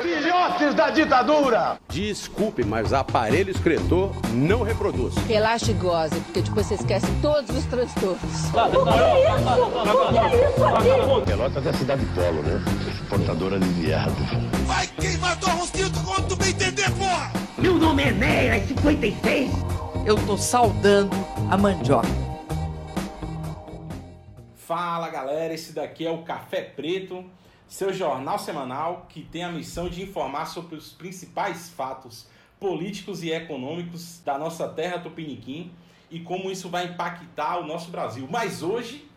Filhotes 0.00 0.74
da 0.74 0.88
ditadura! 0.88 1.78
Desculpe, 1.86 2.64
mas 2.64 2.94
aparelho 2.94 3.50
excretor 3.50 4.10
não 4.32 4.62
reproduz. 4.62 5.14
Relaxa 5.28 5.70
e 5.70 5.74
goze, 5.74 6.18
porque 6.20 6.40
depois 6.40 6.66
você 6.66 6.76
esquece 6.76 7.06
todos 7.20 7.54
os 7.54 7.66
transtornos. 7.66 8.50
Pelotas 11.26 11.66
é 11.66 11.68
a 11.68 11.72
cidade 11.74 12.06
polo, 12.14 12.42
né? 12.42 12.64
Exportadora 12.88 13.60
de 13.60 13.68
viado. 13.68 14.16
Vai 14.64 14.86
queimar 14.86 15.38
tua 15.38 15.52
rosquinha 15.52 15.90
quando 16.06 16.26
tu 16.26 16.36
bem 16.36 16.48
entender, 16.48 16.90
porra! 16.92 17.30
Meu 17.58 17.74
nome 17.74 18.04
é 18.04 18.12
Neira 18.12 18.66
56. 18.66 19.50
Eu 20.06 20.16
tô 20.24 20.38
saudando 20.38 21.14
a 21.50 21.58
mandioca. 21.58 22.08
Fala 24.56 25.10
galera, 25.10 25.52
esse 25.52 25.74
daqui 25.74 26.06
é 26.06 26.10
o 26.10 26.22
Café 26.22 26.62
Preto, 26.62 27.22
seu 27.72 27.90
jornal 27.90 28.38
semanal 28.38 29.06
que 29.08 29.22
tem 29.22 29.44
a 29.44 29.50
missão 29.50 29.88
de 29.88 30.02
informar 30.02 30.44
sobre 30.44 30.76
os 30.76 30.92
principais 30.92 31.70
fatos 31.70 32.28
políticos 32.60 33.22
e 33.22 33.32
econômicos 33.32 34.20
da 34.22 34.36
nossa 34.36 34.68
terra 34.68 34.98
Tupiniquim 34.98 35.72
e 36.10 36.20
como 36.20 36.50
isso 36.50 36.68
vai 36.68 36.88
impactar 36.88 37.60
o 37.60 37.66
nosso 37.66 37.90
Brasil. 37.90 38.28
Mas 38.30 38.62
hoje 38.62 39.08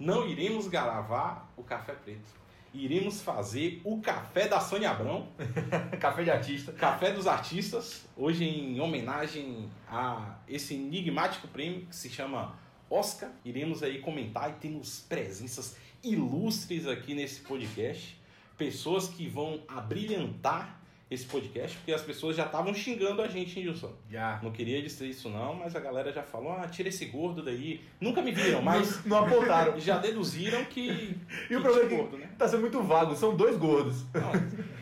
não 0.00 0.26
iremos 0.26 0.68
gravar 0.68 1.52
o 1.54 1.62
Café 1.62 1.92
Preto. 1.92 2.38
Iremos 2.72 3.20
fazer 3.20 3.82
o 3.84 4.00
café 4.00 4.48
da 4.48 4.58
Sônia 4.58 4.90
Abrão, 4.90 5.28
Café 6.00 6.22
de 6.24 6.30
artista. 6.30 6.72
Café 6.72 7.12
dos 7.12 7.26
Artistas, 7.26 8.06
hoje 8.16 8.42
em 8.42 8.80
homenagem 8.80 9.68
a 9.86 10.38
esse 10.48 10.72
enigmático 10.72 11.46
prêmio 11.48 11.84
que 11.84 11.94
se 11.94 12.08
chama 12.08 12.54
Oscar. 12.88 13.30
Iremos 13.44 13.82
aí 13.82 14.00
comentar 14.00 14.48
e 14.48 14.54
temos 14.54 15.00
presenças 15.00 15.76
ilustres 16.02 16.86
aqui 16.86 17.14
nesse 17.14 17.40
podcast, 17.40 18.18
pessoas 18.56 19.08
que 19.08 19.28
vão 19.28 19.60
abrilhantar 19.68 20.78
esse 21.10 21.24
podcast, 21.24 21.74
porque 21.78 21.92
as 21.92 22.02
pessoas 22.02 22.36
já 22.36 22.44
estavam 22.44 22.74
xingando 22.74 23.22
a 23.22 23.28
gente, 23.28 23.58
hein, 23.58 23.64
Gilson? 23.64 23.90
Já. 24.10 24.38
Não 24.42 24.52
queria 24.52 24.82
dizer 24.82 25.06
isso 25.06 25.30
não, 25.30 25.54
mas 25.54 25.74
a 25.74 25.80
galera 25.80 26.12
já 26.12 26.22
falou, 26.22 26.52
ah, 26.52 26.68
tira 26.68 26.90
esse 26.90 27.06
gordo 27.06 27.42
daí. 27.42 27.80
Nunca 27.98 28.20
me 28.20 28.30
viram, 28.30 28.60
mas 28.60 29.04
Não 29.06 29.24
apontaram. 29.24 29.78
já 29.80 29.96
deduziram 29.96 30.62
que, 30.66 31.16
E 31.48 31.56
o 31.56 31.58
que 31.58 31.60
problema 31.62 31.86
é 31.86 31.88
que 31.88 31.96
gordo, 31.96 32.18
né? 32.18 32.30
tá 32.36 32.46
sendo 32.46 32.60
muito 32.60 32.82
vago, 32.82 33.16
são 33.16 33.34
dois 33.34 33.56
gordos. 33.56 34.04
Não, 34.12 34.32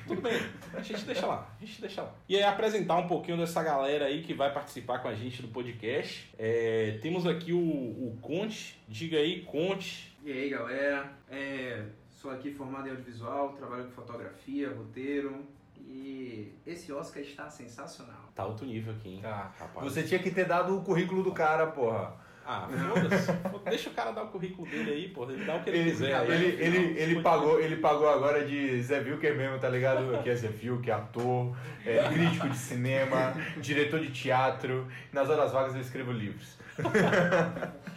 tudo 0.08 0.20
bem, 0.20 0.40
a 0.74 0.80
gente 0.80 1.04
deixa 1.04 1.26
lá, 1.26 1.48
a 1.60 1.64
gente 1.64 1.80
deixa 1.80 2.02
lá. 2.02 2.12
E 2.28 2.36
aí 2.36 2.42
apresentar 2.42 2.96
um 2.96 3.06
pouquinho 3.06 3.36
dessa 3.36 3.62
galera 3.62 4.06
aí 4.06 4.22
que 4.22 4.34
vai 4.34 4.52
participar 4.52 4.98
com 4.98 5.06
a 5.06 5.14
gente 5.14 5.42
do 5.42 5.48
podcast. 5.48 6.28
É, 6.36 6.98
temos 7.02 7.24
aqui 7.24 7.52
o, 7.52 7.58
o 7.58 8.18
Conte, 8.20 8.76
diga 8.88 9.16
aí, 9.18 9.42
Conte. 9.42 10.15
E 10.26 10.32
aí 10.32 10.50
galera, 10.50 11.08
é, 11.30 11.84
sou 12.10 12.32
aqui 12.32 12.50
formado 12.52 12.88
em 12.88 12.90
audiovisual, 12.90 13.50
trabalho 13.50 13.84
com 13.84 13.92
fotografia, 13.92 14.68
roteiro 14.70 15.46
e 15.78 16.52
esse 16.66 16.92
Oscar 16.92 17.22
está 17.22 17.48
sensacional. 17.48 18.32
Tá 18.34 18.42
alto 18.42 18.64
nível 18.64 18.92
aqui, 18.92 19.08
hein? 19.10 19.20
Tá. 19.22 19.52
rapaz. 19.56 19.84
Você 19.86 20.02
tinha 20.02 20.18
que 20.18 20.32
ter 20.32 20.44
dado 20.44 20.76
o 20.76 20.82
currículo 20.82 21.22
do 21.22 21.30
cara, 21.30 21.68
porra. 21.68 22.12
Ah, 22.44 22.66
foda-se. 22.92 23.30
Deixa 23.70 23.88
o 23.88 23.92
cara 23.92 24.10
dar 24.10 24.24
o 24.24 24.28
currículo 24.30 24.68
dele 24.68 24.90
aí, 24.90 25.08
porra. 25.10 25.32
Ele 25.32 25.44
dá 25.44 25.54
o 25.54 25.62
que 25.62 25.70
ele, 25.70 25.78
Ele, 25.78 25.90
quiser. 25.92 26.24
ele, 26.24 26.32
aí, 26.32 26.44
ele, 26.44 26.78
final, 26.78 26.96
ele, 26.96 27.22
pagou, 27.22 27.60
ele 27.60 27.76
pagou 27.76 28.08
agora 28.08 28.44
de 28.44 28.82
Zé 28.82 28.98
Vilker 28.98 29.36
mesmo, 29.36 29.60
tá 29.60 29.68
ligado? 29.68 30.20
Que 30.24 30.30
é 30.30 30.34
Zé 30.34 30.48
Vilker, 30.48 30.92
ator, 30.92 31.56
é, 31.84 32.02
crítico 32.12 32.48
de 32.48 32.56
cinema, 32.56 33.32
diretor 33.58 34.00
de 34.00 34.10
teatro. 34.10 34.88
Nas 35.12 35.30
horas 35.30 35.52
vagas 35.52 35.76
eu 35.76 35.80
escrevo 35.80 36.10
livros. 36.10 36.58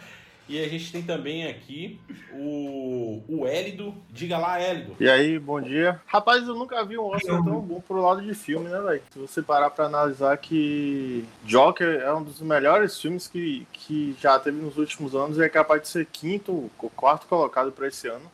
E 0.50 0.58
a 0.64 0.68
gente 0.68 0.90
tem 0.90 1.00
também 1.00 1.46
aqui 1.46 2.00
o, 2.32 3.22
o 3.28 3.46
Élido. 3.46 3.94
Diga 4.10 4.36
lá, 4.36 4.60
Élido. 4.60 4.96
E 4.98 5.08
aí, 5.08 5.38
bom 5.38 5.60
dia. 5.60 6.02
Rapaz, 6.04 6.44
eu 6.48 6.56
nunca 6.56 6.84
vi 6.84 6.98
um 6.98 7.04
Oscar 7.04 7.40
tão 7.44 7.60
bom 7.60 7.80
pro 7.80 8.02
lado 8.02 8.20
de 8.20 8.34
filme, 8.34 8.68
né, 8.68 8.80
velho? 8.80 9.00
Se 9.12 9.18
você 9.20 9.40
parar 9.42 9.70
pra 9.70 9.84
analisar 9.84 10.36
que 10.38 11.24
Joker 11.44 12.00
é 12.00 12.12
um 12.12 12.24
dos 12.24 12.40
melhores 12.40 13.00
filmes 13.00 13.28
que, 13.28 13.64
que 13.72 14.16
já 14.20 14.40
teve 14.40 14.60
nos 14.60 14.76
últimos 14.76 15.14
anos 15.14 15.38
e 15.38 15.42
é 15.44 15.48
capaz 15.48 15.82
de 15.82 15.88
ser 15.88 16.06
quinto 16.06 16.68
ou 16.80 16.90
quarto 16.96 17.28
colocado 17.28 17.70
pra 17.70 17.86
esse 17.86 18.08
ano. 18.08 18.28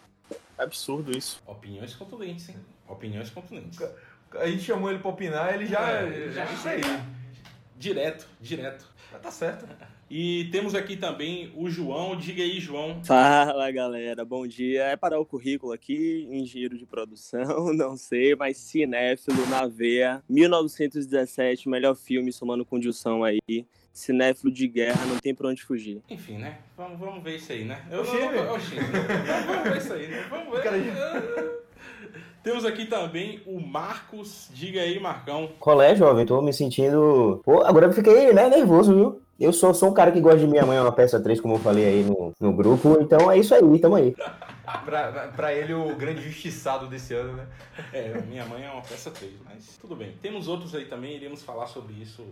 É 0.56 0.62
absurdo 0.62 1.14
isso. 1.14 1.42
Opiniões 1.46 1.94
contundentes, 1.94 2.48
hein? 2.48 2.56
Opiniões 2.88 3.28
contundentes. 3.28 3.78
A 4.36 4.46
gente 4.46 4.62
chamou 4.62 4.88
ele 4.88 5.00
pra 5.00 5.10
opinar, 5.10 5.52
ele 5.54 5.66
já. 5.66 5.86
É, 5.90 6.30
já 6.30 6.46
já 6.46 6.52
isso 6.52 6.66
aí. 6.66 6.80
Direto, 7.76 8.26
direto. 8.40 8.86
Mas 9.12 9.20
Tá 9.20 9.30
certo. 9.30 9.66
E 10.08 10.48
temos 10.52 10.74
aqui 10.74 10.96
também 10.96 11.52
o 11.56 11.68
João. 11.68 12.16
Diga 12.16 12.42
aí, 12.42 12.60
João. 12.60 13.02
Fala 13.04 13.70
galera, 13.72 14.24
bom 14.24 14.46
dia. 14.46 14.84
É 14.84 14.96
para 14.96 15.18
o 15.18 15.26
currículo 15.26 15.72
aqui, 15.72 16.26
engenheiro 16.30 16.78
de 16.78 16.86
produção, 16.86 17.72
não 17.74 17.96
sei, 17.96 18.36
mas 18.36 18.56
cinéfilo 18.56 19.44
na 19.48 19.66
veia. 19.66 20.22
1917, 20.28 21.68
melhor 21.68 21.96
filme 21.96 22.32
somando 22.32 22.64
com 22.64 22.78
Dilson 22.78 23.24
aí. 23.24 23.66
Cinéfilo 23.92 24.52
de 24.52 24.68
guerra, 24.68 25.06
não 25.06 25.18
tem 25.18 25.34
pra 25.34 25.48
onde 25.48 25.62
fugir. 25.62 26.02
Enfim, 26.08 26.36
né? 26.36 26.58
Vamos, 26.76 26.98
vamos 27.00 27.24
ver 27.24 27.36
isso 27.36 27.50
aí, 27.50 27.64
né? 27.64 27.82
Eu, 27.90 28.02
Oxê, 28.02 28.16
eu- 28.16 28.30
eu-. 28.30 28.44
Vamos 28.46 28.64
vamos 29.46 29.62
ver 29.70 29.76
isso 29.78 29.92
aí, 29.92 30.06
né? 30.06 30.26
Vamos 30.28 30.52
ver. 30.62 31.65
Temos 32.42 32.64
aqui 32.64 32.86
também 32.86 33.40
o 33.46 33.60
Marcos. 33.60 34.48
Diga 34.52 34.80
aí, 34.80 35.00
Marcão. 35.00 35.50
Qual 35.58 35.80
é, 35.82 35.94
jovem? 35.96 36.24
Tô 36.24 36.40
me 36.40 36.52
sentindo. 36.52 37.40
Pô, 37.44 37.62
agora 37.62 37.86
eu 37.86 37.92
fiquei 37.92 38.32
né, 38.32 38.48
nervoso, 38.48 38.94
viu? 38.94 39.22
Eu 39.38 39.52
sou, 39.52 39.74
sou 39.74 39.90
um 39.90 39.94
cara 39.94 40.10
que 40.10 40.20
gosta 40.20 40.38
de 40.38 40.46
Minha 40.46 40.64
Mãe 40.64 40.78
é 40.78 40.80
uma 40.80 40.92
peça 40.92 41.20
3, 41.20 41.40
como 41.40 41.54
eu 41.54 41.58
falei 41.58 41.84
aí 41.84 42.04
no, 42.04 42.32
no 42.40 42.52
grupo, 42.54 42.96
então 43.00 43.30
é 43.30 43.38
isso 43.38 43.54
aí, 43.54 43.78
tamo 43.78 43.96
aí. 43.96 44.14
Pra, 44.84 45.28
pra 45.28 45.54
ele, 45.54 45.72
o 45.72 45.94
grande 45.94 46.20
justiçado 46.22 46.88
desse 46.88 47.14
ano, 47.14 47.34
né? 47.34 47.46
É, 47.92 48.20
minha 48.28 48.44
mãe 48.46 48.64
é 48.64 48.70
uma 48.70 48.82
peça 48.82 49.12
3, 49.12 49.32
mas 49.44 49.78
tudo 49.80 49.94
bem. 49.94 50.14
Temos 50.20 50.48
outros 50.48 50.74
aí 50.74 50.86
também, 50.86 51.14
iremos 51.14 51.42
falar 51.42 51.68
sobre 51.68 51.94
isso 51.94 52.24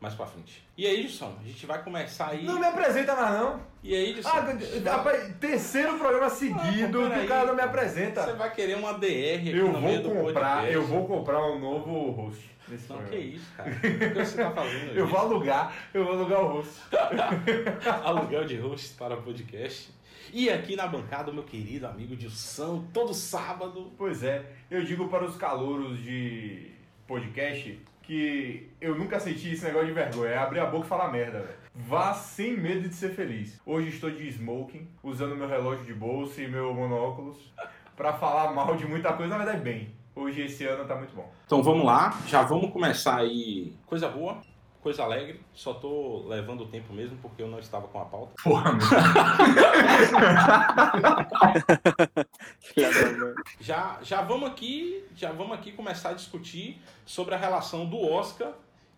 mais 0.00 0.14
pra 0.14 0.26
frente. 0.26 0.62
E 0.76 0.86
aí, 0.86 1.02
Gilson, 1.02 1.34
a 1.40 1.42
gente 1.46 1.64
vai 1.66 1.82
começar 1.82 2.28
aí. 2.28 2.44
Não 2.44 2.58
me 2.58 2.66
apresenta 2.66 3.14
mais, 3.16 3.32
não. 3.38 3.60
E 3.82 3.94
aí, 3.94 4.14
Gilson? 4.14 4.28
Ah, 4.28 4.90
rapaz, 4.96 5.34
terceiro 5.40 5.98
programa 5.98 6.28
seguido 6.28 7.04
Ah, 7.06 7.10
que 7.10 7.24
o 7.24 7.28
cara 7.28 7.46
não 7.46 7.54
me 7.54 7.62
apresenta. 7.62 8.22
Você 8.24 8.32
vai 8.34 8.52
querer 8.52 8.76
uma 8.76 8.92
DR 8.94 9.38
aqui 9.38 9.56
Eu 9.56 9.72
no 9.72 9.80
meio 9.80 10.02
vou 10.02 10.12
do 10.14 10.20
comprar, 10.20 10.50
podcast. 10.56 10.74
eu 10.74 10.86
vou 10.86 11.06
comprar 11.06 11.42
um 11.46 11.58
novo 11.58 12.10
host. 12.10 12.56
Nesse 12.68 12.88
Não, 12.88 12.96
que 12.98 13.02
programa. 13.04 13.24
isso, 13.26 13.52
cara. 13.56 13.70
O 13.70 13.80
que 13.80 14.08
você 14.24 14.36
tá 14.42 14.50
fazendo 14.50 14.92
Eu 14.98 15.06
vou 15.06 15.18
alugar, 15.20 15.72
eu 15.94 16.04
vou 16.04 16.14
alugar 16.14 16.40
o 16.40 16.46
host. 16.54 16.72
Aluguel 18.04 18.44
de 18.44 18.56
hosts 18.56 18.92
para 18.92 19.16
podcast. 19.16 19.90
E 20.32 20.50
aqui 20.50 20.74
na 20.74 20.86
bancada, 20.88 21.32
meu 21.32 21.44
querido 21.44 21.86
amigo 21.86 22.16
Dilson, 22.16 22.84
todo 22.92 23.14
sábado. 23.14 23.92
Pois 23.96 24.22
é, 24.24 24.44
eu 24.70 24.84
digo 24.84 25.08
para 25.08 25.24
os 25.24 25.36
calouros 25.36 26.02
de 26.02 26.72
podcast 27.06 27.78
que 28.06 28.70
eu 28.80 28.96
nunca 28.96 29.18
senti 29.18 29.52
esse 29.52 29.64
negócio 29.64 29.88
de 29.88 29.92
vergonha. 29.92 30.30
É 30.30 30.38
abrir 30.38 30.60
a 30.60 30.66
boca 30.66 30.86
e 30.86 30.88
falar 30.88 31.10
merda, 31.10 31.40
velho. 31.40 31.58
Vá 31.74 32.14
sem 32.14 32.56
medo 32.56 32.88
de 32.88 32.94
ser 32.94 33.10
feliz. 33.10 33.60
Hoje 33.66 33.88
estou 33.88 34.10
de 34.10 34.26
smoking, 34.28 34.88
usando 35.02 35.36
meu 35.36 35.48
relógio 35.48 35.84
de 35.84 35.92
bolsa 35.92 36.40
e 36.40 36.48
meu 36.48 36.72
monóculos 36.72 37.52
para 37.96 38.12
falar 38.12 38.52
mal 38.52 38.76
de 38.76 38.86
muita 38.86 39.12
coisa, 39.12 39.36
na 39.36 39.44
verdade, 39.44 39.62
bem. 39.62 39.88
Hoje, 40.14 40.42
esse 40.42 40.64
ano, 40.64 40.86
tá 40.86 40.94
muito 40.94 41.14
bom. 41.14 41.30
Então 41.44 41.62
vamos 41.62 41.84
lá, 41.84 42.18
já 42.26 42.42
vamos 42.42 42.70
começar 42.70 43.16
aí. 43.16 43.74
Coisa 43.84 44.08
boa, 44.08 44.40
coisa 44.86 45.02
alegre. 45.02 45.40
Só 45.52 45.74
tô 45.74 46.28
levando 46.28 46.60
o 46.60 46.68
tempo 46.68 46.92
mesmo 46.92 47.18
porque 47.18 47.42
eu 47.42 47.48
não 47.48 47.58
estava 47.58 47.88
com 47.88 48.00
a 48.00 48.04
pauta. 48.04 48.34
Porra, 48.40 48.72
meu. 48.72 48.86
Já, 53.60 53.98
já 54.02 54.22
vamos 54.22 54.48
aqui, 54.48 55.04
já 55.16 55.32
vamos 55.32 55.54
aqui 55.54 55.72
começar 55.72 56.10
a 56.10 56.12
discutir 56.12 56.80
sobre 57.04 57.34
a 57.34 57.38
relação 57.38 57.84
do 57.86 58.00
Oscar 58.00 58.52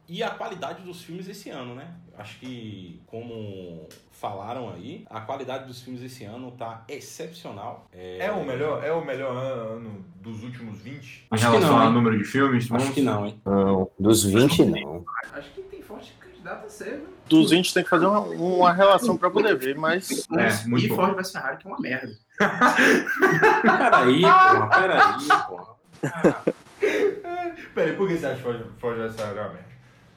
e 0.09 0.23
a 0.23 0.31
qualidade 0.31 0.83
dos 0.83 1.03
filmes 1.03 1.29
esse 1.29 1.51
ano, 1.51 1.75
né? 1.75 1.95
Acho 2.17 2.41
que 2.41 3.01
como 3.07 3.87
falaram 4.11 4.71
aí, 4.71 5.05
a 5.09 5.21
qualidade 5.21 5.67
dos 5.67 5.83
filmes 5.83 6.03
esse 6.03 6.25
ano 6.25 6.51
tá 6.53 6.83
excepcional. 6.89 7.87
É 7.93 8.33
o 8.33 8.45
melhor, 8.45 8.83
é 8.83 8.91
o 8.91 9.05
melhor 9.05 9.37
ano 9.37 10.05
dos 10.17 10.43
últimos 10.43 10.81
20? 10.81 11.27
Acho 11.31 11.53
que 11.53 11.59
não, 11.59 11.85
hein? 11.85 11.93
número 11.93 12.19
de 12.19 12.25
filmes? 12.25 12.73
Acho 12.73 12.93
que 12.93 13.03
não, 13.03 13.27
hein? 13.27 13.41
Não, 13.45 13.91
dos 13.99 14.25
20 14.25 14.65
não. 14.65 15.05
Acho 15.33 15.51
que 15.53 15.63
tem 15.63 15.78
forte 15.89 16.13
candidato 16.21 16.67
a 16.67 16.69
ser, 16.69 16.99
viu? 16.99 17.09
Dos 17.27 17.51
20 17.51 17.75
tem 17.75 17.83
que 17.83 17.89
fazer 17.91 18.07
uma, 18.07 18.21
uma 18.21 18.73
relação 18.73 19.17
pra 19.17 19.31
poder 19.31 19.57
ver, 19.57 19.77
mas 19.77 20.27
É, 20.31 20.69
muito 20.69 20.85
e 20.85 20.89
bom. 20.89 20.97
Ford 20.97 21.17
vs 21.17 21.33
Ferrari, 21.33 21.57
que 21.57 21.67
é 21.67 21.71
uma 21.71 21.81
merda. 21.81 22.15
Peraí, 23.63 24.21
porra, 24.21 24.69
peraí, 24.69 25.29
porra. 25.49 26.45
Peraí, 27.75 27.97
por 27.97 28.07
que 28.09 28.17
você 28.19 28.27
acha 28.27 28.37
que 28.37 28.43
Ford, 28.43 28.67
Ford 28.79 28.99
vai 28.99 29.09
sair 29.11 29.33
uma 29.33 29.49
merda? 29.49 29.69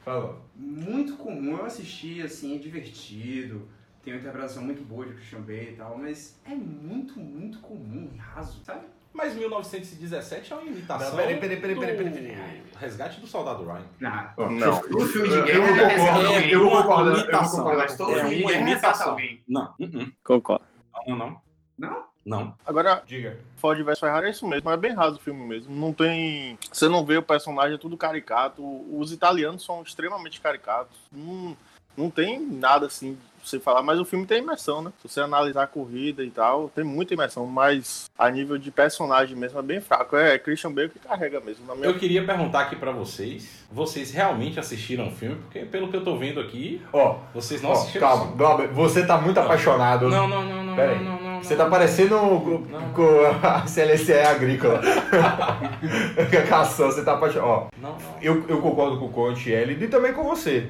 Fala 0.03 0.19
logo. 0.19 0.41
Muito 0.55 1.13
comum, 1.15 1.57
eu 1.57 1.65
assisti, 1.65 2.21
assim, 2.21 2.55
é 2.55 2.59
divertido. 2.59 3.67
Tem 4.03 4.13
uma 4.13 4.19
interpretação 4.19 4.63
muito 4.63 4.83
boa 4.83 5.05
de 5.05 5.13
Christian 5.13 5.41
Bale 5.41 5.71
e 5.71 5.75
tal, 5.77 5.97
mas 5.97 6.39
é 6.45 6.53
muito, 6.55 7.19
muito 7.19 7.59
comum 7.59 8.09
e 8.13 8.17
raso, 8.17 8.59
sabe? 8.63 8.85
Mas 9.13 9.35
1917 9.35 10.53
é 10.53 10.55
uma 10.55 10.63
imitação 10.65 11.15
peraí, 11.15 11.37
peraí, 11.37 11.59
peraí, 11.59 11.75
peraí, 11.79 11.97
peraí, 11.97 12.13
peraí. 12.13 12.63
Resgate 12.79 13.19
do 13.19 13.27
Soldado 13.27 13.63
Ryan. 13.65 13.83
Não. 13.99 14.49
Não. 14.51 14.81
Todo 14.81 15.05
filme 15.07 15.27
de 15.29 15.35
Eu- 15.35 15.43
guerra 15.45 15.59
eu 15.59 15.97
concordo, 15.97 16.21
é 16.21 16.35
alguém. 16.35 16.51
eu 16.51 16.69
concordar, 16.69 17.17
eu 17.19 17.49
concordar 17.49 17.77
Mas 17.77 17.97
todo 17.97 18.17
É 18.17 18.23
uma 18.23 18.53
imitação. 18.53 19.09
alguém. 19.11 19.43
Não, 19.47 19.73
uh-uh. 19.79 20.11
Concordo. 20.23 20.65
não, 21.07 21.15
não. 21.17 21.41
Não? 21.77 22.03
Não. 22.23 22.55
Agora, 22.65 23.01
Diga. 23.05 23.39
Ford 23.57 23.81
vs 23.83 23.99
Ferrari 23.99 24.27
é 24.27 24.29
isso 24.29 24.47
mesmo, 24.47 24.69
é 24.69 24.77
bem 24.77 24.93
raso 24.93 25.17
o 25.17 25.19
filme 25.19 25.43
mesmo. 25.45 25.75
Não 25.75 25.91
tem. 25.91 26.57
Você 26.71 26.87
não 26.87 27.03
vê 27.03 27.17
o 27.17 27.23
personagem, 27.23 27.75
é 27.75 27.79
tudo 27.79 27.97
caricato. 27.97 28.61
Os 28.95 29.11
italianos 29.11 29.65
são 29.65 29.81
extremamente 29.81 30.39
caricatos. 30.39 30.95
Não, 31.11 31.57
não 31.97 32.09
tem 32.11 32.39
nada 32.39 32.85
assim 32.85 33.17
você 33.47 33.59
falar, 33.59 33.81
mas 33.81 33.99
o 33.99 34.05
filme 34.05 34.25
tem 34.25 34.39
imersão, 34.43 34.81
né? 34.81 34.91
Se 35.01 35.07
você 35.09 35.21
analisar 35.21 35.63
a 35.63 35.67
corrida 35.67 36.23
e 36.23 36.29
tal, 36.29 36.69
tem 36.69 36.83
muita 36.83 37.13
imersão, 37.13 37.45
mas 37.45 38.09
a 38.17 38.29
nível 38.29 38.57
de 38.57 38.71
personagem 38.71 39.35
mesmo 39.35 39.59
é 39.59 39.61
bem 39.61 39.79
fraco. 39.81 40.15
É 40.17 40.37
Christian 40.37 40.71
Bale 40.71 40.89
que 40.89 40.99
carrega 40.99 41.39
mesmo. 41.39 41.65
Na 41.65 41.75
minha... 41.75 41.87
Eu 41.87 41.95
queria 41.97 42.23
perguntar 42.25 42.61
aqui 42.61 42.75
pra 42.75 42.91
vocês, 42.91 43.65
vocês 43.71 44.11
realmente 44.11 44.59
assistiram 44.59 45.07
o 45.07 45.11
filme? 45.11 45.35
Porque 45.37 45.59
pelo 45.61 45.89
que 45.89 45.95
eu 45.97 46.03
tô 46.03 46.17
vendo 46.17 46.39
aqui, 46.39 46.81
Ó, 46.93 47.17
vocês 47.33 47.61
não 47.61 47.69
ó, 47.71 47.73
assistiram. 47.73 48.07
calma. 48.07 48.31
Glauber, 48.35 48.67
você 48.67 49.05
tá 49.05 49.17
muito 49.17 49.39
apaixonado. 49.39 50.09
Não, 50.09 50.27
não, 50.27 50.43
não, 50.43 50.63
não, 50.63 50.75
Pera 50.75 50.95
não, 50.95 50.99
aí. 50.99 51.05
não, 51.05 51.21
não, 51.33 51.43
Você 51.43 51.55
não. 51.55 51.65
tá 51.65 51.69
parecendo 51.69 52.17
com, 52.17 52.63
com 52.93 53.45
a 53.47 53.61
CLSE 53.67 54.13
agrícola. 54.13 54.81
Cação, 56.47 56.87
você 56.91 57.03
tá 57.03 57.13
apaixonado. 57.13 57.47
Ó, 57.49 57.67
Não, 57.81 57.91
não. 57.91 57.97
eu, 58.21 58.45
eu 58.47 58.61
concordo 58.61 58.97
com 58.99 59.05
o 59.05 59.09
Conte 59.09 59.53
L 59.53 59.73
e 59.83 59.87
também 59.87 60.13
com 60.13 60.23
você. 60.23 60.69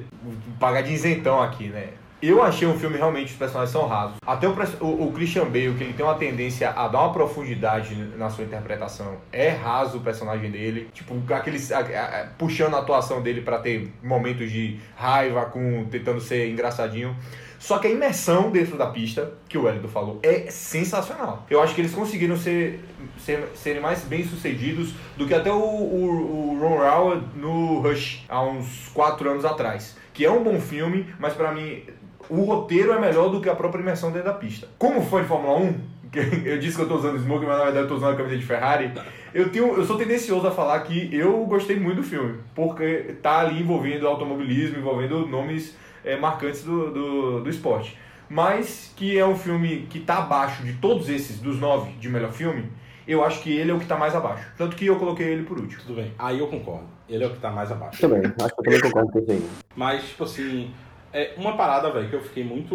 Pagar 0.58 0.82
de 0.82 0.92
isentão 0.92 1.40
aqui, 1.42 1.68
né? 1.68 1.88
Eu 2.22 2.40
achei 2.40 2.68
um 2.68 2.78
filme 2.78 2.96
realmente, 2.96 3.32
os 3.32 3.36
personagens 3.36 3.72
são 3.72 3.84
rasos. 3.88 4.16
Até 4.24 4.46
o, 4.46 4.52
o, 4.86 5.12
Christian 5.12 5.46
Bale, 5.46 5.74
que 5.74 5.82
ele 5.82 5.92
tem 5.92 6.06
uma 6.06 6.14
tendência 6.14 6.70
a 6.70 6.86
dar 6.86 7.00
uma 7.00 7.12
profundidade 7.12 7.96
na 8.16 8.30
sua 8.30 8.44
interpretação. 8.44 9.16
É 9.32 9.48
raso 9.48 9.98
o 9.98 10.00
personagem 10.00 10.48
dele. 10.50 10.88
Tipo, 10.92 11.20
aqueles, 11.34 11.72
a- 11.72 11.80
a- 11.80 12.26
puxando 12.38 12.74
a 12.76 12.78
atuação 12.78 13.20
dele 13.20 13.40
pra 13.40 13.58
ter 13.58 13.92
momentos 14.02 14.52
de 14.52 14.78
raiva, 14.94 15.46
com 15.46 15.84
tentando 15.90 16.20
ser 16.20 16.48
engraçadinho. 16.48 17.16
Só 17.58 17.78
que 17.78 17.86
a 17.88 17.90
imersão 17.90 18.50
dentro 18.50 18.76
da 18.76 18.86
pista, 18.86 19.32
que 19.48 19.58
o 19.58 19.64
Wellington 19.64 19.88
falou, 19.88 20.20
é 20.22 20.48
sensacional. 20.50 21.44
Eu 21.50 21.60
acho 21.60 21.74
que 21.74 21.80
eles 21.80 21.92
conseguiram 21.94 22.36
ser, 22.36 22.84
ser, 23.18 23.48
serem 23.54 23.80
mais 23.80 24.02
bem 24.04 24.24
sucedidos 24.24 24.94
do 25.16 25.26
que 25.26 25.34
até 25.34 25.50
o, 25.52 25.56
o, 25.56 26.54
o 26.54 26.58
Ron 26.60 26.82
Howard 26.84 27.26
no 27.36 27.80
Rush, 27.80 28.24
há 28.28 28.42
uns 28.42 28.88
4 28.94 29.28
anos 29.30 29.44
atrás. 29.44 29.96
Que 30.12 30.24
é 30.26 30.30
um 30.30 30.42
bom 30.44 30.60
filme, 30.60 31.06
mas 31.18 31.32
pra 31.34 31.52
mim 31.52 31.84
o 32.32 32.44
roteiro 32.44 32.92
é 32.92 32.98
melhor 32.98 33.28
do 33.28 33.42
que 33.42 33.48
a 33.50 33.54
própria 33.54 33.82
imersão 33.82 34.10
dentro 34.10 34.28
da 34.28 34.34
pista. 34.34 34.66
Como 34.78 35.02
fã 35.02 35.20
de 35.20 35.28
Fórmula 35.28 35.58
1, 35.58 35.74
que 36.10 36.18
eu 36.48 36.58
disse 36.58 36.76
que 36.76 36.82
eu 36.82 36.88
tô 36.88 36.96
usando 36.96 37.18
smoke, 37.18 37.44
mas 37.44 37.58
na 37.58 37.64
verdade 37.64 37.84
eu 37.84 37.88
tô 37.88 37.96
usando 37.96 38.14
a 38.14 38.16
camisa 38.16 38.38
de 38.38 38.44
Ferrari, 38.44 38.90
eu, 39.34 39.50
tenho, 39.50 39.74
eu 39.76 39.84
sou 39.84 39.98
tendencioso 39.98 40.46
a 40.46 40.50
falar 40.50 40.80
que 40.80 41.14
eu 41.14 41.44
gostei 41.44 41.78
muito 41.78 41.96
do 41.96 42.02
filme, 42.02 42.38
porque 42.54 43.16
tá 43.20 43.40
ali 43.40 43.60
envolvendo 43.60 44.08
automobilismo, 44.08 44.78
envolvendo 44.78 45.26
nomes 45.26 45.76
é, 46.02 46.16
marcantes 46.16 46.64
do, 46.64 46.90
do, 46.90 47.40
do 47.42 47.50
esporte. 47.50 47.98
Mas 48.30 48.90
que 48.96 49.18
é 49.18 49.26
um 49.26 49.36
filme 49.36 49.86
que 49.90 50.00
tá 50.00 50.16
abaixo 50.16 50.62
de 50.62 50.72
todos 50.74 51.10
esses, 51.10 51.38
dos 51.38 51.60
nove 51.60 51.92
de 52.00 52.08
melhor 52.08 52.32
filme, 52.32 52.64
eu 53.06 53.22
acho 53.22 53.42
que 53.42 53.52
ele 53.52 53.70
é 53.70 53.74
o 53.74 53.78
que 53.78 53.84
tá 53.84 53.98
mais 53.98 54.14
abaixo. 54.14 54.46
Tanto 54.56 54.74
que 54.74 54.86
eu 54.86 54.96
coloquei 54.96 55.26
ele 55.26 55.42
por 55.42 55.58
último. 55.58 55.82
Tudo 55.82 55.96
bem. 55.96 56.14
Aí 56.18 56.38
eu 56.38 56.46
concordo. 56.46 56.86
Ele 57.06 57.24
é 57.24 57.26
o 57.26 57.30
que 57.30 57.40
tá 57.40 57.50
mais 57.50 57.70
abaixo. 57.70 58.00
Também, 58.00 58.22
acho 58.24 58.54
que 58.54 58.60
eu 58.60 58.64
também 58.64 58.80
concordo 58.80 59.12
com 59.12 59.18
isso 59.18 59.32
aí. 59.32 59.50
Mas, 59.76 60.08
tipo 60.08 60.24
assim, 60.24 60.72
é 61.12 61.34
uma 61.36 61.56
parada, 61.56 61.90
velho, 61.90 62.08
que 62.08 62.16
eu 62.16 62.22
fiquei 62.22 62.44
muito. 62.44 62.74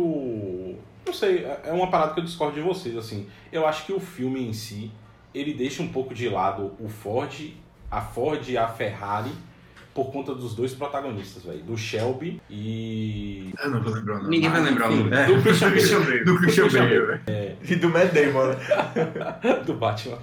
Não 1.05 1.13
sei, 1.13 1.45
é 1.63 1.71
uma 1.71 1.89
parada 1.89 2.13
que 2.13 2.19
eu 2.19 2.23
discordo 2.23 2.55
de 2.55 2.61
vocês, 2.61 2.95
assim. 2.97 3.27
Eu 3.51 3.65
acho 3.65 3.85
que 3.85 3.93
o 3.93 3.99
filme 3.99 4.45
em 4.45 4.53
si, 4.53 4.91
ele 5.33 5.53
deixa 5.53 5.81
um 5.81 5.87
pouco 5.87 6.13
de 6.13 6.27
lado 6.27 6.73
o 6.79 6.89
Ford, 6.89 7.53
a 7.89 8.01
Ford 8.01 8.47
e 8.47 8.57
a 8.57 8.67
Ferrari, 8.67 9.31
por 9.93 10.11
conta 10.11 10.35
dos 10.35 10.53
dois 10.53 10.73
protagonistas, 10.73 11.43
velho. 11.43 11.63
Do 11.63 11.77
Shelby 11.77 12.41
e. 12.49 13.53
Eu 13.63 13.71
não 13.71 13.81
vou 13.81 13.93
lembrar, 13.93 14.21
não. 14.21 14.29
Ninguém 14.29 14.49
vai 14.49 14.61
lembrar 14.61 14.91
o 14.91 14.95
nome. 14.95 15.09
Do 15.09 15.41
Christian 15.41 16.01
Bale. 16.01 16.23
Do 16.23 16.37
Christian 16.37 16.67
Do 16.67 16.73
Bale, 16.73 16.99
velho. 16.99 17.57
E 17.67 17.75
do 17.75 17.89
Matt 17.89 18.13
Damon, 18.13 18.47
né? 18.47 19.63
do 19.65 19.73
Batman. 19.73 20.19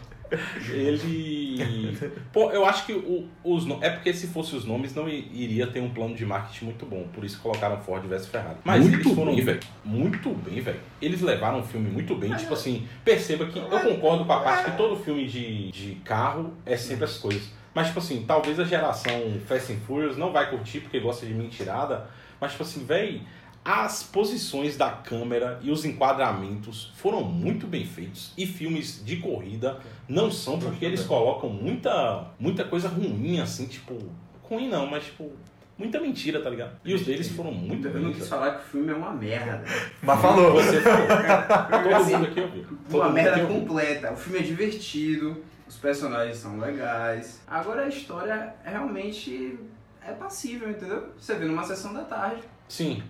Ele. 0.71 1.97
Pô, 2.33 2.51
eu 2.51 2.65
acho 2.67 2.87
que 2.87 2.93
o- 2.93 3.29
os 3.43 3.65
no- 3.65 3.83
É 3.83 3.91
porque 3.91 4.13
se 4.13 4.27
fosse 4.29 4.55
os 4.57 4.65
nomes, 4.65 4.95
não 4.95 5.09
iria 5.09 5.67
ter 5.67 5.81
um 5.81 5.91
plano 5.91 6.15
de 6.15 6.25
marketing 6.25 6.67
muito 6.67 6.87
bom. 6.87 7.07
Por 7.13 7.25
isso 7.25 7.41
colocaram 7.41 7.81
Ford 7.81 8.05
versus 8.07 8.29
Ferrari. 8.29 8.57
Mas 8.65 8.83
Muito 8.83 8.97
eles 9.09 9.15
foram 9.15 9.35
bem, 9.35 9.45
velho. 9.45 9.61
Muito 9.85 10.31
bem, 10.31 10.61
velho. 10.61 10.81
Eles 11.01 11.21
levaram 11.21 11.61
o 11.61 11.63
filme 11.63 11.89
muito 11.91 12.15
bem. 12.15 12.35
Tipo 12.35 12.55
assim, 12.55 12.87
perceba 13.05 13.47
que 13.47 13.59
eu 13.59 13.65
concordo 13.69 14.25
com 14.25 14.33
a 14.33 14.41
parte 14.41 14.71
que 14.71 14.77
todo 14.77 14.97
filme 14.97 15.27
de, 15.27 15.71
de 15.71 15.95
carro 16.05 16.53
é 16.67 16.77
sempre 16.77 17.05
essas 17.05 17.19
coisas. 17.19 17.49
Mas, 17.75 17.89
tipo 17.89 17.99
assim, 17.99 18.25
talvez 18.27 18.59
a 18.61 18.65
geração 18.65 19.13
Fast 19.49 19.73
and 19.73 19.79
Furious 19.87 20.17
não 20.17 20.33
vai 20.33 20.49
curtir 20.49 20.81
porque 20.81 21.01
gosta 21.01 21.27
de 21.27 21.35
mentirada. 21.35 22.09
Mas, 22.41 22.53
tipo 22.53 22.63
assim, 22.63 22.85
velho. 22.85 23.21
As 23.65 24.03
posições 24.03 24.77
da 24.77 24.91
câmera 24.91 25.59
e 25.63 25.71
os 25.71 25.87
enquadramentos 25.87 26.93
foram 26.97 27.25
muito 27.25 27.67
bem 27.67 27.87
feitos. 27.87 28.35
E 28.37 28.47
filmes 28.47 29.03
de 29.03 29.17
corrida 29.17 29.79
não 30.07 30.31
são 30.31 30.59
porque 30.59 30.85
eles 30.85 31.03
colocam 31.05 31.49
muita, 31.49 32.27
muita 32.39 32.63
coisa 32.65 32.89
ruim, 32.89 33.41
assim, 33.41 33.67
tipo. 33.67 33.97
Ruim 34.43 34.69
não, 34.69 34.87
mas 34.87 35.05
tipo. 35.05 35.33
Muita 35.77 35.99
mentira, 35.99 36.41
tá 36.41 36.51
ligado? 36.51 36.77
E 36.85 36.95
os 36.95 37.05
deles 37.05 37.29
foram 37.31 37.51
muito 37.51 37.89
Eu 37.89 38.01
não 38.01 38.13
quis 38.13 38.29
falar 38.29 38.53
que 38.53 38.61
o 38.61 38.71
filme 38.71 38.93
é 38.93 38.95
uma 38.95 39.13
merda. 39.13 39.65
Mas 40.03 40.21
falou. 40.21 40.53
Você 40.53 40.81
falou. 40.81 41.07
Todo 41.83 41.95
Assim, 41.97 42.13
mundo 42.13 42.27
aqui 42.27 42.41
ouviu. 42.41 42.65
Todo 42.89 43.01
Uma 43.01 43.11
merda 43.11 43.47
completa. 43.47 44.13
O 44.13 44.17
filme 44.17 44.39
é 44.39 44.43
divertido, 44.43 45.43
os 45.67 45.77
personagens 45.77 46.37
são 46.37 46.61
legais. 46.61 47.41
Agora 47.47 47.87
a 47.87 47.89
história 47.89 48.55
realmente 48.63 49.59
é 50.07 50.13
passível, 50.13 50.71
entendeu? 50.71 51.09
Você 51.19 51.35
vê 51.35 51.47
numa 51.47 51.65
sessão 51.65 51.93
da 51.93 52.03
tarde. 52.03 52.43
Sim, 52.69 53.03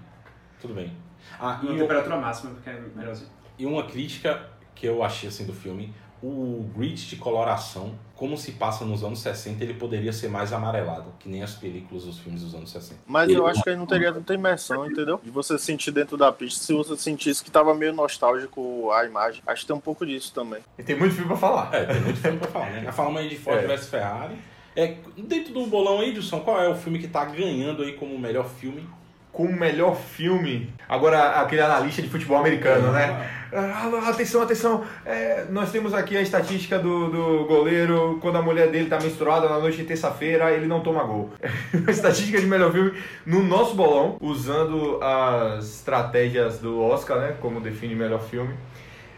tudo 0.65 0.75
bem. 0.75 0.91
Ah, 1.39 1.61
e, 1.63 1.77
temperatura 1.79 2.17
máxima, 2.17 2.53
porque 2.55 2.71
é 2.71 2.81
melhorzinho. 2.95 3.29
e 3.59 3.67
uma 3.67 3.83
crítica 3.85 4.49
que 4.75 4.87
eu 4.87 5.03
achei 5.05 5.29
assim 5.29 5.45
do 5.45 5.53
filme, 5.53 5.93
o 6.23 6.67
grid 6.75 6.95
de 7.07 7.17
coloração, 7.17 7.95
como 8.17 8.37
se 8.39 8.53
passa 8.53 8.83
nos 8.83 9.05
anos 9.05 9.21
60, 9.21 9.63
ele 9.63 9.75
poderia 9.75 10.11
ser 10.11 10.29
mais 10.29 10.55
amarelado, 10.55 11.13
que 11.21 11.29
nem 11.29 11.43
as 11.43 11.55
películas 11.55 12.05
dos 12.05 12.19
filmes 12.19 12.41
dos 12.43 12.55
anos 12.55 12.71
60. 12.71 13.01
Mas 13.07 13.31
eu 13.31 13.47
acho 13.47 13.63
que 13.63 13.69
aí 13.69 13.77
não 13.77 13.85
teria 13.85 14.11
tanta 14.11 14.33
imersão, 14.33 14.87
entendeu? 14.87 15.21
De 15.23 15.31
você 15.31 15.59
sentir 15.59 15.91
dentro 15.91 16.17
da 16.17 16.33
pista, 16.33 16.65
se 16.65 16.73
você 16.73 16.97
sentisse 16.97 17.45
que 17.45 17.51
tava 17.51 17.75
meio 17.75 17.93
nostálgico 17.93 18.91
a 18.93 19.05
imagem. 19.05 19.43
Acho 19.47 19.63
que 19.63 19.67
tem 19.67 19.77
um 19.77 19.81
pouco 19.81 20.07
disso 20.07 20.33
também. 20.33 20.61
E 20.79 20.83
tem 20.83 20.97
muito 20.97 21.15
filme 21.15 21.29
pra 21.29 21.37
falar. 21.37 21.75
É, 21.75 21.85
tem 21.85 22.01
muito 22.01 22.19
filme 22.21 22.39
pra 22.39 22.49
falar, 22.49 22.71
né? 22.71 22.85
A 22.89 22.93
falando 22.93 23.19
aí 23.19 23.29
de 23.29 23.37
Ford 23.37 23.59
É. 23.63 23.67
vs 23.67 23.89
Ferrari. 23.89 24.39
É, 24.75 24.97
dentro 25.19 25.53
do 25.53 25.67
bolão 25.67 26.01
aí, 26.01 26.09
Edson, 26.11 26.41
qual 26.41 26.59
é 26.61 26.69
o 26.69 26.75
filme 26.75 26.99
que 26.99 27.07
tá 27.09 27.25
ganhando 27.27 27.83
aí 27.83 27.93
como 27.93 28.15
o 28.15 28.19
melhor 28.19 28.49
filme? 28.49 28.89
Com 29.35 29.47
o 29.47 29.53
melhor 29.53 29.97
filme. 29.97 30.73
Agora, 30.89 31.41
aquele 31.41 31.61
analista 31.61 32.01
de 32.01 32.09
futebol 32.09 32.39
americano, 32.39 32.93
né? 32.93 33.29
Ah, 33.53 34.09
atenção, 34.09 34.41
atenção. 34.43 34.85
É, 35.05 35.45
nós 35.51 35.71
temos 35.71 35.93
aqui 35.93 36.17
a 36.17 36.23
estatística 36.23 36.79
do, 36.79 37.11
do 37.11 37.45
goleiro. 37.45 38.19
Quando 38.23 38.39
a 38.39 38.43
mulher 38.43 38.71
dele 38.71 38.89
tá 38.89 38.99
menstruada 38.99 39.49
na 39.49 39.59
noite 39.59 39.77
de 39.77 39.85
terça-feira, 39.85 40.53
ele 40.53 40.67
não 40.67 40.81
toma 40.81 41.05
gol. 41.05 41.31
estatística 41.89 42.41
de 42.41 42.47
melhor 42.47 42.73
filme 42.73 42.95
no 43.27 43.43
nosso 43.43 43.75
bolão, 43.75 44.17
usando 44.21 44.99
as 45.03 45.65
estratégias 45.67 46.61
do 46.61 46.81
Oscar, 46.81 47.19
né? 47.19 47.37
Como 47.41 47.61
define 47.61 47.95
melhor 47.95 48.23
filme. 48.23 48.55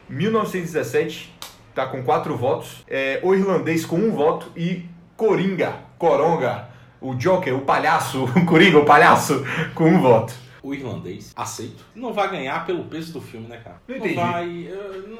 1917 0.08 1.34
tá 1.74 1.86
com 1.86 2.02
quatro 2.02 2.34
votos. 2.36 2.84
É, 2.88 3.20
o 3.22 3.34
Irlandês 3.34 3.84
com 3.84 3.96
um 3.96 4.12
voto. 4.12 4.50
E 4.56 4.88
Coringa, 5.16 5.76
Coronga, 5.98 6.68
o 7.10 7.14
Joker, 7.14 7.54
o 7.54 7.60
palhaço, 7.60 8.24
o 8.36 8.46
Coringa, 8.46 8.78
o 8.78 8.84
palhaço, 8.84 9.44
com 9.74 9.84
um 9.84 10.00
voto. 10.00 10.34
O 10.62 10.74
irlandês, 10.74 11.32
aceito. 11.36 11.84
Não 11.94 12.12
vai 12.12 12.28
ganhar 12.28 12.66
pelo 12.66 12.84
peso 12.84 13.12
do 13.12 13.20
filme, 13.20 13.46
né, 13.46 13.58
cara? 13.58 13.80
Não 13.86 13.96
entendi. 13.96 14.14
vai. 14.14 14.68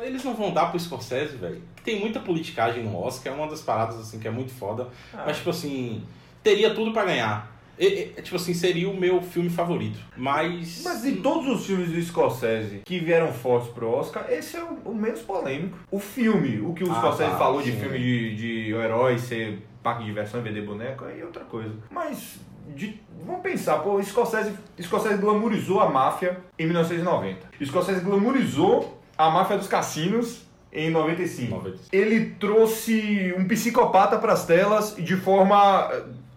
Eles 0.02 0.24
não 0.24 0.34
vão 0.34 0.52
dar 0.52 0.66
pro 0.66 0.80
Scorsese, 0.80 1.36
velho. 1.36 1.62
Tem 1.84 2.00
muita 2.00 2.18
politicagem 2.18 2.82
no 2.82 3.00
Oscar, 3.00 3.32
é 3.32 3.36
uma 3.36 3.46
das 3.46 3.62
paradas 3.62 4.00
assim 4.00 4.18
que 4.18 4.26
é 4.26 4.30
muito 4.30 4.52
foda. 4.52 4.88
Ah. 5.14 5.22
Mas, 5.26 5.36
tipo 5.36 5.50
assim, 5.50 6.02
teria 6.42 6.74
tudo 6.74 6.92
pra 6.92 7.04
ganhar. 7.04 7.55
E- 7.78 8.12
e, 8.16 8.22
tipo 8.22 8.36
assim, 8.36 8.54
seria 8.54 8.88
o 8.88 8.96
meu 8.96 9.20
filme 9.22 9.50
favorito. 9.50 9.98
Mas. 10.16 10.82
Mas 10.84 11.02
de 11.02 11.12
todos 11.16 11.46
os 11.60 11.66
filmes 11.66 11.90
do 11.90 12.00
Scorsese 12.02 12.80
que 12.84 12.98
vieram 12.98 13.32
fortes 13.32 13.70
pro 13.70 13.88
Oscar, 13.90 14.26
esse 14.30 14.56
é 14.56 14.62
o, 14.62 14.78
o 14.90 14.94
menos 14.94 15.20
polêmico. 15.20 15.78
O 15.90 15.98
filme, 15.98 16.60
o 16.60 16.72
que 16.72 16.84
o 16.84 16.90
Ah, 16.90 16.94
Scorsese 16.96 17.30
tá, 17.32 17.38
falou 17.38 17.60
de 17.62 17.72
sim. 17.72 17.78
filme 17.78 17.98
de, 17.98 18.34
de 18.36 18.72
herói 18.74 19.18
ser 19.18 19.62
parque 19.82 20.00
de 20.00 20.06
diversão 20.06 20.40
e 20.40 20.42
vender 20.42 20.62
boneco, 20.62 21.04
aí 21.04 21.20
é 21.20 21.24
outra 21.24 21.44
coisa. 21.44 21.72
Mas, 21.90 22.38
de- 22.74 23.00
vamos 23.24 23.42
pensar, 23.42 23.78
pô, 23.78 23.94
o 23.96 24.02
Scorsese, 24.02 24.52
Scorsese 24.80 25.18
glamourizou 25.18 25.80
a 25.80 25.88
máfia 25.88 26.38
em 26.58 26.64
1990. 26.66 27.46
O 27.60 27.64
Scorsese 27.66 28.00
glamourizou 28.00 29.00
a 29.16 29.30
máfia 29.30 29.56
dos 29.58 29.68
cassinos 29.68 30.44
em 30.72 30.90
95. 30.90 31.50
95. 31.54 31.88
Ele 31.92 32.30
trouxe 32.38 33.32
um 33.38 33.46
psicopata 33.46 34.18
para 34.18 34.32
as 34.32 34.44
telas 34.44 34.94
de 34.98 35.16
forma 35.16 35.88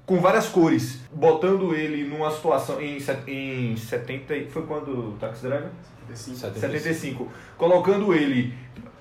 com 0.10 0.20
várias 0.20 0.48
cores, 0.48 1.02
botando 1.14 1.76
ele 1.76 2.04
numa 2.04 2.32
situação 2.32 2.82
em, 2.82 2.98
em 3.28 3.78
70, 3.78 4.36
e- 4.36 4.50
foi 4.50 4.64
quando 4.64 4.88
o 4.92 5.12
Taxi 5.20 5.44
Driver? 5.44 5.70
75. 6.16 6.60
75. 6.60 7.28
Colocando 7.56 8.12
ele 8.12 8.52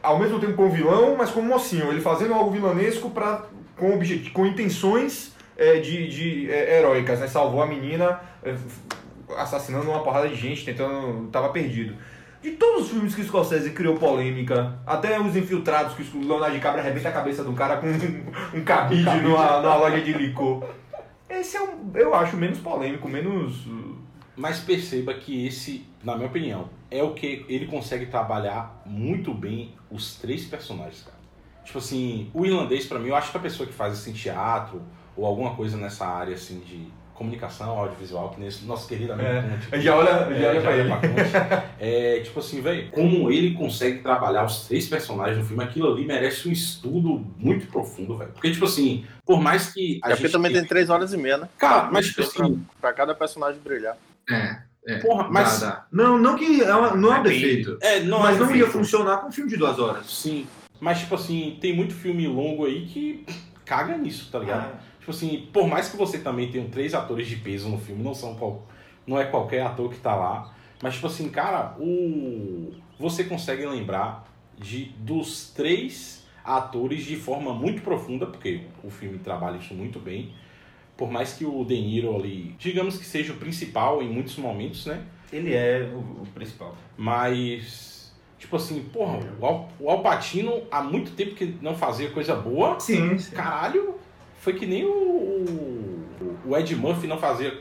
ao 0.02 0.18
mesmo 0.18 0.38
tempo 0.38 0.52
como 0.52 0.70
vilão, 0.70 1.16
mas 1.16 1.30
como 1.30 1.48
mocinho, 1.48 1.90
ele 1.90 2.02
fazendo 2.02 2.34
algo 2.34 2.50
vilanesco 2.50 3.08
pra, 3.08 3.46
com, 3.74 3.94
objet- 3.94 4.30
com 4.32 4.44
intenções 4.44 5.34
eh, 5.56 5.78
de, 5.80 6.08
de 6.08 6.50
eh, 6.50 6.78
heróicas, 6.78 7.20
né? 7.20 7.26
Salvou 7.26 7.62
a 7.62 7.66
menina 7.66 8.20
f- 8.44 8.58
assassinando 9.38 9.88
uma 9.90 10.02
porrada 10.02 10.28
de 10.28 10.34
gente, 10.34 10.62
tentando. 10.62 11.28
tava 11.30 11.48
perdido. 11.48 11.94
De 12.42 12.50
todos 12.50 12.84
os 12.84 12.90
filmes 12.90 13.14
que 13.14 13.22
o 13.22 13.24
Scorsese 13.24 13.70
criou 13.70 13.96
polêmica, 13.96 14.74
até 14.86 15.18
os 15.18 15.34
infiltrados 15.34 15.94
que 15.94 16.02
o 16.16 16.20
Leonardo 16.28 16.54
DiCaprio 16.54 16.82
arrebenta 16.84 17.08
a 17.08 17.12
cabeça 17.12 17.42
do 17.42 17.52
cara 17.54 17.78
com 17.78 17.86
um, 17.88 18.58
um 18.60 18.62
cabide 18.62 19.22
numa, 19.22 19.60
numa 19.62 19.74
loja 19.76 20.00
de 20.02 20.12
licor. 20.12 20.62
Esse 21.28 21.56
é 21.56 21.62
um, 21.62 21.90
eu 21.94 22.14
acho, 22.14 22.36
menos 22.36 22.58
polêmico, 22.58 23.08
menos. 23.08 23.66
Mas 24.36 24.60
perceba 24.60 25.12
que 25.14 25.46
esse, 25.46 25.84
na 26.02 26.14
minha 26.14 26.28
opinião, 26.28 26.68
é 26.90 27.02
o 27.02 27.12
que 27.12 27.44
ele 27.48 27.66
consegue 27.66 28.06
trabalhar 28.06 28.82
muito 28.86 29.34
bem 29.34 29.74
os 29.90 30.16
três 30.16 30.44
personagens, 30.44 31.02
cara. 31.02 31.18
Tipo 31.64 31.78
assim, 31.78 32.30
o 32.32 32.46
irlandês, 32.46 32.86
para 32.86 32.98
mim, 32.98 33.08
eu 33.08 33.16
acho 33.16 33.30
que 33.30 33.36
a 33.36 33.40
pessoa 33.40 33.66
que 33.66 33.74
faz 33.74 33.92
assim 33.94 34.12
teatro 34.12 34.80
ou 35.16 35.26
alguma 35.26 35.54
coisa 35.54 35.76
nessa 35.76 36.06
área 36.06 36.34
assim 36.34 36.60
de 36.60 36.88
comunicação 37.18 37.70
audiovisual, 37.78 38.30
que 38.30 38.40
nesse 38.40 38.64
nosso 38.64 38.86
querido 38.88 39.12
amigo 39.12 39.28
É, 39.28 39.42
Conte, 39.70 39.82
já 39.82 39.96
olha- 39.96 40.10
é, 40.10 40.40
já 40.40 40.48
olha 40.50 40.60
pra 40.60 40.76
ele. 40.76 40.90
É, 41.80 42.20
tipo 42.20 42.38
assim, 42.38 42.60
velho, 42.62 42.90
como 42.92 43.30
ele 43.30 43.54
consegue 43.54 43.98
trabalhar 43.98 44.44
os 44.44 44.66
três 44.66 44.86
personagens 44.88 45.36
no 45.38 45.44
filme, 45.44 45.62
aquilo 45.64 45.92
ali 45.92 46.06
merece 46.06 46.48
um 46.48 46.52
estudo 46.52 47.26
muito 47.36 47.66
profundo, 47.66 48.16
velho. 48.16 48.30
Porque, 48.32 48.50
tipo 48.52 48.64
assim, 48.64 49.04
por 49.26 49.40
mais 49.40 49.72
que 49.72 50.00
a 50.02 50.08
a 50.08 50.14
gente... 50.14 50.30
também 50.30 50.52
tem 50.52 50.64
três 50.64 50.88
horas 50.88 51.12
e 51.12 51.16
meia, 51.16 51.38
né? 51.38 51.48
Cara, 51.58 51.90
mas 51.90 52.06
tipo 52.06 52.22
pra, 52.32 52.46
assim... 52.46 52.66
pra 52.80 52.92
cada 52.92 53.14
personagem 53.14 53.60
brilhar. 53.62 53.96
É, 54.30 54.58
é. 54.86 54.98
Porra, 54.98 55.28
mas- 55.28 55.60
Dá, 55.60 55.66
dá. 55.66 55.86
Não, 55.92 56.16
não 56.18 56.36
que 56.36 56.62
é 56.62 56.74
uma- 56.74 56.94
não 56.94 57.12
é 57.14 57.18
um 57.20 57.22
defeito. 57.24 57.76
É, 57.82 58.00
não 58.00 58.20
mas 58.20 58.36
é 58.36 58.40
não 58.40 58.54
ia 58.54 58.66
funcionar 58.68 59.18
com 59.18 59.28
um 59.28 59.32
filme 59.32 59.50
de 59.50 59.56
duas 59.56 59.78
horas. 59.78 60.06
Sim. 60.08 60.46
Mas, 60.80 61.00
tipo 61.00 61.16
assim, 61.16 61.58
tem 61.60 61.74
muito 61.74 61.92
filme 61.94 62.26
longo 62.28 62.64
aí 62.64 62.86
que 62.86 63.26
caga 63.64 63.98
nisso, 63.98 64.28
tá 64.30 64.38
ligado? 64.38 64.72
Ah. 64.74 64.87
Tipo 65.08 65.16
assim, 65.16 65.48
por 65.50 65.66
mais 65.66 65.88
que 65.88 65.96
você 65.96 66.18
também 66.18 66.50
tenha 66.50 66.68
três 66.68 66.92
atores 66.92 67.26
de 67.26 67.36
peso 67.36 67.66
no 67.70 67.78
filme, 67.78 68.02
não 68.02 68.14
são 68.14 68.34
qual, 68.34 68.66
não 69.06 69.18
é 69.18 69.24
qualquer 69.24 69.62
ator 69.62 69.88
que 69.88 69.98
tá 69.98 70.14
lá. 70.14 70.54
Mas, 70.82 70.96
tipo 70.96 71.06
assim, 71.06 71.30
cara, 71.30 71.74
o 71.78 72.74
você 72.98 73.24
consegue 73.24 73.64
lembrar 73.64 74.28
de 74.58 74.92
dos 74.98 75.50
três 75.50 76.26
atores 76.44 77.06
de 77.06 77.16
forma 77.16 77.54
muito 77.54 77.80
profunda, 77.80 78.26
porque 78.26 78.64
o 78.84 78.90
filme 78.90 79.18
trabalha 79.18 79.56
isso 79.56 79.72
muito 79.72 79.98
bem. 79.98 80.34
Por 80.94 81.10
mais 81.10 81.32
que 81.32 81.46
o 81.46 81.64
De 81.64 81.80
Niro 81.80 82.14
ali, 82.14 82.54
digamos 82.58 82.98
que 82.98 83.06
seja 83.06 83.32
o 83.32 83.36
principal 83.36 84.02
em 84.02 84.10
muitos 84.10 84.36
momentos, 84.36 84.84
né? 84.84 85.02
Ele 85.32 85.54
é 85.54 85.90
o, 85.90 86.22
o 86.22 86.26
principal. 86.34 86.76
Mas, 86.98 88.14
tipo 88.38 88.56
assim, 88.56 88.82
porra, 88.92 89.20
o 89.40 89.46
Al, 89.46 89.68
o 89.80 89.88
Al 89.88 90.02
Pacino 90.02 90.64
há 90.70 90.82
muito 90.82 91.12
tempo 91.12 91.34
que 91.34 91.56
não 91.62 91.74
fazia 91.74 92.10
coisa 92.10 92.34
boa. 92.34 92.78
Sim. 92.78 93.16
Caralho, 93.34 93.94
foi 94.48 94.54
que 94.54 94.64
nem 94.66 94.84
o, 94.86 94.88
o, 94.90 96.38
o 96.46 96.56
Ed 96.56 96.74
Murphy 96.74 97.06
não 97.06 97.18
fazia 97.18 97.52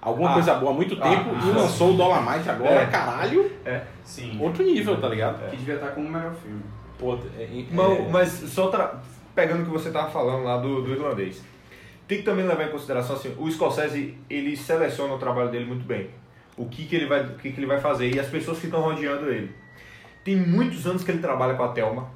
alguma 0.00 0.30
Ah. 0.30 0.34
coisa 0.34 0.54
boa 0.54 0.72
há 0.72 0.74
muito 0.74 0.94
tempo 0.96 1.30
ah, 1.34 1.46
e 1.46 1.50
lançou 1.52 1.94
o 1.94 1.96
Dolomite 1.96 2.50
agora, 2.50 2.82
É. 2.82 2.86
caralho. 2.86 3.50
É, 3.64 3.80
sim. 4.02 4.38
Outro 4.38 4.62
nível, 4.62 5.00
tá 5.00 5.08
ligado? 5.08 5.48
Que 5.48 5.56
devia 5.56 5.76
estar 5.76 5.88
como 5.92 6.06
o 6.06 6.10
melhor 6.12 6.34
filme. 6.34 6.60
Pô, 6.98 7.18
é, 7.38 7.44
é- 7.44 7.64
Mas, 7.70 8.10
mas 8.10 8.28
só 8.50 8.66
tra- 8.68 9.00
pegando 9.34 9.62
o 9.62 9.64
que 9.64 9.70
você 9.70 9.90
tava 9.90 10.10
falando 10.10 10.44
lá 10.44 10.58
do, 10.58 10.82
do 10.82 10.92
irlandês. 10.92 11.42
Tem 12.06 12.18
que 12.18 12.24
também 12.24 12.46
levar 12.46 12.64
em 12.64 12.70
consideração 12.70 13.16
assim, 13.16 13.34
o 13.38 13.50
Scorsese, 13.50 14.18
ele 14.28 14.54
seleciona 14.54 15.14
o 15.14 15.18
trabalho 15.18 15.48
dele 15.50 15.64
muito 15.64 15.86
bem. 15.86 16.10
O 16.58 16.66
que, 16.66 16.84
que 16.84 16.94
ele 16.94 17.06
vai, 17.06 17.22
o 17.24 17.36
que, 17.38 17.50
que 17.50 17.58
ele 17.58 17.66
vai 17.66 17.80
fazer 17.80 18.14
e 18.14 18.20
as 18.20 18.26
pessoas 18.26 18.58
que 18.58 18.66
estão 18.66 18.82
rodeando 18.82 19.30
ele. 19.30 19.50
Tem 20.22 20.36
muitos 20.36 20.86
anos 20.86 21.02
que 21.02 21.10
ele 21.10 21.20
trabalha 21.20 21.54
com 21.54 21.64
a 21.64 21.68
Thelma, 21.68 22.08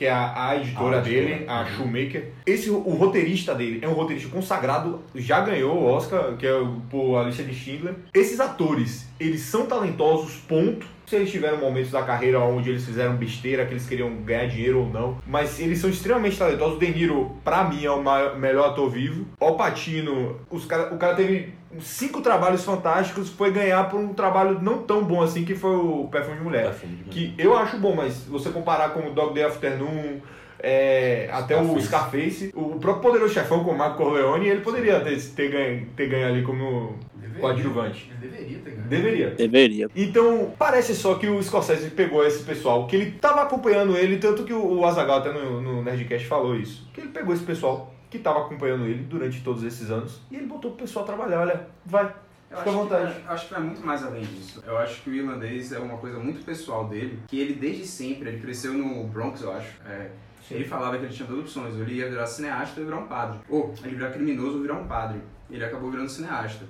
que 0.00 0.06
é 0.06 0.10
a, 0.10 0.48
a 0.48 0.56
editora 0.56 0.96
A 0.96 1.00
editora. 1.00 1.02
dele, 1.02 1.44
a 1.46 1.62
Shoemaker. 1.66 2.30
Esse, 2.46 2.70
o 2.70 2.78
roteirista 2.94 3.54
dele 3.54 3.80
é 3.82 3.86
um 3.86 3.92
roteirista 3.92 4.30
consagrado, 4.30 5.00
já 5.14 5.42
ganhou 5.42 5.76
o 5.76 5.84
Oscar, 5.84 6.38
que 6.38 6.46
é 6.46 6.54
o- 6.54 6.80
por 6.88 7.18
A 7.18 7.24
Lista 7.24 7.42
de 7.42 7.52
Schindler. 7.54 7.94
Esses 8.14 8.40
atores, 8.40 9.06
eles 9.20 9.42
são 9.42 9.66
talentosos, 9.66 10.36
ponto. 10.48 10.86
Se 11.06 11.16
eles 11.16 11.30
tiveram 11.30 11.58
momentos 11.58 11.90
da 11.90 12.02
carreira 12.02 12.38
onde 12.40 12.70
eles 12.70 12.86
fizeram 12.86 13.14
besteira, 13.16 13.66
que 13.66 13.74
eles 13.74 13.86
queriam 13.86 14.10
ganhar 14.22 14.46
dinheiro 14.46 14.78
ou 14.78 14.88
não. 14.88 15.18
Mas 15.26 15.60
eles 15.60 15.78
são 15.80 15.90
extremamente 15.90 16.38
talentosos. 16.38 16.76
O 16.76 16.78
De 16.78 16.88
Niro, 16.88 17.32
pra 17.44 17.64
mim, 17.64 17.84
é 17.84 17.90
o 17.90 18.02
maior- 18.02 18.38
melhor 18.38 18.68
ator 18.70 18.88
vivo. 18.88 19.26
O 19.38 19.52
Patino, 19.52 20.36
os 20.48 20.64
cara, 20.64 20.94
o 20.94 20.96
cara 20.96 21.14
teve 21.14 21.52
cinco 21.78 22.20
trabalhos 22.20 22.64
fantásticos, 22.64 23.28
foi 23.28 23.52
ganhar 23.52 23.88
por 23.88 24.00
um 24.00 24.12
trabalho 24.12 24.60
não 24.60 24.82
tão 24.82 25.04
bom 25.04 25.22
assim, 25.22 25.44
que 25.44 25.54
foi 25.54 25.76
o 25.76 26.08
Perfume 26.10 26.38
de 26.38 26.42
Mulher. 26.42 26.74
Que 27.10 27.34
eu 27.38 27.56
acho 27.56 27.78
bom, 27.78 27.94
mas 27.94 28.24
você 28.24 28.50
comparar 28.50 28.90
com 28.90 29.06
o 29.06 29.12
Dog 29.12 29.34
Day 29.34 29.44
Afternoon, 29.44 30.20
é, 30.58 31.28
até 31.32 31.60
o 31.60 31.80
Scarface, 31.80 32.52
o 32.54 32.78
próprio 32.78 33.02
Poderoso 33.02 33.32
Chefão 33.32 33.64
com 33.64 33.70
o 33.70 33.78
Marco 33.78 33.96
Corleone, 33.96 34.48
ele 34.48 34.60
poderia 34.60 35.00
ter, 35.00 35.20
ter, 35.30 35.50
ganho, 35.50 35.86
ter 35.96 36.08
ganho 36.08 36.26
ali 36.26 36.42
como 36.42 36.98
coadjuvante. 37.40 38.10
Ele 38.20 38.30
deveria 38.30 38.58
ter 38.58 38.70
ganho. 38.72 38.88
Deveria. 38.88 39.30
Deveria. 39.30 39.88
Então, 39.94 40.52
parece 40.58 40.94
só 40.94 41.14
que 41.14 41.26
o 41.26 41.42
Scorsese 41.42 41.90
pegou 41.90 42.26
esse 42.26 42.42
pessoal, 42.42 42.86
que 42.86 42.96
ele 42.96 43.12
tava 43.12 43.42
acompanhando 43.42 43.96
ele, 43.96 44.18
tanto 44.18 44.44
que 44.44 44.52
o 44.52 44.84
Azaghal 44.84 45.18
até 45.18 45.32
no, 45.32 45.60
no 45.60 45.82
Nerdcast 45.82 46.26
falou 46.26 46.56
isso, 46.56 46.88
que 46.92 47.00
ele 47.00 47.10
pegou 47.10 47.32
esse 47.32 47.44
pessoal 47.44 47.94
que 48.10 48.18
tava 48.18 48.40
acompanhando 48.40 48.84
ele 48.86 49.04
durante 49.04 49.42
todos 49.42 49.62
esses 49.62 49.90
anos, 49.90 50.20
e 50.30 50.36
ele 50.36 50.46
botou 50.46 50.72
o 50.72 50.74
pessoal 50.74 51.04
a 51.04 51.06
trabalhar, 51.06 51.40
olha, 51.40 51.68
vai, 51.86 52.04
Eu 52.50 52.58
fica 52.58 52.58
à 52.58 52.60
acho, 52.60 52.64
que 52.64 52.70
vontade. 52.70 53.20
vai, 53.20 53.34
acho 53.34 53.46
que 53.46 53.54
vai 53.54 53.62
muito 53.62 53.86
mais 53.86 54.04
além 54.04 54.24
disso. 54.24 54.62
Eu 54.66 54.76
acho 54.78 55.02
que 55.02 55.10
o 55.10 55.14
irlandês 55.14 55.72
é 55.72 55.78
uma 55.78 55.96
coisa 55.96 56.18
muito 56.18 56.44
pessoal 56.44 56.88
dele, 56.88 57.22
que 57.28 57.38
ele 57.38 57.54
desde 57.54 57.86
sempre, 57.86 58.28
ele 58.28 58.40
cresceu 58.40 58.72
no 58.74 59.04
Bronx, 59.04 59.40
eu 59.42 59.52
acho. 59.52 59.80
é, 59.86 60.10
ele 60.50 60.64
falava 60.64 60.98
que 60.98 61.04
ele 61.04 61.14
tinha 61.14 61.28
duas 61.28 61.42
opções, 61.42 61.76
ele 61.76 61.94
ia 61.94 62.08
virar 62.08 62.26
cineasta 62.26 62.80
ou 62.80 62.86
virar 62.86 62.98
um 62.98 63.06
padre. 63.06 63.38
Ou 63.48 63.72
ele 63.84 63.94
virar 63.94 64.10
criminoso 64.10 64.56
ou 64.56 64.62
virar 64.62 64.74
um 64.74 64.86
padre. 64.88 65.20
Ele 65.48 65.64
acabou 65.64 65.92
virando 65.92 66.08
cineasta. 66.08 66.64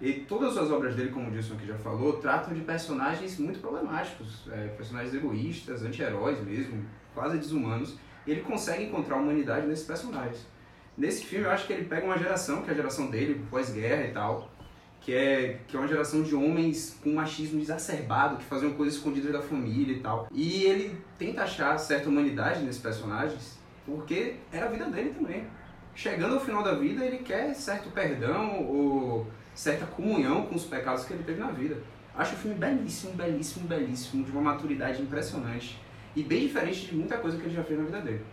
E 0.00 0.12
todas 0.12 0.56
as 0.56 0.70
obras 0.70 0.94
dele, 0.94 1.10
como 1.10 1.28
o 1.28 1.30
Dilson 1.32 1.54
aqui 1.54 1.66
já 1.66 1.76
falou, 1.78 2.14
tratam 2.18 2.54
de 2.54 2.60
personagens 2.60 3.38
muito 3.40 3.58
problemáticos, 3.58 4.46
é, 4.52 4.68
personagens 4.68 5.12
egoístas, 5.14 5.82
anti-heróis 5.82 6.40
mesmo, 6.44 6.84
quase 7.12 7.38
desumanos. 7.38 7.96
E 8.24 8.30
ele 8.30 8.42
consegue 8.42 8.84
encontrar 8.84 9.16
humanidade 9.16 9.66
nesses 9.66 9.84
personagens. 9.86 10.46
Nesse 10.96 11.24
filme, 11.24 11.44
eu 11.44 11.50
acho 11.50 11.66
que 11.66 11.72
ele 11.72 11.84
pega 11.84 12.06
uma 12.06 12.16
geração, 12.16 12.62
que 12.62 12.70
é 12.70 12.72
a 12.72 12.76
geração 12.76 13.10
dele, 13.10 13.44
pós-guerra 13.50 14.04
e 14.04 14.12
tal, 14.12 14.50
que 15.00 15.12
é, 15.12 15.60
que 15.66 15.76
é 15.76 15.78
uma 15.78 15.88
geração 15.88 16.22
de 16.22 16.34
homens 16.34 16.98
com 17.02 17.12
machismo 17.12 17.60
exacerbado, 17.60 18.36
que 18.36 18.44
faziam 18.44 18.72
coisas 18.72 18.94
escondidas 18.94 19.32
da 19.32 19.42
família 19.42 19.96
e 19.96 20.00
tal. 20.00 20.28
E 20.32 20.64
ele 20.64 20.96
tenta 21.18 21.42
achar 21.42 21.76
certa 21.78 22.08
humanidade 22.08 22.64
nesses 22.64 22.80
personagens, 22.80 23.58
porque 23.84 24.36
é 24.52 24.60
a 24.60 24.68
vida 24.68 24.86
dele 24.86 25.10
também. 25.10 25.44
Chegando 25.94 26.34
ao 26.34 26.40
final 26.40 26.62
da 26.62 26.74
vida, 26.74 27.04
ele 27.04 27.18
quer 27.18 27.54
certo 27.54 27.90
perdão 27.90 28.64
ou 28.64 29.26
certa 29.54 29.86
comunhão 29.86 30.46
com 30.46 30.54
os 30.54 30.64
pecados 30.64 31.04
que 31.04 31.12
ele 31.12 31.22
teve 31.22 31.40
na 31.40 31.50
vida. 31.50 31.76
Acho 32.16 32.34
o 32.34 32.38
filme 32.38 32.56
belíssimo, 32.56 33.12
belíssimo, 33.14 33.66
belíssimo, 33.66 34.24
de 34.24 34.30
uma 34.30 34.40
maturidade 34.40 35.02
impressionante. 35.02 35.78
E 36.14 36.22
bem 36.22 36.46
diferente 36.46 36.86
de 36.86 36.94
muita 36.94 37.18
coisa 37.18 37.36
que 37.36 37.44
ele 37.44 37.54
já 37.54 37.64
fez 37.64 37.78
na 37.78 37.84
vida 37.84 38.00
dele. 38.00 38.24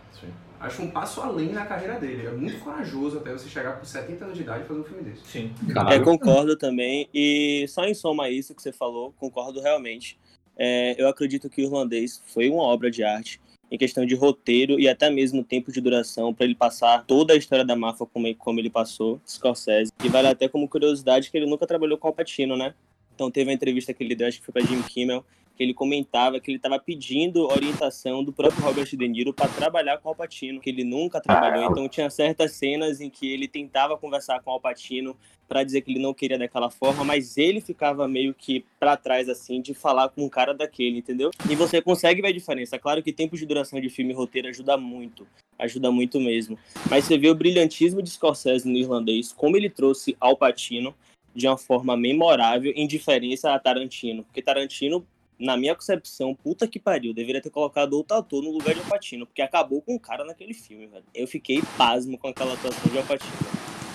Acho 0.61 0.83
um 0.83 0.91
passo 0.91 1.21
além 1.21 1.51
na 1.51 1.65
carreira 1.65 1.99
dele. 1.99 2.27
É 2.27 2.31
muito 2.31 2.59
corajoso 2.59 3.17
até 3.17 3.31
você 3.31 3.49
chegar 3.49 3.79
com 3.79 3.85
70 3.85 4.25
anos 4.25 4.37
de 4.37 4.43
idade 4.43 4.63
e 4.63 4.67
fazer 4.67 4.79
um 4.79 4.83
filme 4.83 5.03
desse. 5.03 5.25
Sim. 5.25 5.55
É, 5.89 5.99
concordo 5.99 6.55
também. 6.55 7.09
E 7.11 7.65
só 7.67 7.83
em 7.85 7.95
soma 7.95 8.25
a 8.25 8.29
isso 8.29 8.53
que 8.53 8.61
você 8.61 8.71
falou, 8.71 9.11
concordo 9.17 9.59
realmente. 9.59 10.19
É, 10.55 10.95
eu 11.01 11.07
acredito 11.07 11.49
que 11.49 11.61
o 11.61 11.65
Irlandês 11.65 12.21
foi 12.27 12.47
uma 12.47 12.61
obra 12.61 12.91
de 12.91 13.03
arte 13.03 13.41
em 13.71 13.77
questão 13.77 14.05
de 14.05 14.13
roteiro 14.13 14.79
e 14.79 14.87
até 14.87 15.09
mesmo 15.09 15.43
tempo 15.43 15.71
de 15.71 15.81
duração 15.81 16.33
para 16.33 16.45
ele 16.45 16.53
passar 16.53 17.05
toda 17.05 17.33
a 17.33 17.37
história 17.37 17.65
da 17.65 17.75
máfia 17.75 18.05
como, 18.05 18.35
como 18.35 18.59
ele 18.59 18.69
passou, 18.69 19.19
Scorsese. 19.25 19.91
E 20.03 20.09
vale 20.09 20.27
até 20.27 20.47
como 20.47 20.67
curiosidade 20.67 21.31
que 21.31 21.37
ele 21.37 21.49
nunca 21.49 21.65
trabalhou 21.65 21.97
com 21.97 22.09
o 22.09 22.13
Patino, 22.13 22.55
né? 22.55 22.75
Então 23.15 23.31
teve 23.31 23.49
uma 23.49 23.53
entrevista 23.53 23.93
que 23.93 24.03
ele 24.03 24.13
deu, 24.13 24.27
acho 24.27 24.39
que 24.39 24.45
foi 24.45 24.53
para 24.53 24.65
Jim 24.65 24.81
Kimmel, 24.83 25.25
que 25.61 25.65
ele 25.65 25.75
comentava 25.75 26.39
que 26.39 26.49
ele 26.49 26.57
estava 26.57 26.79
pedindo 26.79 27.47
orientação 27.47 28.23
do 28.23 28.33
próprio 28.33 28.63
Robert 28.63 28.87
De 28.87 29.07
Niro 29.07 29.31
para 29.31 29.47
trabalhar 29.47 29.99
com 29.99 30.09
o 30.09 30.11
Alpatino, 30.11 30.59
que 30.59 30.71
ele 30.71 30.83
nunca 30.83 31.21
trabalhou. 31.21 31.69
Então 31.69 31.87
tinha 31.87 32.09
certas 32.09 32.53
cenas 32.53 32.99
em 32.99 33.11
que 33.11 33.31
ele 33.31 33.47
tentava 33.47 33.95
conversar 33.95 34.41
com 34.41 34.49
o 34.49 34.53
Alpatino 34.53 35.15
para 35.47 35.63
dizer 35.63 35.81
que 35.81 35.91
ele 35.91 35.99
não 35.99 36.15
queria 36.15 36.39
daquela 36.39 36.71
forma, 36.71 37.03
mas 37.03 37.37
ele 37.37 37.61
ficava 37.61 38.07
meio 38.07 38.33
que 38.33 38.65
para 38.79 38.97
trás 38.97 39.29
assim 39.29 39.61
de 39.61 39.75
falar 39.75 40.09
com 40.09 40.25
um 40.25 40.29
cara 40.29 40.51
daquele, 40.51 40.97
entendeu? 40.97 41.29
E 41.47 41.55
você 41.55 41.79
consegue 41.79 42.23
ver 42.23 42.29
a 42.29 42.33
diferença. 42.33 42.79
Claro 42.79 43.03
que 43.03 43.13
tempo 43.13 43.37
de 43.37 43.45
duração 43.45 43.79
de 43.79 43.89
filme 43.89 44.13
e 44.13 44.15
roteiro 44.15 44.47
ajuda 44.47 44.75
muito, 44.77 45.27
ajuda 45.59 45.91
muito 45.91 46.19
mesmo. 46.19 46.57
Mas 46.89 47.05
você 47.05 47.19
vê 47.19 47.29
o 47.29 47.35
brilhantismo 47.35 48.01
de 48.01 48.09
Scorsese 48.09 48.67
no 48.67 48.79
irlandês, 48.79 49.31
como 49.31 49.55
ele 49.55 49.69
trouxe 49.69 50.17
Al 50.19 50.35
Pacino 50.35 50.95
de 51.35 51.47
uma 51.47 51.57
forma 51.57 51.95
memorável 51.95 52.73
em 52.75 52.87
diferença 52.87 53.53
a 53.53 53.59
Tarantino, 53.59 54.23
porque 54.23 54.41
Tarantino 54.41 55.05
na 55.41 55.57
minha 55.57 55.75
concepção, 55.75 56.35
puta 56.35 56.67
que 56.67 56.79
pariu, 56.79 57.13
deveria 57.13 57.41
ter 57.41 57.49
colocado 57.49 57.93
outro 57.93 58.15
ator 58.15 58.43
no 58.43 58.51
lugar 58.51 58.73
de 58.75 58.81
Alpatino, 58.81 59.25
porque 59.25 59.41
acabou 59.41 59.81
com 59.81 59.95
o 59.95 59.99
cara 59.99 60.23
naquele 60.23 60.53
filme, 60.53 60.87
velho. 60.87 61.03
Eu 61.13 61.27
fiquei 61.27 61.61
pasmo 61.77 62.17
com 62.17 62.27
aquela 62.27 62.53
atuação 62.53 62.91
de 62.91 62.97
Alpatino. 62.97 63.31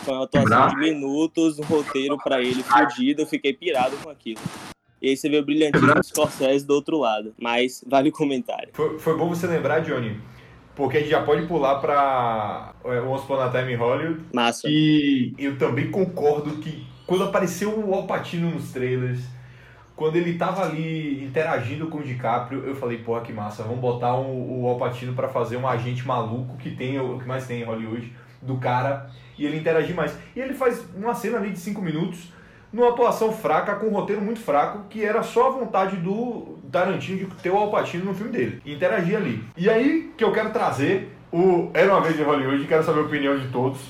Foi 0.04 0.14
uma 0.14 0.24
atuação 0.24 0.48
Bravo. 0.48 0.74
de 0.74 0.80
minutos, 0.80 1.58
um 1.58 1.64
roteiro 1.64 2.18
pra 2.18 2.40
ele 2.40 2.62
fudido, 2.62 3.22
eu 3.22 3.26
fiquei 3.26 3.52
pirado 3.52 3.96
com 3.98 4.10
aquilo. 4.10 4.40
E 5.00 5.10
aí 5.10 5.16
você 5.16 5.28
vê 5.28 5.38
o 5.38 5.44
brilhantismo 5.44 5.94
do 5.94 6.04
Scorsese 6.04 6.66
do 6.66 6.74
outro 6.74 6.98
lado. 6.98 7.34
Mas 7.40 7.84
vale 7.86 8.08
o 8.08 8.12
comentário. 8.12 8.70
Foi, 8.72 8.98
foi 8.98 9.16
bom 9.16 9.28
você 9.28 9.46
lembrar, 9.46 9.80
Johnny, 9.80 10.18
porque 10.74 10.96
a 10.96 11.00
gente 11.00 11.10
já 11.10 11.22
pode 11.22 11.46
pular 11.46 11.76
pra 11.80 12.74
é, 12.84 13.00
Once 13.00 13.24
Upon 13.24 13.40
a 13.40 13.50
Time 13.50 13.72
em 13.72 13.76
Hollywood. 13.76 14.20
Massa. 14.32 14.68
E 14.68 15.34
eu 15.38 15.58
também 15.58 15.90
concordo 15.90 16.56
que 16.58 16.86
quando 17.06 17.24
apareceu 17.24 17.78
o 17.78 17.94
Alpatino 17.94 18.50
nos 18.50 18.72
trailers, 18.72 19.20
quando 19.96 20.16
ele 20.16 20.34
tava 20.34 20.62
ali 20.62 21.24
interagindo 21.24 21.86
com 21.88 21.98
o 21.98 22.02
DiCaprio, 22.02 22.62
eu 22.66 22.76
falei, 22.76 22.98
porra, 22.98 23.22
que 23.22 23.32
massa, 23.32 23.62
vamos 23.62 23.80
botar 23.80 24.14
um, 24.14 24.62
o 24.62 24.68
Al 24.68 24.76
Pacino 24.76 25.14
pra 25.14 25.26
fazer 25.26 25.56
um 25.56 25.66
agente 25.66 26.06
maluco 26.06 26.58
que 26.58 26.70
tem 26.70 27.00
o 27.00 27.18
que 27.18 27.26
mais 27.26 27.46
tem 27.46 27.62
em 27.62 27.64
Hollywood, 27.64 28.12
do 28.42 28.58
cara, 28.58 29.10
e 29.38 29.46
ele 29.46 29.56
interagir 29.56 29.96
mais. 29.96 30.14
E 30.36 30.40
ele 30.40 30.52
faz 30.52 30.84
uma 30.94 31.14
cena 31.14 31.38
ali 31.38 31.50
de 31.50 31.58
5 31.58 31.80
minutos, 31.80 32.30
numa 32.70 32.90
atuação 32.90 33.32
fraca, 33.32 33.74
com 33.76 33.86
um 33.86 33.92
roteiro 33.92 34.20
muito 34.20 34.40
fraco, 34.40 34.84
que 34.90 35.02
era 35.02 35.22
só 35.22 35.48
a 35.48 35.50
vontade 35.50 35.96
do 35.96 36.58
Tarantino 36.70 37.18
de 37.18 37.26
ter 37.36 37.50
o 37.50 37.56
Al 37.56 37.70
Pacino 37.70 38.04
no 38.04 38.14
filme 38.14 38.30
dele, 38.30 38.60
e 38.66 38.74
interagir 38.74 39.16
ali. 39.16 39.42
E 39.56 39.70
aí 39.70 40.12
que 40.14 40.22
eu 40.22 40.30
quero 40.30 40.50
trazer 40.50 41.10
o 41.32 41.70
Era 41.72 41.90
Uma 41.90 42.02
Vez 42.02 42.20
em 42.20 42.22
Hollywood, 42.22 42.66
quero 42.66 42.84
saber 42.84 43.00
a 43.00 43.04
opinião 43.04 43.38
de 43.38 43.48
todos, 43.48 43.80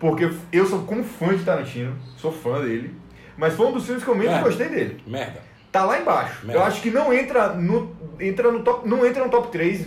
porque 0.00 0.30
eu 0.50 0.66
sou 0.66 0.80
como 0.84 1.04
fã 1.04 1.36
de 1.36 1.44
Tarantino, 1.44 1.94
sou 2.16 2.32
fã 2.32 2.60
dele, 2.62 3.01
mas 3.36 3.54
foi 3.54 3.66
um 3.66 3.72
dos 3.72 3.84
filmes 3.84 4.02
que 4.04 4.10
eu 4.10 4.14
menos 4.14 4.32
Merda. 4.32 4.48
gostei 4.48 4.68
dele. 4.68 5.02
Merda. 5.06 5.40
Tá 5.70 5.84
lá 5.84 6.00
embaixo. 6.00 6.44
Merda. 6.46 6.60
Eu 6.60 6.64
acho 6.64 6.82
que 6.82 6.90
não 6.90 7.12
entra 7.12 7.54
no, 7.54 7.96
entra 8.20 8.50
no 8.52 8.62
top, 8.62 8.88
não 8.88 9.06
entra 9.06 9.24
no 9.24 9.30
top 9.30 9.48
3 9.50 9.86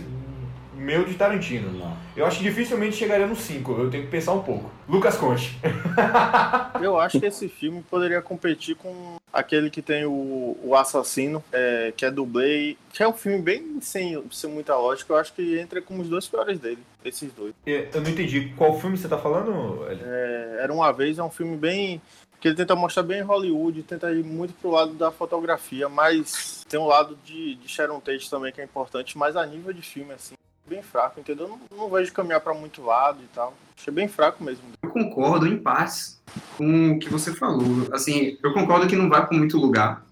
meu 0.76 1.04
de 1.04 1.14
Tarantino. 1.14 1.72
Não. 1.72 1.96
Eu 2.16 2.26
acho 2.26 2.38
que 2.38 2.44
dificilmente 2.44 2.96
chegaria 2.96 3.26
no 3.26 3.34
5. 3.34 3.72
Eu 3.72 3.90
tenho 3.90 4.04
que 4.04 4.10
pensar 4.10 4.32
um 4.32 4.42
pouco. 4.42 4.70
Lucas 4.88 5.16
Conte. 5.16 5.58
Eu 6.80 6.98
acho 7.00 7.18
que 7.18 7.26
esse 7.26 7.48
filme 7.48 7.82
poderia 7.90 8.20
competir 8.22 8.76
com 8.76 9.16
aquele 9.32 9.70
que 9.70 9.82
tem 9.82 10.04
o, 10.04 10.56
o 10.62 10.74
Assassino, 10.74 11.42
é, 11.52 11.92
que 11.96 12.04
é 12.04 12.10
dublê, 12.10 12.76
que 12.92 13.02
é 13.02 13.08
um 13.08 13.12
filme 13.12 13.40
bem 13.40 13.78
sem, 13.80 14.22
sem 14.30 14.50
muita 14.50 14.76
lógica. 14.76 15.12
Eu 15.12 15.16
acho 15.16 15.32
que 15.32 15.58
entra 15.58 15.80
como 15.82 16.02
os 16.02 16.08
dois 16.08 16.26
piores 16.26 16.58
dele, 16.58 16.78
esses 17.04 17.32
dois. 17.32 17.52
É, 17.66 17.88
Eu 17.92 18.00
não 18.00 18.10
entendi. 18.10 18.52
Qual 18.56 18.78
filme 18.78 18.96
você 18.96 19.08
tá 19.08 19.18
falando? 19.18 19.86
É, 19.88 20.58
Era 20.62 20.72
uma 20.72 20.92
vez, 20.92 21.18
é 21.18 21.22
um 21.22 21.30
filme 21.30 21.56
bem. 21.56 22.00
Que 22.46 22.50
ele 22.50 22.56
tenta 22.56 22.76
mostrar 22.76 23.02
bem 23.02 23.22
Hollywood, 23.22 23.82
tenta 23.82 24.12
ir 24.12 24.22
muito 24.22 24.54
pro 24.54 24.70
lado 24.70 24.92
da 24.92 25.10
fotografia, 25.10 25.88
mas 25.88 26.64
tem 26.68 26.78
um 26.78 26.86
lado 26.86 27.18
de, 27.24 27.56
de 27.56 27.66
Sharon 27.66 27.98
Tate 27.98 28.30
também 28.30 28.52
que 28.52 28.60
é 28.60 28.64
importante, 28.64 29.18
mas 29.18 29.34
a 29.34 29.44
nível 29.44 29.72
de 29.72 29.82
filme, 29.82 30.12
assim, 30.12 30.36
bem 30.64 30.80
fraco, 30.80 31.18
entendeu? 31.18 31.48
Não, 31.48 31.58
não 31.76 31.90
vejo 31.90 32.12
caminhar 32.12 32.40
pra 32.40 32.54
muito 32.54 32.84
lado 32.84 33.18
e 33.20 33.26
tal. 33.34 33.52
Achei 33.76 33.92
bem 33.92 34.06
fraco 34.06 34.44
mesmo. 34.44 34.62
Eu 34.80 34.90
concordo 34.90 35.44
em 35.48 35.58
partes 35.58 36.22
com 36.56 36.92
o 36.92 36.98
que 37.00 37.08
você 37.08 37.34
falou. 37.34 37.88
Assim, 37.92 38.38
eu 38.40 38.52
concordo 38.52 38.86
que 38.86 38.94
não 38.94 39.08
vai 39.08 39.26
para 39.26 39.36
muito 39.36 39.58
lugar. 39.58 40.06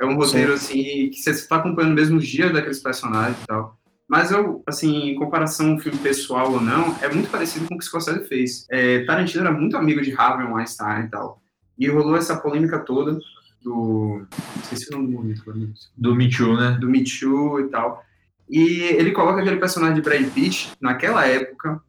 É 0.00 0.06
um 0.06 0.16
roteiro, 0.16 0.54
assim, 0.54 1.10
que 1.10 1.20
você 1.20 1.30
está 1.30 1.56
acompanhando 1.56 1.94
mesmo 1.94 2.16
os 2.16 2.26
dias 2.26 2.54
daqueles 2.54 2.78
personagens 2.78 3.36
e 3.42 3.46
tal. 3.46 3.78
Mas 4.08 4.30
eu, 4.30 4.62
assim, 4.66 5.10
em 5.10 5.14
comparação 5.14 5.72
ao 5.72 5.78
filme 5.78 5.98
pessoal 5.98 6.52
ou 6.52 6.60
não, 6.60 6.96
é 7.02 7.08
muito 7.12 7.30
parecido 7.30 7.68
com 7.68 7.74
o 7.74 7.78
que 7.78 7.84
Scorsese 7.84 8.26
fez. 8.26 8.66
É, 8.70 9.04
Tarantino 9.04 9.46
era 9.46 9.52
muito 9.52 9.76
amigo 9.76 10.00
de 10.00 10.12
Harvey 10.18 10.50
Weinstein 10.50 11.04
e 11.04 11.08
tal. 11.10 11.40
E 11.80 11.88
rolou 11.88 12.14
essa 12.14 12.36
polêmica 12.36 12.78
toda 12.78 13.18
do... 13.62 14.26
Esqueci 14.62 14.94
o 14.94 14.98
nome 14.98 15.16
do 15.16 15.22
meu 15.22 15.54
Deus. 15.54 15.90
Do 15.96 16.14
Me 16.14 16.30
Too, 16.30 16.56
né? 16.56 16.76
do 16.78 16.88
Me 16.88 17.02
Too 17.02 17.60
e 17.60 17.68
tal. 17.68 18.04
E 18.48 18.82
ele 18.82 19.12
coloca 19.12 19.40
aquele 19.40 19.56
personagem 19.56 19.94
de 19.94 20.02
Brad 20.02 20.28
Pitt, 20.32 20.72
naquela 20.80 21.24
época, 21.26 21.80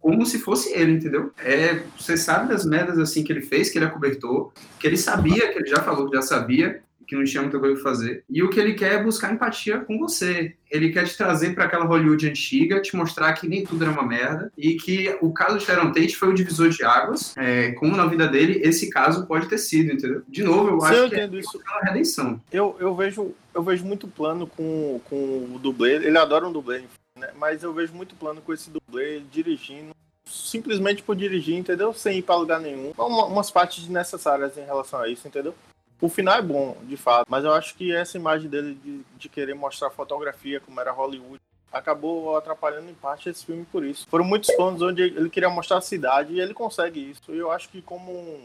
como 0.00 0.26
se 0.26 0.38
fosse 0.38 0.72
ele, 0.74 0.92
entendeu? 0.92 1.32
É, 1.38 1.82
você 1.98 2.16
sabe 2.16 2.48
das 2.48 2.66
merdas 2.66 2.98
assim 2.98 3.24
que 3.24 3.32
ele 3.32 3.40
fez, 3.40 3.70
que 3.70 3.78
ele 3.78 3.86
acobertou, 3.86 4.52
que 4.78 4.86
ele 4.86 4.98
sabia, 4.98 5.50
que 5.50 5.58
ele 5.58 5.66
já 5.66 5.80
falou 5.82 6.10
que 6.10 6.16
já 6.16 6.22
sabia, 6.22 6.82
que 7.06 7.16
não 7.16 7.24
tinha 7.24 7.42
muita 7.42 7.58
coisa 7.58 7.74
pra 7.74 7.90
fazer. 7.90 8.24
E 8.28 8.42
o 8.42 8.50
que 8.50 8.60
ele 8.60 8.74
quer 8.74 8.94
é 8.94 9.02
buscar 9.02 9.32
empatia 9.32 9.80
com 9.80 9.98
você. 9.98 10.54
Ele 10.70 10.90
quer 10.90 11.04
te 11.04 11.16
trazer 11.16 11.54
para 11.54 11.64
aquela 11.64 11.84
Hollywood 11.84 12.28
antiga, 12.28 12.82
te 12.82 12.96
mostrar 12.96 13.32
que 13.34 13.48
nem 13.48 13.64
tudo 13.64 13.84
era 13.84 13.92
uma 13.92 14.06
merda 14.06 14.52
e 14.58 14.74
que 14.74 15.16
o 15.20 15.32
caso 15.32 15.58
de 15.58 15.64
Sharon 15.64 15.92
Tate 15.92 16.16
foi 16.16 16.28
o 16.28 16.34
divisor 16.34 16.68
de 16.68 16.82
águas. 16.84 17.34
É, 17.36 17.72
como 17.72 17.96
na 17.96 18.06
vida 18.06 18.26
dele, 18.26 18.60
esse 18.62 18.90
caso 18.90 19.26
pode 19.26 19.48
ter 19.48 19.58
sido, 19.58 19.92
entendeu? 19.92 20.22
De 20.28 20.42
novo, 20.42 20.70
eu 20.70 20.80
Sim, 20.80 20.86
acho 20.86 20.96
eu 20.96 21.08
que 21.08 21.14
é 21.14 21.26
isso. 21.26 21.60
uma 21.64 21.80
redenção. 21.80 22.40
Eu, 22.52 22.76
eu, 22.80 22.94
vejo, 22.94 23.34
eu 23.54 23.62
vejo 23.62 23.84
muito 23.84 24.08
plano 24.08 24.46
com, 24.46 25.00
com 25.04 25.16
o 25.54 25.58
dublê. 25.60 25.94
Ele 25.94 26.18
adora 26.18 26.46
um 26.46 26.52
dublê, 26.52 26.78
enfim, 26.78 26.88
né? 27.18 27.30
Mas 27.38 27.62
eu 27.62 27.72
vejo 27.72 27.92
muito 27.94 28.14
plano 28.16 28.40
com 28.40 28.52
esse 28.52 28.70
dublê 28.70 29.20
dirigindo, 29.30 29.94
simplesmente 30.24 31.02
por 31.02 31.14
dirigir, 31.14 31.56
entendeu? 31.56 31.92
Sem 31.92 32.18
ir 32.18 32.22
pra 32.22 32.36
lugar 32.36 32.60
nenhum. 32.60 32.92
Uma, 32.98 33.26
umas 33.26 33.50
partes 33.50 33.80
desnecessárias 33.80 34.56
em 34.56 34.64
relação 34.64 35.00
a 35.00 35.08
isso, 35.08 35.28
entendeu? 35.28 35.54
O 36.00 36.08
final 36.08 36.36
é 36.36 36.42
bom, 36.42 36.76
de 36.82 36.96
fato, 36.96 37.26
mas 37.28 37.44
eu 37.44 37.52
acho 37.52 37.74
que 37.74 37.94
essa 37.94 38.16
imagem 38.16 38.48
dele 38.48 38.78
de, 38.82 39.00
de 39.16 39.28
querer 39.28 39.54
mostrar 39.54 39.90
fotografia, 39.90 40.60
como 40.60 40.80
era 40.80 40.92
Hollywood, 40.92 41.40
acabou 41.72 42.36
atrapalhando 42.36 42.90
em 42.90 42.94
parte 42.94 43.28
esse 43.28 43.44
filme 43.44 43.66
por 43.70 43.84
isso. 43.84 44.06
Foram 44.08 44.24
muitos 44.24 44.54
planos 44.54 44.80
onde 44.80 45.02
ele 45.02 45.28
queria 45.28 45.50
mostrar 45.50 45.78
a 45.78 45.80
cidade 45.80 46.34
e 46.34 46.40
ele 46.40 46.54
consegue 46.54 47.00
isso. 47.10 47.22
E 47.28 47.38
eu 47.38 47.50
acho 47.50 47.68
que 47.68 47.82
como 47.82 48.38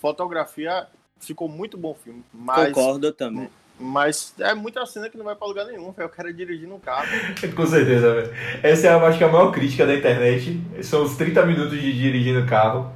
fotografia 0.00 0.86
ficou 1.20 1.48
muito 1.48 1.76
bom 1.76 1.90
o 1.90 1.94
filme. 1.94 2.24
Mas, 2.32 2.72
Concordo 2.72 3.12
também. 3.12 3.48
mas 3.78 4.34
é 4.38 4.54
muita 4.54 4.84
cena 4.86 5.08
que 5.10 5.18
não 5.18 5.24
vai 5.24 5.36
pra 5.36 5.46
lugar 5.46 5.66
nenhum, 5.66 5.92
velho. 5.92 6.06
Eu 6.06 6.08
quero 6.08 6.32
dirigir 6.32 6.68
no 6.68 6.78
carro. 6.78 7.06
Com 7.54 7.66
certeza, 7.66 8.14
velho. 8.14 8.32
Essa 8.62 8.88
é, 8.88 8.92
eu 8.92 9.04
acho 9.04 9.18
que 9.18 9.24
a 9.24 9.28
maior 9.28 9.50
crítica 9.52 9.86
da 9.86 9.94
internet. 9.94 10.60
São 10.82 11.02
os 11.02 11.16
30 11.16 11.44
minutos 11.46 11.80
de 11.80 11.92
dirigindo 11.92 12.40
o 12.40 12.46
carro. 12.46 12.92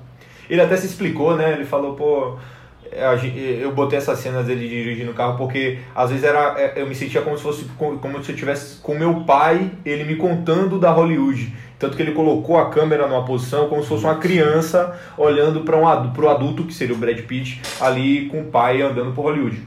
Ele 0.49 0.61
até 0.61 0.77
se 0.77 0.87
explicou, 0.87 1.37
né? 1.37 1.53
Ele 1.53 1.65
falou, 1.65 1.95
pô. 1.97 2.39
Eu 3.61 3.73
botei 3.73 3.99
essas 3.99 4.19
cenas 4.19 4.47
dele 4.47 4.69
dirigindo 4.69 5.11
o 5.11 5.15
carro 5.15 5.37
porque 5.37 5.79
às 5.95 6.11
vezes 6.11 6.25
era, 6.25 6.55
é, 6.59 6.75
eu 6.77 6.87
me 6.87 6.95
sentia 6.95 7.23
como 7.23 7.37
se 7.37 7.43
fosse 7.43 7.65
co- 7.79 7.99
como 7.99 8.23
se 8.23 8.33
eu 8.33 8.37
tivesse 8.37 8.81
com 8.81 8.95
meu 8.97 9.25
pai, 9.25 9.71
ele 9.85 10.05
me 10.05 10.17
contando 10.17 10.79
da 10.79 10.91
Hollywood. 10.91 11.53
Tanto 11.79 11.95
que 11.97 12.03
ele 12.03 12.13
colocou 12.13 12.59
a 12.59 12.71
câmera 12.71 13.07
numa 13.07 13.25
posição 13.25 13.69
como 13.69 13.83
se 13.83 13.89
fosse 13.89 14.05
uma 14.05 14.15
criança 14.17 14.99
olhando 15.19 15.61
para 15.61 15.77
um 15.77 16.11
pro 16.11 16.29
adulto, 16.29 16.65
que 16.65 16.73
seria 16.73 16.95
o 16.95 16.99
Brad 16.99 17.19
Pitt, 17.21 17.61
ali 17.81 18.27
com 18.31 18.41
o 18.41 18.45
pai 18.45 18.81
andando 18.81 19.13
por 19.13 19.23
Hollywood. 19.27 19.61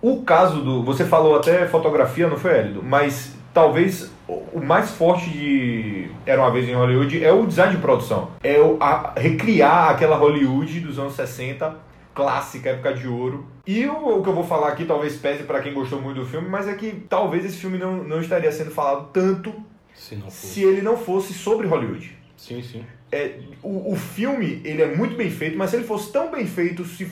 O 0.00 0.22
caso 0.22 0.62
do. 0.62 0.82
Você 0.84 1.04
falou 1.04 1.36
até 1.36 1.66
fotografia, 1.66 2.26
não 2.26 2.38
foi, 2.38 2.52
Hélio? 2.52 2.82
Mas 2.82 3.36
talvez 3.52 4.10
o 4.26 4.40
o 4.52 4.60
mais 4.64 4.90
forte 4.90 5.28
de 5.30 6.08
Era 6.24 6.40
uma 6.40 6.50
vez 6.50 6.68
em 6.68 6.72
Hollywood 6.74 7.22
é 7.22 7.32
o 7.32 7.46
design 7.46 7.74
de 7.74 7.80
produção. 7.82 8.30
É 8.42 8.58
o, 8.58 8.76
a- 8.80 9.12
recriar 9.16 9.90
aquela 9.90 10.16
Hollywood 10.16 10.80
dos 10.80 10.98
anos 10.98 11.12
60, 11.14 11.74
clássica, 12.14 12.70
época 12.70 12.94
de 12.94 13.06
ouro. 13.06 13.46
E 13.66 13.86
o, 13.86 14.18
o 14.18 14.22
que 14.22 14.28
eu 14.28 14.34
vou 14.34 14.44
falar 14.44 14.68
aqui 14.68 14.84
talvez 14.84 15.16
pese 15.16 15.44
para 15.44 15.60
quem 15.60 15.72
gostou 15.72 16.00
muito 16.00 16.20
do 16.20 16.26
filme, 16.26 16.48
mas 16.48 16.68
é 16.68 16.74
que 16.74 17.04
talvez 17.08 17.44
esse 17.44 17.56
filme 17.56 17.78
não, 17.78 18.02
não 18.02 18.20
estaria 18.20 18.50
sendo 18.50 18.70
falado 18.70 19.08
tanto 19.12 19.54
Se 19.94 20.18
se 20.28 20.62
ele 20.62 20.82
não 20.82 20.96
fosse 20.96 21.32
sobre 21.32 21.66
Hollywood. 21.66 22.16
Sim, 22.36 22.62
sim. 22.62 22.84
É, 23.12 23.38
o, 23.62 23.92
o 23.92 23.96
filme 23.96 24.60
ele 24.64 24.82
é 24.82 24.94
muito 24.94 25.16
bem 25.16 25.30
feito, 25.30 25.58
mas 25.58 25.70
se 25.70 25.76
ele 25.76 25.84
fosse 25.84 26.12
tão 26.12 26.30
bem 26.30 26.46
feito 26.46 26.84
se, 26.84 27.10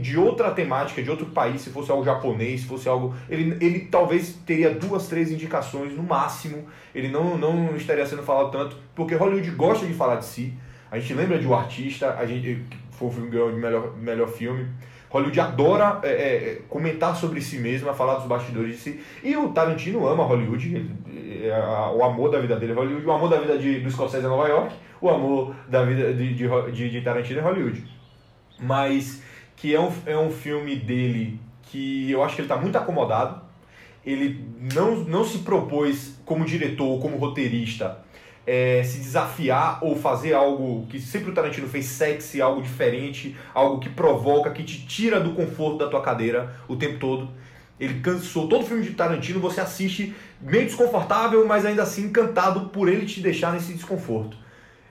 de 0.00 0.18
outra 0.18 0.50
temática, 0.50 1.02
de 1.02 1.10
outro 1.10 1.26
país, 1.26 1.62
se 1.62 1.70
fosse 1.70 1.90
algo 1.90 2.04
japonês, 2.04 2.60
se 2.60 2.66
fosse 2.66 2.88
algo. 2.88 3.14
Ele, 3.28 3.56
ele 3.64 3.80
talvez 3.80 4.34
teria 4.46 4.70
duas, 4.70 5.08
três 5.08 5.30
indicações 5.30 5.94
no 5.94 6.02
máximo. 6.02 6.66
Ele 6.94 7.08
não, 7.08 7.38
não 7.38 7.76
estaria 7.76 8.04
sendo 8.06 8.22
falado 8.22 8.50
tanto, 8.50 8.76
porque 8.94 9.14
Hollywood 9.14 9.50
gosta 9.52 9.86
de 9.86 9.94
falar 9.94 10.16
de 10.16 10.26
si. 10.26 10.54
A 10.90 10.98
gente 10.98 11.14
lembra 11.14 11.38
de 11.38 11.46
O 11.46 11.54
Artista, 11.54 12.16
a 12.18 12.26
gente, 12.26 12.64
foi 13.00 13.08
o 13.08 13.10
filme 13.10 13.30
ganhou 13.30 13.50
de 13.50 13.58
melhor, 13.58 13.96
melhor 13.96 14.28
filme. 14.28 14.66
Hollywood 15.08 15.40
adora 15.40 15.98
é, 16.04 16.08
é, 16.10 16.62
comentar 16.68 17.16
sobre 17.16 17.40
si 17.40 17.58
mesma, 17.58 17.92
falar 17.94 18.16
dos 18.16 18.26
bastidores 18.26 18.76
de 18.76 18.80
si. 18.80 19.00
E 19.24 19.34
o 19.36 19.48
Tarantino 19.48 20.06
ama 20.06 20.22
Hollywood, 20.22 20.74
ele- 20.76 21.46
é, 21.48 21.50
a- 21.52 21.90
o 21.90 22.04
amor 22.04 22.30
da 22.30 22.38
vida 22.38 22.54
dele 22.56 22.72
é 22.72 22.74
Hollywood, 22.76 23.04
o 23.06 23.10
amor 23.12 23.28
da 23.30 23.40
vida 23.40 23.58
de, 23.58 23.80
do 23.80 23.90
Scorsese 23.90 24.24
é 24.24 24.28
Nova 24.28 24.46
York, 24.48 24.74
o 25.00 25.08
amor 25.08 25.54
da 25.68 25.82
vida 25.84 26.12
de, 26.12 26.34
de, 26.34 26.46
de, 26.72 26.90
de 26.90 27.00
Tarantino 27.00 27.40
é 27.40 27.42
Hollywood. 27.42 27.82
Mas 28.60 29.22
que 29.56 29.74
é 29.74 29.80
um, 29.80 29.90
é 30.06 30.16
um 30.16 30.30
filme 30.30 30.76
dele 30.76 31.40
que 31.62 32.10
eu 32.10 32.22
acho 32.22 32.34
que 32.36 32.42
ele 32.42 32.46
está 32.48 32.56
muito 32.60 32.76
acomodado. 32.76 33.40
Ele 34.04 34.44
não, 34.74 34.96
não 35.04 35.24
se 35.24 35.38
propôs, 35.38 36.20
como 36.24 36.44
diretor 36.44 36.84
ou 36.86 37.00
como 37.00 37.16
roteirista, 37.16 37.98
é, 38.52 38.82
se 38.82 38.98
desafiar 38.98 39.78
ou 39.80 39.94
fazer 39.94 40.32
algo 40.32 40.84
que 40.88 40.98
sempre 40.98 41.30
o 41.30 41.34
Tarantino 41.34 41.68
fez 41.68 41.86
sexy, 41.86 42.42
algo 42.42 42.60
diferente, 42.60 43.36
algo 43.54 43.78
que 43.78 43.88
provoca, 43.88 44.50
que 44.50 44.64
te 44.64 44.84
tira 44.86 45.20
do 45.20 45.34
conforto 45.34 45.78
da 45.78 45.86
tua 45.88 46.02
cadeira 46.02 46.52
o 46.66 46.74
tempo 46.74 46.98
todo. 46.98 47.28
Ele 47.78 48.00
cansou. 48.00 48.48
Todo 48.48 48.66
filme 48.66 48.82
de 48.82 48.90
Tarantino 48.90 49.38
você 49.38 49.60
assiste 49.60 50.12
meio 50.40 50.64
desconfortável, 50.64 51.46
mas 51.46 51.64
ainda 51.64 51.84
assim 51.84 52.06
encantado 52.06 52.70
por 52.70 52.88
ele 52.88 53.06
te 53.06 53.20
deixar 53.20 53.52
nesse 53.52 53.72
desconforto. 53.72 54.36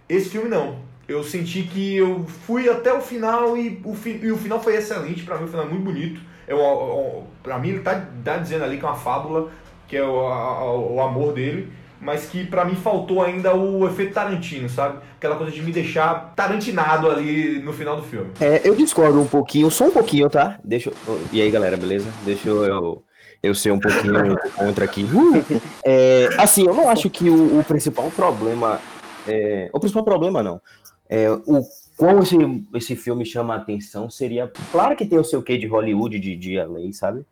Esse 0.07 0.29
filme 0.29 0.47
não. 0.47 0.79
Eu 1.05 1.21
senti 1.23 1.63
que 1.63 1.97
eu 1.97 2.25
fui 2.45 2.69
até 2.69 2.93
o 2.93 3.01
final 3.01 3.57
e 3.57 3.81
o, 3.83 3.93
fi- 3.93 4.19
e 4.23 4.31
o 4.31 4.37
final 4.37 4.63
foi 4.63 4.75
excelente. 4.77 5.23
Pra 5.23 5.37
mim, 5.37 5.43
o 5.43 5.47
final 5.47 5.65
é 5.65 5.69
muito 5.69 5.83
bonito. 5.83 6.21
Eu, 6.47 6.57
eu, 6.59 7.27
pra 7.43 7.59
mim, 7.59 7.69
ele 7.69 7.79
tá, 7.79 8.07
tá 8.23 8.37
dizendo 8.37 8.63
ali 8.63 8.77
que 8.77 8.85
é 8.85 8.87
uma 8.87 8.95
fábula, 8.95 9.49
que 9.87 9.97
é 9.97 10.03
o, 10.03 10.19
a- 10.27 10.71
o 10.79 11.01
amor 11.01 11.33
dele, 11.33 11.71
mas 12.01 12.25
que 12.25 12.45
pra 12.45 12.65
mim 12.65 12.75
faltou 12.75 13.21
ainda 13.21 13.55
o 13.55 13.87
efeito 13.87 14.13
Tarantino, 14.13 14.69
sabe? 14.69 14.99
Aquela 15.17 15.35
coisa 15.35 15.51
de 15.51 15.61
me 15.61 15.71
deixar 15.71 16.33
tarantinado 16.35 17.09
ali 17.09 17.59
no 17.59 17.73
final 17.73 17.95
do 17.95 18.03
filme. 18.03 18.31
É, 18.39 18.61
eu 18.63 18.75
discordo 18.75 19.19
um 19.19 19.27
pouquinho, 19.27 19.69
só 19.69 19.85
um 19.85 19.91
pouquinho, 19.91 20.29
tá? 20.29 20.59
Deixa 20.63 20.91
eu... 21.07 21.21
E 21.31 21.41
aí, 21.41 21.51
galera, 21.51 21.77
beleza? 21.77 22.09
Deixa 22.23 22.49
eu, 22.49 23.03
eu, 23.43 23.53
ser 23.53 23.71
um 23.71 23.79
pouquinho 23.79 24.37
contra 24.55 24.85
aqui. 24.85 25.03
Uh! 25.03 25.61
É, 25.85 26.29
assim, 26.37 26.65
eu 26.65 26.73
não 26.73 26.89
acho 26.89 27.09
que 27.09 27.29
o, 27.29 27.59
o 27.59 27.63
principal 27.63 28.09
problema. 28.11 28.79
é, 29.27 29.69
o 29.73 29.79
principal 29.79 30.03
problema 30.03 30.41
não. 30.41 30.61
É, 31.09 31.29
o 31.29 31.63
como 31.99 32.19
esse, 32.19 32.37
esse 32.75 32.95
filme 32.95 33.25
chama 33.25 33.53
a 33.53 33.57
atenção 33.57 34.09
seria. 34.09 34.49
Claro 34.71 34.95
que 34.95 35.05
tem 35.05 35.19
o 35.19 35.23
seu 35.23 35.43
quê 35.43 35.57
de 35.57 35.67
Hollywood, 35.67 36.17
de, 36.17 36.33
de 36.37 36.55
LA, 36.57 36.93
sabe? 36.93 37.25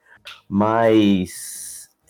Mas 0.49 1.56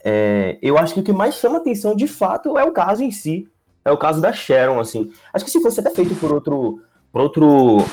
é, 0.10 0.58
eu 0.62 0.78
acho 0.78 0.94
que 0.94 1.02
o 1.02 1.04
que 1.04 1.12
mais 1.12 1.36
chama 1.36 1.58
atenção 1.58 1.94
de 1.94 2.08
fato 2.08 2.58
é 2.58 2.64
o 2.64 2.72
caso 2.72 3.04
em 3.04 3.12
si. 3.12 3.46
É 3.84 3.92
o 3.92 3.98
caso 3.98 4.22
da 4.22 4.32
Sharon, 4.32 4.80
assim. 4.80 5.12
Acho 5.34 5.44
que 5.44 5.52
se 5.52 5.62
fosse 5.62 5.82
até 5.82 5.90
feito 5.90 6.16
por 6.16 6.32
outro. 6.32 6.82
Por 7.12 7.22
outro. 7.22 7.86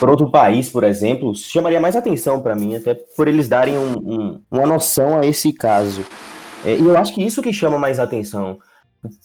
Por 0.00 0.10
outro 0.10 0.30
país, 0.30 0.68
por 0.68 0.82
exemplo, 0.82 1.34
chamaria 1.34 1.80
mais 1.80 1.94
atenção 1.94 2.40
para 2.40 2.56
mim, 2.56 2.74
até 2.74 2.94
por 2.94 3.26
eles 3.26 3.48
darem 3.48 3.76
um, 3.78 3.98
um, 3.98 4.40
uma 4.50 4.66
noção 4.66 5.18
a 5.18 5.26
esse 5.26 5.52
caso. 5.52 6.04
É, 6.64 6.74
e 6.74 6.84
eu 6.84 6.96
acho 6.96 7.14
que 7.14 7.24
isso 7.24 7.42
que 7.42 7.52
chama 7.52 7.78
mais 7.78 8.00
atenção 8.00 8.58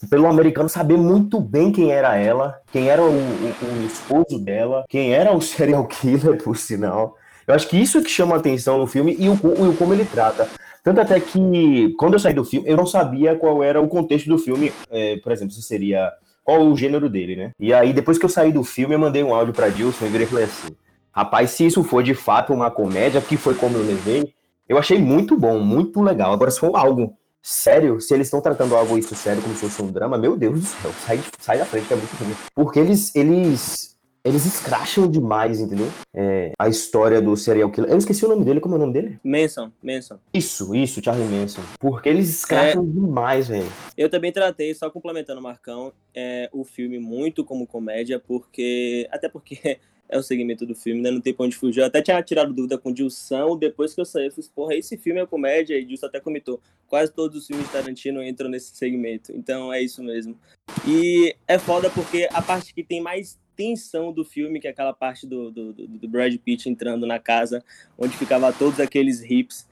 pelo 0.08 0.28
americano 0.28 0.70
saber 0.70 0.98
muito 0.98 1.40
bem 1.40 1.72
quem 1.72 1.92
era 1.92 2.16
ela, 2.16 2.60
quem 2.72 2.90
era 2.90 3.02
o, 3.04 3.10
o, 3.10 3.12
o, 3.12 3.86
esposo 3.86 4.40
dela, 4.40 4.84
quem 4.88 5.14
era 5.14 5.36
o 5.36 5.42
serial 5.42 5.86
killer, 5.88 6.44
por 6.44 6.58
sinal. 6.58 7.18
Eu 7.48 7.56
acho 7.56 7.68
que 7.68 7.78
isso 7.78 7.98
é 7.98 8.02
que 8.02 8.10
chama 8.10 8.36
atenção 8.36 8.78
no 8.78 8.88
filme 8.88 9.16
e 9.20 9.30
o, 9.30 9.34
o 9.34 9.76
como 9.76 9.94
ele 9.94 10.06
trata. 10.06 10.48
Tanto 10.84 11.00
até 11.00 11.20
que, 11.20 11.94
quando 11.98 12.14
eu 12.14 12.20
saí 12.20 12.34
do 12.34 12.44
filme, 12.44 12.70
eu 12.70 12.76
não 12.76 12.86
sabia 12.86 13.36
qual 13.36 13.64
era 13.64 13.82
o 13.82 13.88
contexto 13.88 14.28
do 14.28 14.38
filme, 14.38 14.74
é, 14.92 15.18
por 15.18 15.32
exemplo, 15.32 15.54
se 15.54 15.62
seria. 15.62 16.12
Qual 16.44 16.62
o 16.62 16.76
gênero 16.76 17.10
dele, 17.10 17.38
né? 17.38 17.52
E 17.58 17.74
aí, 17.74 17.94
depois 17.94 18.18
que 18.18 18.26
eu 18.26 18.30
saí 18.30 18.52
do 18.52 18.66
filme, 18.66 18.94
eu 18.94 19.00
mandei 19.00 19.24
um 19.24 19.34
áudio 19.34 19.54
pra 19.54 19.70
Dilson 19.70 20.06
e 20.06 20.10
virei 20.10 20.28
e 20.28 20.30
falei 20.30 20.44
assim: 20.44 20.76
rapaz, 21.10 21.52
se 21.52 21.66
isso 21.66 21.84
for 21.86 22.04
de 22.04 22.14
fato 22.14 22.52
uma 22.52 22.70
comédia, 22.70 23.22
que 23.22 23.38
foi 23.38 23.56
como 23.56 23.78
eu 23.78 23.86
levei, 23.86 24.34
eu 24.68 24.78
achei 24.78 25.00
muito 25.00 25.38
bom, 25.38 25.60
muito 25.60 26.02
legal. 26.02 26.34
Agora, 26.34 26.52
se 26.52 26.60
for 26.60 26.76
algo 26.76 27.16
sério, 27.42 28.02
se 28.02 28.14
eles 28.14 28.28
estão 28.28 28.42
tratando 28.42 28.76
algo 28.76 28.98
isso 28.98 29.14
sério 29.14 29.42
como 29.42 29.54
se 29.54 29.62
fosse 29.62 29.82
um 29.82 29.92
drama, 29.92 30.18
meu 30.18 30.36
Deus 30.36 30.60
do 30.60 30.66
céu, 30.66 30.92
sai, 31.06 31.22
sai 31.40 31.58
da 31.60 31.66
frente 31.66 31.92
é 31.92 31.96
muito 31.96 32.16
ruim. 32.16 32.36
Porque 32.56 32.80
eles, 32.80 33.14
eles, 33.16 33.93
eles 34.26 34.46
escracham 34.46 35.10
demais, 35.10 35.60
entendeu? 35.60 35.92
É, 36.14 36.54
a 36.58 36.70
história 36.70 37.22
do 37.22 37.36
serial 37.36 37.70
killer. 37.70 37.92
Eu 37.92 37.98
esqueci 37.98 38.24
o 38.26 38.30
nome 38.30 38.46
dele, 38.46 38.62
como 38.62 38.76
é 38.76 38.78
o 38.78 38.82
nome 38.82 38.94
dele? 38.94 39.20
Manson, 39.22 39.70
Manson. 39.84 40.18
Isso, 40.34 40.74
isso, 40.74 41.04
Charlie 41.04 41.28
Manson. 41.28 41.62
Porque 41.78 42.08
eles 42.08 42.30
escracham 42.30 42.84
é, 42.84 42.86
demais, 42.86 43.50
velho. 43.50 43.70
Eu 43.98 44.10
também 44.10 44.32
tratei, 44.32 44.74
só 44.74 44.90
complementando 44.90 45.42
o 45.42 45.44
Marcão, 45.44 45.92
é, 46.16 46.50
o 46.54 46.64
filme 46.64 47.00
muito 47.00 47.44
como 47.44 47.68
comédia, 47.68 48.18
porque. 48.18 49.08
Até 49.12 49.28
porque 49.28 49.80
é 50.08 50.18
o 50.18 50.24
segmento 50.24 50.66
do 50.66 50.74
filme, 50.74 51.02
né? 51.02 51.12
Não 51.12 51.20
tem 51.20 51.34
pra 51.34 51.46
onde 51.46 51.58
fugir. 51.58 51.82
Eu 51.82 51.88
até 51.88 52.02
tinha 52.02 52.24
tirado 52.24 52.54
dúvida 52.54 52.78
com 52.78 52.92
o 52.92 52.94
Dilson, 52.94 53.58
depois 53.58 53.94
que 53.94 54.00
eu 54.00 54.06
saí, 54.06 54.28
eu 54.28 54.32
falei, 54.32 54.50
porra, 54.56 54.76
esse 54.76 54.96
filme 54.96 55.20
é 55.20 55.26
comédia, 55.26 55.78
e 55.78 55.84
Dilson 55.84 56.06
até 56.06 56.22
comentou, 56.22 56.62
quase 56.88 57.12
todos 57.12 57.38
os 57.38 57.48
filmes 57.48 57.66
de 57.66 57.74
Tarantino 57.74 58.24
entram 58.24 58.50
nesse 58.50 58.74
segmento. 58.74 59.34
Então 59.36 59.74
é 59.74 59.82
isso 59.82 60.02
mesmo. 60.02 60.40
E 60.88 61.36
é 61.46 61.60
foda 61.60 61.90
porque 61.90 62.30
a 62.32 62.42
parte 62.42 62.74
que 62.74 62.84
tem 62.84 63.02
mais 63.02 63.38
tensão 63.56 64.12
do 64.12 64.24
filme, 64.24 64.60
que 64.60 64.68
é 64.68 64.72
aquela 64.72 64.94
parte 64.94 65.26
do, 65.28 65.52
do, 65.52 65.74
do 65.74 66.08
Brad 66.08 66.36
Pitt 66.38 66.70
entrando 66.70 67.06
na 67.06 67.20
casa, 67.20 67.64
onde 67.98 68.18
ficava 68.18 68.52
todos 68.52 68.80
aqueles 68.80 69.22
hips, 69.22 69.68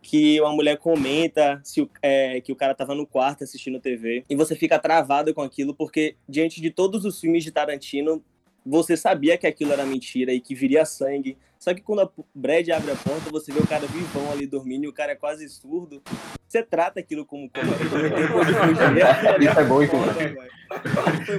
que 0.00 0.40
uma 0.40 0.52
mulher 0.52 0.78
comenta 0.78 1.60
se 1.64 1.82
o, 1.82 1.90
é, 2.00 2.40
que 2.40 2.52
o 2.52 2.56
cara 2.56 2.74
tava 2.74 2.94
no 2.94 3.06
quarto 3.06 3.44
assistindo 3.44 3.80
TV, 3.80 4.24
e 4.28 4.36
você 4.36 4.54
fica 4.54 4.78
travado 4.78 5.34
com 5.34 5.42
aquilo, 5.42 5.74
porque 5.74 6.16
diante 6.28 6.60
de 6.60 6.70
todos 6.70 7.04
os 7.04 7.20
filmes 7.20 7.44
de 7.44 7.50
Tarantino, 7.50 8.22
você 8.68 8.96
sabia 8.96 9.38
que 9.38 9.46
aquilo 9.46 9.72
era 9.72 9.84
mentira 9.84 10.32
e 10.32 10.40
que 10.40 10.54
viria 10.54 10.84
sangue. 10.84 11.38
Só 11.58 11.74
que 11.74 11.80
quando 11.80 12.02
a 12.02 12.10
Brad 12.34 12.68
abre 12.68 12.92
a 12.92 12.96
porta, 12.96 13.30
você 13.30 13.50
vê 13.52 13.58
o 13.58 13.66
cara 13.66 13.86
vivão 13.86 14.30
ali 14.30 14.46
dormindo 14.46 14.84
e 14.84 14.88
o 14.88 14.92
cara 14.92 15.12
é 15.12 15.16
quase 15.16 15.48
surdo. 15.48 16.02
Você 16.46 16.62
trata 16.62 17.00
aquilo 17.00 17.26
como 17.26 17.50
Isso 19.40 19.58
é 19.58 19.64
bom, 19.64 19.82
então. 19.82 20.00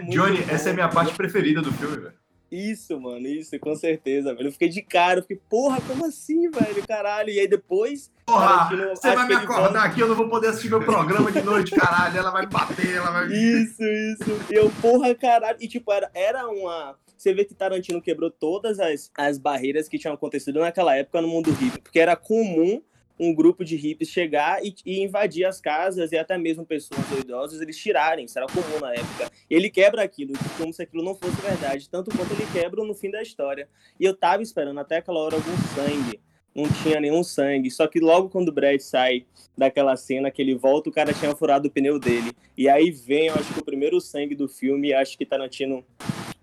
Johnny, 0.10 0.40
essa 0.50 0.70
é 0.70 0.72
a 0.72 0.76
minha 0.76 0.90
parte 0.90 1.14
preferida 1.16 1.62
do 1.62 1.72
filme, 1.72 1.98
velho. 1.98 2.14
Isso, 2.52 3.00
mano, 3.00 3.28
isso, 3.28 3.58
com 3.60 3.76
certeza, 3.76 4.34
velho. 4.34 4.48
Eu 4.48 4.52
fiquei 4.52 4.70
de 4.70 4.82
cara, 4.82 5.20
eu 5.20 5.22
fiquei, 5.22 5.40
porra, 5.48 5.80
como 5.82 6.06
assim, 6.08 6.50
velho? 6.50 6.88
Caralho. 6.88 7.30
E 7.30 7.40
aí 7.40 7.48
depois. 7.48 8.12
Porra, 8.26 8.70
você 8.90 9.16
vai 9.16 9.28
me 9.28 9.36
acordar 9.36 9.72
volta... 9.72 9.82
aqui, 9.82 10.00
eu 10.00 10.08
não 10.08 10.16
vou 10.16 10.28
poder 10.28 10.48
assistir 10.48 10.70
meu 10.70 10.84
programa 10.84 11.32
de 11.32 11.44
noite, 11.44 11.76
caralho. 11.76 12.18
Ela 12.18 12.32
vai 12.32 12.42
me 12.42 12.52
bater, 12.52 12.96
ela 12.96 13.12
vai. 13.12 13.28
Isso, 13.28 13.84
isso. 13.84 14.46
E 14.50 14.56
eu, 14.56 14.72
porra, 14.82 15.14
caralho. 15.14 15.58
E 15.62 15.68
tipo, 15.68 15.94
era, 15.94 16.10
era 16.14 16.48
uma 16.48 16.98
você 17.20 17.34
vê 17.34 17.44
que 17.44 17.54
Tarantino 17.54 18.02
quebrou 18.02 18.32
todas 18.32 18.80
as, 18.80 19.12
as 19.18 19.38
barreiras 19.38 19.90
que 19.90 20.00
tinham 20.00 20.14
acontecido 20.14 20.62
naquela 20.62 20.96
época 20.96 21.22
no 21.22 21.28
mundo 21.28 21.52
hippie, 21.52 21.82
porque 21.82 22.00
era 22.00 22.16
comum 22.16 22.82
um 23.20 23.36
grupo 23.36 23.66
de 23.66 23.76
hippies 23.76 24.08
chegar 24.08 24.66
e, 24.66 24.74
e, 24.86 25.02
invadir 25.02 25.44
as 25.44 25.60
casas 25.60 26.14
e 26.14 26.18
até 26.18 26.38
mesmo 26.38 26.66
pessoas 26.66 27.02
idosas 27.20 27.60
eles 27.60 27.78
tirarem, 27.78 28.24
isso 28.24 28.40
era 28.40 28.48
comum 28.48 28.80
na 28.80 28.94
época. 28.94 29.30
Ele 29.50 29.70
quebra 29.70 30.02
aquilo, 30.02 30.32
como 30.58 30.72
se 30.72 30.82
aquilo 30.82 31.04
não 31.04 31.14
fosse 31.14 31.42
verdade, 31.42 31.90
tanto 31.90 32.10
quanto 32.16 32.32
ele 32.32 32.50
quebra 32.54 32.82
no 32.86 32.96
fim 32.96 33.12
da 33.12 33.22
história. 33.22 33.68
E 34.00 34.06
eu 34.06 34.16
tava 34.16 34.42
esperando 34.42 34.80
até 34.80 34.98
aquela 34.98 35.20
hora 35.20 35.36
algum 35.36 35.58
sangue, 35.76 36.22
não 36.56 36.64
tinha 36.82 37.02
nenhum 37.02 37.22
sangue, 37.22 37.70
só 37.70 37.86
que 37.86 38.00
logo 38.00 38.30
quando 38.30 38.48
o 38.48 38.54
Brad 38.54 38.80
sai 38.80 39.26
daquela 39.58 39.98
cena 39.98 40.32
que 40.32 40.42
ele 40.42 40.56
volta, 40.56 40.90
o 40.90 40.94
cara 40.94 41.14
tinha 41.14 41.36
furado 41.36 41.68
o 41.68 41.72
pneu 41.72 42.00
dele. 42.00 42.32
E 42.58 42.70
aí 42.70 42.90
vem, 42.90 43.28
eu 43.28 43.36
acho 43.36 43.54
que 43.54 43.60
o 43.60 43.66
primeiro 43.66 44.00
sangue 44.00 44.36
do 44.36 44.48
filme, 44.48 44.94
acho 44.94 45.18
que 45.18 45.26
Tarantino 45.26 45.84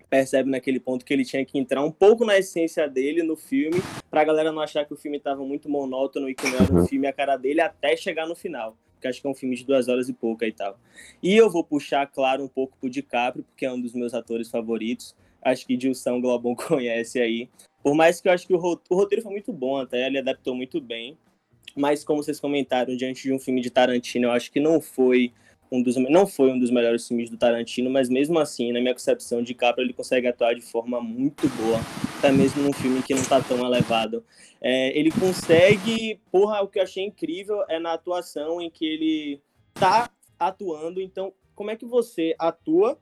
percebe 0.09 0.49
naquele 0.49 0.79
ponto 0.79 1.05
que 1.05 1.13
ele 1.13 1.25
tinha 1.25 1.43
que 1.45 1.57
entrar 1.57 1.83
um 1.83 1.91
pouco 1.91 2.25
na 2.25 2.37
essência 2.37 2.87
dele 2.87 3.23
no 3.23 3.35
filme, 3.35 3.81
pra 4.09 4.23
galera 4.23 4.51
não 4.51 4.61
achar 4.61 4.85
que 4.85 4.93
o 4.93 4.97
filme 4.97 5.19
tava 5.19 5.43
muito 5.43 5.69
monótono 5.69 6.29
e 6.29 6.35
que 6.35 6.47
não 6.47 6.55
era 6.55 6.73
um 6.73 6.77
uhum. 6.79 6.87
filme 6.87 7.07
a 7.07 7.13
cara 7.13 7.35
dele 7.35 7.61
até 7.61 7.95
chegar 7.95 8.27
no 8.27 8.35
final. 8.35 8.77
Porque 8.93 9.07
acho 9.07 9.21
que 9.21 9.27
é 9.27 9.29
um 9.29 9.35
filme 9.35 9.55
de 9.55 9.63
duas 9.63 9.87
horas 9.87 10.09
e 10.09 10.13
pouca 10.13 10.47
e 10.47 10.51
tal. 10.51 10.79
E 11.21 11.35
eu 11.35 11.49
vou 11.49 11.63
puxar, 11.63 12.07
claro, 12.07 12.43
um 12.43 12.47
pouco 12.47 12.75
pro 12.79 12.89
DiCaprio, 12.89 13.43
porque 13.43 13.65
é 13.65 13.71
um 13.71 13.79
dos 13.79 13.93
meus 13.93 14.13
atores 14.13 14.49
favoritos. 14.49 15.15
Acho 15.41 15.67
que 15.67 15.77
Dilson 15.77 16.19
Globon 16.19 16.55
conhece 16.57 17.19
aí. 17.19 17.49
Por 17.83 17.93
mais 17.93 18.19
que 18.19 18.27
eu 18.27 18.33
acho 18.33 18.47
que 18.47 18.53
o, 18.53 18.57
roteiro 18.57 19.21
foi 19.21 19.31
muito 19.31 19.53
bom 19.53 19.77
até, 19.77 20.07
ele 20.07 20.17
adaptou 20.17 20.55
muito 20.55 20.81
bem. 20.81 21.17
Mas 21.75 22.03
como 22.03 22.23
vocês 22.23 22.39
comentaram, 22.39 22.95
diante 22.97 23.21
de 23.21 23.31
um 23.31 23.39
filme 23.39 23.61
de 23.61 23.69
Tarantino, 23.69 24.27
eu 24.27 24.31
acho 24.31 24.51
que 24.51 24.59
não 24.59 24.81
foi 24.81 25.31
um 25.71 25.81
dos, 25.81 25.95
não 25.97 26.25
foi 26.25 26.51
um 26.51 26.59
dos 26.59 26.71
melhores 26.71 27.07
filmes 27.07 27.29
do 27.29 27.37
Tarantino, 27.37 27.89
mas 27.89 28.09
mesmo 28.09 28.39
assim, 28.39 28.71
na 28.71 28.79
minha 28.79 28.93
concepção, 28.93 29.41
de 29.41 29.53
Capra 29.53 29.83
ele 29.83 29.93
consegue 29.93 30.27
atuar 30.27 30.53
de 30.53 30.61
forma 30.61 31.01
muito 31.01 31.47
boa, 31.49 31.79
até 32.17 32.31
mesmo 32.31 32.63
num 32.63 32.73
filme 32.73 33.01
que 33.01 33.13
não 33.13 33.23
tá 33.23 33.41
tão 33.41 33.65
elevado. 33.65 34.23
É, 34.61 34.97
ele 34.97 35.11
consegue, 35.11 36.19
porra, 36.31 36.61
o 36.61 36.67
que 36.67 36.79
eu 36.79 36.83
achei 36.83 37.03
incrível 37.03 37.63
é 37.69 37.79
na 37.79 37.93
atuação 37.93 38.61
em 38.61 38.69
que 38.69 38.85
ele 38.85 39.41
tá 39.73 40.09
atuando, 40.39 41.01
então 41.01 41.33
como 41.55 41.71
é 41.71 41.75
que 41.75 41.85
você 41.85 42.35
atua, 42.37 42.97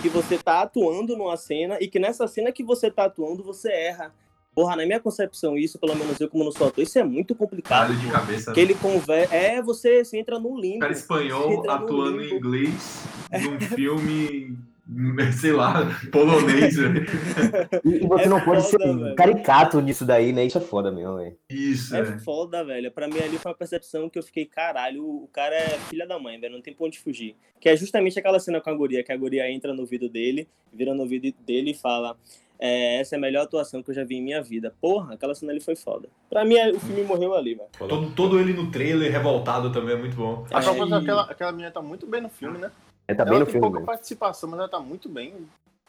que 0.00 0.08
você 0.08 0.38
tá 0.38 0.62
atuando 0.62 1.16
numa 1.16 1.36
cena 1.36 1.78
e 1.80 1.88
que 1.88 1.98
nessa 1.98 2.26
cena 2.26 2.52
que 2.52 2.64
você 2.64 2.90
tá 2.90 3.04
atuando 3.04 3.42
você 3.42 3.70
erra. 3.70 4.14
Porra, 4.54 4.76
na 4.76 4.86
minha 4.86 5.00
concepção, 5.00 5.56
isso, 5.58 5.78
pelo 5.78 5.96
menos 5.96 6.20
eu 6.20 6.28
como 6.28 6.44
não 6.44 6.52
sou 6.52 6.68
ator, 6.68 6.82
isso 6.82 6.98
é 6.98 7.02
muito 7.02 7.34
complicado. 7.34 7.94
de 7.96 8.08
cabeça. 8.08 8.52
Que 8.52 8.60
né? 8.60 8.66
ele 8.66 8.74
conversa. 8.74 9.34
É, 9.34 9.60
você, 9.60 10.04
você 10.04 10.18
entra 10.18 10.38
no 10.38 10.58
limbo. 10.58 10.80
Cara 10.80 10.92
espanhol 10.92 11.68
atuando 11.68 12.22
em 12.22 12.34
inglês 12.34 13.04
num 13.32 13.60
filme 13.60 14.56
sei 15.40 15.52
lá, 15.52 15.86
polonês. 16.12 16.76
e 16.76 17.98
você 18.06 18.24
é 18.24 18.28
não 18.28 18.40
pode 18.44 18.66
ser 18.66 18.78
velho. 18.78 19.14
caricato 19.14 19.80
nisso 19.80 20.04
daí, 20.04 20.32
né? 20.32 20.44
Isso 20.44 20.58
é 20.58 20.60
foda 20.60 20.90
mesmo, 20.90 21.16
velho. 21.16 21.36
Isso, 21.48 21.96
é. 21.96 22.00
É 22.00 22.18
foda, 22.18 22.62
velho. 22.62 22.90
Pra 22.90 23.08
mim 23.08 23.18
ali 23.18 23.38
foi 23.38 23.50
uma 23.50 23.56
percepção 23.56 24.10
que 24.10 24.18
eu 24.18 24.22
fiquei, 24.22 24.44
caralho, 24.44 25.04
o 25.04 25.28
cara 25.32 25.54
é 25.54 25.78
filha 25.88 26.06
da 26.06 26.18
mãe, 26.18 26.38
velho. 26.38 26.54
Não 26.54 26.62
tem 26.62 26.74
pra 26.74 26.86
onde 26.86 26.98
fugir. 26.98 27.34
Que 27.58 27.70
é 27.70 27.76
justamente 27.76 28.18
aquela 28.18 28.38
cena 28.38 28.60
com 28.60 28.70
a 28.70 28.74
guria, 28.74 29.02
que 29.02 29.12
a 29.12 29.16
guria 29.16 29.50
entra 29.50 29.72
no 29.72 29.80
ouvido 29.80 30.08
dele, 30.08 30.46
vira 30.72 30.92
no 30.92 31.00
ouvido 31.00 31.32
dele 31.46 31.70
e 31.70 31.74
fala: 31.74 32.16
é, 32.66 32.98
essa 32.98 33.14
é 33.14 33.18
a 33.18 33.20
melhor 33.20 33.42
atuação 33.42 33.82
que 33.82 33.90
eu 33.90 33.94
já 33.94 34.04
vi 34.04 34.16
em 34.16 34.22
minha 34.22 34.42
vida. 34.42 34.74
Porra, 34.80 35.12
aquela 35.12 35.34
cena 35.34 35.52
ali 35.52 35.60
foi 35.60 35.76
foda. 35.76 36.08
Pra 36.30 36.46
mim, 36.46 36.54
o 36.70 36.80
filme 36.80 37.02
morreu 37.02 37.34
ali, 37.34 37.54
velho. 37.54 37.68
Todo, 37.78 38.10
todo 38.12 38.40
ele 38.40 38.54
no 38.54 38.70
trailer, 38.70 39.12
revoltado 39.12 39.70
também, 39.70 39.94
é 39.94 39.98
muito 39.98 40.16
bom. 40.16 40.46
A 40.50 40.62
propósito, 40.62 40.94
aquela, 40.94 41.22
aquela 41.24 41.52
menina 41.52 41.70
tá 41.70 41.82
muito 41.82 42.06
bem 42.06 42.22
no 42.22 42.30
filme, 42.30 42.56
né? 42.56 42.70
É, 43.06 43.14
tá 43.14 43.22
bem 43.22 43.34
ela 43.34 43.40
no 43.40 43.44
tem 43.44 43.52
filme. 43.52 43.66
pouca 43.66 43.80
mesmo. 43.80 43.86
participação, 43.86 44.48
mas 44.48 44.60
ela 44.60 44.68
tá 44.70 44.80
muito 44.80 45.10
bem. 45.10 45.34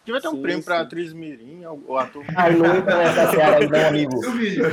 Devia 0.04 0.20
ter 0.20 0.28
um 0.28 0.32
sim, 0.32 0.42
prêmio 0.42 0.62
sim. 0.62 0.66
pra 0.66 0.82
atriz 0.82 1.14
Mirim, 1.14 1.64
o 1.66 1.98
ator. 1.98 2.26
Ai, 2.36 2.54
não 2.56 2.76
entra 2.76 2.98
nessa 2.98 3.32
seara 3.32 3.58
aí, 3.58 3.70
meu 3.72 3.88
amigo. 3.88 4.18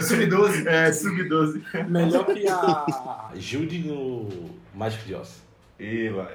Sub-12. 0.03 0.67
É, 0.67 0.93
sub-12. 0.93 1.63
Melhor 1.89 2.27
que 2.27 2.49
a 2.49 3.31
Judy 3.37 3.79
no 3.79 4.29
Mágico 4.75 5.05
de 5.05 5.15
Oz. 5.15 5.41
Ih, 5.83 6.11
vai. 6.11 6.27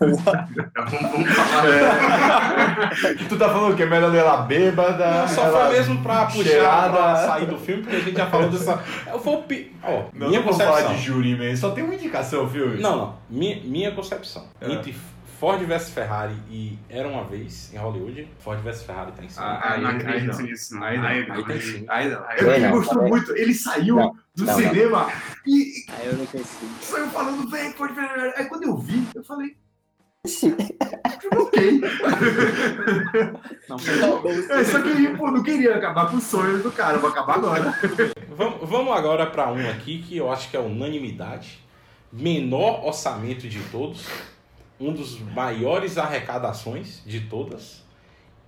vamos, 0.00 0.20
vamos 1.12 1.30
falar. 1.30 1.68
É. 1.68 3.14
tu 3.28 3.38
tá 3.38 3.48
falando 3.50 3.76
que 3.76 3.84
é 3.84 3.86
melhor 3.86 4.12
ela 4.12 4.38
bêbada? 4.38 5.20
Não, 5.20 5.28
só 5.28 5.48
foi 5.48 5.68
mesmo 5.70 6.02
pra 6.02 6.26
puxar, 6.26 6.90
pra 6.90 7.16
sair 7.16 7.46
do 7.46 7.56
filme, 7.56 7.82
porque 7.82 7.96
a 7.96 8.00
gente 8.00 8.16
já 8.16 8.26
falou 8.26 8.50
dessa. 8.50 8.82
Eu 9.06 9.20
vou. 9.20 9.46
Oh, 9.84 10.02
não, 10.12 10.26
minha 10.26 10.40
não 10.40 10.48
concepção. 10.48 10.74
falar 10.74 10.94
de 10.94 11.02
júri, 11.02 11.36
man. 11.36 11.54
Só 11.54 11.70
tem 11.70 11.84
uma 11.84 11.94
indicação, 11.94 12.48
filme. 12.48 12.80
Não, 12.80 12.96
não. 12.96 13.14
Minha, 13.30 13.60
minha 13.62 13.92
concepção. 13.92 14.44
É. 14.60 14.66
Ford 15.42 15.60
vs 15.60 15.90
Ferrari 15.90 16.36
e 16.48 16.78
Era 16.88 17.08
Uma 17.08 17.24
Vez 17.24 17.74
em 17.74 17.76
Hollywood, 17.76 18.28
Ford 18.38 18.60
vs 18.60 18.84
Ferrari 18.84 19.10
tá 19.10 19.24
em 19.24 19.28
cima. 19.28 19.58
Ah, 19.60 19.76
não 19.76 19.90
acredito 19.90 20.40
nisso. 20.40 20.80
Aí 20.80 20.96
não. 20.96 21.04
Aí, 21.04 21.28
aí 21.28 21.44
tem 21.44 21.60
sim. 21.60 21.84
Aí 21.88 22.08
não. 22.08 22.30
Ele 22.30 22.68
gostou 22.68 23.02
muito. 23.08 23.36
Ele 23.36 23.52
saiu 23.52 23.96
não, 23.96 24.16
do 24.36 24.44
não, 24.44 24.54
cinema 24.54 25.12
e... 25.44 25.84
Aí 25.98 26.06
eu 26.06 26.12
não 26.16 26.26
consigo. 26.26 26.72
Saiu 26.80 27.08
falando, 27.08 27.50
vem, 27.50 27.72
Ford 27.72 27.92
vs 27.92 28.08
Ferrari. 28.08 28.32
Aí 28.36 28.44
quando 28.44 28.62
eu 28.62 28.76
vi, 28.76 29.04
eu 29.16 29.24
falei... 29.24 29.56
Ok. 31.36 31.80
Eu 34.48 34.64
só 34.64 34.80
queria, 34.80 35.16
pô, 35.16 35.28
não 35.28 35.42
queria 35.42 35.74
acabar 35.76 36.08
com 36.08 36.18
os 36.18 36.24
sonhos 36.24 36.62
do 36.62 36.70
cara, 36.70 36.98
vou 36.98 37.10
acabar 37.10 37.34
agora. 37.34 37.74
Vamos, 38.28 38.68
vamos 38.68 38.96
agora 38.96 39.26
para 39.26 39.50
um 39.50 39.68
aqui 39.68 40.02
que 40.02 40.16
eu 40.16 40.30
acho 40.30 40.48
que 40.50 40.56
é 40.56 40.60
unanimidade. 40.60 41.58
Menor 42.12 42.84
orçamento 42.86 43.48
de 43.48 43.60
todos, 43.70 44.06
um 44.82 44.92
dos 44.92 45.18
maiores 45.20 45.96
arrecadações 45.96 47.02
de 47.06 47.20
todas 47.20 47.82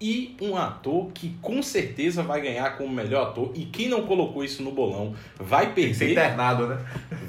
e 0.01 0.37
um 0.41 0.57
ator 0.57 1.11
que 1.13 1.37
com 1.41 1.63
certeza 1.63 2.23
vai 2.23 2.41
ganhar 2.41 2.77
como 2.77 2.93
melhor 2.93 3.29
ator 3.29 3.53
e 3.55 3.65
quem 3.65 3.89
não 3.89 4.03
colocou 4.07 4.45
isso 4.45 4.63
no 4.63 4.73
bolão 4.73 5.15
vai 5.39 5.73
perder. 5.73 5.95
ser 5.95 6.11
internado, 6.13 6.67
né? 6.67 6.79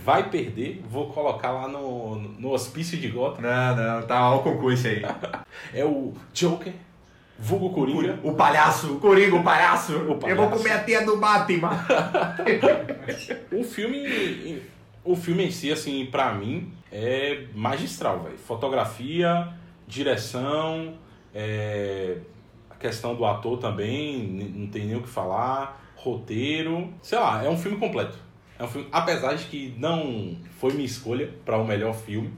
Vai 0.03 0.29
perder. 0.29 0.83
Vou 0.89 1.07
colocar 1.07 1.51
lá 1.51 1.67
no, 1.67 2.17
no 2.17 2.51
hospício 2.51 2.97
de 2.97 3.07
Gotham. 3.07 3.41
Não, 3.41 3.75
não, 3.75 4.07
tá 4.07 4.17
ao 4.17 4.43
concurso 4.43 4.87
aí. 4.87 5.03
é 5.73 5.85
o 5.85 6.13
Joker, 6.33 6.73
vulgo 7.37 7.69
Coringa. 7.69 8.19
O 8.23 8.33
palhaço, 8.33 8.93
o 8.93 8.99
Coringa, 8.99 9.35
o 9.35 9.43
palhaço. 9.43 9.95
O 9.95 10.15
palhaço. 10.15 10.27
Eu 10.27 10.35
vou 10.35 10.49
comer 10.49 10.71
a 10.71 10.83
tia 10.83 11.05
do 11.05 11.17
Batman. 11.17 11.69
o 13.53 13.63
filme, 13.63 14.61
o 15.03 15.15
filme 15.15 15.45
em 15.45 15.51
si, 15.51 15.71
assim, 15.71 16.07
pra 16.07 16.33
mim, 16.33 16.73
é 16.95 17.47
magistral, 17.53 18.21
velho. 18.21 18.37
Fotografia, 18.37 19.53
direção, 19.85 20.93
é, 21.33 22.19
a 22.69 22.75
questão 22.75 23.15
do 23.15 23.25
ator 23.25 23.59
também, 23.59 24.25
não 24.55 24.67
tem 24.67 24.85
nem 24.85 24.95
o 24.95 25.01
que 25.01 25.09
falar, 25.09 25.93
roteiro, 25.95 26.93
sei 27.01 27.19
lá, 27.19 27.43
é 27.43 27.49
um 27.49 27.57
filme 27.57 27.77
completo. 27.77 28.17
É 28.57 28.63
um 28.63 28.67
filme, 28.67 28.87
apesar 28.91 29.33
de 29.35 29.43
que 29.45 29.75
não 29.77 30.37
foi 30.57 30.71
minha 30.71 30.85
escolha 30.85 31.33
para 31.43 31.57
o 31.57 31.65
melhor 31.65 31.93
filme, 31.93 32.33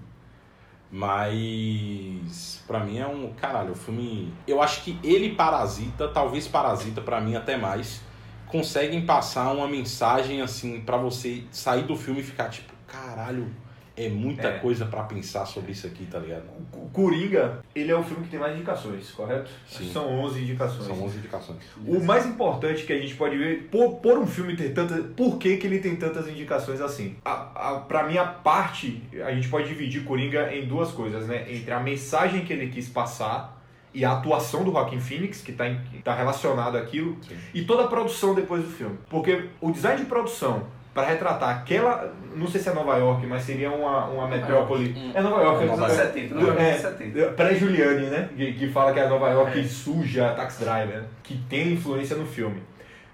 mas 0.90 2.64
pra 2.66 2.80
mim 2.80 2.98
é 2.98 3.06
um 3.06 3.32
caralho, 3.34 3.74
o 3.74 3.76
filme, 3.76 4.34
eu 4.48 4.60
acho 4.60 4.84
que 4.84 4.98
ele 5.04 5.36
Parasita, 5.36 6.08
talvez 6.08 6.48
Parasita 6.48 7.02
pra 7.02 7.22
mim 7.22 7.36
até 7.36 7.58
mais, 7.58 8.02
conseguem 8.48 9.06
passar 9.06 9.52
uma 9.52 9.68
mensagem 9.68 10.42
assim 10.42 10.82
pra 10.82 10.98
você 10.98 11.44
sair 11.52 11.84
do 11.84 11.96
filme 11.96 12.22
e 12.22 12.24
ficar 12.24 12.50
tipo, 12.50 12.74
caralho, 12.88 13.54
é 13.98 14.10
muita 14.10 14.48
É. 14.48 14.60
coisa 14.60 14.86
pra 14.86 15.04
pensar 15.04 15.46
sobre 15.48 15.72
isso 15.72 15.88
aqui, 15.88 16.06
tá 16.06 16.20
ligado? 16.20 16.44
O 16.74 16.88
Coringa, 16.90 17.60
ele 17.74 17.92
é 17.92 17.96
o 17.96 18.04
filme 18.04 18.24
que 18.26 18.30
tem 18.30 18.40
mais 18.40 18.56
indicações, 18.56 19.10
correto? 19.12 19.50
Sim. 19.68 19.92
São 19.92 20.08
11 20.20 20.42
indicações. 20.42 20.86
São 20.86 21.04
11 21.04 21.18
indicações. 21.18 21.58
O 21.86 22.00
mais 22.04 22.26
importante 22.26 22.84
que 22.84 22.94
a 22.94 23.00
gente 23.00 23.16
pode 23.16 23.36
ver, 23.36 23.68
por, 23.72 23.96
por 23.96 24.20
um 24.20 24.28
filme 24.28 24.56
ter 24.56 24.70
tantas. 24.74 25.04
Por 25.16 25.38
que, 25.38 25.58
que 25.58 25.66
ele 25.66 25.80
tem 25.80 25.96
tantas 25.96 26.28
indicações 26.28 26.80
assim? 26.80 27.16
A, 27.26 27.32
a, 27.72 27.80
pra 27.80 28.04
mim, 28.04 28.18
a 28.18 28.26
parte, 28.26 29.02
a 29.26 29.32
gente 29.34 29.48
pode 29.50 29.68
dividir 29.68 30.04
Coringa 30.04 30.54
em 30.56 30.68
duas 30.68 30.92
coisas, 30.92 31.28
né? 31.28 31.46
Entre 31.52 31.72
a 31.72 31.80
mensagem 31.80 32.46
que 32.46 32.54
ele 32.54 32.68
quis 32.70 32.88
passar 32.88 33.58
e 33.94 34.06
a 34.06 34.12
atuação 34.12 34.64
do 34.64 34.72
Joaquin 34.72 35.00
Phoenix, 35.00 35.42
que 35.42 35.52
está 35.52 35.64
tá 36.04 36.14
relacionado 36.14 36.78
àquilo, 36.78 37.18
e 37.52 37.64
toda 37.64 37.86
a 37.86 37.88
produção 37.88 38.36
depois 38.36 38.62
do 38.64 38.70
filme. 38.70 38.96
Porque 39.10 39.46
o 39.60 39.72
design 39.72 40.00
de 40.00 40.06
produção 40.06 40.68
para 40.98 41.10
retratar 41.10 41.50
aquela, 41.58 42.12
não 42.36 42.48
sei 42.48 42.60
se 42.60 42.70
é 42.70 42.74
Nova 42.74 42.98
York, 42.98 43.24
mas 43.28 43.44
seria 43.44 43.70
uma, 43.70 44.06
uma 44.08 44.28
metrópole. 44.28 45.12
É 45.14 45.22
Nova 45.22 45.44
York, 45.44 45.64
É 45.64 45.68
Nova 45.68 45.86
é, 45.86 45.90
70, 45.90 46.34
Nova 46.34 46.48
York 46.48 46.62
é, 46.64 46.74
70. 46.74 47.20
é, 47.20 47.26
Pré-Juliane, 47.34 48.06
né? 48.08 48.30
Que, 48.36 48.54
que 48.54 48.68
fala 48.70 48.92
que 48.92 49.00
é 49.00 49.08
Nova 49.08 49.30
York 49.30 49.60
É. 49.60 49.64
suja, 49.64 50.34
tax 50.34 50.58
driver, 50.58 51.02
né? 51.02 51.04
que 51.22 51.38
tem 51.48 51.74
influência 51.74 52.16
no 52.16 52.26
filme. 52.26 52.64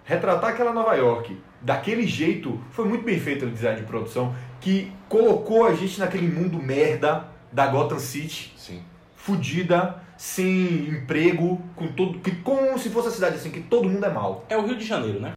Retratar 0.05 0.51
aquela 0.51 0.71
Nova 0.71 0.95
York 0.95 1.37
daquele 1.59 2.07
jeito 2.07 2.57
foi 2.71 2.85
muito 2.87 3.03
bem 3.03 3.19
feito 3.19 3.47
o 3.47 3.51
design 3.51 3.81
de 3.81 3.85
produção, 3.85 4.33
que 4.61 4.89
colocou 5.09 5.67
a 5.67 5.73
gente 5.73 5.99
naquele 5.99 6.27
mundo 6.29 6.57
merda 6.63 7.25
da 7.51 7.67
Gotham 7.67 7.99
City, 7.99 8.53
Sim. 8.55 8.81
fudida, 9.13 10.01
sem 10.17 10.89
emprego, 10.89 11.61
com 11.75 11.87
todo, 11.87 12.19
que, 12.19 12.31
como 12.37 12.77
se 12.77 12.89
fosse 12.89 13.09
a 13.09 13.11
cidade 13.11 13.35
assim, 13.35 13.51
que 13.51 13.61
todo 13.61 13.89
mundo 13.89 14.05
é 14.05 14.09
mal. 14.09 14.45
É 14.49 14.57
o 14.57 14.65
Rio 14.65 14.77
de 14.77 14.85
Janeiro, 14.85 15.19
né? 15.19 15.33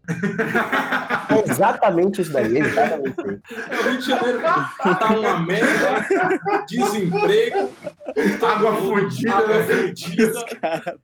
É 1.28 1.50
exatamente 1.50 2.22
isso 2.22 2.32
daí, 2.32 2.58
exatamente 2.58 3.14
isso. 3.20 3.40
É 3.70 3.78
o 3.78 3.82
Rio 3.82 3.98
de 3.98 4.06
Janeiro. 4.06 4.40
Tá 4.40 5.14
uma 5.16 5.40
merda, 5.40 6.64
desemprego, 6.68 7.72
água 8.46 8.76
fodida, 8.76 9.34
água 9.34 9.58
né? 9.58 9.64
fodida, 9.64 10.46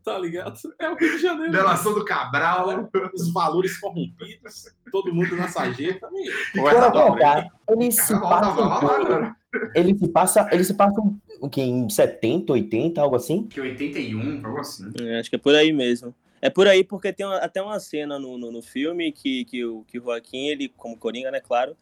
tá 0.04 0.18
ligado? 0.18 0.58
É 0.78 0.88
o 0.88 0.96
Rio 0.96 1.16
de 1.16 1.22
Janeiro. 1.22 1.52
Delação 1.52 1.94
do 1.94 2.04
Cabral. 2.04 2.66
né? 2.68 2.88
Os 3.14 3.32
valores 3.32 3.78
corrompidos, 3.78 4.72
todo 4.90 5.14
mundo 5.14 5.36
na 5.36 5.48
sarjeta. 5.48 6.08
E 6.54 6.60
quando 6.60 6.92
colocar, 6.92 7.46
ele 7.68 7.90
se 7.90 8.18
passa 8.20 9.36
ele 9.74 9.96
se 9.96 10.08
passa, 10.08 10.48
ele 10.52 10.64
se 10.64 10.74
passa 10.74 11.00
um, 11.00 11.18
o 11.40 11.48
que 11.48 11.60
em 11.60 11.88
70, 11.88 12.52
80, 12.52 13.00
algo 13.00 13.16
assim? 13.16 13.44
Que 13.44 13.60
81, 13.60 14.44
algo 14.46 14.60
assim. 14.60 14.90
É, 15.00 15.18
acho 15.20 15.28
que 15.30 15.36
é 15.36 15.38
por 15.38 15.54
aí 15.54 15.72
mesmo. 15.72 16.14
É 16.40 16.50
por 16.50 16.66
aí 16.66 16.82
porque 16.82 17.12
tem 17.12 17.24
uma- 17.24 17.36
até 17.38 17.62
uma 17.62 17.78
cena 17.78 18.18
no, 18.18 18.36
no, 18.36 18.50
no 18.50 18.62
filme 18.62 19.12
que, 19.12 19.44
que, 19.44 19.64
o, 19.64 19.84
que 19.86 19.98
o 19.98 20.02
Joaquim, 20.02 20.48
ele, 20.48 20.68
como 20.76 20.96
Coringa, 20.96 21.30
né, 21.30 21.40
claro, 21.40 21.76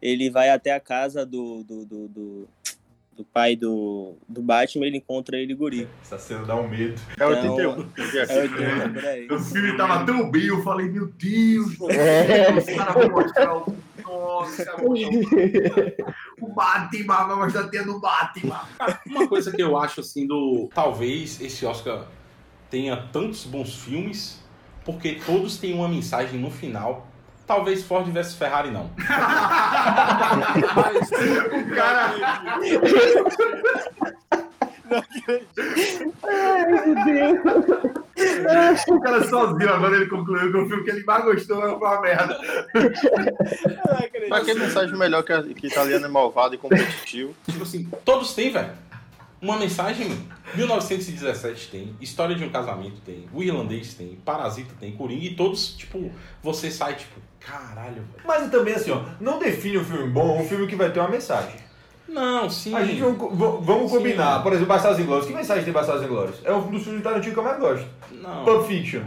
ele 0.00 0.30
vai 0.30 0.50
até 0.50 0.72
a 0.72 0.78
casa 0.80 1.24
do, 1.26 1.64
do, 1.64 1.84
do, 1.84 2.08
do, 2.08 2.48
do 3.16 3.24
pai 3.24 3.54
do, 3.56 4.14
do 4.28 4.42
Batman, 4.42 4.86
ele 4.86 4.96
encontra 4.98 5.36
ele 5.36 5.54
guri. 5.54 5.88
Essa 6.02 6.18
cena 6.18 6.44
dá 6.44 6.56
um 6.56 6.68
medo. 6.68 7.00
É 7.18 7.26
81. 7.26 7.70
É 8.28 8.40
80, 8.42 8.88
por 8.90 9.04
aí. 9.04 9.28
O 9.30 9.38
filme 9.38 9.76
tava 9.76 10.04
tão 10.04 10.30
bem, 10.30 10.46
eu 10.46 10.62
falei, 10.62 10.88
meu 10.88 11.06
Deus, 11.06 11.80
É. 11.90 12.52
os 12.52 12.64
caras 12.66 12.94
vão 12.94 13.10
mostrar 13.10 13.56
o. 13.56 13.76
Nossa, 14.04 14.64
o 16.40 16.48
Batman, 16.52 17.26
vai 17.26 17.36
mostrar 17.36 17.68
tia 17.68 17.84
do 17.84 17.98
Batman. 18.00 18.60
Uma 19.06 19.26
coisa 19.28 19.50
que 19.50 19.62
eu 19.62 19.76
acho 19.78 20.00
assim 20.00 20.26
do. 20.26 20.68
Talvez 20.74 21.40
esse 21.40 21.64
Oscar 21.64 22.06
tenha 22.70 22.96
tantos 22.96 23.44
bons 23.44 23.74
filmes, 23.76 24.42
porque 24.84 25.20
todos 25.24 25.56
têm 25.56 25.72
uma 25.74 25.88
mensagem 25.88 26.38
no 26.38 26.50
final. 26.50 27.06
Talvez 27.46 27.82
Ford 27.84 28.06
vs 28.10 28.34
Ferrari 28.36 28.70
não. 28.70 28.90
Mas, 30.76 31.10
O 31.52 31.74
cara. 31.74 32.14
Ai, 36.22 36.66
meu 36.66 36.94
Deus. 37.04 38.80
O 38.88 39.00
cara 39.00 39.24
sozinho, 39.28 39.72
agora 39.72 39.96
ele 39.96 40.06
concluiu 40.06 40.50
que 40.50 40.56
o 40.58 40.68
filme 40.68 40.84
que 40.84 40.90
ele 40.90 41.04
mais 41.04 41.24
gostou 41.24 41.60
foi 41.60 41.72
uma 41.74 42.00
merda. 42.00 42.38
Pra 44.28 44.40
que 44.44 44.54
mensagem 44.54 44.96
melhor 44.96 45.22
que, 45.22 45.32
a- 45.32 45.42
que 45.42 45.66
italiano 45.66 46.04
é 46.04 46.08
malvado 46.08 46.54
e 46.54 46.58
competitivo? 46.58 47.34
Tipo 47.50 47.62
assim, 47.64 47.88
todos 48.04 48.34
têm, 48.34 48.52
velho. 48.52 48.70
Uma 49.40 49.56
mensagem. 49.58 50.08
1917 50.54 51.68
tem, 51.70 51.96
História 52.00 52.34
de 52.36 52.44
um 52.44 52.48
Casamento 52.50 53.00
tem, 53.04 53.26
O 53.32 53.42
Irlandês 53.42 53.94
tem, 53.94 54.18
Parasita 54.24 54.74
tem, 54.78 54.92
Coringa, 54.92 55.24
e 55.24 55.34
todos, 55.34 55.74
tipo, 55.74 56.10
você 56.42 56.70
sai, 56.70 56.94
tipo, 56.94 57.20
caralho, 57.40 57.94
velho. 57.94 58.06
Mas 58.24 58.50
também 58.50 58.74
assim, 58.74 58.90
ó, 58.90 59.02
não 59.20 59.38
define 59.38 59.78
um 59.78 59.84
filme 59.84 60.08
bom 60.10 60.40
um 60.40 60.44
filme 60.48 60.66
que 60.66 60.76
vai 60.76 60.90
ter 60.90 61.00
uma 61.00 61.08
mensagem. 61.08 61.56
Não, 62.08 62.48
sim. 62.48 62.74
A 62.74 62.84
gente 62.84 63.00
vamos, 63.00 63.18
vamos 63.64 63.90
Sim. 63.90 63.96
combinar. 63.96 64.42
Por 64.42 64.52
exemplo, 64.52 64.68
Bastardos 64.68 65.00
Inglórios. 65.00 65.26
Que 65.26 65.32
mensagem 65.32 65.64
tem 65.64 65.72
Bastardos 65.72 66.04
Inglórios? 66.04 66.36
É 66.44 66.52
um 66.52 66.70
dos 66.70 66.82
filmes 66.82 66.98
de 66.98 67.02
Tarantino 67.02 67.32
que 67.32 67.38
eu 67.40 67.44
mais 67.44 67.58
gosto. 67.58 67.86
Não. 68.12 68.44
Pulp 68.44 68.66
Fiction. 68.66 69.02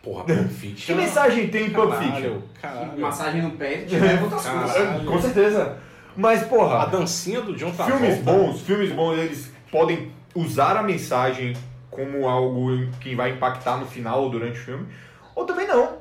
Porra, 0.00 0.24
Pulp 0.24 0.46
Fiction. 0.48 0.86
Que 0.86 0.94
mensagem 0.94 1.48
tem 1.48 1.66
em 1.66 1.70
Pulp 1.70 1.92
Fiction? 1.92 2.38
Caralho. 2.62 2.98
Massagem 3.00 3.42
no 3.42 3.50
pé, 3.50 3.78
tiver 3.78 4.22
outras 4.22 4.46
coisas. 4.46 5.04
Com 5.04 5.20
certeza. 5.20 5.76
Mas, 6.16 6.42
porra, 6.44 6.82
A 6.82 6.86
dancinha 6.86 7.40
do 7.40 7.54
John 7.56 7.72
Travolta. 7.72 7.98
filmes 7.98 8.22
bons, 8.22 8.60
filmes 8.62 8.92
bons, 8.92 9.18
eles 9.18 9.49
podem 9.70 10.12
usar 10.34 10.76
a 10.76 10.82
mensagem 10.82 11.56
como 11.90 12.28
algo 12.28 12.88
que 13.00 13.14
vai 13.14 13.30
impactar 13.30 13.76
no 13.76 13.86
final 13.86 14.22
ou 14.22 14.30
durante 14.30 14.58
o 14.58 14.62
filme, 14.62 14.86
ou 15.34 15.44
também 15.44 15.66
não. 15.66 15.98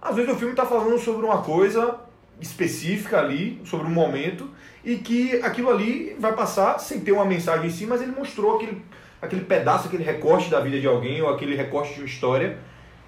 Às 0.00 0.16
vezes 0.16 0.32
o 0.32 0.36
filme 0.36 0.52
está 0.52 0.64
falando 0.64 0.98
sobre 0.98 1.24
uma 1.24 1.42
coisa 1.42 1.98
específica 2.40 3.20
ali, 3.20 3.60
sobre 3.64 3.86
um 3.86 3.90
momento, 3.90 4.50
e 4.84 4.96
que 4.96 5.40
aquilo 5.42 5.70
ali 5.70 6.16
vai 6.18 6.32
passar 6.32 6.78
sem 6.78 7.00
ter 7.00 7.12
uma 7.12 7.24
mensagem 7.24 7.66
em 7.66 7.70
si, 7.70 7.86
mas 7.86 8.02
ele 8.02 8.12
mostrou 8.12 8.56
aquele, 8.56 8.82
aquele 9.20 9.44
pedaço, 9.44 9.86
aquele 9.86 10.02
recorte 10.02 10.50
da 10.50 10.60
vida 10.60 10.80
de 10.80 10.86
alguém, 10.86 11.22
ou 11.22 11.28
aquele 11.28 11.54
recorte 11.54 11.94
de 11.94 12.00
uma 12.00 12.06
história, 12.06 12.58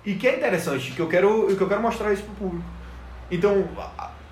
e 0.05 0.15
que 0.15 0.29
é 0.29 0.37
interessante, 0.37 0.93
que 0.93 1.01
eu 1.01 1.09
quero, 1.09 1.49
que 1.57 1.61
eu 1.61 1.69
quero 1.69 1.83
mostrar 1.83 2.13
isso 2.13 2.23
pro 2.23 2.35
público. 2.35 2.65
Então, 3.31 3.67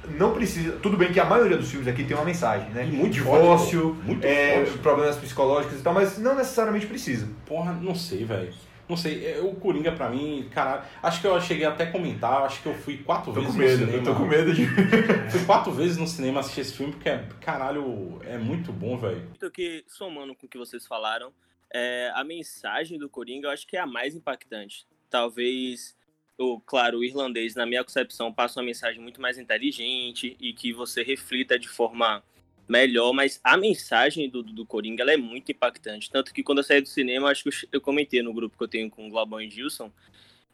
não 0.09 0.33
precisa. 0.33 0.73
Tudo 0.79 0.97
bem 0.97 1.13
que 1.13 1.21
a 1.21 1.25
maioria 1.25 1.57
dos 1.57 1.71
filmes 1.71 1.89
aqui 1.89 2.05
tem 2.05 2.17
uma 2.17 2.25
mensagem, 2.25 2.71
né? 2.71 2.85
E 2.87 2.91
muito 2.91 3.15
Divórcio, 3.15 3.95
forte. 3.95 4.07
Muito 4.07 4.25
é, 4.27 4.65
forte. 4.65 4.79
problemas 4.79 5.17
psicológicos 5.17 5.79
e 5.81 5.83
tal, 5.83 5.95
mas 5.95 6.19
não 6.19 6.35
necessariamente 6.35 6.87
precisa. 6.87 7.29
Porra, 7.47 7.73
não 7.73 7.95
sei, 7.95 8.25
velho. 8.25 8.53
Não 8.89 8.97
sei, 8.97 9.27
é, 9.27 9.41
o 9.41 9.55
Coringa 9.55 9.93
pra 9.93 10.11
mim, 10.11 10.49
caralho. 10.51 10.83
Acho 11.03 11.21
que 11.21 11.27
eu 11.27 11.41
cheguei 11.41 11.65
até 11.65 11.85
a 11.85 11.91
comentar, 11.91 12.43
acho 12.43 12.61
que 12.63 12.69
eu 12.69 12.75
fui 12.75 12.99
quatro 12.99 13.33
Tô 13.33 13.41
vezes 13.41 13.55
com 13.55 13.59
medo, 13.59 13.77
no 13.79 13.83
eu 13.85 13.87
cinema. 13.87 14.05
tô 14.05 14.15
com 14.15 14.27
medo 14.27 14.53
de. 14.53 14.67
Fui 15.31 15.45
quatro 15.47 15.73
vezes 15.73 15.97
no 15.97 16.07
cinema 16.07 16.41
assistir 16.41 16.61
esse 16.61 16.77
filme, 16.77 16.93
porque, 16.93 17.09
é, 17.09 17.25
caralho, 17.41 18.21
é 18.25 18.37
muito 18.37 18.73
bom, 18.73 18.99
velho. 18.99 19.23
que, 19.55 19.85
somando 19.87 20.35
com 20.35 20.47
o 20.47 20.49
que 20.49 20.59
vocês 20.59 20.87
falaram, 20.87 21.33
é, 21.73 22.11
a 22.15 22.23
mensagem 22.23 22.99
do 22.99 23.09
Coringa 23.09 23.47
eu 23.47 23.53
acho 23.53 23.67
que 23.67 23.77
é 23.77 23.81
a 23.81 23.87
mais 23.87 24.15
impactante. 24.15 24.87
Talvez, 25.09 25.97
o, 26.43 26.61
claro, 26.61 26.99
o 26.99 27.05
irlandês, 27.05 27.55
na 27.55 27.65
minha 27.65 27.85
concepção, 27.85 28.33
passa 28.33 28.61
uma 28.61 28.67
mensagem 28.67 29.01
muito 29.01 29.21
mais 29.21 29.39
inteligente 29.39 30.37
e 30.41 30.53
que 30.53 30.73
você 30.73 31.03
reflita 31.03 31.59
de 31.59 31.69
forma 31.69 32.23
melhor, 32.69 33.13
mas 33.13 33.41
a 33.43 33.57
mensagem 33.57 34.29
do, 34.31 34.43
do 34.43 34.65
Coringa 34.65 35.05
é 35.05 35.17
muito 35.17 35.53
impactante. 35.53 36.11
Tanto 36.11 36.33
que 36.33 36.43
quando 36.43 36.59
eu 36.59 36.65
saí 36.65 36.81
do 36.81 36.89
cinema, 36.89 37.31
acho 37.31 37.43
que 37.43 37.49
eu, 37.49 37.69
eu 37.73 37.81
comentei 37.81 38.23
no 38.23 38.33
grupo 38.33 38.57
que 38.57 38.65
eu 38.65 38.69
tenho 38.69 38.91
com 38.91 39.07
o 39.07 39.11
Globão 39.11 39.41
e 39.41 39.51
Gilson, 39.51 39.91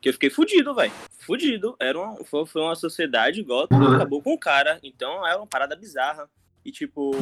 que 0.00 0.08
eu 0.08 0.12
fiquei 0.12 0.30
fudido, 0.30 0.74
velho. 0.74 0.92
Fudido. 1.18 1.76
Era 1.78 1.98
uma, 1.98 2.24
foi, 2.24 2.46
foi 2.46 2.62
uma 2.62 2.74
sociedade 2.74 3.42
Gotham 3.42 3.78
uhum. 3.78 3.94
acabou 3.94 4.22
com 4.22 4.32
o 4.32 4.38
cara. 4.38 4.78
Então 4.82 5.26
era 5.26 5.38
uma 5.38 5.46
parada 5.46 5.76
bizarra. 5.76 6.28
E 6.64 6.72
tipo, 6.72 7.12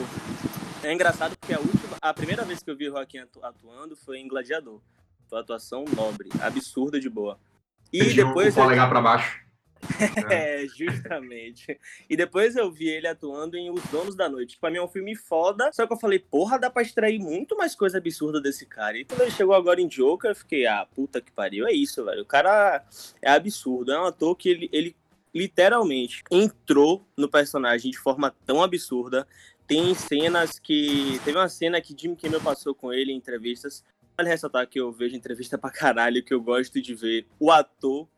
é 0.83 0.93
engraçado 0.93 1.37
porque 1.39 1.55
a 1.55 1.59
última, 1.59 1.97
a 2.01 2.15
primeira 2.15 2.45
vez 2.45 2.63
que 2.63 2.71
eu 2.71 2.77
vi 2.77 2.89
o 2.89 2.93
Joaquim 2.93 3.19
atuando 3.43 3.97
foi 3.97 4.19
em 4.19 4.29
Gladiador. 4.29 4.81
Foi 5.29 5.39
uma 5.39 5.43
atuação 5.43 5.85
nobre, 5.95 6.29
absurda 6.41 7.01
de 7.01 7.09
boa. 7.09 7.39
E 7.93 8.15
depois. 8.15 8.57
O 8.57 8.61
polegar 8.61 8.89
pra 8.89 9.01
baixo. 9.01 9.47
é, 10.31 10.67
justamente. 10.67 11.79
E 12.09 12.17
depois 12.17 12.57
eu 12.57 12.71
vi 12.71 12.89
ele 12.89 13.07
atuando 13.07 13.57
em 13.57 13.71
Os 13.71 13.83
Donos 13.85 14.15
da 14.15 14.29
Noite. 14.29 14.59
Pra 14.59 14.71
mim 14.71 14.79
é 14.79 14.83
um 14.83 14.89
filme 14.89 15.15
foda. 15.15 15.71
Só 15.73 15.87
que 15.87 15.93
eu 15.93 15.99
falei, 15.99 16.19
porra, 16.19 16.59
dá 16.59 16.71
pra 16.71 16.83
extrair 16.83 17.19
muito 17.19 17.57
mais 17.57 17.75
coisa 17.75 17.99
absurda 17.99 18.41
desse 18.41 18.67
cara. 18.67 18.99
E 18.99 19.05
quando 19.05 19.23
ele 19.23 19.31
chegou 19.31 19.55
agora 19.55 19.81
em 19.81 19.89
Joker, 19.89 20.31
eu 20.31 20.37
fiquei, 20.37 20.67
ah, 20.67 20.87
puta 20.95 21.21
que 21.21 21.31
pariu. 21.31 21.67
É 21.67 21.73
isso, 21.73 22.05
velho. 22.05 22.23
O 22.23 22.27
cara 22.27 22.85
é 23.23 23.31
absurdo. 23.31 23.93
É 23.93 24.01
um 24.01 24.07
ator 24.07 24.35
que 24.35 24.49
ele, 24.49 24.69
ele 24.73 24.97
literalmente 25.35 26.23
entrou 26.31 27.07
no 27.17 27.29
personagem 27.29 27.91
de 27.91 27.99
forma 27.99 28.35
tão 28.45 28.63
absurda. 28.63 29.27
Tem 29.67 29.95
cenas 29.95 30.59
que. 30.59 31.21
Teve 31.25 31.37
uma 31.37 31.49
cena 31.49 31.81
que 31.81 31.95
Jim 31.99 32.15
Kimmel 32.15 32.41
passou 32.41 32.75
com 32.75 32.93
ele 32.93 33.13
em 33.13 33.17
entrevistas. 33.17 33.85
Vale 34.17 34.31
ressaltar 34.31 34.67
que 34.67 34.81
eu 34.81 34.91
vejo 34.91 35.15
entrevista 35.15 35.59
pra 35.59 35.71
caralho, 35.71 36.23
que 36.23 36.33
eu 36.33 36.41
gosto 36.41 36.81
de 36.81 36.95
ver 36.95 37.27
o 37.39 37.51
ator 37.51 38.09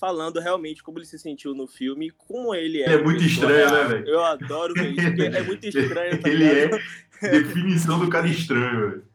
falando 0.00 0.40
realmente 0.40 0.82
como 0.82 0.98
ele 0.98 1.06
se 1.06 1.18
sentiu 1.18 1.54
no 1.54 1.66
filme, 1.66 2.10
como 2.10 2.54
ele 2.54 2.82
é. 2.82 2.94
É 2.94 3.02
muito 3.02 3.22
estranho, 3.22 3.70
né, 3.70 3.84
velho? 3.84 4.08
Eu 4.08 4.24
adoro 4.24 4.74
ver 4.74 4.92
isso, 4.92 5.06
porque 5.06 5.22
é 5.22 5.42
muito 5.42 5.66
estranho. 5.66 6.20
Tá 6.20 6.28
ele 6.28 6.44
é 6.44 6.68
definição 7.22 7.98
do 7.98 8.10
cara 8.10 8.26
estranho, 8.28 8.90
velho. 8.90 9.14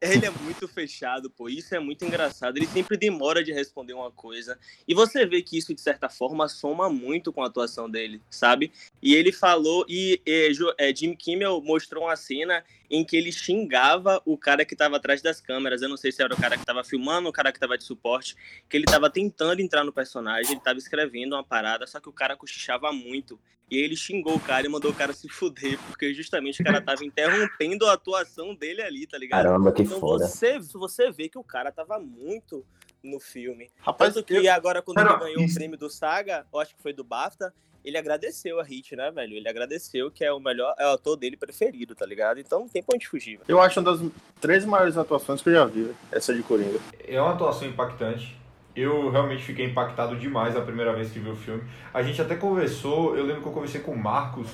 Ele 0.00 0.26
é 0.26 0.30
muito 0.30 0.68
fechado, 0.68 1.30
pô. 1.30 1.48
Isso 1.48 1.74
é 1.74 1.78
muito 1.78 2.04
engraçado. 2.04 2.56
Ele 2.56 2.66
sempre 2.66 2.96
demora 2.96 3.42
de 3.42 3.52
responder 3.52 3.94
uma 3.94 4.10
coisa. 4.10 4.58
E 4.86 4.94
você 4.94 5.24
vê 5.24 5.40
que 5.40 5.56
isso, 5.56 5.74
de 5.74 5.80
certa 5.80 6.08
forma, 6.10 6.46
soma 6.48 6.90
muito 6.90 7.32
com 7.32 7.42
a 7.42 7.46
atuação 7.46 7.88
dele, 7.88 8.20
sabe? 8.28 8.70
E 9.00 9.14
ele 9.14 9.32
falou, 9.32 9.86
e, 9.88 10.20
e 10.26 10.52
é, 10.78 10.94
Jim 10.94 11.14
Kimmel 11.14 11.62
mostrou 11.62 12.04
uma 12.04 12.16
cena 12.16 12.62
em 12.90 13.04
que 13.04 13.16
ele 13.16 13.32
xingava 13.32 14.20
o 14.24 14.36
cara 14.36 14.64
que 14.64 14.74
estava 14.74 14.96
atrás 14.96 15.22
das 15.22 15.40
câmeras. 15.40 15.82
Eu 15.82 15.88
não 15.88 15.96
sei 15.96 16.12
se 16.12 16.22
era 16.22 16.32
o 16.32 16.36
cara 16.36 16.56
que 16.56 16.62
estava 16.62 16.84
filmando, 16.84 17.28
o 17.28 17.32
cara 17.32 17.50
que 17.50 17.58
estava 17.58 17.76
de 17.78 17.84
suporte, 17.84 18.36
que 18.68 18.76
ele 18.76 18.84
estava 18.84 19.10
tentando 19.10 19.60
entrar 19.60 19.84
no 19.84 19.92
personagem, 19.92 20.52
ele 20.52 20.58
estava 20.58 20.78
escrevendo 20.78 21.34
uma 21.34 21.44
parada, 21.44 21.86
só 21.86 22.00
que 22.00 22.08
o 22.08 22.12
cara 22.12 22.36
cochichava 22.36 22.92
muito. 22.92 23.38
E 23.70 23.78
ele 23.78 23.96
xingou 23.96 24.36
o 24.36 24.40
cara 24.40 24.66
e 24.66 24.68
mandou 24.68 24.90
o 24.90 24.94
cara 24.94 25.12
se 25.14 25.28
fuder, 25.28 25.78
porque 25.86 26.12
justamente 26.12 26.60
o 26.60 26.64
cara 26.64 26.82
tava 26.82 27.04
interrompendo 27.04 27.86
a 27.86 27.94
atuação 27.94 28.54
dele 28.54 28.82
ali, 28.82 29.06
tá 29.06 29.16
ligado? 29.16 29.44
Caramba, 29.44 29.72
que 29.72 29.82
então 29.82 29.98
foda. 29.98 30.26
Você, 30.26 30.58
você 30.58 31.10
vê 31.10 31.28
que 31.30 31.38
o 31.38 31.44
cara 31.44 31.72
tava 31.72 31.98
muito 31.98 32.64
no 33.02 33.18
filme. 33.18 33.70
Rapaz, 33.80 34.14
Tanto 34.14 34.26
que 34.26 34.34
eu... 34.34 34.52
agora, 34.52 34.82
quando 34.82 34.98
ele 34.98 35.18
ganhou 35.18 35.42
isso... 35.42 35.54
o 35.54 35.56
prêmio 35.56 35.78
do 35.78 35.88
Saga, 35.88 36.46
eu 36.52 36.60
acho 36.60 36.76
que 36.76 36.82
foi 36.82 36.92
do 36.92 37.02
BAFTA, 37.02 37.54
ele 37.84 37.98
agradeceu 37.98 38.60
a 38.60 38.64
Hit, 38.64 38.96
né, 38.96 39.10
velho? 39.10 39.34
Ele 39.34 39.48
agradeceu 39.48 40.10
que 40.10 40.24
é 40.24 40.32
o 40.32 40.40
melhor, 40.40 40.74
é 40.78 40.86
o 40.86 40.92
ator 40.94 41.16
dele 41.16 41.36
preferido, 41.36 41.94
tá 41.94 42.06
ligado? 42.06 42.40
Então 42.40 42.60
não 42.60 42.68
tem 42.68 42.82
pra 42.82 42.94
onde 42.94 43.06
fugir. 43.06 43.38
Velho. 43.38 43.44
Eu 43.48 43.60
acho 43.60 43.80
uma 43.80 43.92
das 43.92 44.10
três 44.40 44.64
maiores 44.64 44.96
atuações 44.96 45.42
que 45.42 45.48
eu 45.48 45.54
já 45.54 45.66
vi, 45.66 45.90
essa 46.10 46.34
de 46.34 46.42
Coringa. 46.42 46.78
É 47.06 47.20
uma 47.20 47.32
atuação 47.32 47.68
impactante 47.68 48.44
eu 48.76 49.08
realmente 49.10 49.44
fiquei 49.44 49.66
impactado 49.66 50.16
demais 50.16 50.56
a 50.56 50.60
primeira 50.60 50.92
vez 50.92 51.10
que 51.10 51.20
vi 51.20 51.30
o 51.30 51.36
filme. 51.36 51.62
A 51.92 52.02
gente 52.02 52.20
até 52.20 52.34
conversou, 52.34 53.16
eu 53.16 53.24
lembro 53.24 53.42
que 53.42 53.48
eu 53.48 53.52
conversei 53.52 53.80
com 53.80 53.92
o 53.92 53.96
Marcos, 53.96 54.48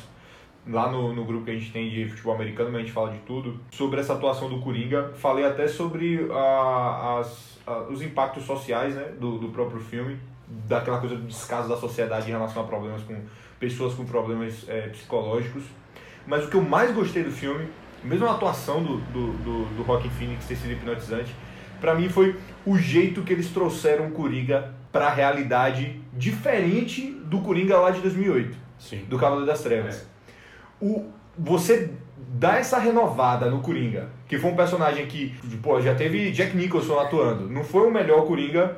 lá 0.67 0.91
no, 0.91 1.15
no 1.15 1.25
grupo 1.25 1.47
que 1.47 1.51
a 1.51 1.55
gente 1.55 1.73
tem 1.73 1.89
de 1.89 2.07
futebol 2.07 2.35
americano, 2.35 2.71
mas 2.71 2.81
a 2.81 2.85
gente 2.85 2.93
fala 2.93 3.11
de 3.13 3.19
tudo, 3.21 3.59
sobre 3.71 3.99
essa 3.99 4.13
atuação 4.13 4.49
do 4.49 4.61
Coringa. 4.61 5.13
Falei 5.15 5.45
até 5.45 5.67
sobre 5.67 6.29
a, 6.31 7.19
as, 7.19 7.59
a, 7.67 7.79
os 7.85 8.03
impactos 8.03 8.45
sociais 8.45 8.95
né, 8.95 9.05
do, 9.19 9.39
do 9.39 9.49
próprio 9.49 9.81
filme, 9.81 10.19
daquela 10.67 10.99
coisa 10.99 11.17
do 11.17 11.27
descaso 11.27 11.69
da 11.69 11.77
sociedade 11.77 12.29
em 12.29 12.33
relação 12.33 12.63
a 12.63 12.67
problemas 12.67 13.03
com 13.03 13.17
pessoas 13.59 13.95
com 13.95 14.05
problemas 14.05 14.65
é, 14.69 14.89
psicológicos. 14.89 15.63
Mas 16.27 16.45
o 16.45 16.49
que 16.49 16.57
eu 16.57 16.63
mais 16.63 16.95
gostei 16.95 17.23
do 17.23 17.31
filme, 17.31 17.69
mesmo 18.03 18.27
a 18.27 18.33
atuação 18.33 18.83
do, 18.83 18.97
do, 18.99 19.33
do, 19.39 19.65
do 19.77 19.83
Rockin' 19.83 20.11
Phoenix 20.11 20.47
ter 20.47 20.57
sido 20.57 20.73
hipnotizante, 20.73 21.35
para 21.81 21.95
mim 21.95 22.09
foi 22.09 22.37
o 22.67 22.77
jeito 22.77 23.23
que 23.23 23.33
eles 23.33 23.51
trouxeram 23.51 24.09
o 24.09 24.11
Coringa 24.13 24.75
para 24.93 25.07
a 25.07 25.11
realidade 25.11 26.01
diferente 26.13 27.11
do 27.25 27.41
Coringa 27.41 27.79
lá 27.79 27.91
de 27.91 28.01
2008, 28.01 28.57
Sim. 28.79 29.05
do 29.09 29.19
Cavaleiro 29.19 29.47
das 29.47 29.63
Trevas. 29.63 30.03
É. 30.03 30.85
O, 30.85 31.07
você 31.39 31.91
dá 32.17 32.57
essa 32.57 32.79
renovada 32.79 33.51
no 33.51 33.61
Coringa, 33.61 34.09
que 34.27 34.39
foi 34.39 34.51
um 34.51 34.57
personagem 34.57 35.07
que, 35.07 35.35
pô, 35.63 35.81
já 35.81 35.95
teve 35.95 36.31
Jack 36.31 36.57
Nicholson 36.57 36.99
atuando. 36.99 37.49
Não 37.49 37.65
foi 37.65 37.87
o 37.87 37.91
melhor 37.91 38.27
Coringa 38.27 38.77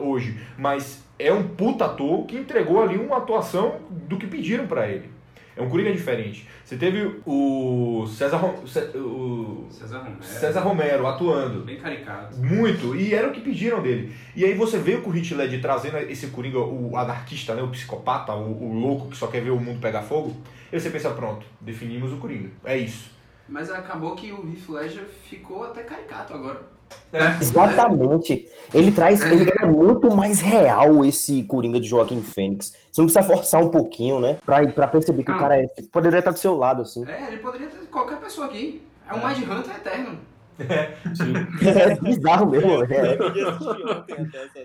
hoje, 0.00 0.38
mas 0.56 1.05
é 1.18 1.32
um 1.32 1.48
puta 1.48 1.86
ator 1.86 2.26
que 2.26 2.36
entregou 2.36 2.82
ali 2.82 2.96
uma 2.96 3.18
atuação 3.18 3.80
do 3.90 4.16
que 4.16 4.26
pediram 4.26 4.66
para 4.66 4.88
ele. 4.88 5.16
É 5.56 5.62
um 5.62 5.70
Coringa 5.70 5.90
diferente. 5.90 6.46
Você 6.62 6.76
teve 6.76 7.20
o 7.24 8.06
César, 8.06 8.36
o 8.44 9.66
César, 9.70 9.98
Romero. 10.00 10.22
César 10.22 10.60
Romero 10.60 11.06
atuando. 11.06 11.64
Bem 11.64 11.78
caricato. 11.78 12.36
Muito. 12.36 12.94
E 12.94 13.14
era 13.14 13.26
o 13.26 13.32
que 13.32 13.40
pediram 13.40 13.80
dele. 13.80 14.14
E 14.34 14.44
aí 14.44 14.52
você 14.52 14.78
vê 14.78 14.96
o 14.96 15.16
Heath 15.16 15.30
Ledger 15.30 15.62
trazendo 15.62 15.96
esse 15.96 16.26
Coringa, 16.26 16.58
o 16.58 16.94
anarquista, 16.94 17.54
né, 17.54 17.62
o 17.62 17.68
psicopata, 17.68 18.34
o, 18.34 18.64
o 18.64 18.78
louco 18.78 19.08
que 19.08 19.16
só 19.16 19.28
quer 19.28 19.40
ver 19.40 19.50
o 19.50 19.58
mundo 19.58 19.80
pegar 19.80 20.02
fogo. 20.02 20.36
E 20.70 20.78
você 20.78 20.90
pensa, 20.90 21.10
pronto, 21.12 21.46
definimos 21.58 22.12
o 22.12 22.18
Coringa. 22.18 22.50
É 22.62 22.76
isso. 22.76 23.10
Mas 23.48 23.70
acabou 23.70 24.14
que 24.14 24.32
o 24.32 24.46
Heath 24.46 24.68
Ledger 24.68 25.04
ficou 25.04 25.64
até 25.64 25.84
caricato 25.84 26.34
agora. 26.34 26.75
É. 27.12 27.38
Exatamente. 27.40 28.48
Ele 28.74 28.90
traz, 28.92 29.22
ele 29.22 29.50
é 29.50 29.66
muito 29.66 30.14
mais 30.14 30.40
real 30.40 31.04
esse 31.04 31.42
Coringa 31.44 31.80
de 31.80 31.88
Joaquim 31.88 32.20
Fênix. 32.20 32.72
Você 32.90 33.00
não 33.00 33.06
precisa 33.06 33.24
forçar 33.24 33.62
um 33.62 33.68
pouquinho, 33.68 34.20
né? 34.20 34.38
Pra, 34.44 34.66
pra 34.66 34.88
perceber 34.88 35.22
que 35.22 35.30
ah. 35.30 35.36
o 35.36 35.38
cara 35.38 35.62
é, 35.62 35.66
poderia 35.90 36.18
estar 36.18 36.32
do 36.32 36.38
seu 36.38 36.56
lado, 36.56 36.82
assim. 36.82 37.04
É, 37.06 37.28
ele 37.28 37.38
poderia 37.38 37.68
ter 37.68 37.86
qualquer 37.86 38.18
pessoa 38.18 38.46
aqui. 38.46 38.82
É 39.08 39.14
um 39.14 39.18
é. 39.18 39.34
Mind 39.34 39.48
Hunter 39.48 39.76
eterno. 39.76 40.18
É, 40.58 40.96
sim. 41.14 41.34
é 41.68 41.94
bizarro 42.00 42.50
mesmo, 42.50 42.82
é. 42.82 42.86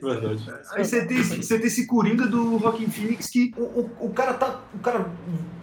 Verdade. 0.01 0.53
Aí 0.71 0.86
você 0.86 1.05
tem, 1.05 1.21
você 1.21 1.57
tem 1.57 1.67
esse 1.67 1.86
Coringa 1.86 2.25
do 2.25 2.57
Joaquim 2.60 2.88
Phoenix 2.88 3.29
que 3.29 3.53
o, 3.57 3.62
o, 3.62 3.91
o 3.99 4.10
cara 4.10 4.34
tá. 4.34 4.62
O 4.73 4.79
cara 4.79 5.05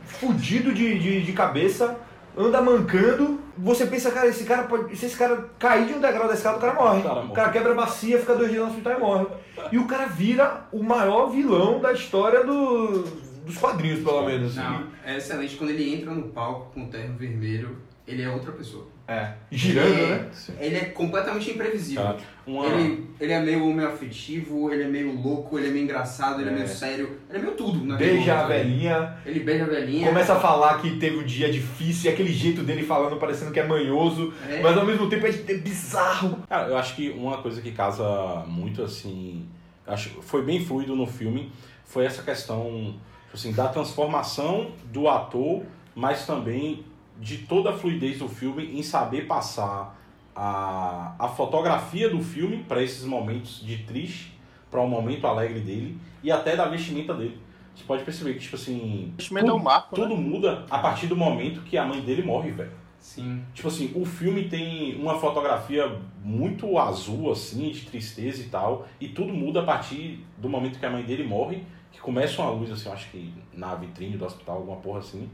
fudido 0.05 0.73
de, 0.73 0.99
de, 0.99 1.23
de 1.23 1.33
cabeça 1.33 1.99
anda 2.37 2.61
mancando, 2.61 3.41
você 3.57 3.87
pensa, 3.87 4.11
cara, 4.11 4.29
esse 4.29 4.45
cara 4.45 4.65
pode. 4.65 4.97
Se 4.97 5.07
esse 5.07 5.17
cara 5.17 5.49
cair 5.59 5.87
de 5.87 5.95
um 5.95 6.01
degrau 6.01 6.29
da 6.29 6.35
escada, 6.35 6.57
o 6.57 6.61
cara 6.61 6.75
morre. 6.75 7.03
Cara, 7.03 7.21
o 7.25 7.33
cara 7.33 7.51
quebra 7.51 7.73
a 7.73 7.77
bacia, 7.77 8.19
fica 8.19 8.35
dois 8.35 8.51
dias 8.51 8.63
no 8.63 8.69
hospital 8.71 8.93
e 8.95 9.01
morre. 9.01 9.27
E 9.73 9.79
o 9.79 9.87
cara 9.87 10.07
vira 10.07 10.67
o 10.73 10.83
maior 10.83 11.31
vilão 11.31 11.81
da 11.81 11.93
história 11.93 12.45
do, 12.45 13.03
dos 13.45 13.57
quadrinhos, 13.57 14.05
pelo 14.05 14.25
menos. 14.25 14.55
Não, 14.57 14.85
é 15.05 15.17
excelente. 15.17 15.57
Quando 15.57 15.71
ele 15.71 15.95
entra 15.95 16.13
no 16.13 16.29
palco 16.29 16.73
com 16.73 16.85
o 16.85 16.89
terno 16.89 17.17
vermelho, 17.17 17.79
ele 18.07 18.23
é 18.23 18.29
outra 18.31 18.53
pessoa. 18.53 18.87
É. 19.09 19.33
Girando, 19.51 19.89
ele 19.89 20.03
é, 20.03 20.07
né? 20.07 20.31
Ele 20.61 20.77
é 20.77 20.85
completamente 20.87 21.51
imprevisível. 21.51 22.17
Uma... 22.47 22.67
Ele, 22.67 23.07
ele 23.19 23.33
é 23.33 23.41
meio 23.41 23.65
meio 23.73 23.89
afetivo, 23.89 24.71
ele 24.71 24.83
é 24.83 24.87
meio 24.87 25.19
louco, 25.19 25.59
ele 25.59 25.69
é 25.69 25.71
meio 25.71 25.85
engraçado, 25.85 26.41
ele 26.41 26.51
é, 26.51 26.53
é 26.53 26.57
meio 26.57 26.69
sério. 26.69 27.19
Ele 27.29 27.39
é 27.39 27.43
meio 27.43 27.55
tudo, 27.55 27.85
né? 27.85 27.97
Beija 27.97 28.41
a 28.41 28.47
velhinha. 28.47 29.17
Ele 29.25 29.41
beija 29.41 29.65
a 29.65 29.69
velhinha. 29.69 30.09
Começa 30.09 30.35
a 30.35 30.41
falar 30.41 30.81
que 30.83 30.99
teve 30.99 31.17
um 31.17 31.25
dia 31.25 31.51
difícil 31.51 32.11
e 32.11 32.15
aquele 32.15 32.33
jeito 32.33 32.63
dele 32.63 32.83
falando 32.83 33.17
parecendo 33.17 33.51
que 33.51 33.59
é 33.59 33.67
manhoso, 33.67 34.35
é. 34.49 34.61
mas 34.61 34.77
ao 34.77 34.85
mesmo 34.85 35.09
tempo 35.09 35.27
é, 35.27 35.31
é 35.31 35.55
bizarro. 35.55 36.41
Cara, 36.49 36.69
eu 36.69 36.77
acho 36.77 36.95
que 36.95 37.09
uma 37.09 37.39
coisa 37.39 37.63
que 37.63 37.73
casa 37.73 38.45
muito 38.47 38.83
assim. 38.83 39.47
Acho, 39.87 40.21
foi 40.21 40.45
bem 40.45 40.63
fluido 40.63 40.95
no 40.95 41.07
filme 41.07 41.51
foi 41.89 42.05
essa 42.05 42.23
questão 42.23 42.95
tipo 43.25 43.35
assim, 43.35 43.53
da 43.53 43.69
transformação 43.69 44.73
do 44.93 45.09
ator, 45.09 45.63
mas 45.95 46.27
também 46.27 46.85
de 47.19 47.39
toda 47.39 47.71
a 47.71 47.73
fluidez 47.73 48.19
do 48.19 48.29
filme 48.29 48.79
em 48.79 48.83
saber 48.83 49.27
passar 49.27 49.99
a, 50.35 51.15
a 51.19 51.29
fotografia 51.29 52.09
do 52.09 52.23
filme 52.23 52.59
para 52.59 52.83
esses 52.83 53.05
momentos 53.05 53.61
de 53.65 53.79
triste, 53.79 54.39
para 54.71 54.81
um 54.81 54.89
momento 54.89 55.27
alegre 55.27 55.61
dele 55.61 55.99
e 56.23 56.31
até 56.31 56.55
da 56.55 56.67
vestimenta 56.67 57.13
dele. 57.15 57.39
Você 57.75 57.85
pode 57.85 58.05
perceber 58.05 58.35
que, 58.35 58.41
tipo 58.41 58.57
assim. 58.57 59.15
Tudo, 59.17 59.51
é 59.51 59.53
um 59.53 59.59
marco, 59.59 59.95
tudo 59.95 60.17
né? 60.17 60.21
muda 60.21 60.67
a 60.69 60.79
partir 60.79 61.07
do 61.07 61.17
momento 61.17 61.63
que 61.63 61.77
a 61.77 61.85
mãe 61.85 62.01
dele 62.01 62.23
morre, 62.23 62.51
velho. 62.51 62.73
Sim. 62.99 63.45
Tipo 63.55 63.69
assim, 63.69 63.93
o 63.95 64.05
filme 64.05 64.49
tem 64.49 65.01
uma 65.01 65.19
fotografia 65.19 65.99
muito 66.23 66.77
azul, 66.79 67.31
assim, 67.31 67.71
de 67.71 67.83
tristeza 67.87 68.43
e 68.43 68.47
tal. 68.47 68.89
E 69.01 69.09
tudo 69.09 69.33
muda 69.33 69.61
a 69.61 69.65
partir 69.65 70.25
do 70.37 70.49
momento 70.49 70.79
que 70.79 70.87
a 70.87 70.91
mãe 70.91 71.05
dele 71.05 71.23
morre, 71.23 71.63
que 71.93 72.01
começa 72.01 72.43
uma 72.43 72.51
luz, 72.51 72.71
assim, 72.71 72.89
eu 72.89 72.93
acho 72.93 73.09
que 73.11 73.33
na 73.53 73.75
vitrine 73.77 74.17
do 74.17 74.25
hospital, 74.25 74.57
alguma 74.57 74.79
porra 74.79 74.99
assim. 74.99 75.31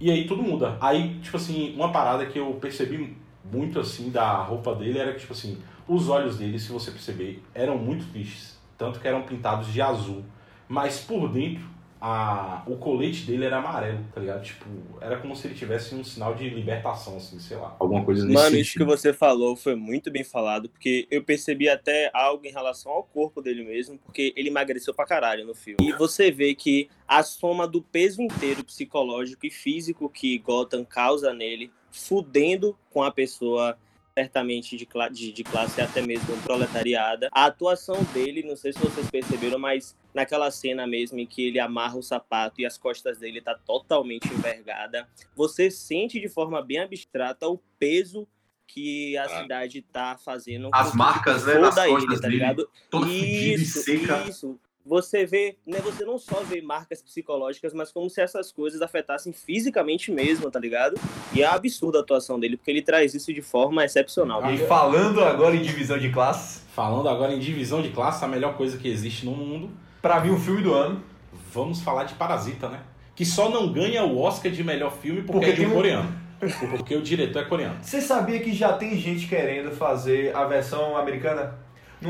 E 0.00 0.10
aí 0.10 0.26
tudo 0.26 0.42
muda. 0.42 0.76
Aí, 0.80 1.18
tipo 1.20 1.36
assim, 1.36 1.74
uma 1.74 1.90
parada 1.92 2.26
que 2.26 2.38
eu 2.38 2.52
percebi 2.54 3.16
muito 3.52 3.78
assim 3.78 4.10
da 4.10 4.36
roupa 4.36 4.74
dele 4.74 4.98
era 4.98 5.12
que, 5.12 5.20
tipo 5.20 5.32
assim, 5.32 5.58
os 5.86 6.08
olhos 6.08 6.38
dele, 6.38 6.58
se 6.58 6.72
você 6.72 6.90
perceber, 6.90 7.42
eram 7.54 7.78
muito 7.78 8.10
tristes. 8.12 8.58
Tanto 8.76 8.98
que 8.98 9.06
eram 9.06 9.22
pintados 9.22 9.72
de 9.72 9.80
azul. 9.80 10.24
Mas 10.68 11.00
por 11.00 11.28
dentro, 11.28 11.64
a, 12.06 12.62
o 12.66 12.76
colete 12.76 13.24
dele 13.24 13.46
era 13.46 13.56
amarelo, 13.56 14.04
tá 14.14 14.20
ligado? 14.20 14.42
Tipo, 14.42 14.66
era 15.00 15.16
como 15.16 15.34
se 15.34 15.46
ele 15.46 15.54
tivesse 15.54 15.94
um 15.94 16.04
sinal 16.04 16.34
de 16.34 16.50
libertação, 16.50 17.16
assim, 17.16 17.40
sei 17.40 17.56
lá. 17.56 17.74
Alguma 17.78 18.04
coisa 18.04 18.24
nesse 18.24 18.34
Mano, 18.34 18.44
sentido. 18.50 18.60
isso 18.60 18.78
que 18.78 18.84
você 18.84 19.14
falou 19.14 19.56
foi 19.56 19.74
muito 19.74 20.10
bem 20.10 20.22
falado, 20.22 20.68
porque 20.68 21.08
eu 21.10 21.24
percebi 21.24 21.66
até 21.66 22.10
algo 22.12 22.44
em 22.44 22.50
relação 22.50 22.92
ao 22.92 23.04
corpo 23.04 23.40
dele 23.40 23.64
mesmo, 23.64 23.98
porque 24.04 24.34
ele 24.36 24.50
emagreceu 24.50 24.92
pra 24.92 25.06
caralho 25.06 25.46
no 25.46 25.54
filme. 25.54 25.78
E 25.80 25.92
você 25.92 26.30
vê 26.30 26.54
que 26.54 26.90
a 27.08 27.22
soma 27.22 27.66
do 27.66 27.80
peso 27.80 28.20
inteiro 28.20 28.62
psicológico 28.62 29.46
e 29.46 29.50
físico 29.50 30.10
que 30.10 30.36
Gotham 30.36 30.84
causa 30.84 31.32
nele, 31.32 31.70
fudendo 31.90 32.76
com 32.90 33.02
a 33.02 33.10
pessoa 33.10 33.78
certamente 34.16 34.76
de, 34.76 34.86
de, 35.12 35.32
de 35.32 35.44
classe 35.44 35.80
até 35.80 36.00
mesmo 36.00 36.40
proletariada. 36.42 37.28
A 37.32 37.46
atuação 37.46 37.96
dele, 38.12 38.44
não 38.44 38.54
sei 38.54 38.72
se 38.72 38.78
vocês 38.78 39.10
perceberam, 39.10 39.58
mas 39.58 39.96
naquela 40.14 40.50
cena 40.52 40.86
mesmo 40.86 41.18
em 41.18 41.26
que 41.26 41.48
ele 41.48 41.58
amarra 41.58 41.96
o 41.96 42.02
sapato 42.02 42.60
e 42.60 42.66
as 42.66 42.78
costas 42.78 43.18
dele 43.18 43.40
tá 43.40 43.56
totalmente 43.66 44.32
envergada, 44.32 45.08
você 45.34 45.68
sente 45.68 46.20
de 46.20 46.28
forma 46.28 46.62
bem 46.62 46.78
abstrata 46.78 47.48
o 47.48 47.58
peso 47.76 48.26
que 48.68 49.16
a 49.18 49.28
cidade 49.28 49.82
tá 49.82 50.16
fazendo. 50.16 50.70
As 50.72 50.94
marcas, 50.94 51.44
né, 51.44 51.58
nas 51.58 51.74
costas 51.74 52.20
tá 52.20 52.28
dele, 52.28 52.38
ligado? 52.38 52.70
Isso, 53.08 53.82
seca. 53.82 54.24
isso. 54.28 54.58
Você 54.86 55.24
vê, 55.24 55.56
né, 55.66 55.78
você 55.80 56.04
não 56.04 56.18
só 56.18 56.42
vê 56.42 56.60
marcas 56.60 57.00
psicológicas, 57.00 57.72
mas 57.72 57.90
como 57.90 58.10
se 58.10 58.20
essas 58.20 58.52
coisas 58.52 58.82
afetassem 58.82 59.32
fisicamente 59.32 60.12
mesmo, 60.12 60.50
tá 60.50 60.60
ligado? 60.60 61.00
E 61.34 61.42
é 61.42 61.46
absurda 61.46 61.98
a 61.98 62.00
atuação 62.02 62.38
dele, 62.38 62.58
porque 62.58 62.70
ele 62.70 62.82
traz 62.82 63.14
isso 63.14 63.32
de 63.32 63.40
forma 63.40 63.82
excepcional. 63.82 64.44
E 64.52 64.58
falando 64.58 65.22
agora 65.24 65.56
em 65.56 65.62
divisão 65.62 65.98
de 65.98 66.10
classes. 66.10 66.62
Falando 66.74 67.08
agora 67.08 67.32
em 67.32 67.38
divisão 67.38 67.80
de 67.80 67.90
classe, 67.90 68.22
a 68.24 68.28
melhor 68.28 68.56
coisa 68.58 68.76
que 68.76 68.86
existe 68.88 69.24
no 69.24 69.32
mundo. 69.32 69.70
Pra 70.02 70.20
mim, 70.20 70.30
o 70.30 70.38
filme 70.38 70.60
do 70.62 70.74
ano. 70.74 71.02
Vamos 71.50 71.80
falar 71.80 72.04
de 72.04 72.14
Parasita, 72.14 72.68
né? 72.68 72.80
Que 73.16 73.24
só 73.24 73.48
não 73.48 73.72
ganha 73.72 74.04
o 74.04 74.18
Oscar 74.20 74.50
de 74.52 74.62
melhor 74.62 74.92
filme 74.92 75.22
porque, 75.22 75.46
Porque 75.46 75.50
é 75.52 75.64
de 75.64 75.66
um 75.66 75.70
um- 75.70 75.74
coreano. 75.74 76.24
Porque 76.70 76.94
o 76.94 77.00
diretor 77.00 77.42
é 77.42 77.44
coreano. 77.46 77.78
Você 77.80 78.00
sabia 78.02 78.38
que 78.40 78.52
já 78.52 78.72
tem 78.74 78.98
gente 78.98 79.26
querendo 79.28 79.70
fazer 79.70 80.34
a 80.36 80.44
versão 80.44 80.94
americana? 80.96 81.58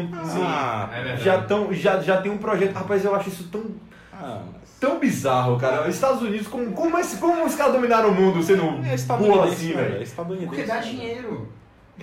Não, 0.03 0.09
Ah, 0.45 0.89
sim. 0.93 0.99
é 0.99 1.03
verdade. 1.03 1.25
já, 1.25 1.39
tão, 1.43 1.73
já, 1.73 2.01
já 2.01 2.21
tem 2.21 2.31
um 2.33 2.39
projeto. 2.39 2.73
Rapaz, 2.75 3.05
eu 3.05 3.15
acho 3.15 3.29
isso 3.29 3.49
tão. 3.51 3.65
Ah, 4.13 4.43
Tão 4.81 4.99
bizarro, 4.99 5.57
cara. 5.59 5.89
Os 5.89 5.95
Estados 5.95 6.21
Unidos, 6.21 6.47
como, 6.47 6.73
como, 6.73 6.99
esse, 6.99 7.17
como 7.17 7.47
os 7.47 7.55
caras 7.55 7.73
dominaram 7.73 8.11
o 8.11 8.15
mundo 8.15 8.43
sendo 8.43 8.65
burro 9.17 9.43
assim, 9.55 9.73
velho? 9.73 10.03
Porque 10.47 10.63
dá 10.65 10.79
dinheiro. 10.81 11.49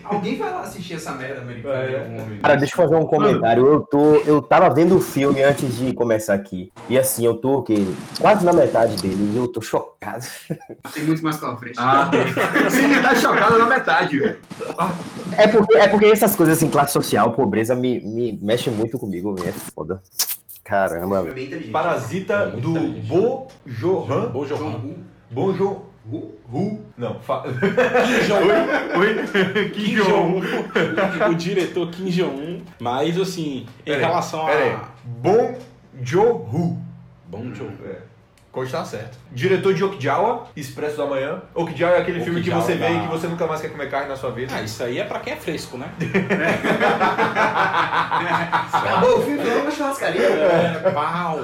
Alguém 0.04 0.38
vai 0.38 0.52
lá 0.52 0.62
assistir 0.62 0.94
essa 0.96 1.12
merda 1.12 1.42
americana 1.42 1.84
É. 1.84 1.92
em 1.92 1.96
algum 2.00 2.12
momento. 2.22 2.42
Cara, 2.42 2.56
deixa 2.56 2.74
eu 2.74 2.78
fazer 2.78 2.96
um 2.96 3.06
comentário. 3.06 3.66
Eu 3.68 3.82
tô, 3.82 4.16
eu 4.18 4.42
tava 4.42 4.70
vendo 4.74 4.96
o 4.98 5.02
filme 5.02 5.44
antes 5.44 5.76
de 5.78 5.94
começar 5.94 6.34
aqui. 6.34 6.72
E 6.90 6.98
assim, 6.98 7.26
eu 7.26 7.36
tô 7.36 7.62
que 7.62 7.94
quase 8.20 8.46
na 8.46 8.54
metade 8.54 8.96
dele 9.02 9.32
e 9.34 9.38
eu 9.38 9.48
tô 9.48 9.62
chocado. 9.62 10.26
Tem 10.94 11.04
muito 11.04 11.24
mais 11.24 11.38
pela 11.38 11.56
frente. 11.58 11.76
Ah, 11.78 12.10
Você 12.70 12.80
ainda 12.80 13.02
tá 13.02 13.16
chocado 13.16 13.58
na 13.58 13.66
metade, 13.66 14.20
velho. 14.20 14.38
É 15.38 15.48
porque, 15.48 15.76
é 15.76 15.88
porque 15.88 16.06
essas 16.06 16.36
coisas 16.36 16.58
assim, 16.58 16.70
classe 16.70 16.94
social, 16.94 17.32
pobreza, 17.34 17.76
me, 17.76 18.00
me 18.02 18.40
mexe 18.42 18.70
muito 18.70 18.98
comigo, 18.98 19.36
velho. 19.36 19.50
É 19.50 19.52
foda. 19.52 20.02
Caramba. 20.64 21.28
Parasita 21.72 22.48
do 22.48 22.74
Bo 23.02 23.48
Johan. 23.66 24.30
Bo 24.30 24.46
Johan. 24.46 24.80
Bo 25.30 25.54
Jo. 26.10 26.32
Hu? 26.52 26.82
Não, 26.98 27.20
fa... 27.20 27.44
Kim 27.48 28.28
Jong-un. 28.28 29.00
Oi? 29.00 29.08
Oi? 29.20 29.70
Kim 29.70 29.86
Kim 29.86 29.96
Jong-un. 30.04 30.42
O 31.30 31.36
diretor 31.36 31.88
Kim 31.92 32.06
Jong-un. 32.10 32.62
Mas, 32.80 33.18
assim, 33.20 33.66
em 33.86 33.92
Pera 33.94 34.08
relação 34.08 34.48
aí. 34.48 34.72
a... 34.72 34.82
Bom 35.04 35.58
Jo-Hu. 36.02 36.78
Bom 37.28 37.54
Joe. 37.54 37.70
É. 37.86 37.98
Coach 38.52 38.70
tá 38.70 38.84
certo. 38.84 39.18
Diretor 39.32 39.74
de 39.74 39.82
Okjawa, 39.82 40.48
Expresso 40.58 40.98
da 40.98 41.06
Manhã. 41.06 41.42
Okjawa 41.56 41.96
é 41.96 42.00
aquele 42.02 42.20
filme 42.22 42.42
que 42.42 42.50
você 42.50 42.74
vê 42.74 42.80
da- 42.80 42.92
e 42.92 43.00
que 43.04 43.08
você 43.08 43.28
nunca 43.28 43.48
mais 43.48 43.62
quer 43.62 43.70
comer 43.70 43.90
carne 43.90 44.10
na 44.10 44.18
sua 44.18 44.32
vida. 44.32 44.54
Ah, 44.54 44.62
isso 44.62 44.84
aí 44.84 45.00
é 45.00 45.06
pra 45.06 45.20
quem 45.22 45.32
é 45.32 45.36
fresco, 45.38 45.78
né? 45.78 45.88
Acabou 48.74 49.20
o 49.20 49.22
filme, 49.22 49.38
vamos 49.44 49.64
na 49.66 49.72
churrascaria. 49.72 50.22
É, 50.22 50.92
pau. 50.92 51.40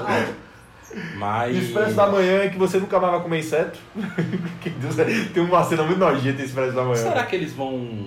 Mas... 1.16 1.56
Expresso 1.56 1.94
da 1.94 2.06
Manhã 2.06 2.42
é 2.42 2.48
que 2.48 2.58
você 2.58 2.78
nunca 2.78 2.98
mais 2.98 3.12
vai 3.12 3.22
comer 3.22 3.38
inseto. 3.40 3.78
Que 4.60 4.70
Deus, 4.70 4.96
tem 5.32 5.42
uma 5.42 5.62
cena 5.62 5.82
muito 5.82 5.98
nojenta 5.98 6.42
em 6.42 6.44
Expresso 6.44 6.74
da 6.74 6.82
Manhã. 6.82 6.96
Será 6.96 7.24
que 7.24 7.36
eles 7.36 7.52
vão... 7.52 8.06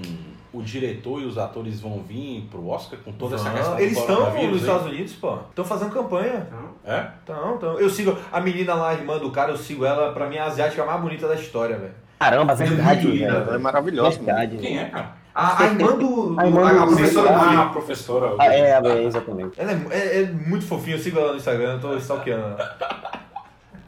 O 0.53 0.61
diretor 0.61 1.21
e 1.21 1.25
os 1.25 1.37
atores 1.37 1.79
vão 1.79 2.03
vir 2.03 2.45
pro 2.51 2.67
Oscar 2.67 2.99
com 2.99 3.13
toda 3.13 3.35
essa 3.35 3.45
Não, 3.45 3.55
questão 3.55 3.75
do 3.75 3.81
eles 3.81 3.97
estão 3.97 4.19
nos 4.19 4.35
aí? 4.35 4.55
Estados 4.57 4.85
Unidos, 4.87 5.13
pô. 5.13 5.37
Estão 5.49 5.63
fazendo 5.63 5.91
campanha. 5.91 6.45
É? 6.83 7.05
Estão, 7.19 7.53
estão. 7.53 7.79
Eu 7.79 7.89
sigo 7.89 8.17
a 8.29 8.41
menina 8.41 8.73
lá, 8.73 8.89
a 8.89 8.93
irmã 8.93 9.17
do 9.17 9.31
cara, 9.31 9.51
eu 9.51 9.57
sigo 9.57 9.85
ela, 9.85 10.11
pra 10.11 10.27
mim, 10.27 10.37
a 10.37 10.45
asiática 10.47 10.83
mais 10.83 10.99
bonita 10.99 11.25
da 11.25 11.35
história, 11.35 11.77
velho. 11.77 11.93
Caramba, 12.19 12.53
verdade, 12.53 13.07
linda, 13.07 13.31
velho. 13.31 13.45
velho. 13.45 13.55
É 13.55 13.59
maravilhoso. 13.59 14.17
Verdade. 14.17 14.57
Quem 14.57 14.77
é, 14.77 14.85
cara? 14.85 15.20
A, 15.33 15.63
a 15.63 15.67
irmã 15.67 15.97
do. 15.97 16.35
A 16.39 16.45
irmã 16.45 16.67
a 16.67 16.85
do- 16.85 16.95
professora 16.95 17.27
do 17.29 17.35
Ah, 17.35 17.61
a 17.63 17.69
professora. 17.69 18.35
Ah, 18.39 18.53
é, 18.53 18.71
é, 18.83 19.03
exatamente. 19.03 19.59
Ela 19.59 19.71
é, 19.71 19.75
é- 19.91 20.21
é 20.23 20.25
muito 20.25 20.65
fofinha, 20.65 20.95
eu 20.95 20.99
sigo 20.99 21.17
ela 21.19 21.31
no 21.31 21.37
Instagram, 21.37 21.73
eu 21.75 21.79
tô 21.81 21.95
stalkeando 21.97 22.43
ela. 22.59 22.77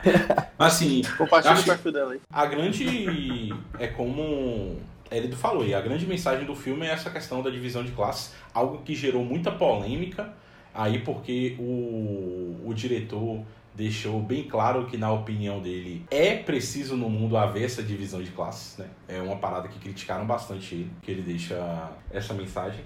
Mas 0.58 0.74
assim, 0.74 1.02
Compartilha 1.18 1.54
acho 1.54 1.64
o 1.64 1.66
perfil 1.66 1.92
dela 1.92 2.14
aí. 2.14 2.22
a 2.32 2.46
grande. 2.46 3.54
É 3.80 3.88
como 3.88 4.78
Elido 5.12 5.36
falou, 5.38 5.66
e 5.66 5.74
a 5.74 5.80
grande 5.82 6.06
mensagem 6.06 6.46
do 6.46 6.56
filme 6.56 6.86
é 6.86 6.92
essa 6.92 7.10
questão 7.10 7.42
da 7.42 7.50
divisão 7.50 7.84
de 7.84 7.92
classes, 7.92 8.34
algo 8.54 8.80
que 8.84 8.96
gerou 8.96 9.24
muita 9.24 9.52
polêmica 9.52 10.30
aí 10.74 11.00
porque 11.00 11.56
o, 11.60 12.62
o 12.66 12.74
diretor 12.74 13.42
deixou 13.76 14.20
bem 14.22 14.44
claro 14.44 14.86
que, 14.86 14.98
na 14.98 15.12
opinião 15.12 15.60
dele, 15.60 16.06
é 16.12 16.36
preciso 16.36 16.96
no 16.96 17.10
mundo 17.10 17.36
haver 17.38 17.64
essa 17.64 17.82
divisão 17.82 18.22
de 18.22 18.32
classes, 18.32 18.78
né? 18.78 18.86
É 19.08 19.22
uma 19.22 19.38
parada 19.38 19.68
que 19.68 19.80
criticaram 19.80 20.26
bastante 20.26 20.76
ele, 20.76 20.92
que 21.02 21.12
ele 21.12 21.22
deixa 21.22 21.90
essa 22.12 22.34
mensagem. 22.34 22.82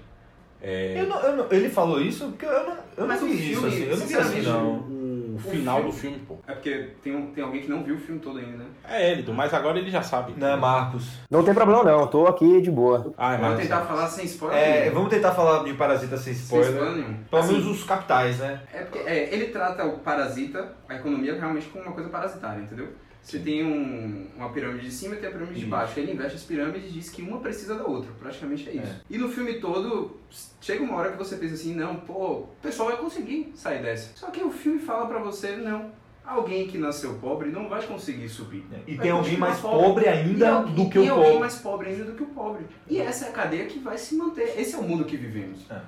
É, 0.60 0.94
Eu 1.00 1.06
não- 1.06 1.20
eu 1.20 1.36
não- 1.36 1.46
ele 1.52 1.68
falou 1.68 2.00
isso 2.00 2.26
porque 2.30 2.44
eu 2.44 2.66
não, 2.66 2.76
eu 2.96 3.06
não 3.06 3.18
vi 3.28 3.52
isso 3.52 3.60
filme, 3.60 3.68
assim. 3.68 3.82
Eu 3.84 3.96
não 3.96 4.06
vi 4.06 4.14
assim, 4.16 4.24
sinceramente, 4.40 4.46
não. 4.46 4.97
O 5.38 5.50
final 5.50 5.82
do 5.82 5.92
filme, 5.92 6.18
pô. 6.26 6.36
É 6.46 6.52
porque 6.52 6.90
tem, 7.02 7.14
um- 7.14 7.32
tem 7.32 7.42
alguém 7.44 7.60
que 7.62 7.68
não 7.70 7.82
viu 7.82 7.94
o 7.96 7.98
filme 7.98 8.20
todo 8.20 8.38
ainda, 8.38 8.58
né? 8.58 8.64
É 8.88 9.12
Elido, 9.12 9.32
mas 9.32 9.52
agora 9.54 9.78
ele 9.78 9.90
já 9.90 10.02
sabe. 10.02 10.34
Não 10.36 10.48
é 10.48 10.56
Marcos. 10.56 11.08
Não 11.30 11.42
tem 11.42 11.54
problema 11.54 11.82
não, 11.84 12.00
eu 12.00 12.06
tô 12.06 12.26
aqui 12.26 12.60
de 12.60 12.70
boa. 12.70 13.12
Ah, 13.16 13.34
é 13.34 13.38
Vamos 13.38 13.60
tentar 13.60 13.80
falar 13.82 14.06
sem 14.08 14.24
spoiler. 14.24 14.58
É, 14.58 14.80
nenhum. 14.82 14.94
vamos 14.94 15.08
tentar 15.10 15.32
falar 15.32 15.64
de 15.64 15.72
Parasita 15.74 16.16
sem 16.16 16.34
Sem 16.34 16.42
spoiler. 16.44 16.70
spoiler 16.72 16.96
nenhum. 16.96 17.16
Pelo 17.30 17.42
Assim, 17.42 17.52
menos 17.54 17.66
os 17.68 17.84
capitais, 17.84 18.38
né? 18.38 18.60
É 18.72 18.80
porque 18.82 18.98
é, 18.98 19.32
ele 19.34 19.46
trata 19.48 19.84
o 19.84 19.98
parasita, 19.98 20.72
a 20.88 20.94
economia, 20.96 21.34
realmente 21.38 21.66
como 21.68 21.84
uma 21.84 21.92
coisa 21.92 22.08
parasitária, 22.08 22.60
entendeu? 22.60 22.88
Você 23.28 23.38
tem 23.40 23.62
um- 23.62 24.26
uma 24.38 24.48
pirâmide 24.48 24.86
de 24.86 24.90
cima 24.90 25.14
e 25.14 25.18
tem 25.18 25.28
a 25.28 25.32
pirâmide 25.32 25.60
de 25.60 25.66
baixo. 25.66 26.00
Ele 26.00 26.12
investe 26.12 26.36
as 26.36 26.44
pirâmides 26.44 26.88
e 26.88 26.92
diz 26.94 27.10
que 27.10 27.20
uma 27.20 27.40
precisa 27.40 27.74
da 27.74 27.84
outra. 27.84 28.10
Praticamente 28.18 28.66
é 28.70 28.72
isso. 28.72 28.94
E 29.10 29.18
no 29.18 29.28
filme 29.28 29.60
todo, 29.60 30.16
chega 30.62 30.82
uma 30.82 30.96
hora 30.96 31.12
que 31.12 31.18
você 31.18 31.36
pensa 31.36 31.52
assim, 31.54 31.74
não, 31.74 31.96
pô, 31.96 32.36
o 32.36 32.48
pessoal 32.62 32.88
vai 32.88 32.96
conseguir 32.96 33.52
sair 33.54 33.82
dessa. 33.82 34.12
Só 34.16 34.30
que 34.30 34.42
o 34.42 34.50
filme 34.50 34.78
fala 34.78 35.06
pra 35.06 35.18
você, 35.18 35.56
não. 35.56 35.90
Alguém 36.24 36.66
que 36.68 36.78
nasceu 36.78 37.14
pobre 37.20 37.50
não 37.50 37.68
vai 37.68 37.82
conseguir 37.86 38.28
subir. 38.30 38.64
E 38.86 38.94
Vai 38.94 39.02
tem 39.02 39.10
alguém 39.10 39.36
mais 39.36 39.60
pobre 39.60 40.08
ainda 40.08 40.44
E 40.44 40.48
alguém- 40.48 40.74
do 40.74 40.90
que 40.90 40.98
o 40.98 41.04
e 41.04 41.08
alguém 41.08 41.24
pobre. 41.24 41.40
mais 41.40 41.54
pobre 41.56 41.88
ainda 41.90 42.04
do 42.04 42.12
que 42.12 42.22
o 42.22 42.26
pobre. 42.26 42.64
E 42.88 42.98
essa 42.98 43.26
é 43.26 43.28
a 43.28 43.32
cadeia 43.32 43.66
que 43.66 43.78
vai 43.78 43.98
se 43.98 44.14
manter. 44.14 44.54
Esse 44.58 44.74
é 44.74 44.78
o 44.78 44.82
mundo 44.82 45.04
que 45.04 45.18
vivemos. 45.18 45.60
É. 45.70 45.80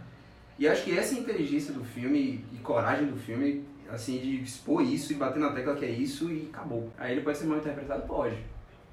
E 0.59 0.69
acho 0.69 0.85
que 0.85 0.99
essa 0.99 1.15
inteligência 1.15 1.73
do 1.73 1.83
filme 1.83 2.45
e 2.53 2.57
coragem 2.59 3.07
do 3.07 3.17
filme, 3.17 3.65
assim, 3.93 4.19
de 4.19 4.43
expor 4.43 4.83
isso 4.83 5.13
e 5.13 5.17
bater 5.17 5.39
na 5.39 5.51
tecla 5.53 5.75
que 5.75 5.85
é 5.85 5.91
isso 5.91 6.31
e 6.31 6.49
acabou. 6.53 6.91
Aí 6.99 7.13
ele 7.13 7.23
pode 7.23 7.39
ser 7.39 7.47
mal 7.47 7.59
interpretado? 7.59 8.03
Pode. 8.07 8.37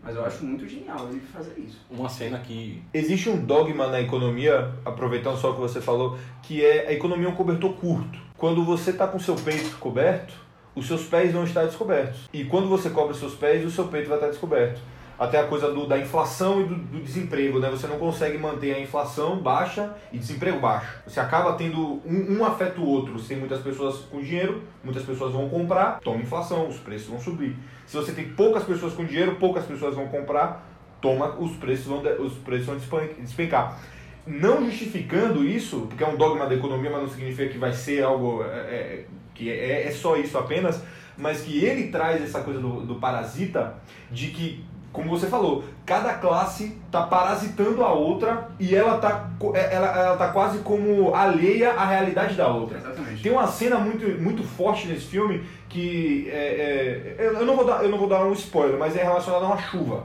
Mas 0.02 0.16
eu 0.16 0.24
acho 0.24 0.45
muito 0.45 0.68
genial 0.68 1.08
ele 1.10 1.20
fazer 1.20 1.60
isso. 1.60 1.80
Uma 1.89 2.08
cena 2.08 2.39
que. 2.39 2.82
Existe 2.93 3.30
um 3.30 3.43
dogma 3.43 3.88
na 3.88 4.00
economia, 4.00 4.72
aproveitando 4.86 5.38
só 5.38 5.52
o 5.52 5.56
que 5.56 5.60
você 5.60 5.82
falou, 5.82 6.18
que 6.43 6.64
é 6.64 6.88
a 6.88 6.93
economia 6.93 7.28
é 7.28 7.30
um 7.30 7.36
cobertor 7.36 7.74
curto. 7.74 8.20
Quando 8.38 8.64
você 8.64 8.91
está 8.91 9.08
com 9.08 9.20
seu 9.20 9.36
peito 9.36 9.78
coberto, 9.78 10.34
os 10.76 10.88
seus 10.88 11.04
pés 11.06 11.34
vão 11.34 11.43
estar 11.43 11.66
descobertos. 11.66 12.30
E 12.32 12.45
quando 12.45 12.70
você 12.70 12.89
cobre 12.89 13.14
os 13.14 13.20
seus 13.20 13.34
pés, 13.34 13.66
o 13.66 13.72
seu 13.72 13.88
peito 13.88 14.08
vai 14.08 14.18
estar 14.18 14.30
descoberto. 14.30 14.80
Até 15.20 15.39
a 15.39 15.47
coisa 15.47 15.72
do, 15.72 15.88
da 15.88 15.97
inflação 15.97 16.61
e 16.61 16.65
do, 16.65 16.76
do 16.76 16.99
desemprego, 17.01 17.59
né? 17.59 17.70
Você 17.70 17.88
não 17.88 17.97
consegue 17.97 18.38
manter 18.38 18.76
a 18.76 18.80
inflação 18.80 19.39
baixa 19.39 19.95
e 20.13 20.18
desemprego 20.20 20.59
baixo. 20.59 20.99
Você 21.07 21.20
acaba 21.20 21.53
tendo 21.53 22.01
um, 22.05 22.38
um 22.38 22.45
afeta 22.45 22.80
o 22.80 22.86
outro. 22.86 23.18
Se 23.18 23.30
tem 23.30 23.38
muitas 23.38 23.61
pessoas 23.61 23.97
com 24.11 24.22
dinheiro, 24.22 24.61
muitas 24.84 25.03
pessoas 25.03 25.34
vão 25.34 25.49
comprar, 25.49 25.99
toma 26.01 26.22
inflação, 26.22 26.68
os 26.68 26.78
preços 26.78 27.07
vão 27.07 27.20
subir. 27.20 27.55
Se 27.88 27.97
você 27.97 28.11
tem 28.11 28.30
poucas 28.30 28.63
pessoas 28.63 28.93
com 28.93 29.05
dinheiro, 29.05 29.38
poucas 29.38 29.65
pessoas 29.65 29.95
vão 29.95 30.07
comprar, 30.07 30.70
toma 31.01 31.36
os 31.39 31.55
preços 31.55 31.88
vão, 31.88 32.03
os 32.20 32.34
preços 32.34 32.68
vão 32.68 32.76
despen- 32.78 33.15
despencar. 33.20 33.80
Não 34.28 34.65
justificando 34.65 35.43
isso, 35.43 35.88
porque 35.88 36.03
é 36.03 36.07
um 36.07 36.18
dogma 36.18 36.45
da 36.45 36.53
economia, 36.53 36.91
mas 36.91 37.01
não 37.01 37.09
significa 37.09 37.47
que 37.47 37.57
vai 37.57 37.72
ser 37.72 38.03
algo 38.03 38.43
é, 38.43 38.45
é, 38.47 39.05
que 39.34 39.49
é, 39.49 39.88
é 39.88 39.91
só 39.91 40.18
isso 40.18 40.38
apenas, 40.38 40.84
mas 41.18 41.41
que 41.41 41.63
ele 41.63 41.88
traz 41.88 42.22
essa 42.22 42.41
coisa 42.41 42.59
do, 42.59 42.82
do 42.82 42.95
parasita 42.95 43.76
de 44.11 44.28
que 44.28 44.65
como 44.98 45.12
você 45.12 45.28
falou, 45.28 45.64
cada 45.86 46.16
classe 46.16 46.76
tá 46.91 47.04
parasitando 47.04 47.84
a 47.84 47.91
outra 47.93 48.48
e 48.60 48.76
ela 48.76 48.98
tá, 48.98 49.30
co- 49.38 49.56
é, 49.56 49.74
ela, 49.74 49.88
ela 49.88 50.18
tá 50.18 50.30
quase 50.30 50.58
como 50.60 51.14
alheia 51.14 51.74
à 51.74 51.86
realidade 51.86 52.34
da 52.34 52.48
outra. 52.48 52.80
Exatamente. 52.80 53.22
Tem 53.22 53.32
uma 53.32 53.45
cena 53.45 53.78
muito, 53.78 54.06
muito 54.22 54.41
forte 54.43 54.88
nesse 54.88 55.06
filme 55.06 55.43
que 55.70 56.28
é, 56.32 57.16
é, 57.20 57.26
eu, 57.28 57.45
não 57.45 57.56
vou 57.56 57.64
dar, 57.66 57.84
eu 57.84 57.89
não 57.89 57.98
vou 58.00 58.10
dar 58.10 58.26
um 58.26 58.34
spoiler, 58.34 58.80
mas 58.80 58.95
é 58.98 59.04
relacionado 59.04 59.43
a 59.43 59.48
uma 59.48 59.58
chuva 59.60 60.04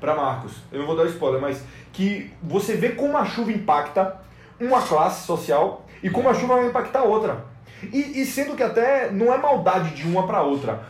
para 0.00 0.14
Marcos. 0.14 0.52
Eu 0.70 0.78
não 0.78 0.86
vou 0.86 0.96
dar 0.96 1.06
spoiler, 1.06 1.40
mas 1.40 1.62
que 1.92 2.30
você 2.40 2.74
vê 2.76 2.90
como 2.90 3.16
a 3.18 3.24
chuva 3.24 3.50
impacta 3.50 4.16
uma 4.60 4.80
classe 4.80 5.26
social 5.26 5.84
e 6.02 6.08
como 6.08 6.28
a 6.28 6.34
chuva 6.34 6.54
vai 6.54 6.66
impactar 6.68 7.00
a 7.00 7.04
outra. 7.04 7.44
E, 7.92 8.20
e 8.20 8.24
sendo 8.24 8.54
que 8.54 8.62
até 8.62 9.10
não 9.10 9.34
é 9.34 9.38
maldade 9.38 9.90
de 9.94 10.06
uma 10.06 10.24
para 10.26 10.40
outra. 10.42 10.80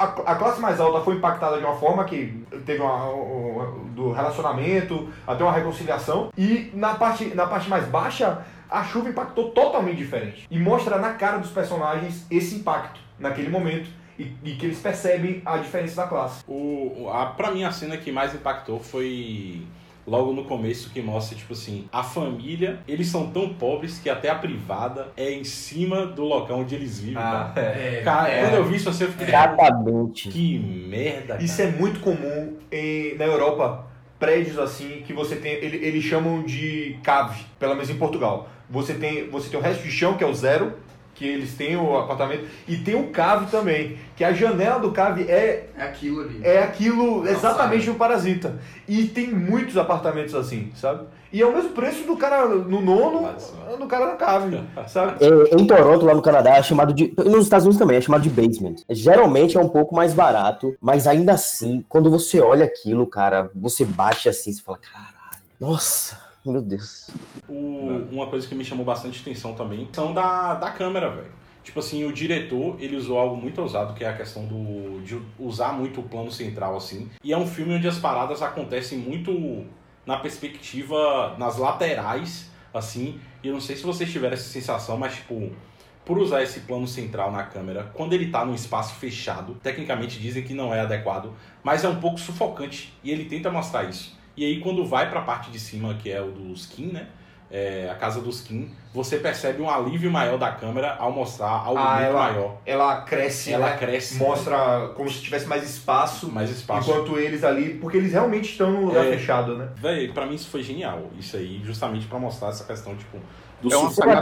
A, 0.00 0.32
a 0.32 0.34
classe 0.36 0.60
mais 0.60 0.80
alta 0.80 1.00
foi 1.02 1.16
impactada 1.16 1.58
de 1.58 1.64
uma 1.64 1.74
forma 1.76 2.04
que 2.04 2.42
teve 2.64 2.80
uma, 2.80 3.06
um- 3.10 3.90
do 3.94 4.12
relacionamento 4.12 5.08
até 5.26 5.44
uma 5.44 5.52
reconciliação 5.52 6.30
e 6.38 6.70
na 6.74 6.94
parte, 6.94 7.26
na 7.34 7.46
parte 7.46 7.68
mais 7.68 7.84
baixa 7.86 8.42
a 8.70 8.82
chuva 8.84 9.10
impactou 9.10 9.50
totalmente 9.50 9.96
diferente 9.98 10.46
e 10.50 10.58
mostra 10.58 10.96
na 10.98 11.12
cara 11.14 11.38
dos 11.38 11.50
personagens 11.50 12.24
esse 12.30 12.54
impacto 12.54 12.98
naquele 13.18 13.50
momento 13.50 13.90
e, 14.18 14.32
e 14.44 14.54
que 14.54 14.66
eles 14.66 14.78
percebem 14.78 15.42
a 15.44 15.56
diferença 15.58 15.96
da 16.02 16.06
classe. 16.08 16.42
O- 16.48 17.10
a, 17.12 17.26
pra 17.26 17.50
mim, 17.50 17.64
a 17.64 17.72
cena 17.72 17.96
que 17.96 18.10
mais 18.12 18.34
impactou 18.34 18.78
foi 18.80 19.66
logo 20.06 20.32
no 20.32 20.44
começo, 20.44 20.90
que 20.90 21.00
mostra, 21.00 21.36
tipo 21.36 21.52
assim, 21.52 21.86
a 21.92 22.02
família, 22.02 22.80
eles 22.88 23.06
são 23.08 23.28
tão 23.30 23.50
pobres 23.54 23.98
que 23.98 24.08
até 24.10 24.28
a 24.30 24.34
privada 24.34 25.08
é 25.16 25.30
em 25.32 25.44
cima 25.44 26.06
do 26.06 26.24
local 26.24 26.60
onde 26.60 26.74
eles 26.74 27.00
vivem. 27.00 27.16
Ah, 27.22 27.52
cara. 27.54 27.66
é. 27.68 28.00
Cara, 28.02 28.28
É. 28.30 28.40
quando 28.42 28.54
eu 28.54 28.64
vi 28.64 28.76
isso, 28.76 28.88
assim, 28.88 29.04
eu 29.04 29.10
fiquei. 29.10 29.28
Exatamente. 29.28 30.28
Que 30.28 30.58
merda, 30.58 31.34
cara. 31.34 31.42
Isso 31.42 31.60
é 31.62 31.66
muito 31.66 32.00
comum 32.00 32.56
em, 32.72 33.14
na 33.16 33.24
Europa. 33.24 33.86
Prédios 34.18 34.58
assim 34.58 35.02
que 35.06 35.12
você 35.14 35.36
tem, 35.36 35.52
ele- 35.54 35.78
eles 35.84 36.04
chamam 36.04 36.42
de 36.42 36.98
cave, 37.02 37.42
pelo 37.58 37.72
menos 37.74 37.88
em 37.88 37.96
Portugal. 37.96 38.50
Você 38.68 38.92
tem, 38.94 39.28
você 39.30 39.48
tem 39.48 39.58
o 39.58 39.62
resto 39.62 39.82
de 39.82 39.90
chão, 39.90 40.14
que 40.16 40.22
é 40.22 40.26
o 40.26 40.34
zero, 40.34 40.74
que 41.20 41.26
eles 41.26 41.52
têm 41.52 41.76
o 41.76 41.98
apartamento, 41.98 42.46
e 42.66 42.78
tem 42.78 42.94
o 42.94 43.08
cave 43.08 43.50
também, 43.50 43.98
que 44.16 44.24
a 44.24 44.32
janela 44.32 44.80
do 44.80 44.90
cave 44.90 45.24
é 45.24 45.68
É 45.76 45.82
aquilo 45.82 46.22
ali. 46.22 46.40
é 46.42 46.62
aquilo 46.62 47.18
Nossa, 47.18 47.30
exatamente 47.30 47.90
um 47.90 47.94
parasita. 47.94 48.58
E 48.88 49.04
tem 49.04 49.30
muitos 49.30 49.76
apartamentos 49.76 50.34
assim, 50.34 50.72
sabe? 50.74 51.04
E 51.30 51.42
é 51.42 51.46
o 51.46 51.54
mesmo 51.54 51.72
preço 51.72 52.04
do 52.04 52.16
cara 52.16 52.46
no 52.48 52.80
nono, 52.80 53.28
do 53.78 53.86
cara 53.86 54.06
na 54.06 54.16
cave, 54.16 54.64
sabe? 54.88 55.18
Em 55.52 55.66
Toronto, 55.66 56.06
lá 56.06 56.14
no 56.14 56.22
Canadá, 56.22 56.56
é 56.56 56.62
chamado 56.62 56.94
de. 56.94 57.12
Nos 57.18 57.44
Estados 57.44 57.66
Unidos 57.66 57.78
também, 57.78 57.98
é 57.98 58.00
chamado 58.00 58.22
de 58.22 58.30
basement. 58.30 58.76
Geralmente 58.88 59.58
é 59.58 59.60
um 59.60 59.68
pouco 59.68 59.94
mais 59.94 60.14
barato, 60.14 60.74
mas 60.80 61.06
ainda 61.06 61.34
assim, 61.34 61.84
quando 61.86 62.10
você 62.10 62.40
olha 62.40 62.64
aquilo, 62.64 63.06
cara, 63.06 63.50
você 63.54 63.84
bate 63.84 64.26
assim, 64.26 64.54
você 64.54 64.62
fala, 64.62 64.78
caralho, 64.78 65.42
nossa, 65.60 66.16
meu 66.44 66.62
Deus. 66.62 67.10
O- 67.48 68.06
uma 68.10 68.26
coisa 68.28 68.46
que 68.48 68.54
me 68.54 68.64
chamou 68.64 68.84
bastante 68.84 69.20
atenção 69.20 69.54
também 69.54 69.88
são 69.92 70.12
da, 70.14 70.54
da 70.54 70.70
câmera, 70.70 71.10
velho. 71.10 71.32
Tipo 71.62 71.80
assim, 71.80 72.04
o 72.04 72.12
diretor, 72.12 72.76
ele 72.80 72.96
usou 72.96 73.18
algo 73.18 73.36
muito 73.36 73.60
ousado, 73.60 73.92
que 73.94 74.02
é 74.02 74.08
a 74.08 74.16
questão 74.16 74.46
do, 74.46 75.02
de 75.02 75.20
usar 75.38 75.72
muito 75.72 76.00
o 76.00 76.04
plano 76.04 76.30
central, 76.32 76.76
assim. 76.76 77.10
E 77.22 77.32
é 77.32 77.36
um 77.38 77.46
filme 77.46 77.74
onde 77.74 77.86
as 77.86 77.98
paradas 77.98 78.40
acontecem 78.40 78.98
muito 78.98 79.66
na 80.06 80.16
perspectiva, 80.18 81.36
nas 81.38 81.58
laterais, 81.58 82.50
assim. 82.72 83.20
E 83.42 83.48
eu 83.48 83.52
não 83.54 83.60
sei 83.60 83.76
se 83.76 83.82
vocês 83.82 84.10
tiveram 84.10 84.34
essa 84.34 84.48
sensação, 84.48 84.96
mas, 84.96 85.16
tipo, 85.16 85.52
por 86.04 86.18
usar 86.18 86.42
esse 86.42 86.60
plano 86.60 86.88
central 86.88 87.30
na 87.30 87.42
câmera, 87.44 87.90
quando 87.94 88.14
ele 88.14 88.30
tá 88.30 88.42
num 88.44 88.54
espaço 88.54 88.94
fechado, 88.94 89.54
tecnicamente 89.62 90.18
dizem 90.18 90.42
que 90.42 90.54
não 90.54 90.74
é 90.74 90.80
adequado, 90.80 91.34
mas 91.62 91.84
é 91.84 91.88
um 91.88 92.00
pouco 92.00 92.18
sufocante. 92.18 92.94
E 93.04 93.10
ele 93.10 93.26
tenta 93.26 93.50
mostrar 93.50 93.84
isso. 93.84 94.18
E 94.36 94.44
aí, 94.44 94.60
quando 94.60 94.84
vai 94.86 95.10
pra 95.10 95.20
parte 95.22 95.50
de 95.50 95.58
cima, 95.58 95.94
que 95.94 96.10
é 96.10 96.20
o 96.20 96.30
do 96.30 96.52
skin, 96.52 96.86
né? 96.92 97.06
É, 97.52 97.88
a 97.90 97.96
casa 97.96 98.20
do 98.20 98.30
skin, 98.30 98.70
você 98.94 99.16
percebe 99.18 99.60
um 99.60 99.68
alívio 99.68 100.08
maior 100.08 100.38
da 100.38 100.52
câmera 100.52 100.94
ao 101.00 101.10
mostrar 101.10 101.48
algo 101.50 101.80
Ah, 101.80 101.94
muito 101.96 102.04
ela, 102.06 102.18
maior. 102.32 102.56
ela 102.64 103.00
cresce, 103.02 103.52
Ela 103.52 103.70
né? 103.70 103.76
cresce. 103.76 104.18
Mostra 104.18 104.92
como 104.94 105.10
se 105.10 105.20
tivesse 105.20 105.46
mais 105.46 105.68
espaço, 105.68 106.30
Mais 106.30 106.48
espaço. 106.48 106.88
enquanto 106.88 107.18
eles 107.18 107.42
ali, 107.42 107.74
porque 107.74 107.96
eles 107.96 108.12
realmente 108.12 108.52
estão 108.52 108.70
num 108.70 108.86
lugar 108.86 109.04
É. 109.04 109.10
fechado, 109.10 109.56
né? 109.56 109.68
Véi, 109.74 110.12
pra 110.12 110.26
mim 110.26 110.36
isso 110.36 110.48
foi 110.48 110.62
genial. 110.62 111.10
Isso 111.18 111.36
aí, 111.36 111.60
justamente 111.64 112.06
pra 112.06 112.20
mostrar 112.20 112.50
essa 112.50 112.62
questão, 112.62 112.94
tipo, 112.94 113.18
do 113.62 113.68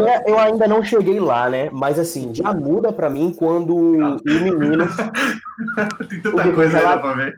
É 0.06 0.24
eu 0.26 0.38
ainda 0.38 0.66
não 0.66 0.82
cheguei 0.82 1.20
lá, 1.20 1.48
né? 1.48 1.68
Mas 1.72 1.98
assim, 1.98 2.34
já 2.34 2.52
muda 2.52 2.92
pra 2.92 3.08
mim 3.08 3.32
quando 3.36 3.74
o 3.76 4.20
menino. 4.24 4.86
Tem 6.08 6.20
tanta 6.20 6.52
coisa 6.52 6.78
ainda 6.78 6.98
pra 6.98 7.12
ver. 7.14 7.36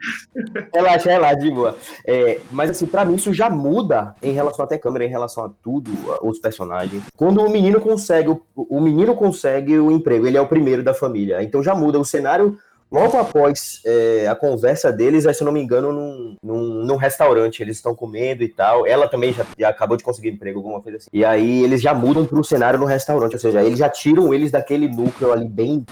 Relaxa, 0.74 1.10
relaxa, 1.10 1.36
de 1.38 1.50
boa. 1.50 1.76
É, 2.06 2.40
mas 2.50 2.70
assim, 2.70 2.86
pra 2.86 3.04
mim 3.04 3.14
isso 3.14 3.32
já 3.32 3.48
muda 3.48 4.14
em 4.22 4.32
relação 4.32 4.64
até 4.64 4.76
câmera, 4.78 5.04
em 5.04 5.08
relação 5.08 5.44
a 5.44 5.50
tudo, 5.62 5.90
a- 6.12 6.26
os 6.26 6.38
personagens. 6.38 7.02
Quando 7.16 7.40
o 7.42 7.50
menino 7.50 7.80
consegue, 7.80 8.28
o, 8.30 8.42
o 8.54 8.80
menino 8.80 9.14
consegue 9.14 9.78
o 9.78 9.90
emprego, 9.90 10.26
ele 10.26 10.36
é 10.36 10.40
o 10.40 10.46
primeiro 10.46 10.82
da 10.82 10.92
família. 10.94 11.42
Então 11.42 11.62
já 11.62 11.74
muda 11.74 11.98
o 11.98 12.04
cenário. 12.04 12.58
Logo 12.90 13.16
após 13.18 13.80
é, 13.86 14.26
a 14.28 14.34
conversa 14.34 14.90
deles, 14.92 15.24
é, 15.24 15.32
se 15.32 15.42
eu 15.42 15.46
não 15.46 15.52
me 15.52 15.62
engano, 15.62 15.92
num, 15.92 16.36
num, 16.42 16.84
num 16.84 16.96
restaurante, 16.96 17.62
eles 17.62 17.76
estão 17.76 17.94
comendo 17.94 18.42
e 18.42 18.48
tal. 18.48 18.86
Ela 18.86 19.06
também 19.08 19.32
já, 19.32 19.46
já 19.58 19.68
acabou 19.68 19.96
de 19.96 20.02
conseguir 20.02 20.30
emprego, 20.30 20.58
alguma 20.58 20.80
coisa 20.80 20.98
assim. 20.98 21.08
E 21.12 21.24
aí 21.24 21.62
eles 21.62 21.80
já 21.80 21.94
mudam 21.94 22.26
pro 22.26 22.42
cenário 22.42 22.78
no 22.78 22.86
restaurante, 22.86 23.34
ou 23.34 23.38
seja, 23.38 23.62
eles 23.62 23.78
já 23.78 23.88
tiram 23.88 24.34
eles 24.34 24.50
daquele 24.50 24.88
núcleo 24.88 25.32
ali 25.32 25.48
bem 25.48 25.84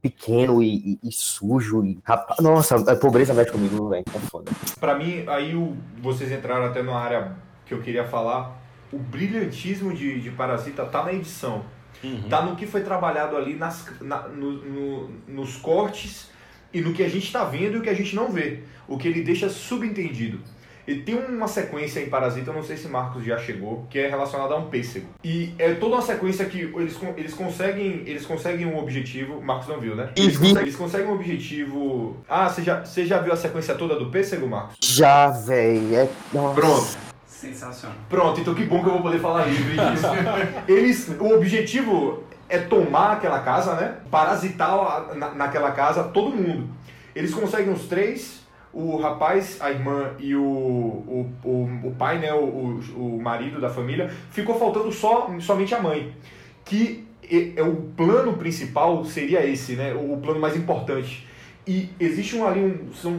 pequeno 0.00 0.60
e, 0.60 0.98
e- 1.02 1.08
e 1.08 1.12
sujo. 1.12 1.84
E, 1.84 1.98
rapaz, 2.02 2.40
nossa, 2.40 2.74
a 2.90 2.96
pobreza 2.96 3.32
mexe 3.32 3.52
comigo, 3.52 3.88
velho. 3.88 4.04
É 4.12 4.18
foda. 4.18 4.50
Pra 4.80 4.96
mim, 4.96 5.24
aí 5.28 5.54
o, 5.54 5.76
vocês 6.02 6.32
entraram 6.32 6.64
até 6.64 6.82
numa 6.82 6.98
área 6.98 7.36
que 7.64 7.72
eu 7.72 7.80
queria 7.80 8.04
falar. 8.04 8.60
O 8.92 8.98
brilhantismo 8.98 9.94
de, 9.94 10.20
de 10.20 10.30
Parasita 10.32 10.84
tá 10.86 11.04
na 11.04 11.12
edição. 11.12 11.62
Uhum. 12.02 12.28
Tá 12.28 12.42
no 12.42 12.56
que 12.56 12.66
foi 12.66 12.80
trabalhado 12.82 13.36
ali 13.36 13.54
nas, 13.54 13.86
na- 14.00 14.26
no- 14.26 14.52
no- 14.64 15.10
nos 15.28 15.56
cortes 15.56 16.31
e 16.72 16.80
no 16.80 16.92
que 16.92 17.02
a 17.02 17.08
gente 17.08 17.30
tá 17.32 17.44
vendo 17.44 17.76
e 17.76 17.78
o 17.78 17.82
que 17.82 17.90
a 17.90 17.94
gente 17.94 18.14
não 18.14 18.30
vê. 18.30 18.60
O 18.88 18.96
que 18.98 19.06
ele 19.08 19.22
deixa 19.22 19.48
subentendido. 19.48 20.40
E 20.86 20.96
tem 20.96 21.14
uma 21.14 21.46
sequência 21.46 22.00
em 22.00 22.06
Parasita, 22.08 22.50
eu 22.50 22.54
não 22.54 22.62
sei 22.64 22.76
se 22.76 22.88
Marcos 22.88 23.24
já 23.24 23.38
chegou, 23.38 23.86
que 23.88 24.00
é 24.00 24.08
relacionada 24.08 24.54
a 24.54 24.58
um 24.58 24.68
pêssego. 24.68 25.06
E 25.22 25.54
é 25.56 25.74
toda 25.74 25.94
uma 25.94 26.02
sequência 26.02 26.44
que 26.46 26.58
eles, 26.74 26.98
eles 27.16 27.32
conseguem 27.34 28.02
eles 28.04 28.26
conseguem 28.26 28.66
um 28.66 28.76
objetivo. 28.76 29.40
Marcos 29.40 29.68
não 29.68 29.78
viu, 29.78 29.94
né? 29.94 30.10
Eles, 30.16 30.34
Uhum. 30.34 30.40
conseguem, 30.40 30.62
eles 30.62 30.76
conseguem 30.76 31.06
um 31.06 31.12
objetivo. 31.14 32.16
Ah, 32.28 32.48
você 32.48 32.62
já, 32.62 32.84
você 32.84 33.06
já 33.06 33.18
viu 33.20 33.32
a 33.32 33.36
sequência 33.36 33.76
toda 33.76 33.94
do 33.96 34.06
pêssego, 34.10 34.46
Marcos? 34.48 34.74
Já, 34.82 35.28
velho. 35.30 35.94
É... 35.94 36.08
nossa. 36.32 36.54
Pronto. 36.60 37.12
Sensacional. 37.26 37.96
Pronto, 38.08 38.40
então 38.40 38.54
que 38.54 38.64
bom 38.64 38.80
que 38.82 38.88
eu 38.88 38.92
vou 38.94 39.02
poder 39.02 39.20
falar 39.20 39.46
livre 39.46 39.74
disso. 39.76 40.06
Eles, 40.66 41.08
o 41.20 41.28
objetivo 41.34 42.24
é 42.52 42.58
tomar 42.58 43.12
aquela 43.12 43.40
casa, 43.40 43.74
né? 43.74 43.96
Parasitar 44.10 45.14
na, 45.16 45.30
naquela 45.34 45.70
casa 45.70 46.04
todo 46.04 46.36
mundo. 46.36 46.68
Eles 47.14 47.32
conseguem 47.32 47.72
os 47.72 47.86
três, 47.86 48.42
o 48.70 48.98
rapaz, 48.98 49.56
a 49.58 49.70
irmã 49.70 50.10
e 50.18 50.36
o, 50.36 50.42
o, 50.42 51.30
o, 51.42 51.80
o 51.84 51.94
pai, 51.98 52.18
né? 52.18 52.30
O, 52.34 52.44
o, 52.44 53.16
o 53.16 53.22
marido 53.22 53.58
da 53.58 53.70
família. 53.70 54.10
Ficou 54.30 54.58
faltando 54.58 54.92
só 54.92 55.34
somente 55.40 55.74
a 55.74 55.80
mãe. 55.80 56.14
Que 56.62 57.08
é, 57.24 57.54
é 57.56 57.62
o 57.62 57.74
plano 57.96 58.34
principal 58.34 59.02
seria 59.06 59.46
esse, 59.46 59.72
né? 59.72 59.94
O, 59.94 60.12
o 60.12 60.20
plano 60.20 60.38
mais 60.38 60.54
importante. 60.54 61.26
E 61.66 61.88
existe 61.98 62.36
um 62.36 62.46
ali 62.46 62.60
um. 62.60 62.92
São, 62.92 63.18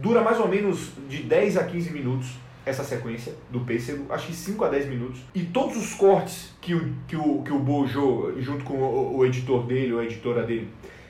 dura 0.00 0.22
mais 0.22 0.40
ou 0.40 0.48
menos 0.48 0.92
de 1.10 1.22
10 1.24 1.58
a 1.58 1.64
15 1.64 1.92
minutos 1.92 2.41
essa 2.64 2.84
sequência 2.84 3.34
do 3.50 3.60
pêssego, 3.60 4.06
acho 4.10 4.26
que 4.28 4.34
5 4.34 4.64
a 4.64 4.68
10 4.68 4.88
minutos. 4.88 5.20
E 5.34 5.42
todos 5.42 5.76
os 5.76 5.94
cortes 5.94 6.52
que 6.60 6.74
o, 6.74 6.94
que 7.08 7.16
o, 7.16 7.42
que 7.42 7.52
o 7.52 7.58
Bojo, 7.58 8.34
junto 8.40 8.64
com 8.64 8.74
o, 8.74 9.18
o 9.18 9.26
editor 9.26 9.64
dele, 9.64 9.92
ou 9.92 10.00
a 10.00 10.04
editora 10.04 10.42
dele, 10.44 10.68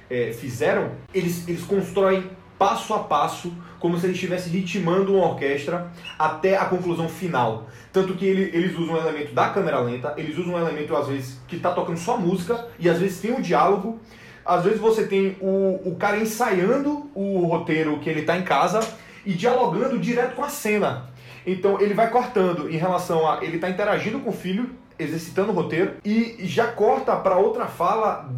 é, 0.09 0.33
fizeram, 0.33 0.93
eles, 1.13 1.47
eles 1.49 1.63
constroem 1.63 2.31
passo 2.59 2.95
a 2.95 3.01
passo, 3.01 3.53
como 3.81 3.99
se 3.99 4.07
eles 4.07 4.15
estivessem 4.15 4.53
ritmando 4.53 5.17
uma 5.17 5.31
orquestra 5.31 5.91
até 6.19 6.57
a 6.57 6.65
conclusão 6.67 7.09
final. 7.09 7.69
Tanto 7.93 8.15
que 8.15 8.25
ele, 8.25 8.57
eles 8.57 8.79
usam 8.79 8.95
um 8.95 8.99
elemento 8.99 9.35
da 9.35 9.49
câmera 9.49 9.81
lenta, 9.81 10.15
eles 10.17 10.39
usam 10.39 10.55
um 10.55 10.59
elemento, 10.59 10.95
às 10.95 11.09
vezes, 11.09 11.41
que 11.49 11.57
está 11.57 11.73
tocando 11.73 11.99
só 11.99 12.17
música, 12.17 12.69
e 12.79 12.89
às 12.89 12.99
vezes 12.99 13.21
tem 13.21 13.33
um 13.33 13.41
diálogo, 13.41 13.99
às 14.45 14.65
vezes 14.65 14.79
você 14.79 15.07
tem 15.07 15.37
o, 15.41 15.81
o 15.85 15.97
cara 15.97 16.19
ensaiando 16.19 17.11
o 17.15 17.47
roteiro 17.47 17.99
que 17.99 18.09
ele 18.09 18.21
está 18.21 18.39
em 18.39 18.43
casa 18.43 18.81
e 19.27 19.33
dialogando 19.35 19.99
direto 19.99 20.37
com 20.37 20.45
a 20.45 20.49
cena. 20.49 21.11
Então 21.47 21.81
ele 21.81 21.95
vai 21.95 22.11
cortando 22.11 22.71
em 22.71 22.77
relação 22.77 23.29
a 23.29 23.45
ele 23.45 23.59
tá 23.59 23.69
interagindo 23.69 24.21
com 24.21 24.31
o 24.31 24.33
filho, 24.33 24.71
exercitando 24.99 25.51
o 25.51 25.55
roteiro 25.55 25.95
e 26.05 26.39
já 26.43 26.69
corta 26.69 27.17
para 27.17 27.37
outra 27.37 27.67
fala 27.67 28.31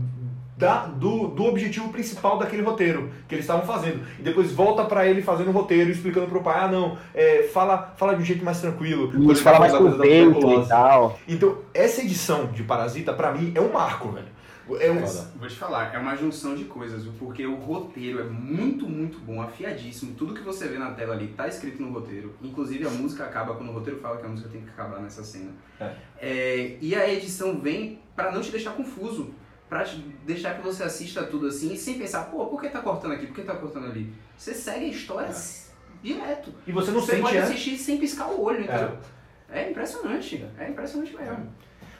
da, 0.56 0.86
do, 0.86 1.28
do 1.28 1.44
objetivo 1.44 1.88
principal 1.88 2.38
daquele 2.38 2.62
roteiro 2.62 3.10
que 3.28 3.34
eles 3.34 3.44
estavam 3.44 3.66
fazendo. 3.66 4.04
E 4.18 4.22
depois 4.22 4.52
volta 4.52 4.84
para 4.84 5.06
ele 5.06 5.20
fazendo 5.20 5.48
o 5.48 5.52
roteiro, 5.52 5.90
explicando 5.90 6.26
pro 6.26 6.42
pai, 6.42 6.60
ah 6.60 6.68
não, 6.68 6.96
é, 7.12 7.42
fala, 7.52 7.92
fala 7.96 8.14
de 8.14 8.22
um 8.22 8.24
jeito 8.24 8.44
mais 8.44 8.60
tranquilo. 8.60 9.32
Isso, 9.32 9.42
fala 9.42 9.58
mais 9.58 9.72
com 9.72 9.98
peito 9.98 10.62
e 10.62 10.68
tal. 10.68 11.18
Então, 11.26 11.58
essa 11.72 12.00
edição 12.00 12.46
de 12.46 12.62
Parasita, 12.62 13.12
pra 13.12 13.32
mim, 13.32 13.52
é 13.54 13.60
um 13.60 13.72
marco, 13.72 14.10
velho. 14.10 14.33
É 14.80 14.90
um... 14.90 15.00
Vou 15.38 15.48
te 15.48 15.56
falar, 15.56 15.94
é 15.94 15.98
uma 15.98 16.16
junção 16.16 16.54
de 16.54 16.64
coisas, 16.64 17.04
porque 17.18 17.46
o 17.46 17.56
roteiro 17.56 18.20
é 18.20 18.24
muito, 18.24 18.88
muito 18.88 19.18
bom, 19.18 19.42
afiadíssimo. 19.42 20.14
Tudo 20.14 20.32
que 20.34 20.40
você 20.40 20.66
vê 20.68 20.78
na 20.78 20.92
tela 20.92 21.14
ali 21.14 21.28
tá 21.28 21.46
escrito 21.46 21.82
no 21.82 21.92
roteiro. 21.92 22.34
Inclusive 22.42 22.86
a 22.86 22.90
música 22.90 23.24
acaba 23.24 23.54
quando 23.54 23.68
o 23.68 23.72
roteiro 23.72 24.00
fala 24.00 24.16
que 24.16 24.24
a 24.24 24.28
música 24.28 24.48
tem 24.48 24.62
que 24.62 24.70
acabar 24.70 25.00
nessa 25.00 25.22
cena. 25.22 25.52
É. 25.78 25.94
É, 26.18 26.78
e 26.80 26.94
a 26.94 27.12
edição 27.12 27.60
vem 27.60 28.00
pra 28.16 28.32
não 28.32 28.40
te 28.40 28.50
deixar 28.50 28.72
confuso. 28.72 29.34
Pra 29.68 29.82
te 29.84 29.96
deixar 30.24 30.56
que 30.56 30.62
você 30.62 30.82
assista 30.82 31.24
tudo 31.24 31.46
assim 31.46 31.72
e 31.72 31.76
sem 31.76 31.98
pensar, 31.98 32.24
pô, 32.24 32.46
por 32.46 32.60
que 32.60 32.68
tá 32.68 32.80
cortando 32.80 33.12
aqui? 33.12 33.26
Por 33.26 33.34
que 33.34 33.42
tá 33.42 33.54
cortando 33.54 33.86
ali? 33.86 34.12
Você 34.36 34.54
segue 34.54 34.86
a 34.86 34.88
história 34.88 35.34
direto. 36.02 36.54
E 36.66 36.72
você 36.72 36.90
não 36.90 37.00
você 37.00 37.12
sente, 37.12 37.22
pode 37.22 37.38
assistir 37.38 37.76
sem 37.78 37.98
piscar 37.98 38.28
o 38.28 38.42
olho, 38.42 38.62
entendeu? 38.62 38.96
É, 39.50 39.70
impressionante. 39.70 40.46
É 40.58 40.68
impressionante 40.68 41.14
mesmo. 41.14 41.52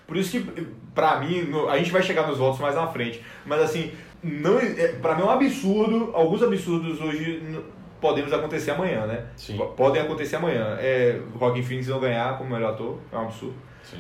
Por 0.07 0.17
isso 0.17 0.31
que, 0.31 0.67
pra 0.95 1.21
mim, 1.21 1.51
a 1.69 1.79
gente 1.79 1.91
vai 1.91 2.03
chegar 2.03 2.27
nos 2.27 2.39
votos 2.39 2.61
mais 2.61 2.75
na 2.75 2.87
frente. 2.87 3.25
Mas 3.47 3.61
assim, 3.63 3.93
não, 4.23 4.59
é, 4.59 4.89
pra 5.01 5.15
mim 5.15 5.23
é 5.23 5.25
um 5.25 5.31
absurdo, 5.31 6.11
alguns 6.15 6.43
absurdos 6.43 7.01
hoje 7.01 7.43
podemos 8.01 8.33
acontecer 8.33 8.73
amanhã, 8.73 9.07
né? 9.07 9.27
P- 9.47 9.67
Podem 9.77 10.03
acontecer 10.03 10.37
amanhã. 10.37 10.77
É, 10.79 11.21
Joaquin 11.39 11.63
Phoenix 11.63 11.89
não 11.89 12.01
ganhar 12.01 12.37
como 12.37 12.51
melhor 12.51 12.75
ator, 12.75 12.99
é 13.11 13.17
um 13.17 13.23
absurdo. 13.23 13.55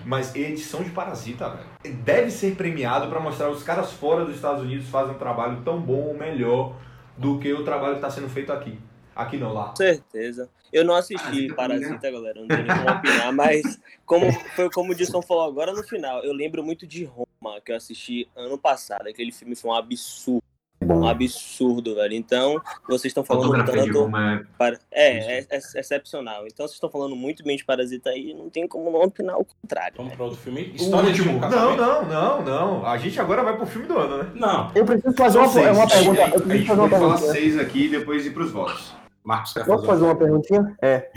Mas 0.04 0.34
edição 0.34 0.82
de 0.82 0.90
Parasita, 0.90 1.50
velho, 1.50 1.96
deve 1.98 2.30
ser 2.30 2.54
premiado 2.54 3.08
pra 3.08 3.20
mostrar 3.20 3.50
os 3.50 3.62
caras 3.62 3.92
fora 3.92 4.24
dos 4.24 4.34
Estados 4.34 4.62
Unidos 4.62 4.88
fazem 4.88 5.14
um 5.14 5.18
trabalho 5.18 5.58
tão 5.64 5.78
bom 5.80 6.08
ou 6.08 6.14
melhor 6.16 6.74
do 7.16 7.38
que 7.38 7.52
o 7.52 7.62
trabalho 7.64 7.96
que 7.96 8.00
tá 8.00 8.10
sendo 8.10 8.28
feito 8.28 8.52
aqui. 8.52 8.78
Aqui 9.14 9.36
não, 9.36 9.52
lá. 9.52 9.68
Com 9.68 9.76
certeza. 9.76 10.48
Eu 10.74 10.84
não 10.84 10.96
assisti 10.96 11.54
Parasita, 11.54 12.10
galera, 12.10 12.40
não 12.40 12.48
tenho 12.48 12.64
nem 12.66 12.76
como 12.76 12.90
opinar, 12.90 13.32
mas 13.32 13.80
como, 14.04 14.32
foi 14.56 14.68
como 14.70 14.90
o 14.90 14.94
Dilson 14.94 15.22
falou 15.22 15.44
agora 15.44 15.72
no 15.72 15.84
final, 15.84 16.22
eu 16.24 16.32
lembro 16.32 16.64
muito 16.64 16.84
de 16.84 17.04
Roma, 17.04 17.60
que 17.64 17.70
eu 17.70 17.76
assisti 17.76 18.28
ano 18.34 18.58
passado. 18.58 19.06
Aquele 19.06 19.30
filme 19.30 19.54
foi 19.54 19.70
um 19.70 19.74
absurdo. 19.74 20.42
Um 20.82 21.06
absurdo, 21.06 21.94
velho. 21.94 22.12
Então, 22.12 22.60
vocês 22.88 23.04
estão 23.10 23.24
falando 23.24 23.64
tanto. 23.64 24.16
É- 24.16 24.44
Para... 24.58 24.78
É, 24.90 25.38
é, 25.38 25.46
é 25.48 25.56
excepcional. 25.80 26.44
Então, 26.46 26.66
vocês 26.66 26.74
estão 26.74 26.90
falando 26.90 27.14
muito 27.14 27.44
bem 27.44 27.56
de 27.56 27.64
Parasita 27.64 28.10
aí, 28.10 28.34
não 28.34 28.50
tem 28.50 28.66
como 28.66 28.90
não 28.90 29.00
opinar 29.02 29.38
o 29.38 29.44
contrário. 29.46 29.94
Vamos 29.96 30.14
para 30.14 30.24
outro 30.24 30.40
filme. 30.40 30.72
O 30.72 30.76
História 30.76 31.12
de 31.12 31.22
um 31.22 31.38
Não, 31.38 31.76
não, 31.76 32.04
não, 32.04 32.42
não. 32.42 32.86
A 32.86 32.98
gente 32.98 33.18
agora 33.20 33.44
vai 33.44 33.56
pro 33.56 33.64
filme 33.64 33.86
do 33.86 33.96
ano, 33.96 34.24
né? 34.24 34.32
Não. 34.34 34.72
Eu 34.74 34.84
preciso 34.84 35.14
fazer 35.16 35.38
uma, 35.38 35.48
seis. 35.48 35.76
uma 35.76 35.86
pergunta. 35.88 36.20
Eu 36.20 36.26
A 36.26 36.30
preciso 36.30 36.50
gente 36.56 36.66
fazer 36.66 36.80
uma 36.80 36.88
pode 36.88 37.00
falar 37.00 37.14
pergunta. 37.14 37.32
seis 37.32 37.58
aqui 37.58 37.84
e 37.84 37.88
depois 37.88 38.26
ir 38.26 38.30
pros 38.34 38.50
votos. 38.50 39.03
Marcos 39.24 39.54
quer 39.54 39.64
Posso 39.64 39.86
fazer 39.86 40.04
uma 40.04 40.14
perguntinha? 40.14 40.76
É. 40.82 41.10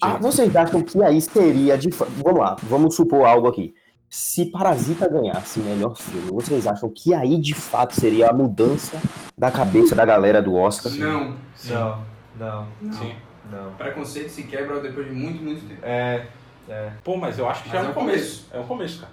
Ah, 0.00 0.16
vocês 0.18 0.54
acham 0.54 0.80
que 0.82 1.02
aí 1.02 1.20
seria 1.20 1.76
de. 1.76 1.90
Vamos 1.90 2.38
lá, 2.40 2.56
vamos 2.62 2.94
supor 2.94 3.26
algo 3.26 3.48
aqui. 3.48 3.74
Se 4.08 4.46
Parasita 4.46 5.08
ganhasse 5.08 5.58
melhor 5.58 5.96
filme, 5.96 6.30
vocês 6.30 6.66
acham 6.68 6.88
que 6.88 7.12
aí 7.12 7.36
de 7.36 7.52
fato 7.52 7.94
seria 7.98 8.30
a 8.30 8.32
mudança 8.32 8.96
da 9.36 9.50
cabeça 9.50 9.96
da 9.96 10.04
galera 10.04 10.40
do 10.40 10.54
Oscar? 10.54 10.92
Não. 10.92 11.34
Não, 11.68 11.98
não. 12.38 12.66
Não. 12.80 13.12
Não. 13.50 13.72
Preconceito 13.76 14.28
se 14.30 14.44
quebra 14.44 14.78
depois 14.80 15.06
de 15.08 15.12
muito, 15.12 15.42
muito 15.42 15.66
tempo. 15.66 15.80
É, 15.82 16.26
é. 16.68 16.92
Pô, 17.02 17.16
mas 17.16 17.38
eu 17.38 17.48
acho 17.48 17.64
que 17.64 17.68
Mas 17.70 17.78
já 17.78 17.82
é 17.82 17.84
é 17.84 17.88
um 17.88 17.90
um 17.90 17.94
começo. 17.94 18.48
É 18.52 18.60
um 18.60 18.66
começo, 18.66 19.00
cara. 19.00 19.12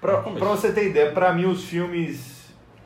Pra, 0.00 0.22
Começo. 0.22 0.44
pra 0.44 0.48
você 0.56 0.72
ter 0.72 0.88
ideia, 0.90 1.12
pra 1.12 1.32
mim 1.32 1.44
os 1.46 1.62
filmes 1.62 2.41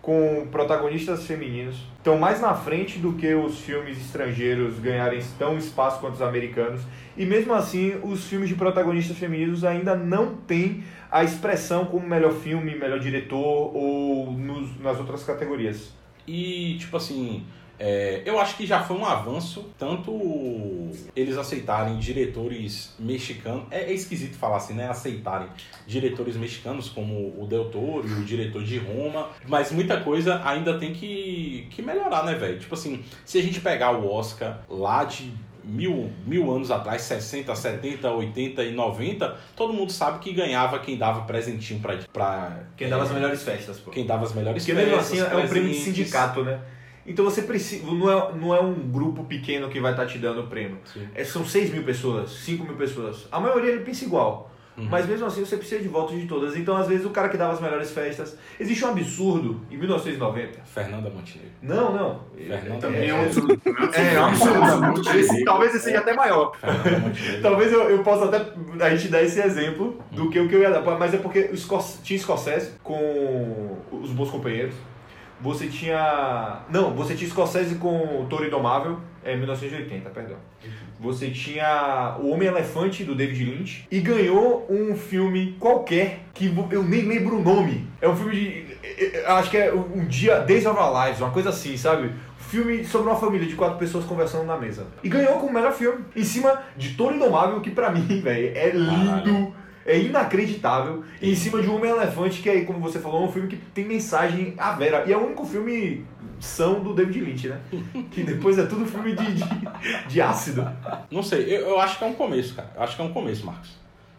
com 0.07 0.46
protagonistas 0.52 1.26
femininos 1.26 1.78
estão 1.98 2.16
mais 2.16 2.40
na 2.40 2.54
frente 2.54 2.96
do 3.00 3.14
que 3.14 3.34
os 3.34 3.59
filmes 3.59 3.98
estrangeiros 3.98 4.78
ganharem 4.78 5.20
tão 5.36 5.59
espaço 5.59 5.98
quanto 5.98 6.14
os 6.14 6.22
americanos. 6.22 6.80
E 7.16 7.26
mesmo 7.26 7.52
assim, 7.52 7.98
os 8.04 8.24
filmes 8.24 8.48
de 8.48 8.54
protagonistas 8.54 9.18
femininos 9.18 9.64
ainda 9.64 9.96
não 9.96 10.36
têm 10.36 10.84
a 11.11 11.24
expressão 11.24 11.86
como 11.86 12.07
melhor 12.07 12.32
filme, 12.34 12.76
melhor 12.78 13.00
diretor 13.00 13.74
ou 13.74 14.30
nos- 14.30 14.78
nas 14.80 14.96
outras 15.00 15.24
categorias. 15.24 15.92
E, 16.24 16.76
tipo 16.78 16.96
assim, 16.96 17.44
é, 17.79 18.22
eu 18.24 18.39
acho 18.39 18.57
que 18.57 18.66
já 18.66 18.83
foi 18.83 18.97
um 18.97 19.05
avanço, 19.05 19.70
tanto 19.79 20.91
eles 21.14 21.37
aceitarem 21.37 21.99
diretores 21.99 22.95
mexicanos, 22.99 23.64
é, 23.70 23.85
é 23.85 23.93
esquisito 23.93 24.37
falar 24.37 24.57
assim, 24.57 24.74
né? 24.74 24.89
Aceitarem 24.89 25.49
diretores 25.87 26.37
mexicanos 26.37 26.89
como 26.89 27.35
o 27.39 27.47
Del 27.47 27.66
Toro 27.66 28.09
e 28.09 28.12
o 28.12 28.24
diretor 28.24 28.64
de 28.64 28.79
Roma, 28.79 29.29
mas 29.47 29.70
muita 29.70 30.01
coisa 30.01 30.41
ainda 30.45 30.79
tem 30.79 30.93
que, 30.93 31.66
que 31.70 31.83
melhorar, 31.83 32.24
né, 32.24 32.35
velho? 32.35 32.59
Tipo 32.59 32.74
assim, 32.74 33.05
se 33.24 33.39
a 33.39 33.43
gente 33.43 33.61
pegar 33.61 33.93
o 33.93 34.11
Oscar 34.11 34.61
lá 34.68 35.05
de 35.05 35.33
mil, 35.66 36.11
mil 36.24 36.51
anos 36.51 36.70
atrás, 36.70 37.03
60, 37.03 37.55
70, 37.55 38.11
80 38.11 38.62
e 38.62 38.72
90, 38.72 39.37
todo 39.55 39.72
mundo 39.72 39.91
sabe 39.91 40.20
que 40.20 40.33
ganhava 40.33 40.79
quem 40.79 40.97
dava 40.97 41.22
presentinho 41.22 41.81
pra. 41.81 41.99
pra 42.12 42.61
Quem 42.77 42.89
dava 42.89 43.03
as 43.03 43.11
melhores 43.11 43.43
festas, 43.43 43.79
pô. 43.79 43.91
Quem 43.91 44.07
dava 44.07 44.24
as 44.24 44.33
melhores 44.33 44.62
Porque 44.62 44.72
mesmo 44.72 44.97
festas. 44.97 45.20
assim 45.20 45.35
é 45.35 45.37
um 45.37 45.49
prêmio 45.49 45.70
de 45.70 45.79
sindicato, 45.79 46.43
né? 46.45 46.61
Então 47.07 47.24
você 47.24 47.42
precisa. 47.42 47.86
Não 47.86 48.11
é, 48.11 48.32
não 48.34 48.54
é 48.54 48.61
um 48.61 48.74
grupo 48.74 49.24
pequeno 49.24 49.68
que 49.68 49.78
vai 49.80 49.92
estar 49.92 50.07
te 50.07 50.18
dando 50.18 50.40
o 50.40 50.46
prêmio. 50.48 50.78
É, 51.14 51.24
são 51.24 51.44
6 51.44 51.70
mil 51.72 51.82
pessoas, 51.84 52.30
5 52.30 52.64
mil 52.64 52.74
pessoas. 52.76 53.26
A 53.30 53.38
maioria 53.40 53.70
ele 53.70 53.84
pensa 53.84 54.04
igual. 54.04 54.50
Uhum. 54.76 54.88
Mas 54.90 55.07
mesmo 55.07 55.24
assim 55.24 55.42
você 55.42 55.57
precisa 55.57 55.80
de 55.80 55.88
votos 55.88 56.20
de 56.20 56.26
todas. 56.26 56.54
Então, 56.54 56.76
às 56.76 56.86
vezes, 56.86 57.07
o 57.07 57.09
cara 57.09 57.30
que 57.30 57.38
dava 57.38 57.54
as 57.54 57.61
melhores 57.62 57.90
festas. 57.92 58.36
Existe 58.61 58.84
um 58.84 58.88
absurdo 58.90 59.62
em 59.70 59.76
1990. 59.78 60.61
Fernanda 60.66 61.09
Montenegro. 61.09 61.50
Não, 61.62 61.94
não. 61.94 62.20
Fernanda 62.36 62.76
Também 62.80 63.09
é 63.09 63.14
um 63.14 63.24
Montenegro. 63.24 63.50
absurdo. 63.72 63.94
É, 63.94 64.14
é 64.14 64.20
um 64.20 64.24
absurdo. 64.26 65.18
Esse- 65.18 65.44
talvez 65.44 65.74
esse 65.74 65.84
seja 65.84 66.00
até 66.00 66.12
maior. 66.12 66.52
Talvez 67.40 67.72
eu, 67.72 67.88
eu 67.88 68.02
possa 68.02 68.26
até 68.26 68.52
a 68.84 68.94
gente 68.94 69.09
dar 69.09 69.22
esse 69.22 69.40
exemplo 69.40 69.98
do 70.11 70.28
que 70.28 70.38
o 70.38 70.46
que 70.46 70.54
eu 70.54 70.61
ia 70.61 70.70
dar. 70.70 70.82
Mas 70.98 71.14
é 71.14 71.16
porque 71.18 71.48
o 71.52 71.57
Scor- 71.57 71.82
tinha 72.02 72.18
Scorsese 72.18 72.72
com 72.82 73.78
os 73.90 74.11
bons 74.11 74.30
companheiros. 74.30 74.74
Você 75.41 75.66
tinha. 75.66 76.61
Não, 76.70 76.95
você 76.95 77.14
tinha 77.14 77.28
Scorsese 77.28 77.76
com 77.76 78.22
o 78.22 78.26
Toro 78.28 78.47
Indomável, 78.47 78.99
é 79.24 79.37
1980, 79.37 80.11
perdão. 80.11 80.37
Você 80.99 81.30
tinha 81.30 82.16
O 82.18 82.30
Homem-Elefante 82.30 83.05
do 83.05 83.14
David 83.14 83.45
Lynch 83.45 83.87
e 83.91 84.01
ganhou 84.01 84.66
um 84.70 84.97
filme 84.97 85.55
qualquer 85.59 86.20
que 86.32 86.47
eu 86.70 86.82
nem 86.82 87.03
lembro 87.03 87.39
o 87.39 87.43
nome. 87.43 87.87
É 88.01 88.09
um 88.09 88.16
filme 88.16 88.34
de. 88.34 88.76
eu 88.82 89.30
Acho 89.34 89.51
que 89.51 89.59
é 89.59 89.72
um 89.74 90.07
dia 90.07 90.41
Days 90.41 90.64
of 90.64 90.78
Our 90.78 91.05
Lives, 91.05 91.20
uma 91.20 91.30
coisa 91.30 91.51
assim, 91.51 91.76
sabe? 91.76 92.12
Filme 92.39 92.84
sobre 92.84 93.11
uma 93.11 93.16
família 93.18 93.47
de 93.47 93.55
quatro 93.55 93.78
pessoas 93.78 94.05
conversando 94.05 94.45
na 94.45 94.57
mesa. 94.57 94.87
E 95.03 95.09
ganhou 95.09 95.34
como 95.34 95.53
melhor 95.53 95.72
filme. 95.72 96.05
Em 96.14 96.24
cima 96.24 96.62
de 96.76 96.95
Toro 96.95 97.14
Indomável, 97.14 97.61
que 97.61 97.70
pra 97.70 97.91
mim, 97.91 98.07
velho, 98.22 98.57
é 98.57 98.70
lindo. 98.70 99.53
É 99.87 99.99
inacreditável. 99.99 101.05
E 101.22 101.30
em 101.30 101.34
cima 101.37 101.62
de 101.62 101.68
um 101.68 101.76
Homem-Elefante, 101.76 102.43
que 102.43 102.51
é, 102.51 102.64
como 102.64 102.80
você 102.80 102.99
falou, 102.99 103.24
um 103.24 103.32
filme 103.32 103.49
que 103.49 103.57
tem 103.57 103.84
mensagem 103.84 104.55
à 104.59 104.72
vera. 104.72 105.05
E 105.07 105.12
é 105.12 105.16
o 105.16 105.24
único 105.24 105.47
filme 105.47 106.05
são 106.41 106.82
do 106.82 106.93
David 106.93 107.20
Lynch, 107.20 107.49
né? 107.49 107.61
Que 108.11 108.22
depois 108.22 108.59
é 108.59 108.66
tudo 108.66 108.84
filme 108.87 109.14
de, 109.14 109.34
de, 109.34 110.09
de 110.09 110.20
ácido. 110.20 110.66
Não 111.11 111.22
sei, 111.22 111.45
eu, 111.45 111.68
eu 111.68 111.80
acho 111.80 111.99
que 111.99 112.05
é 112.05 112.07
um 112.07 112.14
começo, 112.14 112.55
cara. 112.55 112.70
Eu 112.74 112.82
acho 112.82 112.97
que 112.97 113.03
é 113.03 113.05
um 113.05 113.12
começo, 113.12 113.47
Marcos. 113.47 113.70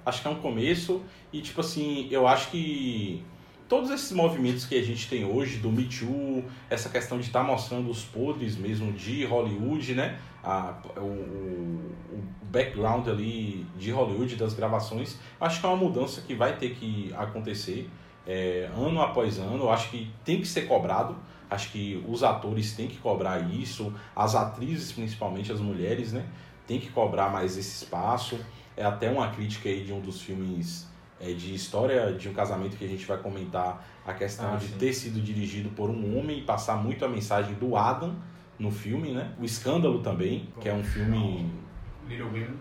Acho 0.05 0.21
que 0.21 0.27
é 0.27 0.31
um 0.31 0.35
começo 0.35 1.03
e, 1.33 1.41
tipo 1.41 1.59
assim, 1.59 2.07
eu 2.09 2.27
acho 2.27 2.49
que 2.49 3.23
todos 3.67 3.91
esses 3.91 4.11
movimentos 4.11 4.65
que 4.65 4.75
a 4.75 4.81
gente 4.81 5.09
tem 5.09 5.25
hoje, 5.25 5.57
do 5.57 5.69
Me 5.71 5.83
Too, 5.83 6.45
essa 6.69 6.89
questão 6.89 7.19
de 7.19 7.25
estar 7.25 7.43
mostrando 7.43 7.89
os 7.89 8.03
podres 8.03 8.55
mesmo 8.55 8.93
de 8.93 9.25
Hollywood, 9.25 9.93
né? 9.93 10.17
A, 10.47 10.73
o, 10.97 11.01
o, 11.01 12.23
background 12.43 13.07
ali 13.09 13.65
de 13.77 13.91
Hollywood, 13.91 14.37
das 14.37 14.53
gravações, 14.53 15.17
acho 15.41 15.59
que 15.59 15.65
é 15.65 15.69
uma 15.69 15.75
mudança 15.75 16.21
que 16.21 16.33
vai 16.33 16.55
ter 16.55 16.75
que 16.75 17.13
acontecer 17.17 17.89
é, 18.25 18.69
ano 18.73 19.01
após 19.01 19.37
ano. 19.37 19.63
Eu 19.63 19.69
acho 19.69 19.89
que 19.89 20.09
tem 20.23 20.39
que 20.39 20.47
ser 20.47 20.61
cobrado. 20.61 21.17
Acho 21.49 21.71
que 21.71 22.01
os 22.07 22.23
atores 22.23 22.73
têm 22.73 22.87
que 22.87 22.97
cobrar 22.97 23.39
isso, 23.51 23.93
as 24.15 24.35
atrizes, 24.35 24.91
principalmente 24.91 25.51
as 25.51 25.59
mulheres, 25.59 26.13
né? 26.13 26.25
Tem 26.65 26.79
que 26.79 26.89
cobrar 26.89 27.29
mais 27.29 27.57
esse 27.57 27.83
espaço. 27.83 28.39
É 28.75 28.85
até 28.85 29.09
uma 29.09 29.29
crítica 29.29 29.67
aí 29.67 29.83
de 29.83 29.91
um 29.91 29.99
dos 29.99 30.21
filmes 30.21 30.87
é, 31.19 31.33
de 31.33 31.53
história 31.53 32.13
de 32.13 32.29
um 32.29 32.33
casamento 32.33 32.77
que 32.77 32.85
a 32.85 32.87
gente 32.87 33.05
vai 33.05 33.17
comentar 33.17 33.85
a 34.05 34.13
questão 34.13 34.53
Ah, 34.53 34.57
de 34.57 34.67
sim. 34.67 34.77
ter 34.77 34.93
sido 34.93 35.21
dirigido 35.21 35.69
por 35.69 35.89
um 35.89 36.17
homem 36.17 36.39
e 36.39 36.41
passar 36.43 36.75
muito 36.77 37.03
a 37.03 37.07
mensagem 37.07 37.53
do 37.55 37.75
Adam 37.75 38.15
no 38.59 38.71
filme, 38.71 39.11
né? 39.11 39.33
O 39.39 39.45
Escândalo 39.45 39.99
também, 39.99 40.47
que 40.59 40.67
é 40.67 40.73
um 40.73 40.83
filme 40.83 41.49
Little 42.07 42.27
Women. 42.27 42.57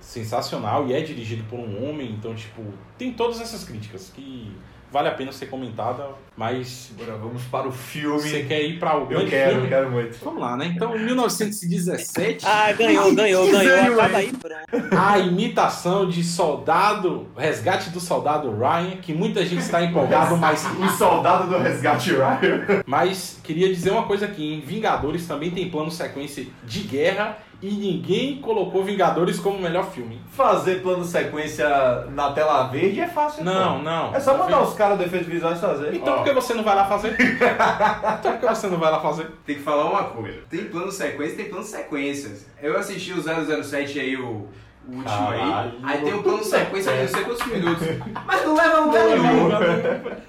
sensacional 0.00 0.86
e 0.88 0.92
é 0.92 1.00
dirigido 1.00 1.44
por 1.44 1.58
um 1.58 1.88
homem, 1.88 2.12
então 2.12 2.34
tipo, 2.34 2.62
tem 2.98 3.12
todas 3.12 3.40
essas 3.40 3.64
críticas 3.64 4.10
que 4.14 4.52
vale 4.94 5.08
a 5.08 5.10
pena 5.10 5.32
ser 5.32 5.46
comentada, 5.46 6.06
mas 6.36 6.92
Agora 6.96 7.18
vamos 7.18 7.42
para 7.42 7.66
o 7.66 7.72
filme. 7.72 8.20
Você 8.20 8.44
quer 8.44 8.62
ir 8.62 8.78
para 8.78 8.96
o 8.96 9.10
Eu 9.10 9.26
quero, 9.26 9.50
filme? 9.50 9.66
eu 9.66 9.68
quero 9.68 9.90
muito. 9.90 10.24
Vamos 10.24 10.40
lá, 10.40 10.56
né? 10.56 10.72
Então, 10.72 10.96
1917. 10.96 12.46
Ah, 12.46 12.70
ganhou, 12.72 13.12
ganhou, 13.12 13.50
ganhou. 13.50 14.00
Acaba 14.00 14.18
aí, 14.18 14.32
pronto. 14.32 14.96
A 14.96 15.18
imitação 15.18 16.08
de 16.08 16.22
soldado, 16.22 17.26
resgate 17.36 17.90
do 17.90 17.98
soldado 17.98 18.56
Ryan, 18.56 18.96
que 19.02 19.12
muita 19.12 19.44
gente 19.44 19.62
está 19.62 19.82
empolgado, 19.82 20.36
mas. 20.36 20.64
O 20.84 20.88
soldado 20.96 21.48
do 21.48 21.58
resgate 21.58 22.10
Ryan. 22.10 22.82
Mas 22.86 23.40
queria 23.42 23.68
dizer 23.68 23.90
uma 23.90 24.04
coisa 24.04 24.26
aqui: 24.26 24.54
em 24.54 24.60
Vingadores 24.60 25.26
também 25.26 25.50
tem 25.50 25.68
plano 25.68 25.90
sequência 25.90 26.46
de 26.62 26.80
guerra 26.80 27.38
e 27.62 27.70
ninguém 27.70 28.40
colocou 28.40 28.84
Vingadores 28.84 29.38
como 29.38 29.58
melhor 29.58 29.90
filme. 29.90 30.20
Fazer 30.30 30.82
plano 30.82 31.04
sequência 31.04 31.66
na 32.10 32.32
tela 32.32 32.66
verde 32.68 33.00
é 33.00 33.08
fácil. 33.08 33.44
Não, 33.44 33.78
pô. 33.78 33.82
não. 33.82 34.14
É 34.14 34.20
só 34.20 34.36
mandar 34.36 34.62
os 34.62 34.74
caras 34.74 34.98
do 34.98 35.04
efeitos 35.04 35.28
visuais 35.28 35.60
fazer. 35.60 35.94
Então 35.94 36.16
por 36.16 36.24
que 36.24 36.32
você 36.32 36.54
não 36.54 36.64
vai 36.64 36.74
lá 36.74 36.86
fazer? 36.86 37.16
então 37.20 38.32
por 38.32 38.40
que 38.40 38.46
você 38.46 38.66
não 38.66 38.78
vai 38.78 38.90
lá 38.90 39.00
fazer? 39.00 39.30
Tem 39.46 39.56
que 39.56 39.62
falar 39.62 39.84
uma 39.90 40.04
coisa. 40.04 40.40
Tem 40.50 40.64
plano 40.64 40.90
sequência, 40.90 41.36
tem 41.36 41.48
plano 41.48 41.64
sequências. 41.64 42.46
Eu 42.60 42.76
assisti 42.78 43.12
o 43.12 43.22
007 43.22 44.00
aí, 44.00 44.16
o, 44.16 44.48
o 44.88 44.96
último 44.96 45.04
Caralho. 45.04 45.72
aí. 45.72 45.78
Aí 45.82 46.02
tem 46.02 46.14
um 46.14 46.22
plano 46.22 46.44
sequência 46.44 46.92
de 46.92 47.00
não 47.02 47.08
sei 47.08 47.24
quantos 47.24 47.46
minutos. 47.46 47.88
Mas 48.26 48.44
não 48.44 48.54
leva 48.54 48.76
a 48.76 48.80
lugar 48.80 49.04
nenhum. 49.06 49.48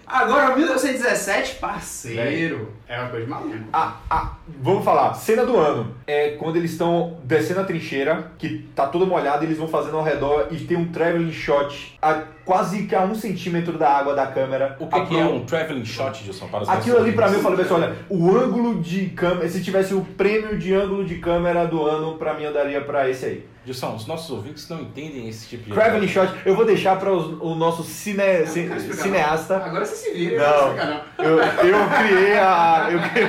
Agora, 0.08 0.56
1917, 0.56 1.56
parceiro. 1.56 2.74
É 2.88 2.99
uma 2.99 3.10
coisa 3.10 3.28
maluca. 3.28 3.60
Ah, 3.74 3.97
ah, 4.10 4.34
vamos 4.62 4.86
falar, 4.86 5.14
cena 5.16 5.45
do 5.45 5.58
ano. 5.58 5.95
É 6.08 6.32
quando 6.32 6.58
eles 6.58 6.72
estão 6.72 7.18
descendo 7.24 7.62
a 7.62 7.64
trincheira, 7.64 8.32
que 8.38 8.68
tá 8.76 8.88
toda 8.88 9.06
molhada, 9.06 9.43
eles 9.43 9.58
vão 9.58 9.68
fazendo 9.68 9.97
ao 9.97 10.03
redor 10.03 10.47
e 10.51 10.58
tem 10.60 10.78
um 10.78 10.91
traveling 10.91 11.32
shot 11.32 11.97
a 12.01 12.24
quase 12.46 12.84
que 12.84 12.96
a 12.96 13.02
um 13.02 13.16
centímetro 13.16 13.78
da 13.78 13.89
água 13.89 14.14
da 14.14 14.28
câmera. 14.28 14.78
O 14.80 14.88
que, 14.88 15.06
que 15.08 15.20
é 15.20 15.26
um 15.26 15.43
traveling 15.46 15.84
shot, 15.84 16.24
Gilson? 16.24 16.48
Para 16.48 16.64
os 16.64 16.70
Aquilo 16.70 16.98
ali 16.98 17.12
pra 17.12 17.28
mim, 17.28 17.36
eu 17.36 17.41
falei, 17.41 17.58
pessoal, 17.58 17.82
olha, 17.82 17.96
o 18.10 18.38
ângulo 18.38 18.82
de 18.82 19.08
câmera, 19.10 19.50
se 19.50 19.64
tivesse 19.64 19.93
o 19.93 20.02
prêmio 20.02 20.58
de 20.58 20.74
ângulo 20.74 21.04
de 21.04 21.16
câmera 21.16 21.66
do 21.66 21.84
ano, 21.86 22.18
pra 22.18 22.34
mim 22.36 22.43
eu 22.43 22.54
daria 22.54 22.80
pra 22.82 23.10
esse 23.10 23.26
aí. 23.26 23.46
Gilson, 23.66 23.96
os 23.96 24.06
nossos 24.06 24.30
ouvintes 24.30 24.70
não 24.70 24.80
entendem 24.80 25.28
esse 25.28 25.48
tipo 25.48 25.64
de... 25.64 25.72
Traveling 25.72 26.08
shot, 26.08 26.32
eu 26.46 26.56
vou 26.56 26.66
deixar 26.66 27.00
para 27.00 27.12
o 27.12 27.56
nosso 27.56 27.84
cine, 27.84 28.22
cineasta. 28.46 29.58
Agora 29.58 29.84
você 29.84 29.96
se 29.96 30.14
vira, 30.14 30.38
não 30.38 30.76
Não, 30.76 30.86
não. 30.86 31.02
eu, 31.26 31.39
eu 31.39 31.89
criei 31.98 32.38
a. 32.38 32.89
eu 32.91 33.00
criei- 33.10 33.28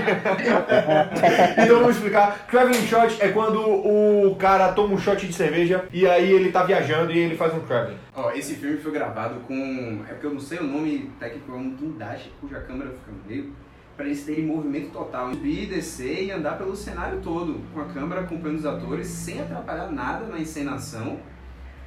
então 1.65 1.79
vamos 1.79 1.97
explicar. 1.97 2.47
Traveling 2.51 2.87
shot 2.87 3.17
é 3.21 3.29
quando 3.29 3.61
o 3.63 4.37
cara 4.39 4.73
toma 4.73 4.93
um 4.95 4.99
shot 4.99 5.27
de 5.27 5.33
cerveja 5.33 5.85
e 5.91 6.07
aí 6.07 6.31
ele 6.31 6.53
tá 6.53 6.63
viajando 6.65 7.13
e 7.13 7.19
ele 7.19 7.35
faz 7.35 7.55
um 7.55 7.61
traveling. 7.61 7.97
Ó, 8.15 8.31
esse 8.33 8.57
filme 8.57 8.77
foi 8.77 8.93
gravado 8.93 9.06
com. 9.47 10.05
É 10.09 10.13
porque 10.13 10.27
eu 10.27 10.35
não 10.35 10.41
sei 10.41 10.59
o 10.59 10.65
nome 10.65 11.11
técnico, 11.19 11.53
é 11.53 11.55
um 11.55 11.75
guindaste 11.77 12.31
cuja 12.41 12.61
câmera 12.61 12.91
fica 12.91 13.11
no 13.13 13.25
meio. 13.25 13.55
Pra 13.97 14.05
eles 14.05 14.25
terem 14.25 14.45
movimento 14.45 14.91
total. 14.91 15.33
Subir, 15.33 15.67
descer 15.69 16.25
e 16.25 16.31
andar 16.31 16.59
pelo 16.59 16.77
cenário 16.77 17.21
todo. 17.23 17.61
Com 17.73 17.81
a 17.81 17.87
câmera 17.87 18.21
acompanhando 18.23 18.59
os 18.59 18.67
atores, 18.67 19.07
sem 19.07 19.41
atrapalhar 19.41 19.91
nada 19.91 20.27
na 20.27 20.39
encenação. 20.39 21.19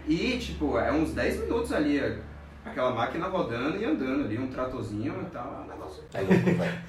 E, 0.08 0.38
tipo, 0.40 0.78
é 0.80 0.92
uns 0.92 1.14
10 1.14 1.42
minutos 1.42 1.72
ali. 1.72 2.00
é, 2.00 2.20
Aquela 2.66 2.94
máquina 2.94 3.28
rodando 3.28 3.78
e 3.78 3.86
andando 3.86 4.24
ali, 4.26 4.38
um 4.40 4.48
tratorzinho 4.48 5.22
e 5.22 5.30
tal. 5.30 5.62
É 5.62 5.66
um 5.66 5.68
negócio. 5.68 6.04
É 6.14 6.22
louco, 6.22 6.34
velho. 6.58 6.80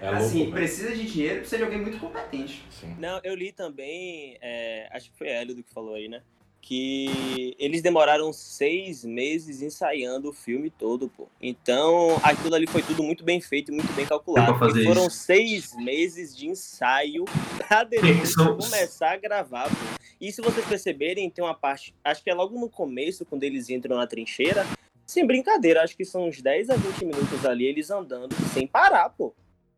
É 0.00 0.10
louco, 0.10 0.16
assim, 0.24 0.38
velho. 0.40 0.52
precisa 0.52 0.94
de 0.94 1.06
dinheiro, 1.10 1.36
precisa 1.36 1.58
de 1.58 1.64
alguém 1.64 1.80
muito 1.80 1.98
competente. 1.98 2.64
Não, 2.98 3.20
eu 3.22 3.34
li 3.34 3.52
também, 3.52 4.36
é, 4.42 4.88
acho 4.92 5.10
que 5.10 5.16
foi 5.16 5.28
Hélio 5.28 5.54
do 5.54 5.62
que 5.62 5.72
falou 5.72 5.94
aí, 5.94 6.08
né? 6.08 6.20
Que 6.66 7.54
eles 7.58 7.82
demoraram 7.82 8.32
seis 8.32 9.04
meses 9.04 9.60
ensaiando 9.60 10.30
o 10.30 10.32
filme 10.32 10.70
todo, 10.70 11.10
pô. 11.10 11.28
Então, 11.40 12.18
aquilo 12.22 12.54
ali 12.54 12.66
foi 12.66 12.80
tudo 12.80 13.02
muito 13.02 13.22
bem 13.22 13.38
feito 13.38 13.70
e 13.70 13.74
muito 13.74 13.92
bem 13.92 14.06
calculado. 14.06 14.52
E 14.78 14.84
foram 14.84 15.06
isso. 15.06 15.16
seis 15.16 15.76
meses 15.76 16.34
de 16.34 16.48
ensaio 16.48 17.26
pra 17.68 17.84
depois 17.84 18.34
começar 18.34 19.12
a 19.12 19.16
gravar, 19.18 19.68
pô. 19.68 20.04
E 20.18 20.32
se 20.32 20.40
vocês 20.40 20.64
perceberem, 20.66 21.28
tem 21.28 21.44
uma 21.44 21.54
parte, 21.54 21.94
acho 22.02 22.24
que 22.24 22.30
é 22.30 22.34
logo 22.34 22.58
no 22.58 22.70
começo, 22.70 23.26
quando 23.26 23.42
eles 23.42 23.68
entram 23.68 23.98
na 23.98 24.06
trincheira, 24.06 24.64
sem 25.06 25.26
brincadeira, 25.26 25.82
acho 25.82 25.94
que 25.94 26.04
são 26.04 26.28
uns 26.28 26.40
10 26.40 26.70
a 26.70 26.76
20 26.76 27.04
minutos 27.04 27.44
ali, 27.44 27.66
eles 27.66 27.90
andando 27.90 28.34
sem 28.54 28.66
parar, 28.66 29.10
pô. 29.10 29.34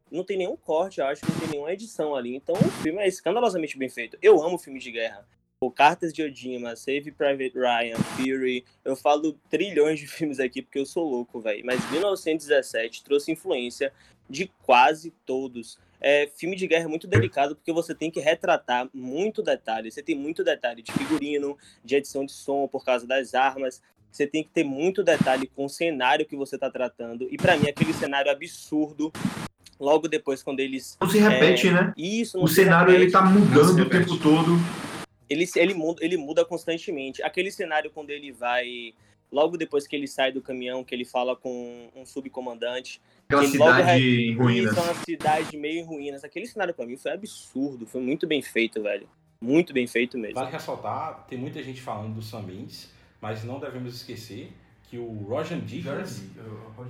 Não 0.08 0.22
tem 0.22 0.38
nenhum 0.38 0.56
corte, 0.56 1.00
acho 1.00 1.20
que 1.20 1.32
não 1.32 1.40
tem 1.40 1.48
nenhuma 1.48 1.72
edição 1.72 2.14
ali. 2.14 2.36
Então 2.36 2.54
o 2.54 2.70
filme 2.80 3.00
é 3.00 3.08
escandalosamente 3.08 3.76
bem 3.76 3.88
feito. 3.88 4.16
Eu 4.22 4.40
amo 4.40 4.56
filmes 4.56 4.84
de 4.84 4.92
guerra. 4.92 5.26
Pô, 5.58 5.70
Cartas 5.70 6.12
de 6.12 6.22
Odima, 6.22 6.76
Save 6.76 7.10
Private 7.12 7.54
Ryan, 7.58 7.96
Fury. 7.96 8.62
Eu 8.84 8.94
falo 8.94 9.38
trilhões 9.48 9.98
de 9.98 10.06
filmes 10.06 10.38
aqui 10.38 10.60
porque 10.60 10.78
eu 10.78 10.84
sou 10.84 11.08
louco, 11.08 11.40
velho. 11.40 11.64
Mas 11.64 11.80
1917 11.90 13.02
trouxe 13.02 13.32
influência 13.32 13.90
de 14.28 14.50
quase 14.62 15.14
todos. 15.24 15.78
É, 15.98 16.30
filme 16.36 16.56
de 16.56 16.66
guerra 16.66 16.84
é 16.84 16.88
muito 16.88 17.06
delicado 17.06 17.56
porque 17.56 17.72
você 17.72 17.94
tem 17.94 18.10
que 18.10 18.20
retratar 18.20 18.86
muito 18.92 19.42
detalhe. 19.42 19.90
Você 19.90 20.02
tem 20.02 20.14
muito 20.14 20.44
detalhe 20.44 20.82
de 20.82 20.92
figurino, 20.92 21.56
de 21.82 21.96
edição 21.96 22.26
de 22.26 22.32
som 22.32 22.68
por 22.68 22.84
causa 22.84 23.06
das 23.06 23.34
armas. 23.34 23.80
Você 24.12 24.26
tem 24.26 24.44
que 24.44 24.50
ter 24.50 24.62
muito 24.64 25.02
detalhe 25.02 25.46
com 25.46 25.64
o 25.64 25.70
cenário 25.70 26.26
que 26.26 26.36
você 26.36 26.58
tá 26.58 26.70
tratando. 26.70 27.26
E 27.30 27.38
pra 27.38 27.56
mim, 27.56 27.66
aquele 27.66 27.94
cenário 27.94 28.30
absurdo. 28.30 29.10
Logo 29.80 30.06
depois, 30.06 30.42
quando 30.42 30.60
eles. 30.60 30.96
Não 31.00 31.08
se 31.08 31.18
repete, 31.18 31.68
é, 31.68 31.72
né? 31.72 31.94
Isso, 31.96 32.36
não 32.36 32.44
O 32.44 32.48
se 32.48 32.56
cenário 32.56 32.92
repete. 32.92 33.04
ele 33.04 33.12
tá 33.12 33.22
mudando 33.22 33.80
o 33.80 33.88
tempo 33.88 34.18
todo. 34.18 34.52
Ele, 35.28 35.44
ele, 35.56 35.74
muda, 35.74 36.04
ele 36.04 36.16
muda 36.16 36.44
constantemente. 36.44 37.22
Aquele 37.22 37.50
cenário 37.50 37.90
quando 37.90 38.10
ele 38.10 38.32
vai. 38.32 38.94
Logo 39.30 39.56
depois 39.56 39.86
que 39.88 39.96
ele 39.96 40.06
sai 40.06 40.30
do 40.30 40.40
caminhão, 40.40 40.84
que 40.84 40.94
ele 40.94 41.04
fala 41.04 41.34
com 41.34 41.88
um 41.96 42.06
subcomandante. 42.06 43.00
Aquela 43.24 43.44
cidade 43.44 43.82
re- 43.82 44.26
em 44.30 44.34
ruínas. 44.36 44.76
É 44.76 44.80
uma 44.80 44.94
cidade 44.94 45.56
meio 45.56 45.80
em 45.80 45.84
ruínas. 45.84 46.22
Aquele 46.22 46.46
cenário 46.46 46.72
pra 46.72 46.86
mim 46.86 46.96
foi 46.96 47.10
absurdo. 47.10 47.86
Foi 47.86 48.00
muito 48.00 48.24
bem 48.26 48.40
feito, 48.40 48.80
velho. 48.80 49.08
Muito 49.40 49.72
bem 49.72 49.86
feito 49.86 50.16
mesmo. 50.16 50.36
Vale 50.36 50.50
ressaltar, 50.52 51.26
tem 51.26 51.36
muita 51.38 51.62
gente 51.62 51.82
falando 51.82 52.14
do 52.14 52.22
Sam 52.22 52.42
Mendes, 52.42 52.90
mas 53.20 53.44
não 53.44 53.58
devemos 53.58 53.94
esquecer 53.96 54.50
que 54.88 54.98
o 54.98 55.24
Roger 55.28 55.58
Dickens, 55.58 56.22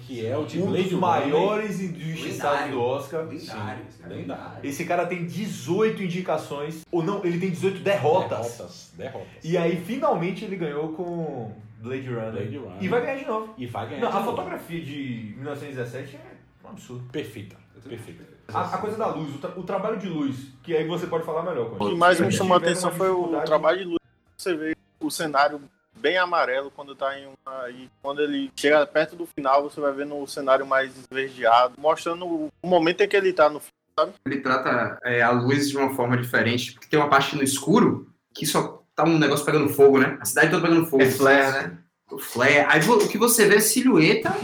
que 0.06 0.24
é 0.26 0.36
o 0.36 0.44
de 0.44 0.60
um 0.60 0.66
Blade 0.66 0.90
dos 0.90 0.98
maiores 1.00 1.80
injustiçados 1.80 2.70
do 2.70 2.80
Oscar. 2.80 3.24
Lendário, 3.24 3.84
Sim, 3.90 4.02
cara, 4.02 4.14
lendário. 4.14 4.58
Esse 4.62 4.84
cara 4.84 5.06
tem 5.06 5.24
18 5.26 6.02
indicações, 6.02 6.82
ou 6.92 7.02
não, 7.02 7.24
ele 7.24 7.38
tem 7.38 7.50
18 7.50 7.80
derrotas. 7.80 8.28
Derrotas, 8.38 8.92
derrotas. 8.96 9.28
E 9.44 9.56
aí, 9.56 9.82
finalmente, 9.82 10.44
ele 10.44 10.56
ganhou 10.56 10.92
com 10.92 11.52
Blade 11.80 12.06
Runner. 12.08 12.32
Blade 12.32 12.56
Runner. 12.58 12.82
E 12.82 12.88
vai 12.88 13.00
ganhar 13.00 13.16
de 13.18 13.24
novo. 13.26 13.54
E 13.56 13.66
vai 13.66 13.88
ganhar 13.88 14.00
Não, 14.02 14.10
de 14.10 14.16
a 14.16 14.20
novo. 14.20 14.30
fotografia 14.32 14.80
de 14.82 15.32
1917 15.36 16.16
é 16.16 16.66
um 16.66 16.70
absurdo. 16.70 17.04
Perfeita, 17.10 17.56
perfeita. 17.88 18.24
A, 18.52 18.74
a 18.74 18.78
coisa 18.78 18.96
da 18.98 19.06
luz, 19.08 19.34
o, 19.34 19.38
tra- 19.38 19.52
o 19.58 19.62
trabalho 19.62 19.96
de 19.98 20.08
luz, 20.08 20.48
que 20.62 20.76
aí 20.76 20.86
você 20.86 21.06
pode 21.06 21.24
falar 21.24 21.42
melhor. 21.42 21.72
O 21.80 21.88
que 21.88 21.94
mais 21.96 22.20
me 22.20 22.30
chamou 22.30 22.54
a 22.54 22.58
atenção 22.58 22.92
foi 22.92 23.08
o 23.10 23.40
trabalho 23.44 23.78
de 23.78 23.84
luz. 23.84 23.98
Você 24.36 24.54
vê 24.54 24.76
o 25.00 25.10
cenário 25.10 25.60
bem 25.96 26.16
amarelo 26.16 26.70
quando 26.70 26.94
tá 26.94 27.18
em 27.18 27.26
uma. 27.26 27.70
E 27.70 27.90
quando 28.02 28.22
ele 28.22 28.50
chega 28.56 28.86
perto 28.86 29.16
do 29.16 29.26
final, 29.26 29.62
você 29.62 29.80
vai 29.80 29.92
vendo 29.92 30.16
o 30.16 30.26
cenário 30.26 30.66
mais 30.66 30.96
esverdeado, 30.96 31.74
mostrando 31.78 32.26
o 32.26 32.50
momento 32.64 33.02
em 33.02 33.08
que 33.08 33.16
ele 33.16 33.32
tá 33.32 33.48
no 33.48 33.60
filme, 33.60 33.72
sabe? 33.98 34.12
Ele 34.26 34.40
trata 34.40 34.98
é, 35.04 35.22
a 35.22 35.30
luz 35.30 35.68
de 35.68 35.76
uma 35.76 35.94
forma 35.94 36.16
diferente, 36.16 36.72
porque 36.72 36.88
tem 36.88 36.98
uma 36.98 37.08
parte 37.08 37.34
no 37.36 37.42
escuro 37.42 38.10
que 38.34 38.46
só 38.46 38.84
tá 38.94 39.04
um 39.04 39.18
negócio 39.18 39.44
pegando 39.44 39.68
fogo, 39.68 39.98
né? 39.98 40.16
A 40.20 40.24
cidade 40.24 40.50
toda 40.50 40.66
pegando 40.66 40.86
fogo. 40.86 41.02
É 41.02 41.10
flare, 41.10 41.52
né? 41.52 41.78
O 42.10 42.18
flare. 42.18 42.66
Aí 42.68 42.80
o 42.88 43.08
que 43.08 43.18
você 43.18 43.46
vê 43.46 43.56
é 43.56 43.60
silhueta 43.60 44.34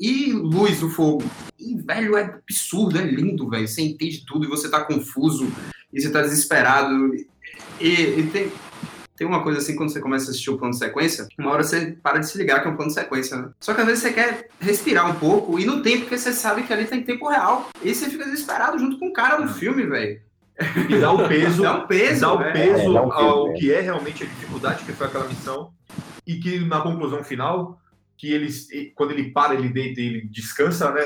e 0.00 0.32
luz 0.32 0.80
do 0.80 0.90
fogo. 0.90 1.24
E, 1.58 1.80
velho, 1.80 2.16
é 2.16 2.22
absurdo, 2.22 2.98
é 2.98 3.02
lindo, 3.02 3.48
velho. 3.48 3.66
Você 3.66 3.82
entende 3.82 4.24
tudo 4.26 4.44
e 4.44 4.48
você 4.48 4.68
tá 4.68 4.84
confuso 4.84 5.50
e 5.92 6.00
você 6.00 6.10
tá 6.10 6.22
desesperado. 6.22 7.14
E, 7.80 7.88
e 7.88 8.30
tem, 8.30 8.52
tem 9.16 9.26
uma 9.26 9.42
coisa 9.42 9.58
assim, 9.60 9.76
quando 9.76 9.90
você 9.92 10.00
começa 10.00 10.26
a 10.26 10.30
assistir 10.30 10.50
o 10.50 10.58
plano 10.58 10.72
de 10.72 10.78
sequência, 10.78 11.26
uma 11.38 11.50
hora 11.52 11.62
você 11.62 11.96
para 12.02 12.18
de 12.18 12.26
se 12.28 12.36
ligar 12.36 12.60
que 12.60 12.68
é 12.68 12.70
um 12.70 12.76
plano 12.76 12.88
de 12.90 12.94
sequência, 12.98 13.36
né? 13.36 13.50
Só 13.60 13.72
que 13.72 13.80
às 13.80 13.86
vezes 13.86 14.02
você 14.02 14.12
quer 14.12 14.48
respirar 14.60 15.08
um 15.10 15.14
pouco 15.14 15.58
e 15.58 15.64
não 15.64 15.82
tem, 15.82 16.00
porque 16.00 16.18
você 16.18 16.32
sabe 16.32 16.62
que 16.64 16.72
ali 16.72 16.84
tá 16.84 16.96
em 16.96 17.02
tempo 17.04 17.28
real. 17.28 17.68
E 17.82 17.94
você 17.94 18.10
fica 18.10 18.24
desesperado 18.24 18.78
junto 18.78 18.98
com 18.98 19.08
o 19.08 19.12
cara 19.12 19.38
no 19.38 19.48
filme, 19.52 19.86
velho. 19.86 20.20
E 20.88 20.98
dá 20.98 21.12
o 21.12 21.28
peso, 21.28 21.62
Dá 21.64 21.74
um 21.78 21.86
peso, 21.86 22.20
dá 22.20 22.32
o 22.32 22.38
né? 22.38 22.52
peso 22.52 22.90
É, 22.90 22.92
dá 22.92 23.02
um 23.02 23.08
peso, 23.10 23.20
ao 23.22 23.48
né? 23.48 23.54
que 23.58 23.72
é 23.72 23.80
realmente 23.80 24.22
a 24.22 24.26
dificuldade 24.26 24.84
que 24.84 24.92
foi 24.92 25.06
aquela 25.06 25.26
missão 25.28 25.72
e 26.26 26.36
que 26.36 26.60
na 26.60 26.80
conclusão 26.80 27.22
final 27.24 27.80
que 28.16 28.32
eles 28.32 28.68
quando 28.94 29.10
ele 29.10 29.30
para 29.32 29.54
ele 29.54 29.68
deita 29.68 30.00
e 30.00 30.06
ele 30.06 30.28
descansa 30.30 30.90
né 30.92 31.02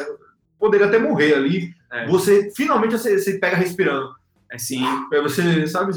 poderia 0.58 0.86
até 0.86 0.98
morrer 0.98 1.34
ali 1.34 1.74
É. 1.90 2.06
você 2.06 2.50
finalmente 2.54 2.92
você, 2.92 3.18
você 3.18 3.38
pega 3.38 3.56
respirando 3.56 4.10
assim 4.52 4.84
aí 5.10 5.20
você 5.22 5.66
sabe 5.66 5.92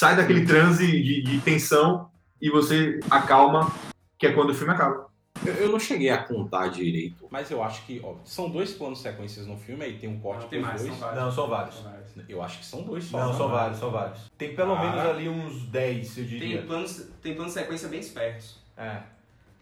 sai 0.00 0.16
daquele 0.16 0.46
transe 0.46 0.86
de, 0.86 1.20
de 1.22 1.40
tensão 1.42 2.08
e 2.40 2.48
você 2.50 2.98
acalma 3.10 3.70
que 4.18 4.26
é 4.26 4.32
quando 4.32 4.48
o 4.48 4.54
filme 4.54 4.72
acaba 4.72 5.10
Eu, 5.44 5.52
eu 5.56 5.68
não 5.70 5.78
cheguei 5.78 6.08
a 6.08 6.16
contar 6.24 6.68
direito. 6.68 7.26
Mas 7.30 7.50
eu 7.50 7.62
acho 7.62 7.84
que, 7.84 8.00
ó, 8.02 8.14
são 8.24 8.48
dois 8.48 8.72
planos 8.72 9.02
sequências 9.02 9.46
no 9.46 9.58
filme, 9.58 9.84
aí 9.84 9.98
tem 9.98 10.08
um 10.08 10.18
corte 10.18 10.46
tem 10.46 10.60
dos 10.60 10.68
mais, 10.68 10.82
dois. 10.82 10.96
são. 10.98 11.14
Não, 11.14 11.30
são 11.30 11.48
vários. 11.48 11.84
Eu 12.26 12.42
acho 12.42 12.60
que 12.60 12.64
são 12.64 12.82
dois 12.82 13.04
só. 13.04 13.18
Não, 13.18 13.30
né? 13.32 13.36
são 13.36 13.48
vários, 13.50 13.78
são 13.78 13.90
vários. 13.90 14.20
Tem 14.38 14.54
pelo 14.54 14.72
Ah. 14.74 14.80
menos 14.80 15.00
ali 15.00 15.28
uns 15.28 15.64
10, 15.64 16.16
eu 16.18 16.24
diria. 16.24 16.58
Tem 16.58 16.66
planos, 16.66 17.06
tem 17.22 17.34
planos 17.34 17.52
de 17.52 17.60
sequência 17.60 17.88
bem 17.90 18.00
espertos. 18.00 18.56
É. 18.78 19.02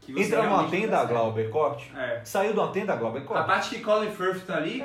Entra 0.09 0.43
numa 0.45 0.69
tenda. 0.71 1.05
Glauber, 1.05 1.51
corte. 1.51 1.91
É. 1.97 2.21
Saiu 2.25 2.53
de 2.53 2.59
uma 2.61 2.69
tenda, 2.69 2.95
Glauber, 2.95 3.23
A 3.23 3.25
corte. 3.25 3.47
parte 3.47 3.71
que 3.71 3.81
Colin 3.81 4.11
Firth 4.13 4.47
tá 4.47 4.57
ali, 4.57 4.85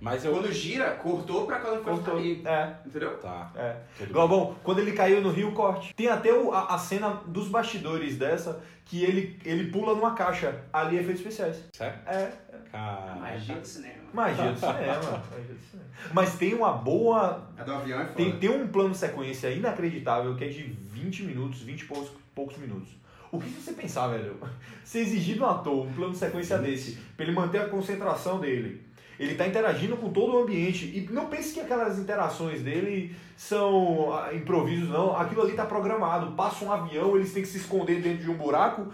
Mas 0.00 0.24
eu. 0.24 0.32
quando 0.32 0.52
gira, 0.52 0.90
cortou 0.92 1.46
pra 1.46 1.58
Firth 1.60 1.74
tá 1.74 1.80
Cortou. 1.90 2.16
ali. 2.18 2.42
É, 2.44 2.74
Entendeu? 2.84 3.16
Tá. 3.18 3.50
é. 3.56 3.76
Galvão, 4.10 4.54
quando 4.62 4.80
ele 4.80 4.92
caiu 4.92 5.20
no 5.22 5.30
rio, 5.30 5.52
corte. 5.52 5.94
Tem 5.94 6.08
até 6.08 6.32
o- 6.32 6.52
a, 6.52 6.74
a 6.74 6.78
cena 6.78 7.20
dos 7.26 7.48
bastidores 7.48 8.16
dessa, 8.18 8.60
que 8.84 9.02
ele, 9.02 9.38
ele 9.44 9.70
pula 9.70 9.94
numa 9.94 10.14
caixa. 10.14 10.62
Ali 10.72 10.96
é 10.98 11.00
efeitos 11.00 11.22
especiais. 11.22 11.64
Certo? 11.72 12.06
É, 12.08 12.30
cara. 12.70 13.14
Magia 13.16 13.54
do 13.56 13.66
cinema. 13.66 13.94
Magia 14.12 14.52
do 14.52 14.58
cinema. 14.60 14.76
magia 14.84 15.54
do 15.54 15.64
cinema. 15.64 15.86
Mas 16.12 16.34
tem 16.36 16.54
uma 16.54 16.72
boa. 16.72 17.48
A 17.58 17.62
do 17.64 17.72
avião 17.72 17.98
é 18.00 18.04
foda. 18.04 18.14
Tem, 18.16 18.32
tem 18.38 18.50
um 18.50 18.68
plano 18.68 18.90
de 18.90 18.98
sequência 18.98 19.48
inacreditável 19.50 20.36
que 20.36 20.44
é 20.44 20.48
de 20.48 20.62
20 20.62 21.22
minutos, 21.24 21.62
20 21.62 21.80
e 21.80 21.84
poucos, 21.86 22.10
poucos 22.34 22.58
minutos. 22.58 22.90
O 23.32 23.40
que 23.40 23.48
você 23.48 23.72
pensar, 23.72 24.08
velho? 24.08 24.36
Se 24.84 24.98
exigir 24.98 25.36
do 25.36 25.44
ator 25.46 25.86
um 25.86 25.92
plano 25.92 26.12
de 26.12 26.18
sequência 26.18 26.58
desse, 26.58 26.96
pra 27.16 27.24
ele 27.26 27.34
manter 27.34 27.58
a 27.58 27.68
concentração 27.68 28.38
dele, 28.38 28.86
ele 29.18 29.34
tá 29.34 29.46
interagindo 29.46 29.96
com 29.96 30.10
todo 30.12 30.34
o 30.34 30.42
ambiente. 30.42 30.84
E 30.86 31.08
não 31.12 31.26
pense 31.26 31.54
que 31.54 31.60
aquelas 31.60 31.98
interações 31.98 32.62
dele 32.62 33.14
são 33.36 34.12
ah, 34.12 34.34
improvisos, 34.34 34.88
não. 34.88 35.16
Aquilo 35.16 35.42
ali 35.42 35.52
tá 35.54 35.64
programado. 35.66 36.32
Passa 36.32 36.64
um 36.64 36.72
avião, 36.72 37.16
eles 37.16 37.32
têm 37.32 37.42
que 37.42 37.48
se 37.48 37.58
esconder 37.58 38.00
dentro 38.02 38.24
de 38.24 38.30
um 38.30 38.36
buraco. 38.36 38.86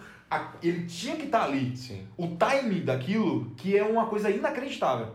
Ele 0.62 0.86
tinha 0.86 1.16
que 1.16 1.24
estar 1.26 1.44
ali. 1.44 1.76
Sim. 1.76 2.06
O 2.16 2.26
time 2.36 2.80
daquilo, 2.80 3.50
que 3.56 3.76
é 3.76 3.82
uma 3.84 4.06
coisa 4.06 4.30
inacreditável. 4.30 5.08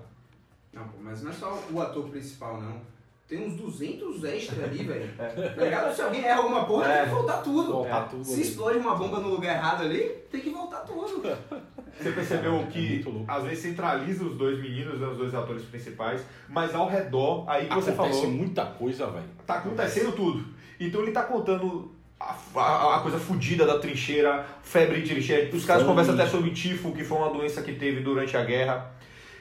Não, 0.72 0.84
pô, 0.84 0.98
mas 1.02 1.24
não 1.24 1.32
é 1.32 1.34
só 1.34 1.60
o 1.72 1.82
ator 1.82 2.08
principal, 2.10 2.62
não. 2.62 2.80
Tem 3.28 3.46
uns 3.46 3.56
200 3.56 4.24
extras 4.24 4.64
ali, 4.64 4.84
velho. 4.86 5.10
Tá 5.18 5.64
ligado? 5.64 5.94
Se 5.96 6.02
alguém 6.02 6.24
erra 6.24 6.40
alguma 6.42 6.66
porra, 6.66 6.86
É. 6.88 6.98
tem 7.00 7.10
que 7.10 7.16
voltar 7.16 7.38
tudo. 7.42 7.72
Voltar 7.74 8.04
É. 8.06 8.10
tudo 8.10 8.24
Se 8.24 8.34
ali. 8.34 8.42
explode 8.44 8.78
uma 8.78 8.96
bomba 8.96 9.20
no 9.20 9.30
lugar 9.30 9.56
errado 9.58 9.82
ali, 9.84 10.04
tem 10.32 10.40
que 10.40 10.50
voltar 10.52 10.82
tudo. 10.82 11.24
Você 12.00 12.12
percebeu 12.12 12.56
É 12.58 12.64
que 12.66 13.04
às 13.28 13.44
vezes 13.44 13.60
centraliza 13.60 14.24
os 14.24 14.38
dois 14.38 14.60
meninos, 14.60 15.00
né, 15.00 15.08
os 15.08 15.18
dois 15.18 15.34
atores 15.34 15.64
principais, 15.64 16.22
mas 16.48 16.74
ao 16.76 16.88
redor, 16.88 17.44
aí 17.50 17.66
que 17.68 17.74
você 17.76 17.90
Acontece 17.92 18.22
falou, 18.22 18.36
muita 18.36 18.66
coisa, 18.66 19.08
velho. 19.08 19.26
tá 19.46 19.56
acontecendo 19.56 20.12
tudo. 20.12 20.46
Então 20.80 21.02
ele 21.02 21.12
tá 21.12 21.24
contando 21.24 21.92
a, 22.20 22.36
a- 22.56 22.98
a 22.98 23.00
coisa 23.00 23.18
fodida 23.18 23.66
da 23.66 23.80
trincheira, 23.80 24.46
febre 24.62 25.02
de 25.02 25.10
trincheira. 25.10 25.56
Os 25.56 25.66
caras 25.66 25.82
Fome. 25.84 25.92
conversam 25.94 26.14
até 26.16 26.28
sobre 26.28 26.52
tifo, 26.52 26.92
que 26.92 27.04
foi 27.04 27.18
uma 27.18 27.32
doença 27.32 27.62
que 27.62 27.74
teve 27.74 28.02
durante 28.02 28.38
a 28.38 28.44
guerra. 28.44 28.92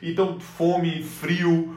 Então, 0.02 0.38
fome, 0.40 1.02
frio. 1.02 1.74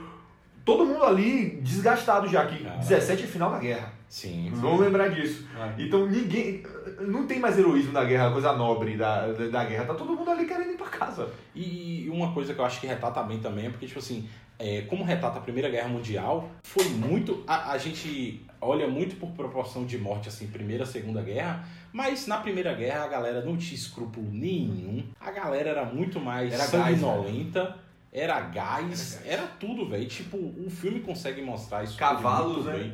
Todo 0.69 0.85
mundo 0.85 1.03
ali 1.03 1.59
desgastado 1.61 2.27
já, 2.27 2.45
que 2.45 2.63
Cara. 2.63 2.77
17 2.77 3.23
é 3.23 3.27
final 3.27 3.49
da 3.49 3.57
guerra. 3.57 3.91
Sim. 4.07 4.51
Vamos 4.53 4.81
lembrar 4.81 5.09
disso. 5.09 5.47
É. 5.57 5.81
Então 5.81 6.05
ninguém. 6.05 6.63
Não 7.01 7.25
tem 7.25 7.39
mais 7.39 7.57
heroísmo 7.57 7.91
da 7.91 8.03
guerra, 8.03 8.31
coisa 8.31 8.53
nobre 8.53 8.95
da, 8.95 9.27
da, 9.27 9.65
guerra. 9.65 9.85
Tá 9.85 9.95
todo 9.95 10.15
mundo 10.15 10.29
ali 10.29 10.45
querendo 10.45 10.71
ir 10.71 10.77
pra 10.77 10.87
casa. 10.87 11.27
E 11.55 12.07
uma 12.11 12.33
coisa 12.33 12.53
que 12.53 12.59
eu 12.59 12.65
acho 12.65 12.79
que 12.79 12.85
retrata 12.85 13.23
bem 13.23 13.39
também 13.39 13.65
é 13.65 13.69
porque, 13.69 13.87
tipo 13.87 13.97
assim, 13.97 14.29
é, 14.59 14.81
como 14.81 15.03
retrata 15.03 15.39
a 15.39 15.41
Primeira 15.41 15.69
Guerra 15.69 15.87
Mundial, 15.87 16.51
foi 16.63 16.85
muito. 16.89 17.43
A, 17.47 17.71
a 17.71 17.77
gente 17.79 18.45
olha 18.61 18.87
muito 18.87 19.15
por 19.15 19.29
proporção 19.31 19.85
de 19.85 19.97
morte, 19.97 20.29
assim, 20.29 20.47
Primeira, 20.47 20.85
Segunda 20.85 21.21
Guerra, 21.21 21.63
mas 21.91 22.27
na 22.27 22.37
Primeira 22.37 22.73
Guerra 22.75 23.05
a 23.05 23.07
galera 23.07 23.41
não 23.43 23.57
tinha 23.57 23.75
escrúpulo 23.75 24.27
nenhum, 24.31 25.03
a 25.19 25.31
galera 25.31 25.69
era 25.69 25.85
muito 25.85 26.19
mais 26.19 26.53
Era 26.53 26.67
gás, 26.67 26.69
sanguinolenta. 26.69 27.88
Era 28.11 28.39
gás, 28.39 29.21
era 29.25 29.43
tudo, 29.59 29.87
velho. 29.87 30.07
Tipo, 30.07 30.37
o 30.37 30.69
filme 30.69 30.99
consegue 30.99 31.41
mostrar 31.41 31.83
isso 31.83 31.97
Cavalos, 31.97 32.65
né? 32.65 32.73
bem. 32.73 32.93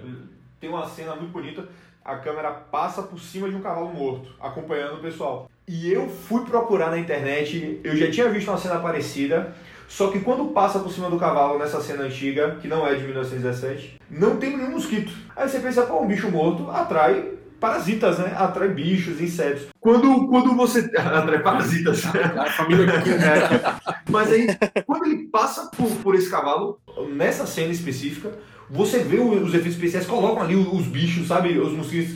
Tem 0.59 0.69
uma 0.69 0.87
cena 0.87 1.15
muito 1.15 1.31
bonita. 1.31 1.67
A 2.03 2.17
câmera 2.17 2.51
passa 2.51 3.01
por 3.01 3.19
cima 3.19 3.49
de 3.49 3.55
um 3.55 3.61
cavalo 3.61 3.93
morto, 3.93 4.35
acompanhando 4.39 4.95
o 4.95 5.01
pessoal. 5.01 5.49
E 5.67 5.91
eu 5.91 6.07
fui 6.07 6.45
procurar 6.45 6.91
na 6.91 6.99
internet, 6.99 7.81
eu 7.83 7.95
já 7.95 8.11
tinha 8.11 8.29
visto 8.29 8.49
uma 8.49 8.57
cena 8.57 8.79
parecida, 8.79 9.55
só 9.87 10.11
que 10.11 10.19
quando 10.19 10.51
passa 10.51 10.79
por 10.79 10.91
cima 10.91 11.09
do 11.09 11.17
cavalo 11.17 11.57
nessa 11.57 11.81
cena 11.81 12.03
antiga, 12.03 12.57
que 12.61 12.67
não 12.67 12.85
é 12.85 12.93
de 12.93 13.03
1917, 13.03 13.99
não 14.09 14.37
tem 14.37 14.55
nenhum 14.55 14.71
mosquito. 14.71 15.11
Aí 15.35 15.49
você 15.49 15.59
pensa, 15.59 15.83
pô, 15.87 16.01
um 16.01 16.07
bicho 16.07 16.29
morto 16.29 16.69
atrai 16.69 17.33
parasitas, 17.65 18.19
né? 18.19 18.31
Atrai 18.37 18.69
bichos, 18.69 19.19
insetos. 19.19 19.67
Quando, 19.79 20.27
quando 20.27 20.55
você. 20.55 20.79
atrai 20.95 21.39
parasitas. 21.39 22.03
A 22.05 22.45
família 22.51 22.85
Mas 24.07 24.31
aí, 24.31 24.47
quando 24.85 25.05
ele 25.05 25.27
passa 25.27 25.71
por, 25.75 25.89
por 25.97 26.13
esse 26.13 26.29
cavalo, 26.29 26.79
nessa 27.09 27.47
cena 27.47 27.71
específica, 27.71 28.31
você 28.69 28.99
vê 28.99 29.17
os 29.17 29.49
efeitos 29.49 29.73
especiais, 29.73 30.05
colocam 30.05 30.43
ali 30.43 30.55
os, 30.55 30.71
os 30.71 30.85
bichos, 30.85 31.27
sabe? 31.27 31.57
Os 31.57 31.73
mosquitos. 31.73 32.15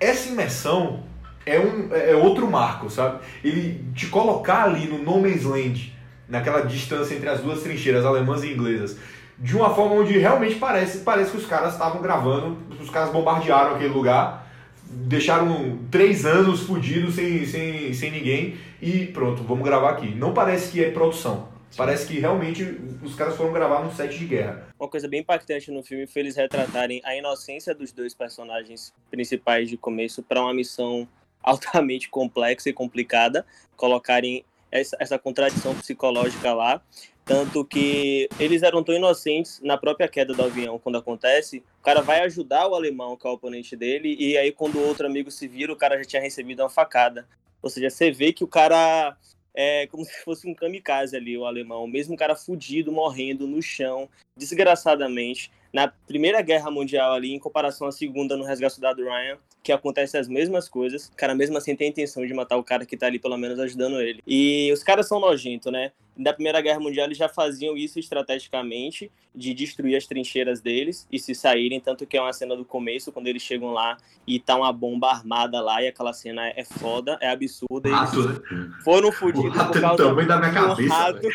Essa 0.00 0.30
imersão 0.30 1.04
é, 1.44 1.58
um, 1.58 1.88
é 1.92 2.14
outro 2.14 2.50
marco, 2.50 2.88
sabe? 2.88 3.20
Ele 3.44 3.84
te 3.94 4.06
colocar 4.06 4.64
ali 4.64 4.86
no 4.86 4.98
No 4.98 5.20
Man's 5.20 5.44
Land, 5.44 5.94
naquela 6.26 6.62
distância 6.62 7.14
entre 7.14 7.28
as 7.28 7.40
duas 7.40 7.62
trincheiras, 7.62 8.06
alemãs 8.06 8.42
e 8.42 8.52
inglesas, 8.52 8.96
de 9.38 9.54
uma 9.56 9.74
forma 9.74 9.96
onde 9.96 10.16
realmente 10.16 10.54
parece, 10.54 10.98
parece 10.98 11.30
que 11.32 11.36
os 11.36 11.46
caras 11.46 11.74
estavam 11.74 12.00
gravando, 12.00 12.56
os 12.80 12.90
caras 12.90 13.10
bombardearam 13.10 13.74
aquele 13.74 13.92
lugar, 13.92 14.47
deixaram 14.90 15.78
três 15.90 16.24
anos 16.24 16.60
fudidos 16.60 17.14
sem, 17.14 17.44
sem, 17.46 17.92
sem 17.92 18.10
ninguém 18.10 18.56
e 18.80 19.06
pronto, 19.06 19.42
vamos 19.42 19.64
gravar 19.64 19.90
aqui. 19.90 20.14
Não 20.14 20.32
parece 20.32 20.72
que 20.72 20.82
é 20.82 20.90
produção. 20.90 21.48
Parece 21.76 22.06
que 22.06 22.18
realmente 22.18 22.62
os 23.02 23.14
caras 23.14 23.36
foram 23.36 23.52
gravar 23.52 23.82
num 23.82 23.92
set 23.94 24.16
de 24.16 24.24
guerra. 24.24 24.68
Uma 24.78 24.88
coisa 24.88 25.06
bem 25.06 25.20
impactante 25.20 25.70
no 25.70 25.82
filme 25.82 26.06
foi 26.06 26.22
eles 26.22 26.36
retratarem 26.36 27.00
a 27.04 27.14
inocência 27.14 27.74
dos 27.74 27.92
dois 27.92 28.14
personagens 28.14 28.92
principais 29.10 29.68
de 29.68 29.76
começo 29.76 30.22
para 30.22 30.40
uma 30.40 30.54
missão 30.54 31.06
altamente 31.42 32.08
complexa 32.08 32.68
e 32.68 32.72
complicada, 32.72 33.44
colocarem 33.76 34.44
essa, 34.70 34.96
essa 34.98 35.18
contradição 35.18 35.74
psicológica 35.74 36.52
lá, 36.52 36.82
tanto 37.28 37.62
que 37.62 38.26
eles 38.40 38.62
eram 38.62 38.82
tão 38.82 38.94
inocentes 38.94 39.60
na 39.62 39.76
própria 39.76 40.08
queda 40.08 40.32
do 40.32 40.42
avião 40.42 40.78
quando 40.78 40.96
acontece, 40.96 41.62
o 41.78 41.84
cara 41.84 42.00
vai 42.00 42.20
ajudar 42.22 42.66
o 42.66 42.74
alemão, 42.74 43.18
que 43.18 43.26
é 43.26 43.30
o 43.30 43.34
oponente 43.34 43.76
dele, 43.76 44.16
e 44.18 44.38
aí 44.38 44.50
quando 44.50 44.78
o 44.78 44.88
outro 44.88 45.06
amigo 45.06 45.30
se 45.30 45.46
vira, 45.46 45.70
o 45.70 45.76
cara 45.76 45.98
já 45.98 46.04
tinha 46.04 46.22
recebido 46.22 46.62
uma 46.62 46.70
facada. 46.70 47.28
Ou 47.60 47.68
seja, 47.68 47.90
você 47.90 48.10
vê 48.10 48.32
que 48.32 48.42
o 48.42 48.48
cara 48.48 49.14
é 49.54 49.86
como 49.88 50.04
se 50.04 50.24
fosse 50.24 50.48
um 50.48 50.54
kamikaze 50.54 51.16
ali, 51.16 51.36
o 51.36 51.44
alemão. 51.44 51.86
Mesmo 51.86 52.14
o 52.14 52.16
cara 52.16 52.34
fudido, 52.36 52.92
morrendo 52.92 53.46
no 53.46 53.60
chão, 53.60 54.08
desgraçadamente. 54.36 55.50
Na 55.72 55.88
Primeira 55.88 56.40
Guerra 56.40 56.70
Mundial 56.70 57.12
ali, 57.12 57.34
em 57.34 57.38
comparação 57.38 57.88
à 57.88 57.92
Segunda, 57.92 58.36
no 58.36 58.44
Resgate 58.44 58.74
Soldado 58.74 59.02
Ryan, 59.02 59.36
que 59.62 59.72
acontece 59.72 60.16
as 60.16 60.28
mesmas 60.28 60.68
coisas. 60.68 61.08
O 61.08 61.16
cara 61.16 61.34
mesmo 61.34 61.58
assim 61.58 61.74
tem 61.74 61.88
a 61.88 61.90
intenção 61.90 62.24
de 62.24 62.32
matar 62.32 62.56
o 62.56 62.64
cara 62.64 62.86
que 62.86 62.96
tá 62.96 63.06
ali, 63.06 63.18
pelo 63.18 63.36
menos, 63.36 63.58
ajudando 63.58 64.00
ele. 64.00 64.22
E 64.26 64.70
os 64.72 64.82
caras 64.82 65.08
são 65.08 65.20
nojentos, 65.20 65.70
né? 65.70 65.90
Na 66.18 66.32
Primeira 66.32 66.60
Guerra 66.60 66.80
Mundial 66.80 67.06
eles 67.06 67.16
já 67.16 67.28
faziam 67.28 67.76
isso 67.76 68.00
estrategicamente, 68.00 69.08
de 69.32 69.54
destruir 69.54 69.94
as 69.94 70.04
trincheiras 70.04 70.60
deles 70.60 71.06
e 71.12 71.18
se 71.18 71.32
saírem, 71.32 71.78
tanto 71.78 72.04
que 72.04 72.16
é 72.16 72.20
uma 72.20 72.32
cena 72.32 72.56
do 72.56 72.64
começo, 72.64 73.12
quando 73.12 73.28
eles 73.28 73.40
chegam 73.40 73.72
lá 73.72 73.96
e 74.26 74.40
tá 74.40 74.56
uma 74.56 74.72
bomba 74.72 75.10
armada 75.10 75.60
lá, 75.60 75.80
e 75.80 75.86
aquela 75.86 76.12
cena 76.12 76.48
é 76.48 76.64
foda, 76.64 77.16
é 77.20 77.30
absurda. 77.30 77.88
Rato, 77.88 78.28
né? 78.28 78.40
foram 78.82 79.12
fudidos 79.12 79.56
rato 79.56 79.68
por 79.68 79.76
é 79.76 79.80
do 79.80 79.86
causa 79.86 80.04
tamanho 80.04 80.26
da 80.28 80.38
minha 80.38 80.50
um 80.50 80.54
cabeça, 80.54 80.94
rato, 80.94 81.28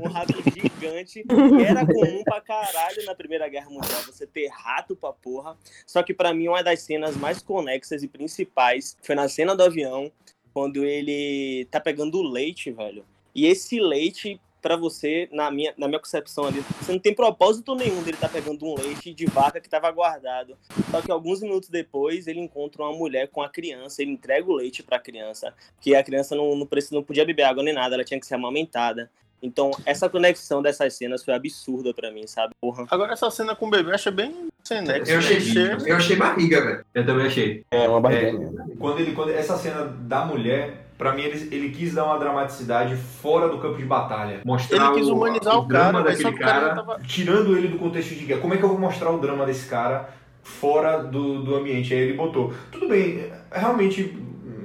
um 0.00 0.08
rato 0.08 0.34
gigante, 0.50 1.24
era 1.66 1.84
comum 1.84 2.24
pra 2.24 2.40
caralho 2.40 3.04
na 3.04 3.14
Primeira 3.14 3.46
Guerra 3.46 3.68
Mundial, 3.68 4.00
você 4.06 4.26
ter 4.26 4.48
rato 4.48 4.96
pra 4.96 5.12
porra. 5.12 5.54
Só 5.86 6.02
que 6.02 6.14
pra 6.14 6.32
mim 6.32 6.48
uma 6.48 6.62
das 6.62 6.80
cenas 6.80 7.14
mais 7.14 7.42
conexas 7.42 8.02
e 8.02 8.08
principais 8.08 8.96
foi 9.02 9.14
na 9.14 9.28
cena 9.28 9.54
do 9.54 9.62
avião, 9.62 10.10
quando 10.54 10.84
ele 10.84 11.66
tá 11.70 11.78
pegando 11.78 12.18
o 12.18 12.22
leite, 12.22 12.72
velho. 12.72 13.04
E 13.34 13.46
esse 13.46 13.80
leite, 13.80 14.40
pra 14.62 14.76
você, 14.76 15.28
na 15.32 15.50
minha, 15.50 15.72
na 15.78 15.88
minha 15.88 15.98
concepção 16.00 16.44
ali, 16.44 16.60
você 16.80 16.92
não 16.92 16.98
tem 16.98 17.14
propósito 17.14 17.74
nenhum 17.74 18.02
dele 18.02 18.16
tá 18.20 18.28
pegando 18.28 18.64
um 18.66 18.74
leite 18.78 19.14
de 19.14 19.24
vaca 19.26 19.60
que 19.60 19.68
tava 19.68 19.90
guardado. 19.90 20.56
Só 20.90 21.00
que 21.00 21.10
alguns 21.10 21.40
minutos 21.40 21.68
depois 21.68 22.26
ele 22.26 22.40
encontra 22.40 22.82
uma 22.82 22.92
mulher 22.92 23.28
com 23.28 23.40
a 23.42 23.48
criança, 23.48 24.02
ele 24.02 24.10
entrega 24.12 24.50
o 24.50 24.54
leite 24.54 24.82
pra 24.82 24.98
criança, 24.98 25.54
que 25.80 25.94
a 25.94 26.02
criança 26.02 26.34
não, 26.34 26.54
não, 26.56 26.66
precisa, 26.66 26.94
não 26.94 27.02
podia 27.02 27.24
beber 27.24 27.44
água 27.44 27.62
nem 27.62 27.72
nada, 27.74 27.94
ela 27.94 28.04
tinha 28.04 28.20
que 28.20 28.26
ser 28.26 28.34
amamentada. 28.34 29.10
Então, 29.42 29.70
essa 29.86 30.06
conexão 30.10 30.60
dessas 30.60 30.92
cenas 30.92 31.24
foi 31.24 31.32
absurda 31.32 31.94
pra 31.94 32.10
mim, 32.10 32.26
sabe? 32.26 32.52
Porra. 32.60 32.86
Agora, 32.90 33.14
essa 33.14 33.30
cena 33.30 33.56
com 33.56 33.68
o 33.68 33.70
bebê 33.70 33.88
eu 33.90 33.94
achei 33.94 34.12
bem 34.12 34.48
sem 34.62 34.82
nexo. 34.82 35.10
Eu 35.10 35.18
achei, 35.18 35.36
Achei- 35.38 35.90
eu 35.90 35.96
achei 35.96 36.16
barriga, 36.16 36.60
velho. 36.60 36.84
Eu 36.92 37.06
também 37.06 37.26
achei. 37.26 37.64
É 37.70 37.88
uma 37.88 37.96
É, 37.96 38.00
barriga. 38.32 38.52
quando 38.78 39.00
ele, 39.00 39.12
quando 39.12 39.30
essa 39.30 39.56
cena 39.56 39.84
da 39.86 40.26
mulher, 40.26 40.89
pra 41.00 41.14
mim 41.14 41.22
ele, 41.22 41.48
ele 41.50 41.70
quis 41.70 41.94
dar 41.94 42.04
uma 42.04 42.18
dramaticidade 42.18 42.94
fora 42.94 43.48
do 43.48 43.56
campo 43.56 43.78
de 43.78 43.86
batalha. 43.86 44.42
Mostrar 44.44 44.88
Ele 44.88 45.00
quis 45.00 45.08
o- 45.08 45.14
humanizar 45.14 45.58
o, 45.58 45.66
cara, 45.66 45.84
drama 45.84 45.98
só 46.00 46.04
daquele 46.04 46.28
que 46.28 46.34
o 46.34 46.46
cara 46.46 46.60
cara. 46.60 46.74
tava... 46.74 47.00
tirando 47.06 47.56
ele 47.56 47.68
do 47.68 47.78
contexto 47.78 48.14
de 48.14 48.26
guerra. 48.26 48.40
Como 48.42 48.52
é 48.52 48.58
que 48.58 48.62
eu 48.62 48.68
vou 48.68 48.78
mostrar 48.78 49.10
o 49.10 49.18
drama 49.18 49.46
desse 49.46 49.66
cara 49.66 50.10
fora 50.42 50.98
do, 51.02 51.42
do 51.42 51.54
ambiente? 51.56 51.94
Aí 51.94 52.00
ele 52.00 52.12
botou. 52.18 52.52
Tudo 52.70 52.86
bem, 52.86 53.32
realmente, 53.50 54.14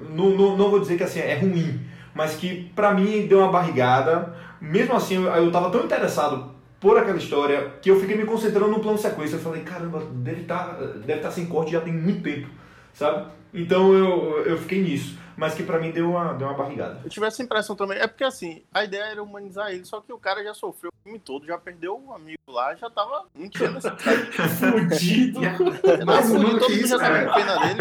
não, 0.10 0.32
não, 0.32 0.58
não 0.58 0.70
vou 0.70 0.82
dizer 0.82 0.98
que 0.98 1.04
assim 1.04 1.20
é 1.20 1.36
ruim, 1.38 1.80
mas 2.14 2.36
que 2.36 2.70
pra 2.76 2.94
mim 2.94 3.28
deu 3.28 3.40
uma 3.40 3.50
barrigada. 3.50 4.36
Mesmo 4.60 4.94
assim, 4.94 5.16
eu, 5.16 5.24
eu 5.32 5.50
tava 5.54 5.70
tão 5.70 5.86
interessado 5.86 6.52
por 6.82 6.98
aquela 6.98 7.18
história 7.18 7.72
que 7.82 7.90
eu 7.90 7.98
fiquei 7.98 8.18
me 8.18 8.26
concentrando 8.26 8.68
no 8.68 8.82
plano 8.82 8.98
sequência. 8.98 9.38
Eu 9.38 9.40
falei, 9.42 9.62
caramba, 9.62 10.04
deve 10.12 10.42
estar 10.42 10.74
deve 11.06 11.22
tá 11.22 11.32
sem 11.32 11.46
corte 11.46 11.72
já 11.72 11.80
tem 11.80 11.94
muito 11.94 12.22
tempo, 12.22 12.50
sabe? 12.94 13.26
Então 13.54 13.94
eu, 13.94 14.44
eu 14.46 14.58
fiquei 14.58 14.82
nisso. 14.82 15.24
Mas 15.36 15.54
que 15.54 15.64
pra 15.64 15.80
mim 15.80 15.92
deu 15.92 16.12
uma, 16.12 16.34
deu 16.34 16.48
uma 16.48 16.58
barrigada. 16.58 17.02
Eu 17.04 17.10
tive 17.10 17.26
essa 17.26 17.42
impressão 17.44 17.76
também. 17.76 17.98
É 17.98 18.08
porque 18.08 18.24
assim, 18.24 18.64
a 18.74 18.84
ideia 18.84 19.04
era 19.04 19.24
humanizar 19.24 19.72
ele, 19.72 19.86
só 19.86 20.00
que 20.02 20.14
o 20.14 20.18
cara 20.18 20.44
já 20.44 20.54
sofreu 20.54 20.92
o 20.92 21.04
filme 21.04 21.20
todo, 21.20 21.46
já 21.46 21.58
perdeu 21.58 21.98
um 21.98 22.14
amigo 22.14 22.40
lá, 22.48 22.76
já 22.76 22.90
tava. 22.90 23.26
Necessidade. 23.36 24.32
Fudido. 24.60 25.40
Mais 26.06 26.28
fudido, 26.28 26.60
todo 26.60 26.72
mundo 26.72 26.88
já 26.88 26.98
tava 26.98 27.26
com 27.26 27.34
pena 27.34 27.60
dele. 27.60 27.80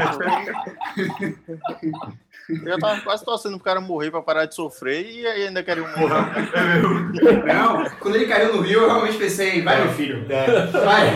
pô. 2.01 2.25
Eu 2.47 2.63
já 2.63 2.79
tava 2.79 3.01
quase 3.01 3.25
torcendo 3.25 3.55
pro 3.55 3.65
cara 3.65 3.81
morrer 3.81 4.11
pra 4.11 4.21
parar 4.21 4.45
de 4.45 4.55
sofrer 4.55 5.11
e 5.11 5.27
aí 5.27 5.47
ainda 5.47 5.63
queria 5.63 5.83
um 5.83 5.87
Não, 7.47 7.91
quando 7.99 8.17
ele 8.17 8.27
caiu 8.27 8.55
no 8.55 8.61
rio, 8.61 8.83
eu 8.83 8.87
realmente 8.87 9.17
pensei, 9.17 9.63
vai 9.63 9.83
meu 9.83 9.95
filho. 9.95 10.27
É. 10.31 10.67
Vai. 10.67 11.15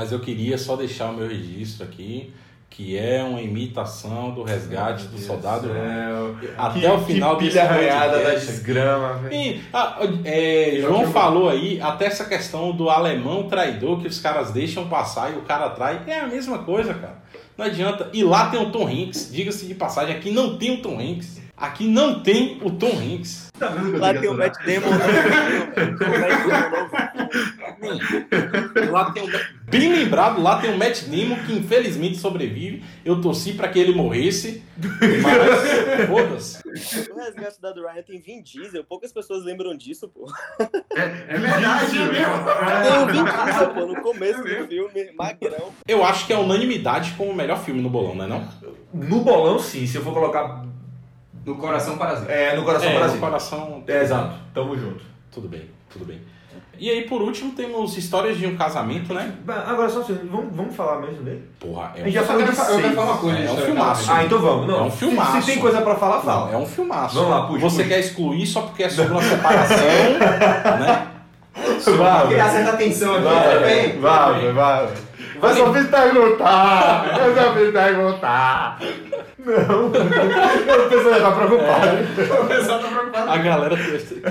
Mas 0.00 0.12
eu 0.12 0.18
queria 0.18 0.56
só 0.56 0.76
deixar 0.76 1.10
o 1.10 1.12
meu 1.12 1.28
registro 1.28 1.84
aqui, 1.84 2.32
que 2.70 2.96
é 2.96 3.22
uma 3.22 3.42
imitação 3.42 4.30
do 4.30 4.42
resgate 4.42 5.04
do 5.08 5.18
soldado 5.18 5.70
Ryan. 5.70 6.36
Até 6.56 6.80
Que- 6.80 6.86
o 6.86 6.98
final 7.00 7.36
que 7.36 7.48
pilha 7.48 7.64
arranhada 7.64 8.18
da 8.22 8.30
desgrama, 8.30 9.12
velho. 9.18 9.34
E, 9.34 9.60
ah, 9.70 9.98
é, 10.24 10.78
João 10.80 11.12
falou 11.12 11.50
aí 11.50 11.78
até 11.82 12.06
essa 12.06 12.24
questão 12.24 12.72
do 12.72 12.88
alemão 12.88 13.42
traidor 13.42 14.00
que 14.00 14.08
os 14.08 14.18
caras 14.18 14.52
deixam 14.52 14.88
passar 14.88 15.34
e 15.34 15.36
o 15.36 15.42
cara 15.42 15.68
trai. 15.68 16.00
É 16.06 16.20
a 16.20 16.26
mesma 16.26 16.60
coisa, 16.60 16.94
cara. 16.94 17.18
Não 17.58 17.66
adianta. 17.66 18.08
E 18.14 18.24
lá 18.24 18.48
tem 18.48 18.58
o 18.58 18.70
Tom 18.70 18.88
Hanks. 18.88 19.30
Diga-se 19.30 19.66
de 19.66 19.74
passagem, 19.74 20.16
aqui 20.16 20.30
não 20.30 20.56
tem 20.56 20.70
o 20.78 20.80
Tom 20.80 20.98
Hanks. 20.98 21.42
Aqui 21.60 21.86
não 21.86 22.22
tem 22.22 22.58
o 22.62 22.70
Tom 22.70 22.98
Hanks. 22.98 23.50
Tá 23.58 23.68
vendo 23.68 23.90
que 23.90 23.96
eu 23.96 24.00
Lá 24.00 24.14
tem 24.14 24.30
o 24.30 24.34
Matt 24.34 24.54
Damon 24.64 24.90
novo. 24.90 25.04
O 26.00 26.18
Matt 26.18 26.46
Damon 26.48 26.70
novo. 26.70 26.90
Lá 28.90 29.12
tem 29.12 29.22
o... 29.22 29.28
Bem 29.70 29.92
lembrado, 29.92 30.42
lá 30.42 30.58
tem 30.58 30.72
o 30.72 30.78
Matt 30.78 31.02
Damon 31.02 31.36
que 31.44 31.52
infelizmente 31.52 32.16
sobrevive. 32.16 32.82
Eu 33.04 33.20
torci 33.20 33.52
pra 33.52 33.68
que 33.68 33.78
ele 33.78 33.94
morresse. 33.94 34.62
Mas, 35.22 36.06
foda-se. 36.08 36.62
O 37.10 37.16
resgate 37.16 37.60
da 37.60 37.72
do 37.72 37.86
Ryan 37.86 38.02
tem 38.04 38.18
Vin 38.18 38.40
Diesel. 38.42 38.82
Poucas 38.82 39.12
pessoas 39.12 39.44
lembram 39.44 39.76
disso, 39.76 40.08
pô. 40.08 40.32
É 40.96 41.08
verdade, 41.38 41.90
Tem 41.90 42.00
o 43.02 43.06
Vin 43.06 43.24
Diesel, 43.24 43.74
pô, 43.74 43.84
no 43.84 44.00
começo 44.00 44.42
do 44.42 44.66
filme, 44.66 45.12
magrão. 45.12 45.74
Eu 45.86 46.02
acho 46.02 46.26
que 46.26 46.32
é 46.32 46.38
unanimidade 46.38 47.12
como 47.18 47.32
o 47.32 47.36
melhor 47.36 47.62
filme 47.62 47.82
no 47.82 47.90
bolão, 47.90 48.14
não 48.14 48.24
é 48.24 48.28
não? 48.28 48.48
No 48.94 49.20
bolão, 49.20 49.58
sim. 49.58 49.86
Se 49.86 49.96
eu 49.96 50.02
for 50.02 50.14
colocar. 50.14 50.69
No 51.44 51.56
coração 51.56 51.96
parasita. 51.96 52.30
É, 52.32 52.54
no 52.56 52.62
coração 52.64 52.90
É, 52.90 52.94
Brasil. 52.98 53.14
no 53.14 53.20
coração. 53.20 53.84
É, 53.86 54.02
exato. 54.02 54.34
Tamo 54.54 54.76
junto. 54.78 55.02
Tudo 55.32 55.48
bem, 55.48 55.70
tudo 55.90 56.04
bem. 56.04 56.20
E 56.78 56.88
aí, 56.88 57.02
por 57.02 57.20
último, 57.20 57.52
temos 57.52 57.96
Histórias 57.98 58.38
de 58.38 58.46
um 58.46 58.56
Casamento, 58.56 59.12
né? 59.12 59.34
Agora 59.66 59.88
só 59.90 60.00
um 60.00 60.04
segundo, 60.04 60.30
vamos, 60.30 60.56
vamos 60.56 60.74
falar 60.74 60.98
mesmo 61.00 61.22
dele? 61.22 61.44
Porra, 61.60 61.92
é 61.94 62.04
gente 62.04 62.12
já 62.14 62.22
falou 62.22 62.42
de 62.42 62.48
eu 62.48 62.54
quero 62.80 62.94
falar 62.94 63.06
uma 63.12 63.18
coisa 63.18 63.38
É 63.38 63.42
um 63.50 63.54
disso, 63.54 63.66
filmaço. 63.66 64.10
Ah, 64.10 64.24
então 64.24 64.38
vamos. 64.38 64.66
Não, 64.66 64.78
É 64.78 64.82
um 64.84 64.90
se- 64.90 64.96
filmaço. 64.96 65.40
Se, 65.42 65.46
tem 65.46 65.58
coisa 65.58 65.82
pra 65.82 65.94
falar, 65.96 66.20
fala. 66.22 66.46
Não, 66.46 66.54
é 66.54 66.56
um 66.56 66.66
filmaço. 66.66 67.14
Vamos 67.16 67.30
lá, 67.30 67.46
puxa, 67.46 67.60
Você 67.60 67.76
puxa. 67.82 67.88
quer 67.94 68.00
excluir 68.00 68.46
só 68.46 68.62
porque 68.62 68.84
é 68.84 68.88
sobre 68.88 69.12
uma 69.12 69.22
separação, 69.22 69.76
né? 69.76 71.06
Vai, 71.98 72.28
Queria 72.28 72.48
certa 72.48 72.70
atenção 72.72 73.14
aqui, 73.16 73.24
vai, 73.24 73.58
bem? 73.60 73.98
vai, 74.00 74.52
vai. 74.52 74.88
Vai 75.40 75.54
só 75.54 75.66
me 75.72 75.84
perguntar. 75.84 77.04
Vai 77.12 77.34
só 77.34 77.54
me 77.54 77.72
perguntar. 77.72 78.78
Não. 79.44 79.86
O 79.88 80.88
pessoal 80.88 81.14
já 81.14 81.20
tá 81.20 81.32
preocupado. 81.32 81.96
O 82.44 82.46
pessoal 82.48 82.78
tá 82.80 82.88
preocupado. 82.88 83.30
A 83.30 83.36
galera. 83.38 83.76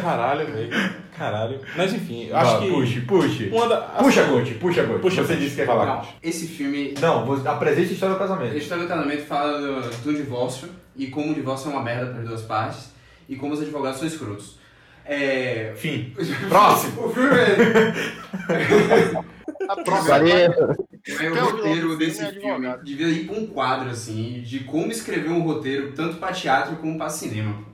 Caralho, 0.01 0.47
velho. 0.47 0.69
Caralho. 1.17 1.59
Mas 1.75 1.93
enfim, 1.93 2.27
eu 2.27 2.37
acho 2.37 2.51
Vai, 2.51 2.61
que. 2.61 2.69
Puxe, 2.71 3.01
puxe. 3.01 3.49
Uma 3.51 3.67
da- 3.67 3.77
Puxa, 3.81 4.23
Conte, 4.23 4.53
puxa, 4.55 4.83
Conte. 4.83 4.99
Puxa, 4.99 5.23
Você 5.23 5.35
disse 5.35 5.55
que 5.55 5.61
é 5.61 5.65
lá, 5.65 5.73
falar. 5.73 5.85
Não, 5.97 6.01
esse 6.23 6.47
filme 6.47 6.93
Não, 7.01 7.25
você 7.25 7.47
apresente 7.47 7.89
a 7.89 7.93
história 7.93 8.15
do 8.15 8.19
casamento. 8.19 8.53
A 8.53 8.57
história 8.57 8.83
do 8.83 8.89
casamento 8.89 9.25
fala 9.25 9.59
do, 9.59 9.81
do 10.03 10.13
divórcio 10.13 10.69
e 10.95 11.07
como 11.07 11.31
o 11.31 11.35
divórcio 11.35 11.69
é 11.69 11.73
uma 11.73 11.83
merda 11.83 12.07
para 12.11 12.21
as 12.21 12.27
duas 12.27 12.41
partes 12.43 12.93
e 13.27 13.35
como 13.35 13.53
os 13.53 13.61
advogados 13.61 13.99
são 13.99 14.07
escrotos. 14.07 14.57
É. 15.05 15.73
Fim. 15.75 16.13
Próximo. 16.47 17.05
O 17.07 17.09
filme 17.09 17.29
é. 17.37 17.93
É 19.69 19.83
Quem 20.23 20.88
é 21.11 21.31
o 21.31 21.45
o 21.45 21.51
roteiro 21.51 21.97
desse 21.97 22.17
filme 22.19 22.29
é 22.29 22.39
filme. 22.39 22.49
advogado. 22.51 22.83
Devia 22.85 23.07
ir 23.09 23.25
pra 23.25 23.35
um 23.37 23.47
quadro, 23.47 23.89
assim, 23.89 24.41
de 24.45 24.59
como 24.61 24.91
escrever 24.91 25.29
um 25.31 25.41
roteiro, 25.41 25.91
tanto 25.93 26.17
pra 26.17 26.31
teatro 26.31 26.75
como 26.77 26.97
pra 26.97 27.09
cinema. 27.09 27.67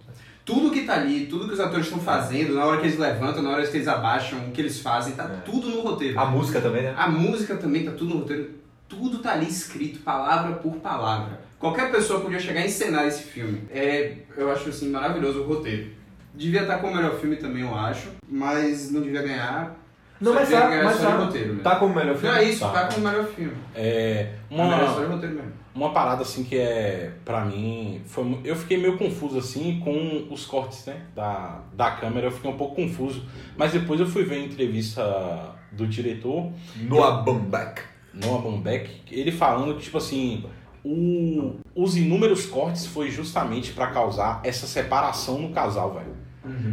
Tudo 0.43 0.69
que 0.69 0.83
tá 0.83 0.93
ali, 0.93 1.25
tudo 1.25 1.47
que 1.47 1.53
os 1.55 1.59
atores 1.59 1.87
estão 1.87 1.99
fazendo, 1.99 2.53
na 2.53 2.65
hora 2.65 2.79
que 2.79 2.85
eles 2.85 2.99
levantam, 2.99 3.41
na 3.41 3.49
hora 3.49 3.65
que 3.65 3.75
eles 3.75 3.87
abaixam, 3.87 4.47
o 4.47 4.51
que 4.51 4.61
eles 4.61 4.79
fazem, 4.79 5.15
tá 5.15 5.23
tudo 5.43 5.69
no 5.69 5.81
roteiro. 5.81 6.19
A 6.19 6.25
música 6.25 6.61
também, 6.61 6.83
né? 6.83 6.93
A 6.95 7.09
música 7.09 7.55
também 7.55 7.83
tá 7.83 7.91
tudo 7.91 8.13
no 8.13 8.19
roteiro. 8.21 8.51
Tudo 8.87 9.17
tá 9.17 9.31
ali 9.33 9.47
escrito, 9.47 9.99
palavra 10.01 10.57
por 10.57 10.75
palavra. 10.75 11.41
Qualquer 11.57 11.91
pessoa 11.91 12.19
podia 12.19 12.39
chegar 12.39 12.61
a 12.61 12.65
encenar 12.65 13.07
esse 13.07 13.23
filme. 13.23 13.63
É, 13.71 14.17
eu 14.37 14.51
acho 14.51 14.69
assim, 14.69 14.89
maravilhoso 14.91 15.41
o 15.41 15.47
roteiro. 15.47 15.89
Devia 16.35 16.61
estar 16.61 16.77
como 16.77 16.95
melhor 16.95 17.17
filme 17.19 17.37
também, 17.37 17.63
eu 17.63 17.73
acho, 17.73 18.09
mas 18.29 18.91
não 18.91 19.01
devia 19.01 19.23
ganhar. 19.23 19.75
Não, 20.21 20.33
mas 20.33 20.49
tá, 20.49 20.67
ganhar 20.69 20.83
mas 20.83 20.99
tá. 20.99 21.09
roteiro 21.17 21.47
mesmo. 21.49 21.61
Tá 21.63 21.75
como 21.75 21.93
melhor 21.95 22.15
filme? 22.15 22.35
Não 22.35 22.41
é 22.41 22.43
isso, 22.45 22.59
Tá. 22.61 22.69
tá, 22.71 22.87
como 22.93 23.07
melhor 23.07 23.25
filme. 23.25 23.53
É. 23.75 24.33
Uma. 24.49 24.83
história 24.83 25.07
de 25.07 25.13
roteiro 25.13 25.35
mesmo. 25.35 25.51
Uma 25.75 25.91
parada 25.91 26.21
assim 26.21 26.45
que 26.45 26.57
é, 26.57 27.11
pra 27.25 27.43
mim, 27.43 28.01
foi, 28.05 28.39
eu 28.45 28.55
fiquei 28.55 28.77
meio 28.77 28.97
confuso 28.97 29.37
assim 29.37 29.81
com 29.83 30.25
os 30.33 30.45
cortes, 30.45 30.85
né, 30.85 31.01
da, 31.13 31.59
da 31.73 31.91
câmera, 31.91 32.27
eu 32.27 32.31
fiquei 32.31 32.49
um 32.49 32.55
pouco 32.55 32.75
confuso, 32.75 33.25
mas 33.57 33.73
depois 33.73 33.99
eu 33.99 34.07
fui 34.07 34.23
ver 34.23 34.35
a 34.35 34.39
entrevista 34.39 35.53
do 35.73 35.85
diretor, 35.85 36.49
Noah 36.77 37.21
Baumbach. 37.23 37.81
Noah 38.13 38.41
Baumbach, 38.41 38.89
ele 39.11 39.33
falando 39.33 39.75
que, 39.75 39.83
tipo 39.83 39.97
assim, 39.97 40.45
o, 40.81 41.59
os 41.75 41.97
inúmeros 41.97 42.45
cortes 42.45 42.85
foi 42.85 43.11
justamente 43.11 43.73
pra 43.73 43.87
causar 43.87 44.39
essa 44.45 44.67
separação 44.67 45.39
no 45.39 45.49
casal, 45.49 45.93
velho. 45.93 46.15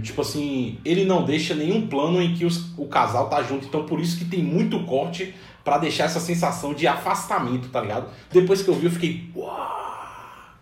Tipo 0.03 0.21
assim, 0.23 0.79
ele 0.85 1.05
não 1.05 1.25
deixa 1.25 1.55
nenhum 1.55 1.87
plano 1.87 2.21
em 2.21 2.35
que 2.35 2.45
os- 2.45 2.73
o 2.79 2.87
casal 2.87 3.29
tá 3.29 3.43
junto, 3.43 3.67
então 3.67 3.85
por 3.87 4.01
isso 4.01 4.19
que 4.19 4.25
tem 4.25 4.43
muito 4.43 4.81
corte 4.85 5.35
pra 5.65 5.79
deixar 5.79 6.05
essa 6.05 6.21
sensação 6.21 6.75
de 6.75 6.87
afastamento, 6.87 7.69
tá 7.69 7.81
ligado? 7.81 8.07
Depois 8.31 8.63
que 8.63 8.69
eu 8.69 8.75
vi, 8.75 8.87
eu 8.87 8.91
fiquei, 8.91 9.31
uau, 9.37 9.81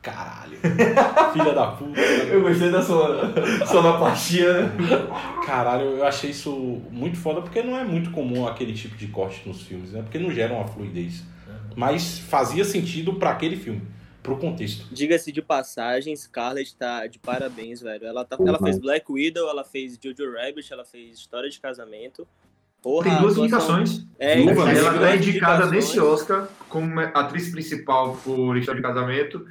caralho, 0.02 0.58
filha 1.32 1.52
da 1.54 1.68
puta. 1.68 2.00
Eu 2.00 2.42
gostei 2.42 2.70
da 2.70 2.82
sua 2.82 3.32
sonoplastia. 3.66 4.62
né? 4.66 4.72
Caralho, 5.46 5.84
eu 5.86 6.06
achei 6.06 6.30
isso 6.30 6.80
muito 6.90 7.16
foda, 7.16 7.40
porque 7.40 7.62
não 7.62 7.76
é 7.78 7.84
muito 7.84 8.10
comum 8.10 8.46
aquele 8.46 8.72
tipo 8.72 8.96
de 8.96 9.06
corte 9.08 9.42
nos 9.46 9.62
filmes, 9.62 9.92
né? 9.92 10.02
Porque 10.02 10.18
não 10.18 10.30
gera 10.30 10.54
uma 10.54 10.66
fluidez. 10.66 11.22
Mas 11.76 12.18
fazia 12.18 12.64
sentido 12.64 13.14
pra 13.14 13.30
aquele 13.30 13.56
filme, 13.56 13.82
pro 14.22 14.36
contexto. 14.38 14.86
Diga-se 14.92 15.32
de 15.32 15.42
passagem, 15.42 16.14
Scarlett 16.14 16.74
tá 16.76 17.06
de 17.06 17.18
parabéns, 17.18 17.80
velho. 17.80 18.06
Ela, 18.06 18.24
tá, 18.24 18.36
ela 18.38 18.58
fez 18.58 18.78
Black 18.78 19.10
Widow, 19.10 19.48
ela 19.48 19.64
fez 19.64 19.98
Jojo 20.02 20.32
Rabbit, 20.32 20.72
ela 20.72 20.84
fez 20.84 21.18
História 21.18 21.48
de 21.48 21.60
Casamento. 21.60 22.26
Porra, 22.82 23.10
Tem 23.10 23.20
duas 23.20 23.36
indicações. 23.36 24.06
É, 24.18 24.40
Uma, 24.40 24.70
ela 24.70 25.10
é 25.10 25.16
indicada 25.16 25.66
nesse 25.66 26.00
Oscar 26.00 26.48
como 26.68 26.98
atriz 27.00 27.50
principal 27.50 28.16
por 28.24 28.56
História 28.56 28.80
de 28.80 28.86
Casamento 28.86 29.46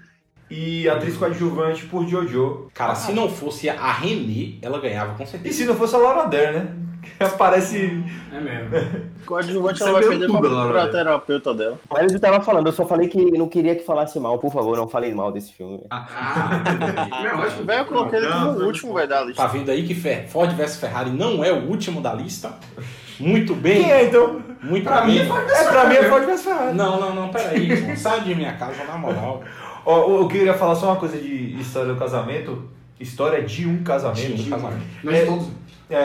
e 0.49 0.87
atriz 0.89 1.15
coadjuvante 1.17 1.85
por 1.85 2.07
Jojo. 2.07 2.67
Cara, 2.73 2.95
se 2.95 3.11
não 3.13 3.29
fosse 3.29 3.69
a 3.69 3.91
Renée, 3.91 4.57
ela 4.61 4.79
ganhava 4.79 5.13
com 5.15 5.23
E 5.23 5.27
certeza. 5.27 5.55
se 5.57 5.65
não 5.65 5.75
fosse 5.75 5.95
a 5.95 5.99
Laura 5.99 6.27
Dern, 6.27 6.57
né? 6.59 6.67
Que 7.17 7.23
aparece. 7.23 8.03
É 8.31 8.39
mesmo. 8.41 8.69
Coadjuvante 9.25 9.81
ela 9.81 9.91
vai 9.93 10.01
viu 10.01 10.09
perder 10.11 10.27
tudo, 10.27 10.39
pra, 10.39 10.49
Laura, 10.49 10.73
pra 10.73 10.87
terapeuta 10.89 11.53
dela. 11.53 11.79
Mas 11.89 12.11
eu 12.11 12.19
tava 12.19 12.41
falando, 12.41 12.67
eu 12.67 12.73
só 12.73 12.85
falei 12.85 13.07
que 13.07 13.31
não 13.37 13.47
queria 13.47 13.73
que 13.75 13.85
falasse 13.85 14.19
mal, 14.19 14.37
por 14.37 14.51
favor, 14.51 14.75
não 14.75 14.87
falei 14.87 15.13
mal 15.13 15.31
desse 15.31 15.53
filme. 15.53 15.79
Ah, 15.89 16.61
é 17.23 17.33
ótimo. 17.35 17.65
Velho, 17.65 17.79
eu 17.79 17.85
coloquei 17.85 18.19
ele 18.19 18.27
como 18.27 18.51
o 18.51 18.65
último, 18.65 18.93
velho, 18.93 19.07
da 19.07 19.21
lista. 19.21 19.41
Tá 19.41 19.47
vendo 19.47 19.69
aí 19.71 19.83
que 19.87 19.95
Fer- 19.95 20.27
Ford 20.29 20.51
vs 20.51 20.77
Ferrari 20.77 21.09
não 21.11 21.43
é 21.43 21.51
o 21.51 21.67
último 21.69 22.01
da 22.01 22.13
lista? 22.13 22.51
Muito 23.19 23.55
bem. 23.55 23.81
Quem 23.83 23.91
é 23.91 24.03
então? 24.05 24.41
Muito 24.61 24.83
Pra 24.83 25.05
mim 25.05 25.13
bem. 25.13 25.21
é 25.21 25.25
Ford 25.25 25.49
É, 25.49 25.63
pra 25.71 25.85
mim 25.85 25.95
é 25.95 26.03
Ford 26.03 26.25
vs 26.25 26.43
Ferrari. 26.43 26.75
Não, 26.75 26.99
não, 26.99 27.15
não, 27.15 27.29
peraí. 27.29 27.95
Sai 27.97 28.21
de 28.21 28.35
minha 28.35 28.53
casa, 28.53 28.83
na 28.83 28.97
moral. 28.97 29.41
Ó, 29.89 30.21
eu 30.21 30.27
queria 30.27 30.53
falar 30.53 30.75
só 30.75 30.85
uma 30.91 30.97
coisa 30.97 31.17
de 31.17 31.59
história 31.59 31.91
do 31.91 31.99
casamento. 31.99 32.69
História 32.99 33.41
de 33.41 33.67
um 33.67 33.81
casamento. 33.81 34.35
De 34.35 34.43
um 34.43 34.49
casamento. 34.51 34.85
Nós 35.03 35.15
É, 35.15 35.25
todos. 35.25 35.47
É, 35.89 35.97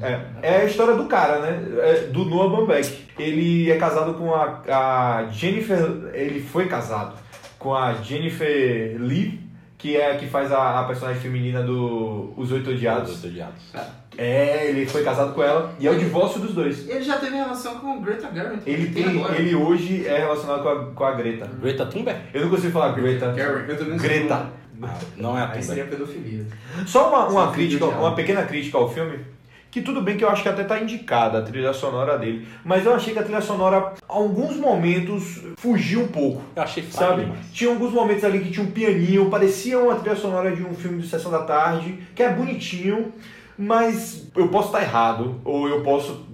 é, 0.00 0.20
é 0.40 0.56
a 0.62 0.64
história 0.64 0.94
do 0.94 1.04
cara, 1.04 1.40
né? 1.40 1.62
É 1.80 1.94
do 2.06 2.24
Noah 2.24 2.48
Baumbach. 2.48 3.06
Ele 3.18 3.70
é 3.70 3.76
casado 3.76 4.14
com 4.14 4.34
a, 4.34 4.62
a 4.66 5.26
Jennifer. 5.30 5.78
Ele 6.14 6.40
foi 6.40 6.66
casado 6.66 7.14
com 7.58 7.74
a 7.74 7.92
Jennifer 7.96 8.96
Lee, 8.98 9.38
que 9.76 9.98
é 9.98 10.12
a 10.12 10.16
que 10.16 10.26
faz 10.26 10.50
a, 10.50 10.80
a 10.80 10.84
personagem 10.84 11.20
feminina 11.20 11.62
do 11.62 12.32
Os 12.38 12.50
Oito 12.50 12.70
Odiados. 12.70 13.18
Os 13.18 13.24
odiados. 13.24 13.74
É, 13.74 13.84
ele 14.18 14.86
foi 14.86 15.02
casado 15.04 15.34
com 15.34 15.42
ela 15.42 15.74
e 15.78 15.86
é 15.86 15.90
o 15.90 15.98
divórcio 15.98 16.40
dos 16.40 16.54
dois. 16.54 16.88
Ele 16.88 17.02
já 17.02 17.18
teve 17.18 17.36
relação 17.36 17.78
com 17.78 18.00
Greta 18.00 18.28
Garrett. 18.28 18.62
Ele 18.66 18.88
tem, 18.90 19.20
agora. 19.20 19.38
ele 19.38 19.54
hoje 19.54 20.06
é 20.06 20.18
relacionado 20.18 20.62
com 20.62 20.68
a, 20.68 20.84
com 20.86 21.04
a 21.04 21.12
Greta. 21.12 21.50
Greta 21.60 21.86
Thunberg? 21.86 22.20
Eu 22.32 22.42
não 22.42 22.50
consigo 22.50 22.72
falar 22.72 22.92
Greta. 22.92 23.34
Eu 23.36 23.76
também 23.78 23.98
sei 23.98 24.08
Greta. 24.08 24.50
Ah, 24.82 24.94
Não 25.16 25.36
é 25.38 25.42
a 25.42 25.50
Aí 25.52 25.62
seria 25.62 25.84
Thunberg. 25.84 26.04
pedofilia. 26.06 26.46
Só 26.86 27.08
uma, 27.08 27.26
uma 27.28 27.52
crítica, 27.52 27.84
uma 27.86 28.14
pequena 28.14 28.42
crítica 28.44 28.76
ao 28.78 28.88
filme, 28.92 29.18
Que 29.70 29.82
tudo 29.82 30.00
bem 30.00 30.16
que 30.16 30.24
eu 30.24 30.30
acho 30.30 30.42
que 30.42 30.48
até 30.48 30.64
tá 30.64 30.80
indicada 30.80 31.38
a 31.38 31.42
trilha 31.42 31.72
sonora 31.74 32.16
dele, 32.18 32.46
mas 32.64 32.86
eu 32.86 32.94
achei 32.94 33.12
que 33.12 33.18
a 33.18 33.22
trilha 33.22 33.42
sonora, 33.42 33.92
alguns 34.08 34.56
momentos, 34.56 35.42
fugiu 35.58 36.00
um 36.04 36.08
pouco. 36.08 36.42
Eu 36.56 36.62
achei 36.62 36.82
Sabe? 36.90 37.22
demais. 37.22 37.40
Tinha 37.52 37.68
alguns 37.70 37.92
momentos 37.92 38.24
ali 38.24 38.40
que 38.40 38.50
tinha 38.50 38.64
um 38.64 38.70
pianinho, 38.70 39.28
parecia 39.28 39.78
uma 39.78 39.96
trilha 39.96 40.16
sonora 40.16 40.54
de 40.54 40.62
um 40.62 40.72
filme 40.74 41.02
de 41.02 41.08
Sessão 41.08 41.30
da 41.30 41.42
Tarde, 41.42 41.98
que 42.14 42.22
é 42.22 42.30
bonitinho, 42.32 43.12
mas 43.58 44.26
eu 44.36 44.48
posso 44.48 44.68
estar 44.68 44.82
errado, 44.82 45.40
ou 45.44 45.68
eu 45.68 45.82
posso. 45.82 46.26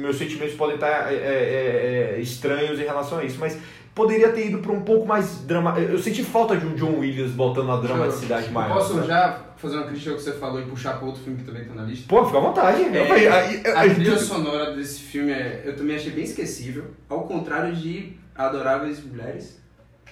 Meus 0.00 0.16
sentimentos 0.16 0.54
podem 0.54 0.76
estar 0.76 1.12
é, 1.12 1.14
é, 1.14 2.14
é, 2.16 2.20
estranhos 2.20 2.78
em 2.80 2.84
relação 2.84 3.18
a 3.18 3.24
isso, 3.24 3.38
mas 3.38 3.58
poderia 3.94 4.30
ter 4.32 4.46
ido 4.46 4.58
para 4.58 4.72
um 4.72 4.80
pouco 4.82 5.06
mais 5.06 5.40
drama. 5.42 5.78
Eu 5.78 5.98
senti 5.98 6.22
falta 6.24 6.56
de 6.56 6.64
um 6.66 6.74
John 6.74 6.98
Williams 7.00 7.32
botando 7.32 7.70
a 7.70 7.76
dramaticidade 7.76 8.46
Eu 8.46 8.52
maior. 8.52 8.74
Posso 8.78 8.94
sabe? 8.94 9.06
já 9.06 9.40
fazer 9.56 9.76
uma 9.76 9.86
crítica 9.86 10.10
ao 10.12 10.16
que 10.16 10.22
você 10.22 10.32
falou 10.32 10.60
e 10.60 10.64
puxar 10.64 10.94
para 10.98 11.06
outro 11.06 11.22
filme 11.22 11.38
que 11.38 11.44
também 11.44 11.64
tá 11.64 11.74
na 11.74 11.82
lista? 11.82 12.06
Pô, 12.08 12.24
fica 12.24 12.38
à 12.38 12.40
vontade. 12.40 12.82
É, 12.82 13.28
a 13.72 13.80
aí- 13.80 13.94
trilha 13.94 14.16
sonora 14.18 14.74
desse 14.74 15.00
filme 15.00 15.32
é, 15.32 15.62
eu 15.66 15.76
também 15.76 15.96
achei 15.96 16.12
bem 16.12 16.24
esquecível, 16.24 16.84
ao 17.08 17.24
contrário 17.24 17.74
de 17.74 18.16
Adoráveis 18.34 19.04
Mulheres, 19.04 19.60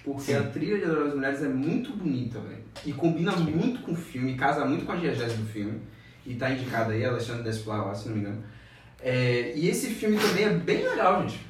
porque 0.04 0.34
a 0.34 0.42
trilha 0.42 0.76
de 0.78 0.84
Adoráveis 0.84 1.14
Mulheres 1.14 1.42
é 1.42 1.48
muito 1.48 1.92
bonita, 1.92 2.38
velho. 2.40 2.58
E 2.84 2.92
combina 2.92 3.32
muito 3.32 3.80
com 3.80 3.92
o 3.92 3.96
filme, 3.96 4.34
casa 4.34 4.66
muito 4.66 4.84
com 4.84 4.92
a 4.92 4.96
diegese 4.96 5.36
do 5.36 5.46
filme. 5.46 5.80
E 6.28 6.34
tá 6.34 6.50
indicada 6.50 6.92
aí, 6.92 7.02
Alexandre 7.04 7.42
Desplat, 7.42 7.96
se 7.96 8.08
não 8.08 8.14
me 8.16 8.20
engano. 8.20 8.44
É, 9.02 9.52
e 9.56 9.66
esse 9.68 9.88
filme 9.88 10.18
também 10.18 10.44
é 10.44 10.50
bem 10.50 10.86
legal, 10.86 11.22
gente. 11.22 11.40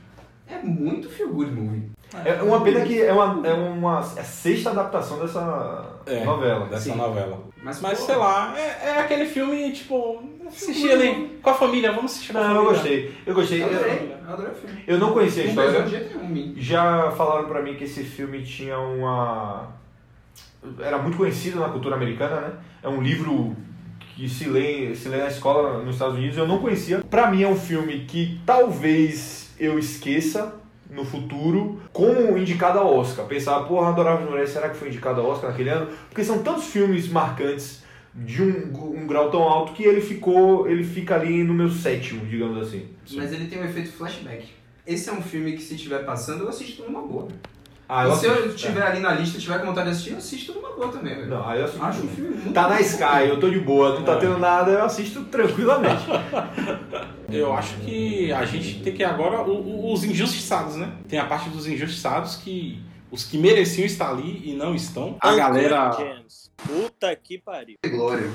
É 0.47 0.59
muito 0.63 1.11
feel 1.11 1.31
good 1.31 1.51
movie. 1.51 1.91
É 2.25 2.41
uma 2.43 2.63
pena 2.63 2.81
que 2.83 3.03
é 3.03 3.13
uma, 3.13 3.47
é 3.47 3.53
uma 3.53 3.97
é 4.17 4.21
a 4.21 4.25
sexta 4.25 4.71
adaptação 4.71 5.19
dessa 5.19 5.97
É, 6.07 6.25
novela. 6.25 6.67
Dessa 6.67 6.91
Sim. 6.93 6.97
novela. 6.97 7.43
Mas, 7.63 7.81
Mas 7.81 7.99
pô, 8.01 8.07
sei 8.07 8.17
lá, 8.17 8.55
é, 8.57 8.89
é 8.91 8.99
aquele 9.01 9.27
filme, 9.27 9.73
tipo, 9.73 10.23
assistir 10.47 10.93
ali 10.93 11.39
com 11.43 11.51
a 11.51 11.55
família, 11.55 11.91
vamos 11.93 12.13
assistir 12.13 12.33
com 12.33 12.39
a 12.39 12.43
Não, 12.49 12.49
eu 12.49 12.75
família. 12.75 12.75
gostei. 13.03 13.15
Eu 13.27 13.35
gostei. 13.35 13.63
Eu 13.63 13.67
adorei, 13.67 14.13
eu 14.27 14.33
adorei 14.33 14.53
o 14.53 14.55
filme. 14.55 14.85
eu 14.87 14.99
não 14.99 15.13
conhecia 15.13 15.43
a 15.43 15.47
história. 15.47 15.85
nenhum. 16.23 16.55
Já 16.57 17.11
falaram 17.11 17.47
pra 17.49 17.61
mim 17.63 17.75
que 17.75 17.85
esse 17.85 18.05
filme 18.05 18.43
tinha 18.43 18.79
uma. 18.79 19.77
Era 20.81 20.99
muito 20.99 21.17
conhecido 21.19 21.59
na 21.61 21.69
cultura 21.69 21.97
americana, 21.97 22.41
né? 22.41 22.53
É 22.83 22.89
um 22.89 23.03
livro 23.03 23.55
que 24.19 24.29
se 24.29 24.49
lê, 24.49 24.97
se 24.97 25.09
lê 25.09 25.19
na 25.19 25.29
escola 25.29 25.81
nos 25.81 25.95
Estados 25.95 26.17
Unidos. 26.17 26.37
Eu 26.37 26.49
não 26.49 26.59
conhecia. 26.59 26.99
Pra 27.09 27.31
mim 27.31 27.45
é 27.45 27.49
um 27.49 27.55
filme 27.55 28.01
que 28.01 28.41
talvez 28.45 29.51
eu 29.61 29.79
esqueça 29.79 30.57
no 30.91 31.05
futuro 31.05 31.81
como 31.93 32.37
indicado 32.37 32.81
ao 32.81 32.97
Oscar. 32.97 33.27
Pensar, 33.27 33.61
porra, 33.61 33.91
Adorável 33.91 34.29
Mulher, 34.29 34.49
será 34.49 34.71
que 34.71 34.77
foi 34.77 34.89
indicado 34.89 35.21
ao 35.21 35.29
Oscar 35.29 35.51
naquele 35.51 35.71
ano? 35.71 35.89
Porque 36.09 36.25
são 36.25 36.43
tantos 36.43 36.65
filmes 36.65 37.09
marcantes 37.09 37.85
de 38.13 38.43
um, 38.43 39.03
um 39.03 39.07
grau 39.07 39.31
tão 39.31 39.43
alto 39.43 39.73
que 39.73 39.85
ele 39.85 40.01
ficou, 40.01 40.69
ele 40.69 40.83
fica 40.83 41.15
ali 41.15 41.45
no 41.45 41.55
meu 41.55 41.71
sétimo, 41.71 42.27
digamos 42.27 42.61
assim. 42.67 42.89
Mas 43.13 43.33
ele 43.33 43.47
tem 43.47 43.61
um 43.61 43.65
efeito 43.65 43.93
flashback. 43.93 44.49
Esse 44.85 45.11
é 45.11 45.13
um 45.13 45.23
filme 45.23 45.53
que 45.53 45.63
se 45.63 45.77
estiver 45.77 46.05
passando, 46.05 46.43
eu 46.43 46.49
assisto 46.49 46.83
numa 46.83 47.03
boa. 47.03 47.29
Ah, 47.89 48.07
e 48.09 48.15
se 48.17 48.27
eu 48.27 48.49
estiver 48.51 48.83
ali 48.83 49.01
na 49.01 49.13
lista 49.15 49.39
e 49.39 49.41
tiver 49.41 49.59
com 49.61 49.67
vontade 49.67 49.87
de 49.87 49.93
assistir, 49.93 50.11
eu 50.13 50.19
assisto 50.19 50.53
numa 50.53 50.73
boa 50.73 50.89
também, 50.93 51.15
velho. 51.15 51.27
Não, 51.29 51.49
aí 51.49 51.59
eu 51.61 51.65
assisto. 51.65 51.83
Acho 51.85 52.03
um 52.05 52.09
filme 52.09 52.31
muito 52.37 52.53
Tá 52.53 52.69
na 52.69 52.75
bom. 52.77 52.81
Sky, 52.83 53.29
eu 53.29 53.41
tô 53.41 53.49
de 53.49 53.59
boa, 53.61 53.95
não 53.95 54.05
tá 54.05 54.13
É. 54.13 54.17
tendo 54.17 54.39
nada, 54.39 54.71
eu 54.73 54.85
assisto 54.85 55.25
tranquilamente. 55.25 56.05
Eu 57.31 57.53
acho 57.53 57.77
que 57.81 58.33
a 58.33 58.43
gente 58.47 58.81
tem 58.81 58.95
que 58.95 59.05
agora 59.05 59.43
o- 59.43 59.51
o- 59.61 59.93
os 59.93 60.03
injustiçados, 60.03 60.77
né? 60.77 60.91
Tem 61.07 61.19
a 61.19 61.27
parte 61.27 61.51
dos 61.51 61.67
injustiçados 61.67 62.37
que 62.37 62.83
os 63.11 63.23
que 63.23 63.37
mereciam 63.37 63.85
estar 63.85 64.09
ali 64.11 64.51
e 64.51 64.55
não 64.55 64.75
estão. 64.75 65.17
A 65.21 65.35
galera 65.35 65.93
James. 65.93 66.51
Puta 66.57 67.15
que 67.17 67.37
pariu. 67.39 67.77
Glória. 67.87 68.31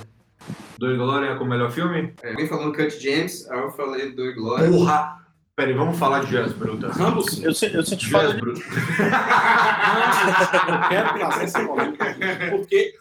Dois 0.77 0.95
Glória 0.95 1.35
com 1.37 1.43
o 1.43 1.47
melhor 1.49 1.71
filme? 1.71 2.13
É, 2.21 2.29
alguém 2.29 2.47
falando 2.47 2.71
Cut 2.75 2.99
James, 2.99 3.49
aí 3.49 3.59
eu 3.61 3.71
falei 3.71 4.11
do 4.11 4.31
Glória. 4.35 4.69
Porra! 4.69 5.22
Peraí, 5.55 5.73
vamos 5.73 5.99
falar 5.99 6.21
de 6.21 6.31
Joias 6.31 6.51
Brutas. 6.53 6.97
Rambo 6.97 7.21
sim. 7.29 7.43
Eu, 7.45 7.53
se- 7.53 7.71
eu 7.71 7.83
senti 7.85 8.07
Joias 8.09 8.31
falta 8.31 8.35
de 8.35 8.41
Brutas. 8.41 8.63
Eu 10.67 10.89
quero 10.89 11.13
trazer 11.13 11.43
essa 11.43 11.63
polêmica 11.67 12.03
aqui, 12.05 12.21
porque 12.49 12.95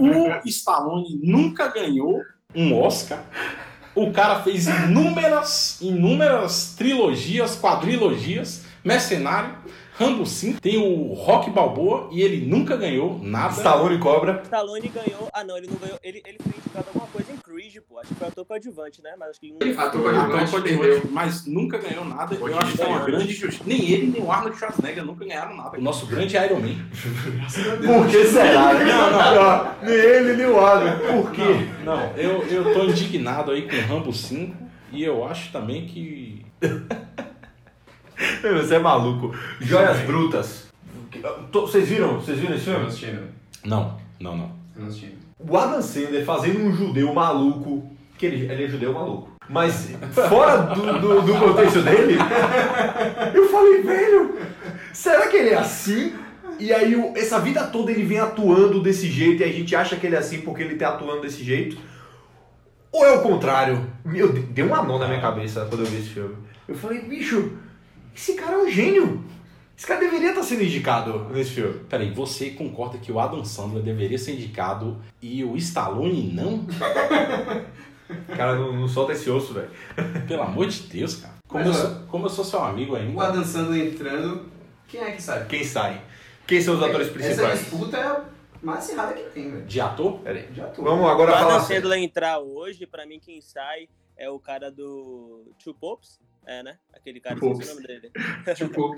o 0.00 0.48
Stallone 0.48 1.20
nunca 1.22 1.68
ganhou 1.68 2.22
um 2.54 2.74
Oscar. 2.80 3.22
O 3.94 4.10
cara 4.12 4.42
fez 4.42 4.66
inúmeras, 4.66 5.78
inúmeras 5.82 6.74
trilogias, 6.76 7.60
quadrilogias, 7.60 8.64
Mercenário, 8.82 9.54
Rambo 9.98 10.24
5, 10.24 10.60
tem 10.60 10.78
o 10.78 11.12
Rock 11.12 11.50
Balboa 11.50 12.08
e 12.12 12.22
ele 12.22 12.46
nunca 12.46 12.76
ganhou 12.76 13.18
nada. 13.22 13.52
Stallone 13.54 13.98
Cobra. 13.98 14.40
Stallone 14.44 14.88
ganhou. 14.88 15.28
Ah, 15.34 15.42
não, 15.44 15.58
ele 15.58 15.66
não 15.66 15.76
ganhou. 15.76 15.98
Ele, 16.02 16.22
ele 16.24 16.38
foi 16.40 16.52
indicado 16.56 16.86
alguma 16.88 17.08
coisa 17.08 17.27
em 17.58 17.70
Creed, 17.70 17.82
pô. 17.88 17.98
Acho 17.98 18.08
que 18.08 18.14
foi 18.14 18.28
ator 18.28 18.44
coadjuvante, 18.44 19.02
né? 19.02 19.14
Mas 19.18 19.30
acho 19.30 19.40
que. 19.40 19.54
Ele 19.60 19.76
ator 19.76 20.14
Ator 20.14 20.50
coadjuvante, 20.50 21.08
mas 21.10 21.46
nunca 21.46 21.78
ganhou 21.78 22.04
nada. 22.04 22.34
Eu 22.34 22.42
Hoje 22.42 22.54
acho 22.58 22.76
que 22.76 22.82
é 22.82 22.86
uma 22.86 23.04
grande 23.04 23.32
justiça. 23.32 23.64
Nem 23.66 23.90
ele, 23.90 24.06
nem 24.06 24.22
o 24.22 24.30
Arnold 24.30 24.56
Schwarzenegger 24.56 25.04
nunca 25.04 25.24
ganharam 25.24 25.56
nada. 25.56 25.76
O 25.76 25.82
nosso 25.82 26.06
grande 26.06 26.36
Iron 26.36 26.60
Man. 26.60 26.76
Por 27.86 28.08
que 28.08 28.24
será? 28.26 28.74
Não, 28.74 29.10
não, 29.10 29.74
Nem 29.82 29.94
ele, 29.94 30.36
nem 30.36 30.46
o 30.46 30.60
Adam. 30.60 30.98
Por 30.98 31.32
quê? 31.32 31.68
Não, 31.84 32.16
eu, 32.16 32.42
eu 32.46 32.72
tô 32.72 32.84
indignado 32.84 33.50
aí 33.50 33.68
com 33.68 33.76
o 33.76 33.80
Rambo 33.80 34.12
5 34.12 34.56
e 34.92 35.02
eu 35.02 35.24
acho 35.26 35.52
também 35.52 35.86
que. 35.86 36.46
Você 38.42 38.74
é 38.74 38.78
maluco. 38.78 39.34
Joias 39.60 40.00
Brutas. 40.00 40.68
Vocês 41.52 41.88
viram? 41.88 42.20
Vocês 42.20 42.38
viram 42.38 42.54
esse 42.54 42.68
Eu 42.68 42.80
não 42.80 42.90
filme? 42.90 43.28
Não, 43.64 43.98
não, 44.20 44.36
não. 44.36 44.52
Eu 44.74 44.82
não 44.82 44.88
assisti. 44.88 45.27
O 45.38 45.56
Adam 45.56 45.80
Sandler 45.80 46.24
fazendo 46.24 46.60
um 46.60 46.72
judeu 46.72 47.12
maluco, 47.14 47.88
que 48.16 48.26
ele, 48.26 48.50
ele 48.50 48.64
é 48.64 48.68
judeu 48.68 48.92
maluco, 48.92 49.30
mas 49.48 49.90
fora 50.28 50.74
do, 50.74 50.98
do, 51.00 51.22
do 51.22 51.34
contexto 51.38 51.80
dele, 51.82 52.18
eu 53.34 53.48
falei, 53.48 53.82
velho, 53.82 54.36
será 54.92 55.28
que 55.28 55.36
ele 55.36 55.50
é 55.50 55.58
assim? 55.58 56.14
E 56.58 56.72
aí 56.72 56.94
essa 57.16 57.38
vida 57.38 57.64
toda 57.68 57.92
ele 57.92 58.02
vem 58.02 58.18
atuando 58.18 58.82
desse 58.82 59.08
jeito 59.08 59.42
e 59.42 59.44
a 59.44 59.52
gente 59.52 59.74
acha 59.76 59.96
que 59.96 60.06
ele 60.06 60.16
é 60.16 60.18
assim 60.18 60.40
porque 60.40 60.62
ele 60.62 60.74
tá 60.74 60.88
atuando 60.88 61.22
desse 61.22 61.44
jeito? 61.44 61.78
Ou 62.90 63.06
é 63.06 63.12
o 63.12 63.22
contrário? 63.22 63.86
Meu, 64.04 64.32
deu 64.32 64.66
uma 64.66 64.82
nó 64.82 64.98
na 64.98 65.06
minha 65.06 65.20
cabeça 65.20 65.66
quando 65.66 65.82
eu 65.82 65.86
vi 65.86 65.98
esse 65.98 66.08
filme. 66.08 66.34
Eu 66.66 66.74
falei, 66.74 67.00
bicho, 67.02 67.52
esse 68.14 68.34
cara 68.34 68.54
é 68.54 68.58
um 68.58 68.70
gênio. 68.70 69.24
Esse 69.78 69.86
cara 69.86 70.00
deveria 70.00 70.30
estar 70.30 70.42
sendo 70.42 70.64
indicado 70.64 71.28
nesse 71.30 71.52
filme. 71.52 71.84
Peraí, 71.88 72.10
você 72.10 72.50
concorda 72.50 72.98
que 72.98 73.12
o 73.12 73.20
Adam 73.20 73.44
Sandler 73.44 73.80
deveria 73.80 74.18
ser 74.18 74.32
indicado 74.32 75.00
e 75.22 75.44
o 75.44 75.56
Stallone 75.56 76.32
não? 76.34 76.66
Cara, 78.36 78.56
não, 78.56 78.72
não 78.72 78.88
solta 78.88 79.12
esse 79.12 79.30
osso, 79.30 79.52
velho. 79.54 79.70
Pelo 80.26 80.42
amor 80.42 80.66
de 80.66 80.80
Deus, 80.82 81.16
cara. 81.16 81.34
Como, 81.46 81.64
Mas, 81.64 81.78
eu, 81.78 81.86
sou, 81.86 82.00
como 82.08 82.24
eu 82.26 82.30
sou 82.30 82.44
seu 82.44 82.62
amigo 82.64 82.94
O 82.94 82.96
ainda. 82.96 83.22
Adam 83.22 83.44
Sandler 83.44 83.86
entrando, 83.86 84.50
quem 84.88 85.00
é 85.00 85.12
que 85.12 85.22
sabe? 85.22 85.46
Quem 85.46 85.62
sai? 85.62 86.02
Quem 86.46 86.60
são 86.60 86.74
os 86.74 86.82
atores 86.82 87.08
Essa 87.08 87.12
principais? 87.18 87.60
disputa 87.60 87.96
é 87.98 88.02
a 88.02 88.24
mais 88.62 88.78
acirrada 88.80 89.12
que 89.12 89.30
tem, 89.30 89.50
velho. 89.50 89.64
De 89.66 89.80
ator? 89.80 90.18
Peraí. 90.20 90.48
Já 90.54 90.66
tô. 90.68 90.82
Vamos 90.82 91.06
agora 91.08 91.30
Pra 91.32 91.40
falar 91.40 91.54
Adam 91.56 91.66
sério. 91.66 91.82
Sandler 91.82 92.02
entrar 92.02 92.38
hoje, 92.40 92.86
pra 92.86 93.06
mim 93.06 93.20
quem 93.20 93.40
sai 93.40 93.88
é 94.16 94.28
o 94.28 94.38
cara 94.40 94.70
do 94.72 95.52
Two 95.62 95.74
Popes. 95.74 96.18
É, 96.48 96.62
né? 96.62 96.78
Aquele 96.94 97.20
cara, 97.20 97.36
Two 97.36 97.52
esqueci 97.60 97.70
o 97.70 97.74
nome 97.74 97.86
dele. 97.86 98.10
Tipo, 98.56 98.96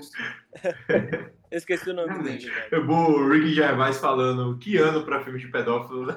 Eu 1.51 1.57
esqueci 1.57 1.89
o 1.89 1.93
nome 1.93 2.07
Realmente. 2.07 2.45
dele, 2.45 2.61
velho. 2.69 2.87
Vou 2.87 3.11
o 3.11 3.29
Rick 3.29 3.53
Gervais 3.53 3.97
falando 3.97 4.57
que 4.57 4.77
ano 4.77 5.03
pra 5.03 5.21
filme 5.21 5.37
de 5.37 5.49
pedófilo. 5.49 6.07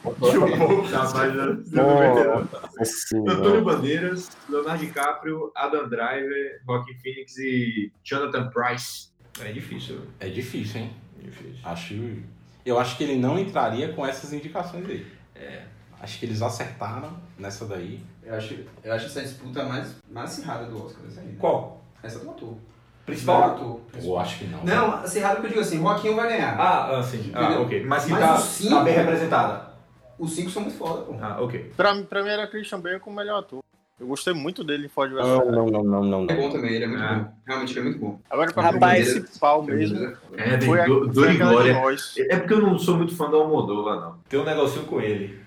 Tipo, 0.00 0.82
rapaz, 0.82 1.34
Nossa 1.70 2.84
senhora. 2.84 3.32
Antônio 3.32 3.62
Bandeiras, 3.64 4.36
Leonardo 4.48 4.84
DiCaprio, 4.84 5.52
Adam 5.54 5.88
Driver, 5.88 6.60
Joaquin 6.66 6.94
Phoenix 6.94 7.38
e 7.38 7.92
Jonathan 8.02 8.50
Price. 8.50 9.10
É 9.40 9.52
difícil. 9.52 10.00
É 10.18 10.28
difícil, 10.28 10.80
hein? 10.80 10.96
Difícil. 11.22 11.60
Acho, 11.62 11.94
eu 12.66 12.76
acho 12.76 12.96
que 12.96 13.04
ele 13.04 13.14
não 13.16 13.38
entraria 13.38 13.92
com 13.92 14.04
essas 14.04 14.32
indicações 14.32 14.84
aí. 14.90 15.06
É, 15.36 15.62
acho 16.00 16.18
que 16.18 16.26
eles 16.26 16.42
acertaram 16.42 17.16
nessa 17.38 17.64
daí. 17.66 18.00
Eu 18.30 18.36
acho, 18.36 18.56
eu 18.84 18.92
acho 18.92 19.06
essa 19.06 19.22
disputa 19.22 19.64
mais, 19.64 19.96
mais 20.10 20.30
acirrada 20.30 20.66
do 20.66 20.84
Oscar. 20.86 21.02
Essa, 21.08 21.20
aí. 21.20 21.34
Qual? 21.38 21.80
essa 22.02 22.18
do 22.20 22.30
ator. 22.30 22.54
Principal? 23.04 23.40
Não, 23.40 23.54
ator. 23.54 23.80
Eu 24.02 24.18
acho 24.18 24.38
que 24.38 24.44
não. 24.46 24.64
Não, 24.64 24.94
acirrada 24.94 25.40
que 25.40 25.46
eu 25.46 25.48
digo 25.50 25.60
assim, 25.60 25.78
Joaquim 25.80 26.14
vai 26.14 26.28
ganhar. 26.28 26.56
Ah, 26.58 26.98
ah, 26.98 27.02
sim. 27.02 27.30
Ah, 27.34 27.42
Entendeu? 27.44 27.62
ok. 27.62 27.84
Mas 27.84 28.04
que 28.04 28.10
Mas 28.12 28.20
tá, 28.20 28.34
os 28.36 28.44
cinco- 28.44 28.74
tá 28.76 28.82
bem 28.84 28.94
representada. 28.94 29.70
Os 30.18 30.32
cinco 30.34 30.50
são 30.50 30.62
muito 30.62 30.76
foda, 30.78 31.02
pô. 31.02 31.14
Ah, 31.20 31.38
ok. 31.40 31.72
Pra, 31.76 31.92
mim- 31.94 32.04
pra 32.04 32.22
mim 32.22 32.28
era 32.28 32.46
Christian 32.46 32.80
Bale 32.80 33.00
como 33.00 33.16
melhor 33.16 33.40
ator. 33.40 33.60
Eu 33.98 34.06
gostei 34.06 34.32
muito 34.32 34.64
dele 34.64 34.86
em 34.86 34.88
Ford 34.88 35.10
vs. 35.12 35.26
Não, 35.26 35.44
não, 35.50 35.66
não, 35.66 35.82
não, 35.82 36.04
não. 36.04 36.26
É 36.30 36.34
bom 36.34 36.48
também, 36.50 36.72
ele 36.74 36.84
é 36.84 36.88
muito 36.88 37.02
Ah. 37.02 37.14
bom. 37.16 37.32
Realmente 37.46 37.72
ele 37.72 37.80
é 37.80 37.82
muito 37.82 37.98
bom. 37.98 38.18
Agora 38.30 38.50
pra 38.52 38.62
Rapaz, 38.62 39.16
o 39.16 39.20
principal 39.22 39.62
mesmo. 39.62 40.16
É, 40.38 40.58
Foi 40.60 40.80
a- 40.80 40.86
do, 40.86 41.00
foi 41.04 41.08
Dor 41.12 41.30
e 41.32 41.36
Glória. 41.36 41.82
É 42.30 42.36
porque 42.38 42.54
eu 42.54 42.60
não 42.62 42.78
sou 42.78 42.96
muito 42.96 43.14
fã 43.14 43.28
do 43.28 43.36
Almodóvar, 43.36 44.00
não. 44.00 44.14
Tem 44.28 44.40
um 44.40 44.44
negocinho 44.44 44.86
com 44.86 45.00
ele. 45.02 45.38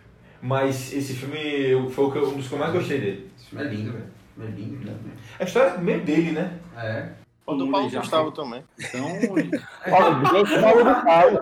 Mas 0.45 0.91
esse 0.91 1.13
filme 1.13 1.89
foi 1.91 2.03
o 2.05 2.11
que 2.11 2.17
eu- 2.17 2.29
um 2.29 2.35
dos 2.35 2.47
que 2.49 2.53
eu 2.53 2.59
mais 2.59 2.73
gostei 2.73 2.99
dele. 2.99 3.31
Esse 3.39 3.49
filme 3.49 3.65
é 3.65 3.69
lindo, 3.69 3.91
velho. 3.93 4.05
É 4.41 4.45
lindo, 4.45 4.75
lindo. 4.83 4.99
A 5.39 5.43
história 5.45 5.77
meio 5.77 6.01
dele, 6.03 6.31
né? 6.33 6.57
É. 6.75 7.09
O 7.45 7.55
do 7.55 7.69
Paulo 7.71 7.89
Gustavo 7.89 8.31
também. 8.31 8.61
Então. 8.77 9.05
Paulo, 9.89 10.19
Gustavo, 10.19 11.41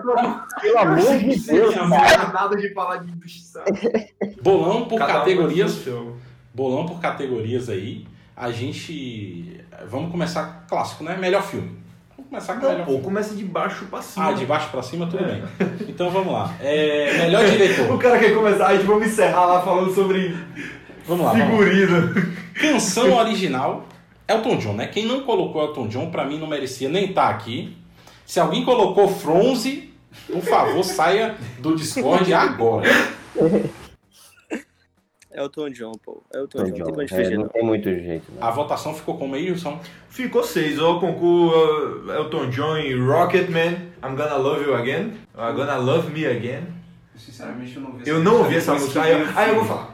pelo 0.60 0.78
amor 0.78 1.18
de 1.18 1.36
Deus, 1.46 1.74
cara. 1.74 2.32
Nada 2.32 2.56
de 2.56 2.72
falar 2.74 2.96
de 2.98 3.12
justiça. 3.22 3.64
Bolão 4.42 4.86
por 4.86 4.98
Cada 4.98 5.12
um 5.12 5.18
categorias. 5.18 5.70
seu. 5.72 6.16
Bolão 6.54 6.86
por 6.86 7.00
categorias 7.00 7.68
aí. 7.68 8.06
A 8.36 8.50
gente. 8.50 9.60
Vamos 9.88 10.10
começar 10.10 10.64
clássico, 10.68 11.02
né? 11.04 11.16
Melhor 11.16 11.42
filme. 11.42 11.81
Começar 12.32 12.54
com 12.54 12.60
Não, 12.62 12.70
melhor 12.70 12.84
pô, 12.86 12.90
filme. 12.92 13.04
começa 13.04 13.34
de 13.34 13.44
baixo 13.44 13.84
pra 13.90 14.00
cima. 14.00 14.28
Ah, 14.28 14.32
de 14.32 14.46
baixo 14.46 14.70
pra 14.70 14.80
cima, 14.82 15.06
tudo 15.06 15.22
bem. 15.22 15.42
Então 15.86 16.08
vamos 16.08 16.32
lá. 16.32 16.54
É, 16.62 17.18
melhor 17.18 17.44
diretor. 17.44 17.82
O 17.92 17.98
cara 17.98 18.18
quer 18.18 18.34
começar, 18.34 18.68
a 18.68 18.74
gente 18.74 18.86
vamos 18.86 19.06
encerrar 19.06 19.44
lá 19.44 19.60
falando 19.60 19.94
sobre 19.94 20.34
Vamos 21.06 21.26
lá. 21.26 21.32
Vamos 21.34 21.50
lá. 21.50 21.50
figurino. 21.50 22.32
Canção 22.54 23.12
original, 23.18 23.84
Elton 24.26 24.56
John, 24.56 24.72
né? 24.72 24.86
Quem 24.86 25.04
não 25.04 25.20
colocou 25.24 25.60
Elton 25.62 25.88
John, 25.88 26.10
pra 26.10 26.24
mim 26.24 26.38
não 26.38 26.46
merecia 26.46 26.88
nem 26.88 27.10
estar 27.10 27.28
aqui. 27.28 27.76
Se 28.24 28.40
alguém 28.40 28.64
colocou 28.64 29.08
Fronze, 29.08 29.92
por 30.26 30.40
favor, 30.40 30.82
saia 30.84 31.34
do 31.58 31.76
Discord 31.76 32.32
agora. 32.32 32.88
Elton 35.34 35.70
John, 35.70 35.92
pô. 36.04 36.22
Elton 36.34 36.58
Elton 36.60 36.70
John, 36.72 36.84
não 36.86 36.92
tem 36.94 37.06
John, 37.06 37.14
pra 37.16 37.16
onde 37.18 37.32
é, 37.32 37.36
não 37.36 37.42
não. 37.42 37.48
tem 37.48 37.64
muito 37.64 37.84
jeito. 37.84 38.32
né? 38.32 38.38
A 38.40 38.50
votação 38.50 38.94
ficou 38.94 39.16
como 39.16 39.34
aí, 39.34 39.50
Wilson? 39.50 39.80
Ficou 40.08 40.42
seis, 40.42 40.78
ó, 40.78 40.98
concurso 41.00 41.56
uh, 42.08 42.12
Elton 42.12 42.50
John 42.50 42.76
e 42.78 42.94
Rocketman, 43.00 43.72
I'm 44.04 44.14
Gonna 44.16 44.36
Love 44.36 44.64
You 44.64 44.74
Again, 44.74 45.12
I'm 45.36 45.54
Gonna 45.54 45.76
Love 45.76 46.10
Me 46.12 46.26
Again. 46.26 46.64
Sinceramente, 47.16 47.76
eu 47.76 47.82
não 47.82 47.90
ouvi 47.92 48.08
Eu 48.08 48.18
não 48.20 48.38
ouvi 48.38 48.56
essa 48.56 48.74
música, 48.74 49.02
aí, 49.02 49.12
eu- 49.12 49.28
aí 49.36 49.48
eu 49.50 49.54
vou 49.56 49.64
falar. 49.64 49.92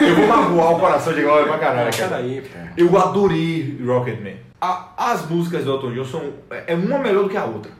Eu 0.00 0.16
vou 0.16 0.26
magoar 0.26 0.72
o 0.72 0.80
coração 0.80 1.12
de 1.12 1.22
Glória 1.22 1.46
pra 1.46 1.58
caralho, 1.58 1.92
cara. 1.96 2.72
Eu 2.76 2.96
adorei 2.98 3.78
Rocketman. 3.84 4.36
A- 4.60 4.92
as 4.96 5.28
músicas 5.28 5.64
do 5.64 5.72
Elton 5.72 5.92
John 5.92 6.04
são 6.04 6.32
é 6.66 6.74
uma 6.74 6.98
melhor 6.98 7.24
do 7.24 7.28
que 7.28 7.36
a 7.36 7.44
outra. 7.44 7.70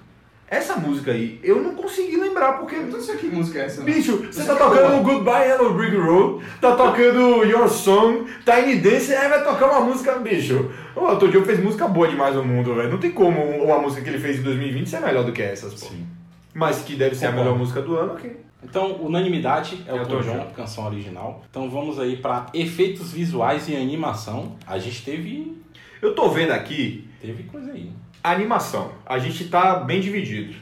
Essa 0.55 0.77
música 0.77 1.11
aí, 1.11 1.41
eu 1.43 1.61
não 1.61 1.75
consegui 1.75 2.17
lembrar 2.17 2.53
porque. 2.55 2.77
Eu 2.77 2.87
não 2.87 3.01
sei 3.01 3.17
que 3.17 3.27
música 3.27 3.59
é 3.59 3.65
essa. 3.65 3.79
não. 3.79 3.87
Bicho, 3.87 4.19
você 4.31 4.45
tá 4.45 4.55
tocando 4.55 5.03
Goodbye 5.03 5.51
Hello 5.51 5.75
Brick 5.75 5.97
Road, 5.97 6.45
tá 6.61 6.77
tocando 6.77 7.43
Your 7.45 7.69
Song, 7.69 8.25
Tiny 8.45 8.77
Dance, 8.77 9.13
aí 9.13 9.29
vai 9.29 9.43
tocar 9.43 9.67
uma 9.69 9.81
música, 9.81 10.17
bicho. 10.19 10.71
O 10.95 11.11
Elton 11.11 11.29
John 11.29 11.43
fez 11.43 11.61
música 11.61 11.89
boa 11.89 12.07
demais 12.07 12.37
no 12.37 12.45
mundo, 12.45 12.73
velho. 12.75 12.89
Não 12.89 12.99
tem 12.99 13.11
como 13.11 13.41
uma 13.41 13.79
música 13.81 14.03
que 14.03 14.09
ele 14.09 14.21
fez 14.21 14.39
em 14.39 14.43
2020 14.43 14.89
ser 14.89 15.01
melhor 15.01 15.25
do 15.25 15.33
que 15.33 15.43
essas, 15.43 15.75
pô. 15.75 15.87
Sim. 15.87 16.07
Mas 16.55 16.83
que 16.83 16.95
deve 16.95 17.17
ser 17.17 17.27
a 17.27 17.33
melhor 17.33 17.59
música 17.59 17.83
do 17.83 17.97
ano, 17.97 18.13
ok. 18.13 18.37
Então, 18.63 18.93
unanimidade, 19.03 19.85
Elton 19.89 20.01
Elton 20.03 20.21
John, 20.21 20.39
John. 20.39 20.53
canção 20.55 20.87
original. 20.87 21.45
Então 21.51 21.69
vamos 21.69 21.99
aí 21.99 22.17
pra 22.17 22.47
efeitos 22.55 23.11
visuais 23.13 23.69
e 23.69 23.75
animação. 23.75 24.57
A 24.67 24.79
gente 24.79 25.05
teve. 25.05 25.61
Eu 26.01 26.15
tô 26.15 26.29
vendo 26.29 26.53
aqui 26.53 27.09
Teve 27.25 27.45
coisa 27.45 27.73
aí. 27.73 27.91
A 28.25 28.33
animação. 28.33 28.93
A 29.05 29.19
gente 29.19 29.45
tá 29.51 29.75
bem 29.77 30.01
dividido. 30.01 30.55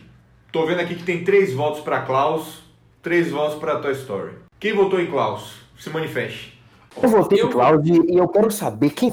Tô 0.50 0.66
vendo 0.66 0.80
aqui 0.80 0.96
que 0.96 1.04
tem 1.04 1.22
três 1.22 1.54
votos 1.54 1.80
pra 1.80 2.02
Klaus, 2.02 2.60
três 3.00 3.30
votos 3.30 3.58
pra 3.60 3.78
Toy 3.78 3.92
Story. 3.92 4.32
Quem 4.58 4.74
votou 4.74 5.00
em 5.00 5.06
Klaus? 5.06 5.62
Se 5.78 5.88
manifeste. 5.88 6.60
Eu 7.00 7.08
votei 7.08 7.40
Eu- 7.40 7.48
pro 7.48 7.58
Cláudio 7.58 8.04
e 8.10 8.16
eu 8.16 8.26
quero 8.28 8.50
saber 8.50 8.90
quem, 8.90 9.12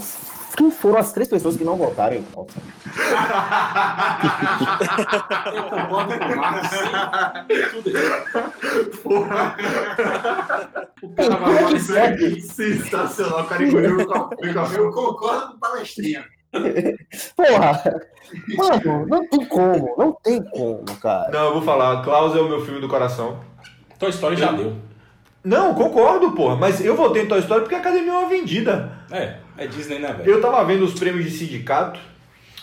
quem 0.58 0.72
foram 0.72 0.98
as 0.98 1.14
três 1.14 1.30
pessoas 1.30 1.56
que 1.56 1.64
não 1.64 1.78
votaram 1.78 2.16
em 2.18 2.24
Cláudio. 2.24 2.56
Eu 5.56 5.64
concordo 5.70 6.20
com 6.20 6.26
o 6.26 6.36
Marcos. 6.36 6.70
Tudo 7.72 7.90
O 11.04 11.14
cara 11.16 11.36
vai 11.38 12.42
Sensacional, 12.42 13.42
o 13.42 13.46
cara 13.46 13.64
engoliu 13.64 13.98
o 13.98 14.02
Eu 14.76 14.92
concordo 14.92 15.48
com 15.52 15.56
o 15.56 15.60
palestrinha. 15.60 16.26
Porra! 17.36 18.02
Mano, 18.56 19.06
não 19.08 19.28
tem 19.28 19.46
como, 19.46 19.96
não 19.98 20.14
tem 20.14 20.44
como, 20.44 20.86
cara. 21.02 21.32
Não, 21.32 21.46
eu 21.48 21.54
vou 21.54 21.62
falar. 21.62 22.04
Klaus 22.04 22.36
é 22.36 22.40
o 22.40 22.48
meu 22.48 22.64
filme 22.64 22.80
do 22.80 22.88
coração. 22.88 23.40
Toy 23.98 24.10
Story 24.10 24.36
já 24.38 24.52
deu. 24.52 24.76
Não, 25.44 25.74
concordo, 25.74 26.32
porra. 26.32 26.56
Mas 26.56 26.84
eu 26.84 26.96
votei 26.96 27.24
em 27.24 27.28
Toy 27.28 27.40
Story 27.40 27.62
porque 27.62 27.76
a 27.76 27.80
academia 27.80 28.12
é 28.12 28.18
uma 28.18 28.30
vendida. 28.30 28.92
É, 29.12 29.36
é 29.58 29.68
Disney, 29.68 30.00
né, 30.00 30.14
velho? 30.14 30.30
Eu 30.30 30.42
tava 30.42 30.64
vendo 30.64 30.84
os 30.84 30.94
prêmios 30.94 31.26
de 31.26 31.32
sindicato. 31.32 32.00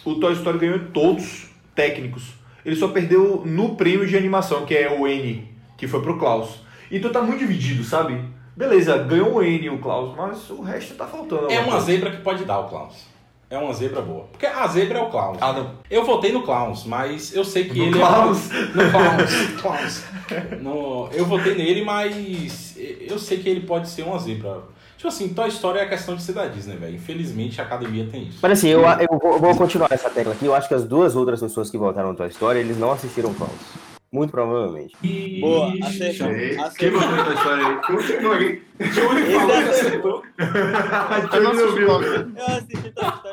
O 0.04 0.16
Toy 0.16 0.32
Story 0.34 0.58
ganhou 0.58 0.78
todos 0.92 1.48
técnicos. 1.74 2.34
Ele 2.64 2.76
só 2.76 2.88
perdeu 2.88 3.42
no 3.44 3.76
prêmio 3.76 4.06
de 4.06 4.16
animação, 4.16 4.66
que 4.66 4.74
é 4.74 4.90
o 4.90 5.06
N, 5.06 5.48
que 5.76 5.86
foi 5.86 6.02
pro 6.02 6.18
Klaus. 6.18 6.60
Então 6.90 7.12
tá 7.12 7.20
muito 7.22 7.38
dividido, 7.38 7.82
sabe? 7.84 8.22
Beleza, 8.56 8.96
ganhou 8.98 9.34
o 9.34 9.42
N 9.42 9.70
o 9.70 9.78
Klaus, 9.78 10.16
mas 10.16 10.48
o 10.50 10.62
resto 10.62 10.94
tá 10.94 11.06
faltando. 11.06 11.50
É 11.50 11.58
uma 11.60 11.72
coisa. 11.72 11.86
zebra 11.86 12.10
que 12.10 12.22
pode 12.22 12.44
dar 12.44 12.60
o 12.60 12.68
Klaus. 12.68 13.06
É 13.48 13.56
uma 13.56 13.72
zebra 13.72 14.02
boa. 14.02 14.24
Porque 14.32 14.44
a 14.46 14.66
zebra 14.66 14.98
é 14.98 15.02
o 15.02 15.08
Klaus. 15.08 15.38
Ah, 15.40 15.52
não. 15.52 15.70
Eu 15.88 16.04
votei 16.04 16.32
no 16.32 16.42
Klaus, 16.42 16.84
mas 16.84 17.32
eu 17.34 17.44
sei 17.44 17.64
que 17.64 17.78
No 17.78 17.84
ele 17.84 17.92
Klaus? 17.98 18.50
é. 18.50 18.58
No 18.64 18.90
Klaus. 18.90 19.60
Klaus. 19.62 20.04
No... 20.60 21.08
Eu 21.12 21.24
votei 21.26 21.54
nele, 21.54 21.84
mas 21.84 22.74
eu 22.76 23.18
sei 23.18 23.38
que 23.38 23.48
ele 23.48 23.60
pode 23.60 23.88
ser 23.88 24.02
uma 24.02 24.18
zebra. 24.18 24.62
Tipo 24.96 25.08
assim, 25.08 25.28
Toy 25.28 25.48
Story 25.48 25.78
é 25.78 25.82
a 25.82 25.88
questão 25.88 26.16
de 26.16 26.22
ser 26.22 26.32
da 26.32 26.46
Disney, 26.46 26.76
velho. 26.76 26.96
Infelizmente 26.96 27.60
a 27.60 27.64
academia 27.64 28.08
tem 28.10 28.24
isso. 28.24 28.38
Mas 28.42 28.52
assim, 28.52 28.68
eu, 28.68 28.80
eu 28.80 29.18
vou, 29.20 29.32
eu 29.34 29.38
vou 29.38 29.54
continuar 29.54 29.88
essa 29.92 30.10
tecla 30.10 30.32
aqui. 30.32 30.44
Eu 30.46 30.54
acho 30.54 30.66
que 30.66 30.74
as 30.74 30.84
duas 30.84 31.14
outras 31.14 31.38
pessoas 31.40 31.70
que 31.70 31.78
votaram 31.78 32.08
no 32.10 32.16
Toy 32.16 32.28
Story, 32.28 32.58
eles 32.58 32.78
não 32.78 32.90
assistiram 32.90 33.32
Klaus. 33.34 33.52
Muito 34.10 34.30
provavelmente. 34.30 34.96
Boa, 35.40 35.72
Quem 35.72 35.82
acertou. 35.84 36.28
votou 36.28 36.64
acertou. 36.64 37.02
em 37.02 37.24
Toy 37.24 37.34
Story 37.34 37.64
aí? 37.64 37.76
Confirmou 37.86 38.32
aí. 38.32 38.62
Esse 38.80 39.00
acertou. 39.80 40.22
Eu 41.32 41.42
não 41.42 41.50
assisti 41.50 41.84
Klaus. 41.84 42.06
Eu 42.06 42.46
assisti 42.46 42.90
Toy 42.92 43.08
Story 43.08 43.25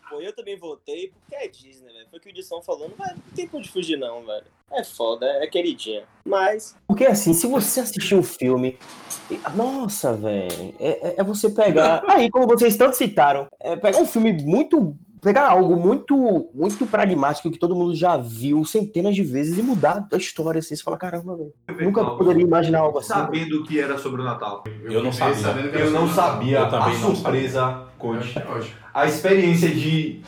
de 0.00 0.08
pô. 0.08 0.20
Eu 0.20 0.32
também 0.34 0.56
votei 0.56 1.08
porque 1.12 1.34
é 1.34 1.48
Disney, 1.48 1.92
velho. 1.92 2.06
Foi 2.10 2.18
o 2.18 2.22
que 2.22 2.28
o 2.28 2.30
Edson 2.30 2.62
falou. 2.62 2.88
Não, 2.88 2.96
vai, 2.96 3.14
não 3.14 3.20
tem 3.34 3.46
pra 3.48 3.58
onde 3.58 3.70
fugir, 3.70 3.96
não, 3.98 4.24
velho. 4.24 4.44
É 4.72 4.82
foda, 4.82 5.26
é 5.26 5.46
queridinha. 5.46 6.04
Mas, 6.24 6.76
Porque 6.88 7.04
assim, 7.06 7.32
se 7.32 7.46
você 7.46 7.80
assistir 7.80 8.14
um 8.16 8.22
filme. 8.22 8.76
Nossa, 9.54 10.12
velho. 10.14 10.74
É, 10.78 11.08
é- 11.08 11.14
é 11.18 11.24
você 11.24 11.50
pegar. 11.50 12.02
Aí, 12.08 12.30
como 12.30 12.46
vocês 12.46 12.76
tanto 12.76 12.96
citaram, 12.96 13.46
é 13.60 13.76
pegar 13.76 13.98
um 13.98 14.06
filme 14.06 14.32
muito. 14.42 14.96
Pegar 15.22 15.48
algo 15.50 15.74
muito 15.76 16.50
muito 16.54 16.86
pragmático 16.86 17.50
que 17.50 17.58
todo 17.58 17.74
mundo 17.74 17.94
já 17.96 18.16
viu 18.16 18.64
centenas 18.64 19.14
de 19.14 19.24
vezes 19.24 19.58
e 19.58 19.62
mudar 19.62 20.06
a 20.12 20.16
história 20.16 20.58
assim. 20.60 20.76
Você 20.76 20.82
fala, 20.84 20.96
caramba, 20.96 21.34
velho. 21.36 21.52
Nunca 21.80 22.04
poderia 22.04 22.42
imaginar 22.44 22.80
algo 22.80 22.98
assim. 22.98 23.08
Sabendo 23.08 23.64
que 23.64 23.80
era 23.80 23.98
sobre 23.98 24.20
o 24.20 24.24
Natal. 24.24 24.62
Eu 24.84 25.02
não 25.02 25.10
sabia. 25.10 25.48
Eu 25.80 25.90
não 25.90 26.06
sabia 26.08 26.58
Eu 26.60 26.70
também 26.70 26.94
a 26.94 26.98
não 27.00 27.14
surpresa, 27.16 27.85
coach. 27.98 28.38
É. 28.38 28.42
A 28.94 29.06
experiência 29.06 29.68
de 29.68 30.20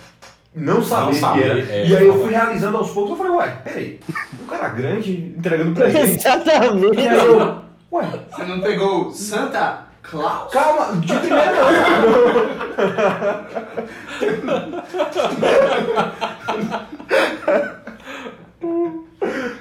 não 0.55 0.82
saber 0.82 1.20
Não 1.20 1.32
que 1.35 1.43
era. 1.43 1.59
é, 1.61 1.86
e 1.86 1.97
aí 1.97 2.07
eu 2.07 2.20
fui 2.20 2.31
realizando 2.31 2.77
aos 2.78 2.90
poucos. 2.90 3.11
Eu 3.12 3.16
falei, 3.16 3.32
ué, 3.32 3.49
peraí. 3.65 4.01
Um 4.43 4.47
cara 4.47 4.69
grande 4.70 5.35
entregando 5.36 5.73
presente. 5.73 6.19
Exatamente. 6.27 6.99
e 7.01 7.09
aí 7.09 7.16
eu, 7.16 7.62
ué, 7.93 8.05
Você 8.31 8.45
não 8.45 8.61
pegou 8.61 9.11
Santa 9.12 9.86
Claus? 10.03 10.53
calma, 10.53 11.01
de 11.01 11.15
primeira 11.15 11.53
não. 11.53 11.69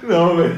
Não, 0.04 0.36
velho. 0.38 0.56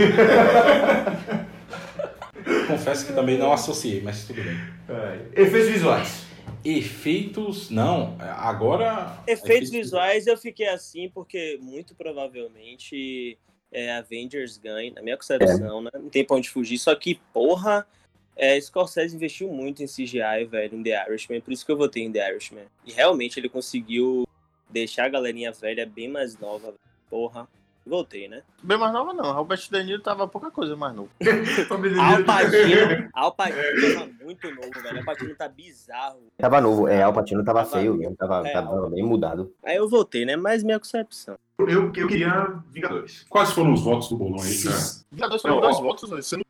Confesso 2.68 3.06
que 3.08 3.14
também 3.14 3.38
não 3.38 3.52
associei, 3.54 4.02
mas 4.04 4.24
tudo 4.26 4.42
bem. 4.42 4.58
É, 4.90 5.42
Efeitos 5.42 5.70
visuais. 5.72 6.24
Efeitos. 6.64 7.70
Não, 7.70 8.16
agora. 8.20 9.22
efeitos 9.26 9.70
visuais 9.70 10.28
eu 10.28 10.38
fiquei 10.38 10.68
assim 10.68 11.10
porque 11.10 11.58
muito 11.62 11.96
provavelmente 11.96 13.38
é, 13.72 13.94
Avengers 13.94 14.58
ganha, 14.58 14.92
na 14.94 15.02
minha 15.02 15.18
concepção, 15.18 15.82
né? 15.82 15.90
Não 15.94 16.10
tem 16.10 16.26
pra 16.26 16.36
onde 16.36 16.50
fugir. 16.50 16.78
Só 16.78 16.94
que, 16.96 17.16
porra, 17.34 17.88
é, 18.36 18.60
Scorsese 18.60 19.16
investiu 19.16 19.50
muito 19.50 19.84
em 19.84 19.86
CGI, 19.86 20.46
velho, 20.50 20.76
em 20.76 20.84
The 20.84 21.06
Irishman. 21.08 21.42
Por 21.42 21.54
isso 21.54 21.66
que 21.66 21.72
eu 21.72 21.78
votei 21.78 22.04
em 22.04 22.12
The 22.12 22.32
Irishman. 22.32 22.66
E 22.86 22.92
realmente 22.92 23.40
ele 23.40 23.50
conseguiu 23.50 24.28
deixar 24.70 25.06
a 25.06 25.10
galerinha 25.10 25.52
velha 25.52 25.86
bem 25.86 26.08
mais 26.08 26.38
nova. 26.38 26.68
velho. 26.68 26.80
Porra, 27.10 27.48
voltei, 27.86 28.28
né? 28.28 28.42
Bem 28.62 28.78
mais 28.78 28.94
nova 28.94 29.14
não. 29.14 29.32
Robert 29.34 29.60
De 29.70 29.84
Niro 29.84 30.02
tava 30.02 30.28
pouca 30.28 30.52
coisa 30.52 30.76
mais 30.76 30.96
novo. 30.96 31.10
Al 32.00 32.24
Pacino, 32.24 33.10
Al 33.14 33.34
Pacino 33.34 33.94
tava 33.94 34.10
muito 34.24 34.56
novo, 34.56 34.82
velho. 34.82 34.98
Al 35.00 35.06
Pacino 35.06 35.36
tá 35.36 35.48
bizarro. 35.48 36.20
Tava 36.38 36.62
novo, 36.62 36.88
é, 36.88 37.02
Al 37.02 37.14
Pacino 37.14 37.44
tava 37.44 37.66
feio 37.66 37.94
mesmo, 37.96 38.16
tava, 38.16 38.48
É, 38.48 38.52
tava 38.54 38.90
bem 38.90 39.04
mudado. 39.04 39.54
Aí 39.64 39.76
eu 39.78 39.90
voltei, 39.90 40.26
né? 40.26 40.36
Mas 40.36 40.64
minha 40.64 40.80
concepção. 40.80 41.38
Eu, 41.58 41.92
eu 41.94 42.08
queria 42.08 42.62
Vingadores. 42.72 43.26
Quais 43.30 43.52
foram 43.52 43.74
os 43.74 43.82
votos 43.82 44.10
do 44.10 44.16
bolão 44.18 44.42
aí, 44.42 44.64
cara? 44.64 44.78
Vingadores 45.12 45.42
foram 45.42 45.60
dois 45.60 45.80
votos, 45.80 46.10
velho. 46.10 46.24
Sendo 46.24 46.46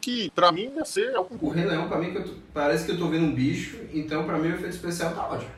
que, 0.00 0.30
pra 0.30 0.50
mim, 0.50 0.72
ia 0.74 0.84
ser 0.84 1.14
algum 1.14 1.36
O 1.46 1.50
Rei 1.50 1.64
Leão, 1.64 1.88
pra 1.88 1.98
mim, 1.98 2.10
que 2.10 2.18
eu 2.18 2.24
tô- 2.24 2.34
parece 2.54 2.84
que 2.86 2.92
eu 2.92 2.98
tô 2.98 3.08
vendo 3.08 3.26
um 3.26 3.34
bicho, 3.34 3.78
então 3.92 4.24
pra 4.24 4.38
mim 4.38 4.48
o 4.48 4.54
efeito 4.54 4.74
especial 4.74 5.14
tá 5.14 5.28
ótimo. 5.28 5.50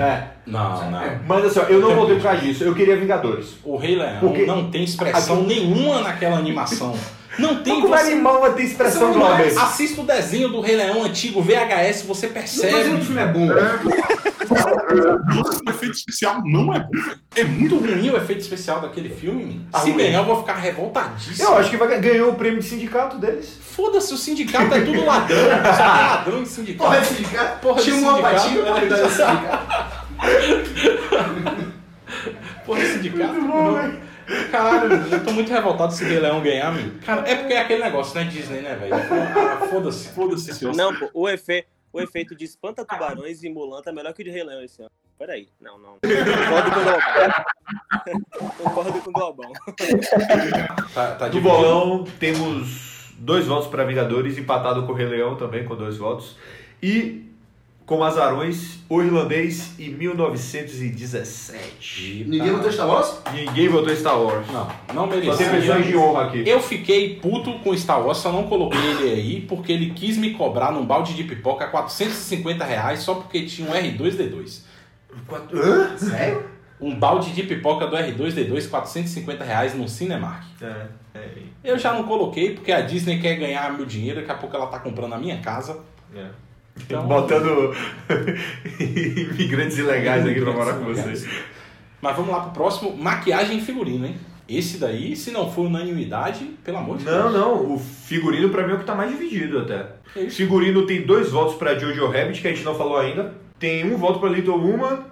É. 0.00 0.22
Não, 0.46 0.90
não. 0.90 1.00
Mas 1.26 1.44
assim, 1.44 1.60
ó, 1.60 1.62
eu 1.64 1.80
não 1.80 1.94
votei 1.94 2.16
por 2.16 2.22
causa 2.24 2.40
disso. 2.40 2.64
Eu 2.64 2.74
queria 2.74 2.96
Vingadores. 2.96 3.56
O 3.62 3.76
Rei 3.76 3.96
Leão 3.96 4.18
Porque- 4.20 4.46
não 4.46 4.70
tem 4.70 4.82
expressão 4.84 5.42
nenhuma 5.44 6.00
naquela 6.00 6.36
animação. 6.38 6.94
Não 7.40 7.62
tem 7.62 7.74
Como 7.80 7.88
você- 7.88 8.12
animal 8.12 8.40
vai 8.40 8.52
ter 8.54 8.62
expressão 8.64 9.12
global? 9.12 9.38
é- 9.38 9.48
Assista 9.48 10.00
o 10.00 10.04
desenho 10.04 10.48
do 10.48 10.60
Rei 10.60 10.76
Leão 10.76 11.02
antigo, 11.04 11.40
VHS, 11.42 12.02
você 12.02 12.26
percebe. 12.28 12.72
Mas 12.72 12.86
o 13.02 13.04
filme 13.04 13.20
é 13.20 13.26
bom. 13.26 13.48
O 15.64 15.70
efeito 15.70 15.94
especial 15.94 16.42
não 16.44 16.74
é 16.74 16.80
bom. 16.80 16.90
É 17.36 17.44
muito 17.44 17.76
ruim 17.78 18.10
o 18.10 18.16
efeito 18.16 18.40
especial 18.40 18.80
daquele 18.80 19.08
filme. 19.08 19.44
menino. 19.44 19.66
Se 19.80 19.92
ganhar, 19.92 20.18
eu 20.18 20.24
vou 20.24 20.40
ficar 20.40 20.54
revoltadíssimo. 20.54 21.48
Eu 21.48 21.56
acho 21.58 21.70
que 21.70 21.76
vai, 21.76 22.00
ganhou 22.00 22.30
o 22.30 22.34
prêmio 22.34 22.58
de 22.60 22.66
sindicato 22.66 23.16
deles. 23.16 23.56
Foda-se, 23.60 24.12
o 24.12 24.16
sindicato 24.16 24.74
é 24.74 24.80
tudo 24.80 25.04
ladrão. 25.04 25.36
Só 25.76 25.92
tem 25.94 26.02
ladrão 26.02 26.42
em 26.42 26.46
sindicato. 26.46 26.90
Porra, 26.90 27.04
sindicato. 27.04 27.60
Porra, 27.60 27.80
Tinha 27.82 27.96
de 27.96 28.02
uma 28.02 28.12
sindicato, 28.16 28.34
patinha 28.42 28.62
pra 28.62 28.70
é. 28.70 28.80
cuidar 28.80 28.96
desse 28.96 29.16
sindicato. 29.16 29.66
Porra, 32.66 32.80
sindicato. 32.80 33.34
Caralho, 34.50 34.92
eu 35.12 35.24
tô 35.24 35.32
muito 35.32 35.50
revoltado 35.50 35.92
se 35.92 36.04
o 36.04 36.06
Rei 36.06 36.18
Leão 36.18 36.42
ganhar, 36.42 36.72
meu. 36.72 36.92
Cara, 37.04 37.28
é 37.28 37.34
porque 37.36 37.52
é 37.52 37.60
aquele 37.60 37.82
negócio, 37.82 38.14
né, 38.14 38.24
Disney, 38.24 38.60
né, 38.60 38.74
velho? 38.76 38.94
Ah, 38.94 39.66
Foda-se. 39.68 40.08
Foda-se 40.08 40.64
Não, 40.76 40.94
pô, 40.94 41.10
o, 41.14 41.28
efe... 41.28 41.66
o 41.92 42.00
efeito 42.00 42.34
de 42.34 42.44
espanta 42.44 42.84
tubarões 42.84 43.42
em 43.42 43.52
Mulan 43.52 43.82
tá 43.82 43.92
melhor 43.92 44.12
que 44.12 44.22
o 44.22 44.24
de 44.24 44.30
Rei 44.30 44.44
Leão 44.44 44.62
esse 44.62 44.80
ano. 44.82 44.90
Peraí, 45.18 45.48
não, 45.60 45.78
não. 45.78 45.98
Concordo 46.00 46.70
com 46.72 46.80
o 46.80 46.82
Globão. 46.82 47.32
Concordo 48.56 48.92
com 49.02 49.10
o 49.10 49.12
Globão. 49.12 49.52
Tá, 50.94 51.14
tá 51.14 51.28
Do 51.28 51.40
bolão, 51.42 52.04
temos 52.18 53.12
dois 53.18 53.46
votos 53.46 53.68
para 53.68 53.84
Vingadores, 53.84 54.38
empatado 54.38 54.86
com 54.86 54.92
o 54.92 54.94
Rei 54.94 55.06
Leão 55.06 55.36
também, 55.36 55.64
com 55.64 55.76
dois 55.76 55.98
votos. 55.98 56.38
E 56.82 57.29
com 57.90 58.02
Azarões, 58.04 58.78
o 58.88 59.02
Irlandês 59.02 59.74
e 59.76 59.88
1917. 59.88 62.24
Ninguém 62.28 62.52
votou 62.52 62.70
Star 62.70 62.86
Wars? 62.86 63.20
Ninguém 63.34 63.68
votou 63.68 63.96
Star 63.96 64.22
Wars. 64.22 64.46
Não, 64.46 64.68
não 64.94 65.08
merecia. 65.08 65.36
tem 65.36 65.50
pessoas 65.50 65.84
de 65.84 65.96
honra 65.96 66.26
aqui. 66.26 66.48
Eu 66.48 66.60
fiquei 66.60 67.16
puto 67.16 67.52
com 67.58 67.76
Star 67.76 68.00
Wars, 68.00 68.18
só 68.18 68.30
não 68.30 68.44
coloquei 68.44 68.80
ele 68.80 69.10
aí, 69.10 69.40
porque 69.40 69.72
ele 69.72 69.90
quis 69.90 70.16
me 70.16 70.34
cobrar 70.34 70.70
num 70.70 70.86
balde 70.86 71.14
de 71.14 71.24
pipoca 71.24 71.66
450 71.66 72.64
reais 72.64 73.00
só 73.00 73.16
porque 73.16 73.44
tinha 73.44 73.68
um 73.68 73.72
R2D2. 73.72 74.60
Hã? 75.52 75.98
Sério? 75.98 76.48
Um 76.80 76.94
balde 76.94 77.32
de 77.32 77.42
pipoca 77.42 77.88
do 77.88 77.96
R2D2, 77.96 78.70
450 78.70 79.42
reais 79.42 79.74
num 79.74 79.88
Cinemark. 79.88 80.44
É, 80.62 80.86
é, 81.12 81.28
Eu 81.64 81.76
já 81.76 81.92
não 81.92 82.04
coloquei 82.04 82.54
porque 82.54 82.70
a 82.70 82.82
Disney 82.82 83.18
quer 83.18 83.34
ganhar 83.34 83.72
meu 83.72 83.84
dinheiro, 83.84 84.20
daqui 84.20 84.30
a 84.30 84.36
pouco 84.36 84.54
ela 84.54 84.68
tá 84.68 84.78
comprando 84.78 85.14
a 85.14 85.18
minha 85.18 85.40
casa. 85.40 85.80
é. 86.14 86.28
Então- 86.78 87.06
Botando 87.06 87.74
imigrantes 88.80 89.78
ilegais 89.78 90.26
aqui 90.26 90.40
pra 90.40 90.52
morar 90.52 90.74
com 90.74 90.84
vocês. 90.84 91.26
Mas 92.00 92.16
vamos 92.16 92.30
lá 92.32 92.40
pro 92.40 92.52
próximo, 92.52 92.96
maquiagem 92.96 93.58
e 93.58 93.60
figurino, 93.60 94.06
hein? 94.06 94.16
Esse 94.48 94.78
daí, 94.78 95.14
se 95.14 95.30
não 95.30 95.50
for 95.50 95.66
unanimidade, 95.66 96.44
pelo 96.64 96.78
amor 96.78 96.96
de 96.98 97.04
Não, 97.04 97.30
Deus. 97.30 97.32
não, 97.34 97.74
o 97.74 97.78
figurino 97.78 98.48
pra 98.48 98.66
mim 98.66 98.72
é 98.72 98.76
o 98.76 98.78
que 98.80 98.84
tá 98.84 98.94
mais 98.94 99.10
dividido 99.10 99.58
até. 99.60 99.86
É 100.16 100.22
isso. 100.22 100.36
Figurino 100.38 100.86
tem 100.86 101.02
dois 101.02 101.30
votos 101.30 101.54
pra 101.54 101.78
Jojo 101.78 102.06
Rabbit, 102.06 102.40
que 102.40 102.48
a 102.48 102.50
gente 102.52 102.64
não 102.64 102.74
falou 102.74 102.96
ainda. 102.98 103.32
Tem 103.60 103.84
um 103.92 103.96
voto 103.96 104.18
pra 104.18 104.28
Little 104.28 104.56
Woman, 104.58 105.04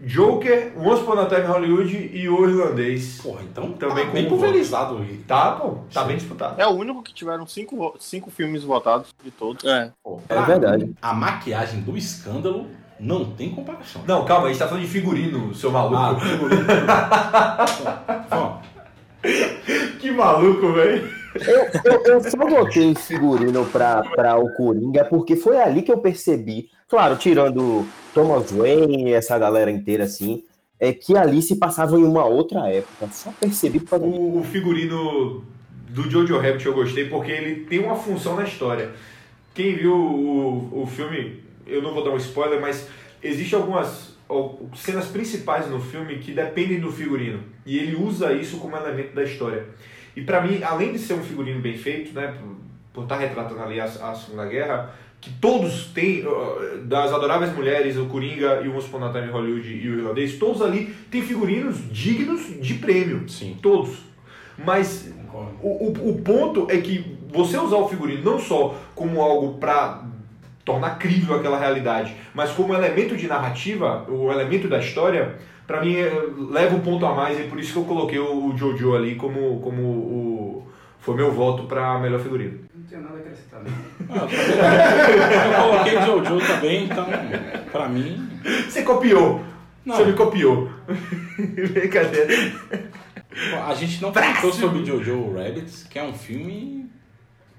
Joker, 0.00 0.72
Once 0.78 1.02
Upon 1.02 1.18
a 1.18 1.26
Time 1.26 1.40
in 1.42 1.46
Hollywood 1.46 2.10
e 2.14 2.28
o 2.28 2.48
Irlandês. 2.48 3.20
Porra, 3.20 3.42
então 3.42 3.72
Também 3.72 4.04
tá 4.04 4.06
com 4.06 4.12
bem 4.14 4.28
pulverizado. 4.28 5.04
Tá, 5.26 5.52
pô, 5.52 5.78
tá 5.92 6.04
bem 6.04 6.16
disputado. 6.16 6.60
É 6.60 6.66
o 6.66 6.70
único 6.70 7.02
que 7.02 7.12
tiveram 7.12 7.46
cinco, 7.46 7.94
cinco 7.98 8.30
filmes 8.30 8.62
votados 8.62 9.08
de 9.24 9.30
todos. 9.30 9.64
É. 9.64 9.90
Pô, 10.02 10.20
É 10.28 10.40
verdade. 10.42 10.86
mim, 10.86 10.94
A 11.02 11.12
maquiagem 11.12 11.80
do 11.80 11.96
escândalo 11.96 12.66
não 13.00 13.24
tem 13.32 13.50
comparação. 13.50 14.02
Não, 14.06 14.24
calma, 14.24 14.46
a 14.46 14.48
gente 14.50 14.58
tá 14.58 14.68
falando 14.68 14.84
de 14.84 14.90
figurino, 14.90 15.54
seu 15.54 15.70
maluco. 15.70 15.96
Ah, 15.96 16.18
figurino. 16.20 16.64
Que 20.00 20.12
maluco, 20.12 20.72
velho. 20.74 21.10
Eu, 21.34 21.92
eu, 21.92 22.02
eu 22.04 22.30
só 22.30 22.36
botei 22.38 22.94
figurino 22.94 23.64
pra, 23.66 24.02
pra 24.14 24.38
o 24.38 24.48
Coringa 24.54 25.04
porque 25.04 25.34
foi 25.36 25.60
ali 25.60 25.82
que 25.82 25.92
eu 25.92 25.98
percebi, 25.98 26.70
claro, 26.88 27.16
tirando 27.16 27.86
Thomas 28.14 28.50
Wayne 28.50 29.10
e 29.10 29.12
essa 29.12 29.38
galera 29.38 29.70
inteira 29.70 30.04
assim, 30.04 30.42
é 30.80 30.92
que 30.92 31.16
ali 31.16 31.42
se 31.42 31.56
passava 31.56 31.98
em 31.98 32.04
uma 32.04 32.24
outra 32.24 32.68
época. 32.68 33.08
Só 33.12 33.32
percebi 33.32 33.80
do- 33.80 33.96
O, 34.04 34.38
o 34.40 34.44
figurino 34.44 35.44
do 35.88 36.10
Jojo 36.10 36.38
Rabbit 36.38 36.66
eu 36.66 36.74
gostei 36.74 37.08
porque 37.08 37.30
ele 37.32 37.64
tem 37.66 37.80
uma 37.80 37.96
função 37.96 38.36
na 38.36 38.44
história. 38.44 38.90
Quem 39.54 39.74
viu 39.74 39.94
o, 39.94 40.82
o 40.82 40.86
filme, 40.86 41.42
eu 41.66 41.82
não 41.82 41.92
vou 41.94 42.04
dar 42.04 42.10
um 42.10 42.16
spoiler, 42.16 42.60
mas 42.60 42.88
existem 43.22 43.58
algumas 43.58 44.16
cenas 44.76 45.06
principais 45.06 45.68
no 45.68 45.80
filme 45.80 46.18
que 46.18 46.32
dependem 46.32 46.78
do 46.78 46.92
figurino. 46.92 47.40
E 47.66 47.78
ele 47.78 47.96
usa 47.96 48.32
isso 48.32 48.58
como 48.58 48.76
elemento 48.76 49.14
da 49.14 49.24
história. 49.24 49.66
E 50.14 50.20
pra 50.22 50.40
mim, 50.42 50.62
além 50.62 50.92
de 50.92 50.98
ser 50.98 51.14
um 51.14 51.22
figurino 51.22 51.60
bem 51.60 51.76
feito, 51.76 52.12
né, 52.14 52.34
por, 52.38 52.56
por 52.92 53.02
estar 53.04 53.16
retratando 53.18 53.60
ali 53.62 53.80
a, 53.80 53.84
a 53.84 54.14
Segunda 54.14 54.46
Guerra, 54.46 54.94
que 55.20 55.30
todos 55.40 55.86
têm, 55.86 56.24
das 56.84 57.12
Adoráveis 57.12 57.54
Mulheres, 57.54 57.96
o 57.96 58.06
Coringa 58.06 58.62
e 58.64 58.68
o 58.68 58.76
Once 58.76 58.86
Upon 58.86 59.04
a 59.04 59.12
Time 59.12 59.28
Hollywood 59.28 59.68
e 59.68 59.88
o 59.88 59.98
Irlandês, 59.98 60.38
todos 60.38 60.62
ali 60.62 60.94
têm 61.10 61.22
figurinos 61.22 61.76
dignos 61.90 62.60
de 62.60 62.74
prêmio. 62.74 63.28
Sim. 63.28 63.56
Todos. 63.60 63.98
Mas 64.56 65.12
o, 65.60 65.68
o, 65.68 66.10
o 66.10 66.22
ponto 66.22 66.66
é 66.70 66.78
que 66.78 67.18
você 67.32 67.58
usar 67.58 67.76
o 67.76 67.88
figurino 67.88 68.22
não 68.22 68.38
só 68.38 68.76
como 68.94 69.20
algo 69.20 69.58
para 69.58 70.04
tornar 70.64 70.98
crível 70.98 71.36
aquela 71.36 71.58
realidade, 71.58 72.14
mas 72.34 72.50
como 72.50 72.74
elemento 72.74 73.16
de 73.16 73.26
narrativa, 73.26 74.04
o 74.08 74.30
elemento 74.30 74.68
da 74.68 74.78
história, 74.78 75.36
para 75.66 75.80
mim 75.80 75.96
é, 75.96 76.12
leva 76.50 76.76
um 76.76 76.80
ponto 76.80 77.06
a 77.06 77.14
mais 77.14 77.40
e 77.40 77.44
por 77.44 77.58
isso 77.58 77.72
que 77.72 77.78
eu 77.78 77.84
coloquei 77.84 78.18
o, 78.18 78.46
o 78.46 78.56
Jojo 78.56 78.94
ali 78.94 79.14
como, 79.14 79.60
como 79.60 79.82
o 79.82 80.66
foi 81.00 81.16
meu 81.16 81.32
voto 81.32 81.64
para 81.64 81.98
melhor 81.98 82.20
figurino. 82.20 82.58
Não 82.90 83.00
tenho 83.00 83.02
nada 83.02 83.16
a 83.16 83.20
acrescentar. 83.20 83.62
eu 85.46 85.62
coloquei 85.62 86.02
Jojo 86.02 86.46
também, 86.46 86.84
então, 86.84 87.06
pra 87.70 87.88
mim. 87.88 88.28
Você 88.68 88.82
copiou. 88.82 89.44
Não. 89.84 89.96
Você 89.96 90.04
me 90.06 90.12
copiou. 90.14 90.70
Brincadeira. 91.72 92.28
A 93.66 93.74
gente 93.74 94.00
não 94.02 94.12
comentou 94.12 94.52
sobre 94.52 94.84
Jojo 94.84 95.34
Rabbit, 95.34 95.86
que 95.88 95.98
é 95.98 96.02
um 96.02 96.12
filme 96.14 96.88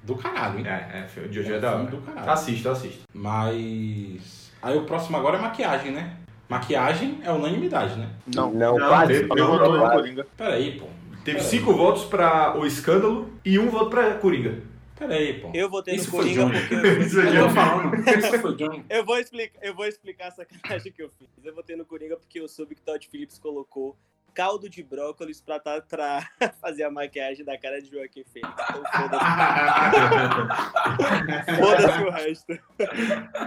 do 0.04 0.16
caralho, 0.16 0.60
hein? 0.60 0.66
É, 0.68 1.06
é, 1.18 1.22
o 1.28 1.32
Jojo 1.32 1.52
É 1.52 1.54
é 1.54 1.58
um 1.58 1.62
da 1.62 1.72
filme 1.72 1.92
do 1.92 1.98
caralho. 1.98 2.32
Assista, 2.32 2.72
assista. 2.72 3.04
Mas. 3.14 4.52
Aí 4.62 4.78
o 4.78 4.84
próximo 4.84 5.16
agora 5.16 5.38
é 5.38 5.42
maquiagem, 5.42 5.92
né? 5.92 6.14
Maquiagem 6.50 7.20
é 7.24 7.32
unanimidade, 7.32 7.96
né? 7.98 8.08
Não, 8.36 8.52
Não, 8.52 8.76
quase. 8.78 9.14
teve- 9.14 9.28
votou 9.28 9.78
no. 9.78 9.90
Coringa. 9.92 10.26
Peraí, 10.36 10.80
pô. 10.80 10.88
Teve 11.24 11.38
Peraí. 11.38 11.44
cinco 11.44 11.74
votos 11.74 12.06
para 12.06 12.58
o 12.58 12.66
escândalo 12.66 13.30
e 13.46 13.60
um 13.60 13.70
voto 13.70 13.90
para 13.92 14.16
Coringa. 14.16 14.56
Peraí, 15.00 15.40
pô. 15.40 15.52
Eu 15.54 15.70
votei 15.70 15.96
Isso 15.96 16.12
no 16.12 16.18
Coringa 16.18 16.50
porque 16.50 16.74
eu... 16.76 17.02
Isso 17.02 17.20
Eu 17.22 17.48
tô 17.48 17.50
falando. 17.56 17.96
Isso 17.96 18.40
foi 18.40 18.56
Johnny. 18.58 18.86
Eu 18.90 19.06
vou, 19.06 19.18
explicar, 19.18 19.60
eu 19.66 19.74
vou 19.74 19.86
explicar 19.86 20.28
a 20.28 20.32
sacanagem 20.32 20.92
que 20.92 21.02
eu 21.02 21.10
fiz. 21.18 21.30
Eu 21.42 21.56
votei 21.56 21.78
no 21.78 21.86
Coringa 21.86 22.18
porque 22.18 22.40
eu 22.42 22.48
soube 22.50 22.76
que 22.76 22.82
Todd 22.82 23.08
Phillips 23.08 23.40
colocou 23.40 23.98
caldo 24.30 24.70
de 24.70 24.84
brócolis 24.84 25.42
pra, 25.42 25.60
tá- 25.60 25.82
pra 25.82 26.26
fazer 26.62 26.84
a 26.84 26.92
maquiagem 26.92 27.44
da 27.44 27.58
cara 27.58 27.82
de 27.82 27.90
Joaquim 27.92 28.24
Fênix. 28.24 28.54
Então 28.70 28.84
foda-se. 28.94 29.26
Foda-se 31.60 32.04
o 32.04 32.10
resto. 32.12 32.60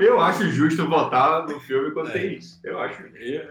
Eu 0.00 0.20
acho 0.20 0.48
justo 0.50 0.88
votar 0.88 1.46
no 1.46 1.58
filme 1.60 1.92
quando 1.92 2.10
tem 2.12 2.34
isso. 2.34 2.60
Eu 2.64 2.78
acho. 2.80 3.02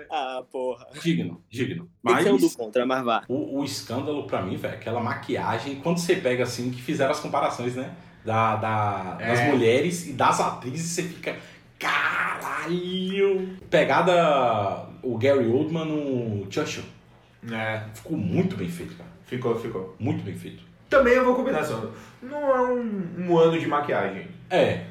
Ah, 0.09 0.43
porra. 0.51 0.87
Digno, 1.01 1.41
digno. 1.49 1.85
Que 1.85 1.91
Mas 2.13 2.23
ser 2.23 2.33
um 2.33 2.37
do 2.37 2.49
contra, 2.51 2.85
mas 2.85 3.03
vá. 3.03 3.23
o, 3.27 3.59
o 3.59 3.63
escândalo 3.63 4.25
pra 4.27 4.41
mim, 4.41 4.55
velho, 4.57 4.73
aquela 4.75 4.99
maquiagem, 4.99 5.75
quando 5.81 5.99
você 5.99 6.15
pega 6.15 6.43
assim, 6.43 6.71
que 6.71 6.81
fizeram 6.81 7.11
as 7.11 7.19
comparações, 7.19 7.75
né? 7.75 7.93
Da, 8.25 8.55
da- 8.55 9.13
das 9.15 9.39
É. 9.39 9.51
mulheres 9.51 10.07
e 10.07 10.13
das 10.13 10.39
atrizes, 10.39 10.91
você 10.91 11.03
fica. 11.03 11.35
Caralho! 11.79 13.57
Pegada 13.69 14.85
o 15.01 15.17
Gary 15.17 15.47
Oldman 15.47 15.85
no 15.85 16.51
Churchill. 16.51 16.83
É, 17.49 17.83
Ficou 17.93 18.17
muito 18.17 18.55
bem 18.55 18.69
feito, 18.69 18.95
cara. 18.95 19.09
ficou, 19.25 19.55
ficou. 19.59 19.95
Muito 19.99 20.23
bem 20.23 20.35
feito. 20.35 20.63
Também 20.89 21.13
eu 21.13 21.23
vou 21.25 21.35
combinar, 21.35 21.63
Sandro. 21.63 21.91
Não 22.21 22.55
é 22.55 22.61
um, 22.73 23.03
um 23.29 23.37
ano 23.37 23.57
de 23.57 23.65
maquiagem. 23.67 24.27
É, 24.49 24.83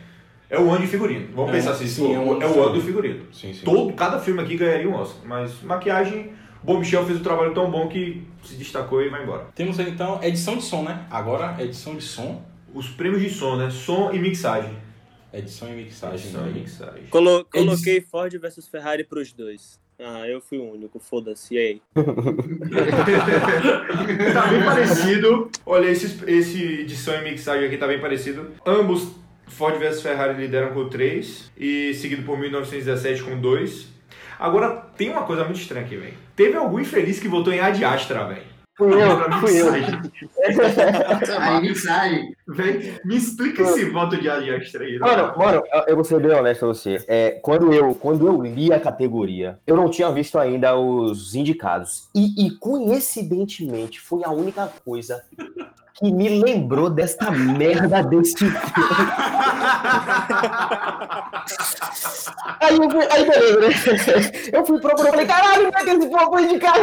É 0.48 0.58
o 0.58 0.68
ano 0.70 0.80
de 0.80 0.86
figurino. 0.88 1.28
Vamos 1.34 1.50
É, 1.50 1.54
pensar 1.56 1.72
assim, 1.72 1.86
sim, 1.86 2.14
é, 2.14 2.18
o, 2.18 2.22
um 2.22 2.32
ano 2.32 2.42
é 2.42 2.48
de 2.52 2.58
o 2.58 2.62
ano 2.64 2.74
do 2.74 2.80
figurino. 2.80 3.24
sim, 3.32 3.52
sim. 3.54 3.64
Todo, 3.64 3.92
cada 3.92 4.18
filme 4.18 4.40
aqui 4.42 4.56
ganharia 4.56 4.88
um 4.88 4.94
Oscar. 4.94 5.22
Mas 5.24 5.62
maquiagem, 5.62 6.32
Bom 6.62 6.78
Michel 6.78 7.06
fez 7.06 7.18
um 7.20 7.22
trabalho 7.22 7.54
tão 7.54 7.70
bom 7.70 7.86
que 7.88 8.26
se 8.42 8.54
destacou 8.56 9.00
e 9.02 9.08
vai 9.08 9.22
embora. 9.22 9.46
Temos 9.54 9.78
aí 9.78 9.88
então 9.90 10.18
edição 10.22 10.56
de 10.56 10.62
som, 10.64 10.82
né? 10.82 11.06
Agora 11.10 11.56
edição 11.62 11.94
de 11.94 12.02
som, 12.02 12.42
Os 12.74 12.88
prêmios 12.88 13.22
de 13.22 13.30
som, 13.30 13.56
né? 13.56 13.70
Som 13.70 14.10
e 14.12 14.18
mixagem. 14.18 14.76
edição 15.32 15.68
e 15.70 15.76
mixagem. 15.76 16.16
Edição 16.16 16.42
e 16.46 16.48
aí. 16.48 16.54
mixagem. 16.60 17.02
Colo- 17.10 17.44
coloquei 17.44 18.00
Ford 18.00 18.32
versus 18.38 18.66
Ferrari 18.66 19.04
pros 19.04 19.32
dois. 19.32 19.78
Ah, 20.02 20.26
eu 20.26 20.40
fui 20.40 20.56
o 20.58 20.72
único, 20.72 20.98
foda-se. 20.98 21.54
E 21.54 21.58
aí? 21.58 21.82
tá 24.32 24.46
bem 24.46 24.64
parecido. 24.64 25.50
Olha, 25.66 25.90
esse, 25.90 26.24
esse 26.26 26.62
edição 26.80 27.14
e 27.16 27.22
mixagem 27.30 27.66
aqui 27.66 27.76
tá 27.76 27.86
bem 27.86 28.00
parecido. 28.00 28.50
Ambos, 28.64 29.08
Ford 29.46 29.78
vs 29.78 30.00
Ferrari, 30.00 30.40
lideram 30.40 30.72
com 30.72 30.88
3 30.88 31.52
e 31.56 31.92
seguido 31.94 32.22
por 32.22 32.38
1917 32.38 33.22
com 33.22 33.38
2. 33.38 33.88
Agora, 34.38 34.70
tem 34.96 35.10
uma 35.10 35.24
coisa 35.24 35.44
muito 35.44 35.60
estranha 35.60 35.84
aqui, 35.84 35.96
velho. 35.96 36.14
Teve 36.34 36.56
algum 36.56 36.80
infeliz 36.80 37.20
que 37.20 37.28
votou 37.28 37.52
em 37.52 37.60
Ad 37.60 37.84
Astra, 37.84 38.24
velho. 38.24 38.49
Fui 38.80 38.94
eu, 38.94 39.32
fui 39.40 39.60
eu. 39.60 39.72
Aí, 41.38 41.60
mensagem. 41.60 42.34
Vem, 42.48 42.94
me 43.04 43.14
explica 43.16 43.60
esse 43.62 43.84
voto 43.90 44.16
de 44.18 44.26
Ari 44.26 44.48
Extra 44.48 44.82
aí. 44.84 44.98
Mano, 44.98 45.34
mano, 45.36 45.62
eu- 45.86 45.94
vou 45.94 46.02
ser 46.02 46.18
bem 46.18 46.32
honesto 46.34 46.60
pra 46.60 46.68
você. 46.68 47.04
É, 47.06 47.32
quando, 47.42 47.74
eu, 47.74 47.94
quando 47.94 48.26
eu 48.26 48.40
li 48.40 48.72
a 48.72 48.80
categoria, 48.80 49.58
eu 49.66 49.76
não 49.76 49.90
tinha 49.90 50.10
visto 50.10 50.38
ainda 50.38 50.74
os 50.78 51.34
indicados. 51.34 52.08
E, 52.14 52.46
e 52.46 52.50
coincidentemente, 52.52 54.00
foi 54.00 54.24
a 54.24 54.30
única 54.30 54.72
coisa 54.82 55.22
que 55.96 56.10
me 56.10 56.40
lembrou 56.42 56.88
desta 56.88 57.30
merda 57.30 58.02
desse 58.02 58.34
filme. 58.38 58.56
Aí, 62.60 62.76
eu 62.76 62.90
fui, 62.90 63.06
aí 63.10 63.24
beleza, 63.28 63.92
né? 63.92 64.32
Eu 64.52 64.64
fui 64.66 64.80
procurar, 64.80 65.10
falei, 65.10 65.26
caralho, 65.26 65.64
como 65.66 65.78
é 65.78 65.84
que 65.84 65.90
esse 65.90 66.08
povo 66.08 66.30
foi 66.30 66.42
indicado? 66.44 66.80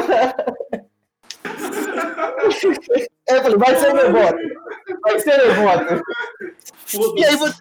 Aí 3.30 3.36
eu 3.38 3.44
falei, 3.44 3.58
vai 3.58 3.76
ser 3.76 3.94
meu 3.94 4.12
voto. 4.12 4.38
Vai 5.02 5.20
ser 5.20 5.38
meu 5.38 5.56
voto. 5.56 6.04
E 7.18 7.26
aí 7.26 7.36
você. 7.36 7.58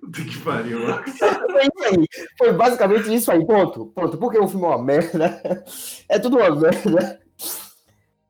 Puta 0.00 0.22
que 0.22 0.38
pariu. 0.38 0.80
Foi 0.86 1.62
isso 1.62 1.84
aí. 1.84 2.06
Foi 2.38 2.52
basicamente 2.52 3.14
isso 3.14 3.30
aí. 3.30 3.44
Ponto. 3.46 3.86
Ponto. 3.86 4.18
Porque 4.18 4.38
o 4.38 4.48
filme 4.48 4.64
é 4.64 4.68
uma 4.68 4.82
merda. 4.82 5.40
É 6.08 6.18
tudo 6.18 6.38
uma 6.38 6.50
merda. 6.56 7.20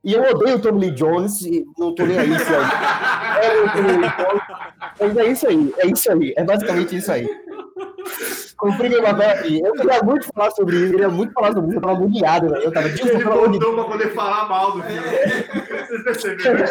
E 0.02 0.14
eu 0.14 0.22
odeio 0.22 0.56
o 0.56 0.60
Tommy 0.60 0.80
Lee 0.80 0.90
Jones. 0.90 1.40
E 1.42 1.64
não 1.78 1.94
tô 1.94 2.04
nem 2.04 2.18
aí. 2.18 2.30
É, 2.32 3.46
é, 3.46 3.60
o. 3.62 3.70
Mas 4.98 5.16
é 5.16 5.26
isso 5.26 5.46
aí. 5.46 5.74
É 5.78 5.86
isso 5.86 6.12
aí. 6.12 6.34
É 6.36 6.44
basicamente 6.44 6.96
isso 6.96 7.12
aí. 7.12 7.28
Cumpri 8.60 8.90
meu 8.90 9.02
papel 9.02 9.30
aqui. 9.30 9.60
Eu 9.64 9.72
queria 9.72 10.02
muito 10.02 10.26
falar 10.34 10.50
sobre 10.50 10.76
isso. 10.76 10.84
Eu 10.84 10.90
queria 10.90 11.08
muito 11.08 11.32
falar 11.32 11.52
sobre 11.54 11.68
isso. 11.70 11.78
Eu 11.78 11.80
tava 11.80 11.94
agoniado, 11.94 12.50
velho. 12.50 12.62
Eu 12.62 12.70
tava 12.70 12.90
tipo, 12.90 13.08
Ele 13.08 13.24
botou 13.24 13.74
pra 13.74 13.84
poder 13.84 14.12
falar 14.12 14.48
mal 14.50 14.72
do 14.72 14.82
filme. 14.82 15.00
Vocês 15.88 16.02
perceberam? 16.02 16.66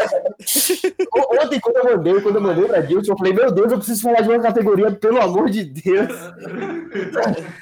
Ontem, 1.41 1.60
quando 1.60 1.78
eu 1.78 1.98
mandei, 1.98 2.22
quando 2.22 2.36
eu 2.36 2.41
mandei 2.41 2.66
pra 2.66 2.82
Dilson, 2.82 3.14
eu 3.14 3.18
falei, 3.18 3.34
meu 3.34 3.52
Deus, 3.52 3.72
eu 3.72 3.78
preciso 3.80 4.03
falar 4.03 4.22
de 4.22 4.30
uma 4.30 4.40
categoria, 4.40 4.91
pelo 4.91 5.20
amor 5.20 5.49
de 5.49 5.64
Deus. 5.64 6.14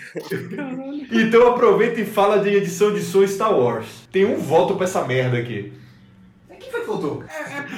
Então 1.12 1.48
aproveita 1.48 2.02
e 2.02 2.06
fala 2.06 2.40
de 2.40 2.50
edição 2.50 2.92
de 2.94 3.02
som 3.02 3.26
Star 3.28 3.56
Wars. 3.56 4.08
Tem 4.12 4.26
um 4.26 4.38
voto 4.38 4.76
pra 4.76 4.86
essa 4.86 5.06
merda 5.06 5.38
aqui. 5.38 5.72
Quem 6.60 6.72
foi 6.72 6.82
que 6.82 6.88
votou? 6.88 7.24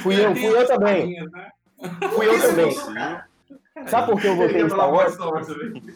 Fui 0.02 0.24
eu, 0.24 0.36
fui 0.36 0.48
eu 0.48 0.66
também. 0.66 1.16
Fui 2.14 2.28
eu 2.28 2.42
também. 2.42 2.76
Sabe 3.88 4.12
por 4.12 4.22
que 4.22 4.28
eu 4.28 4.36
votei 4.36 4.62
em 4.62 4.70
Star 4.70 4.92
Wars? 4.92 5.18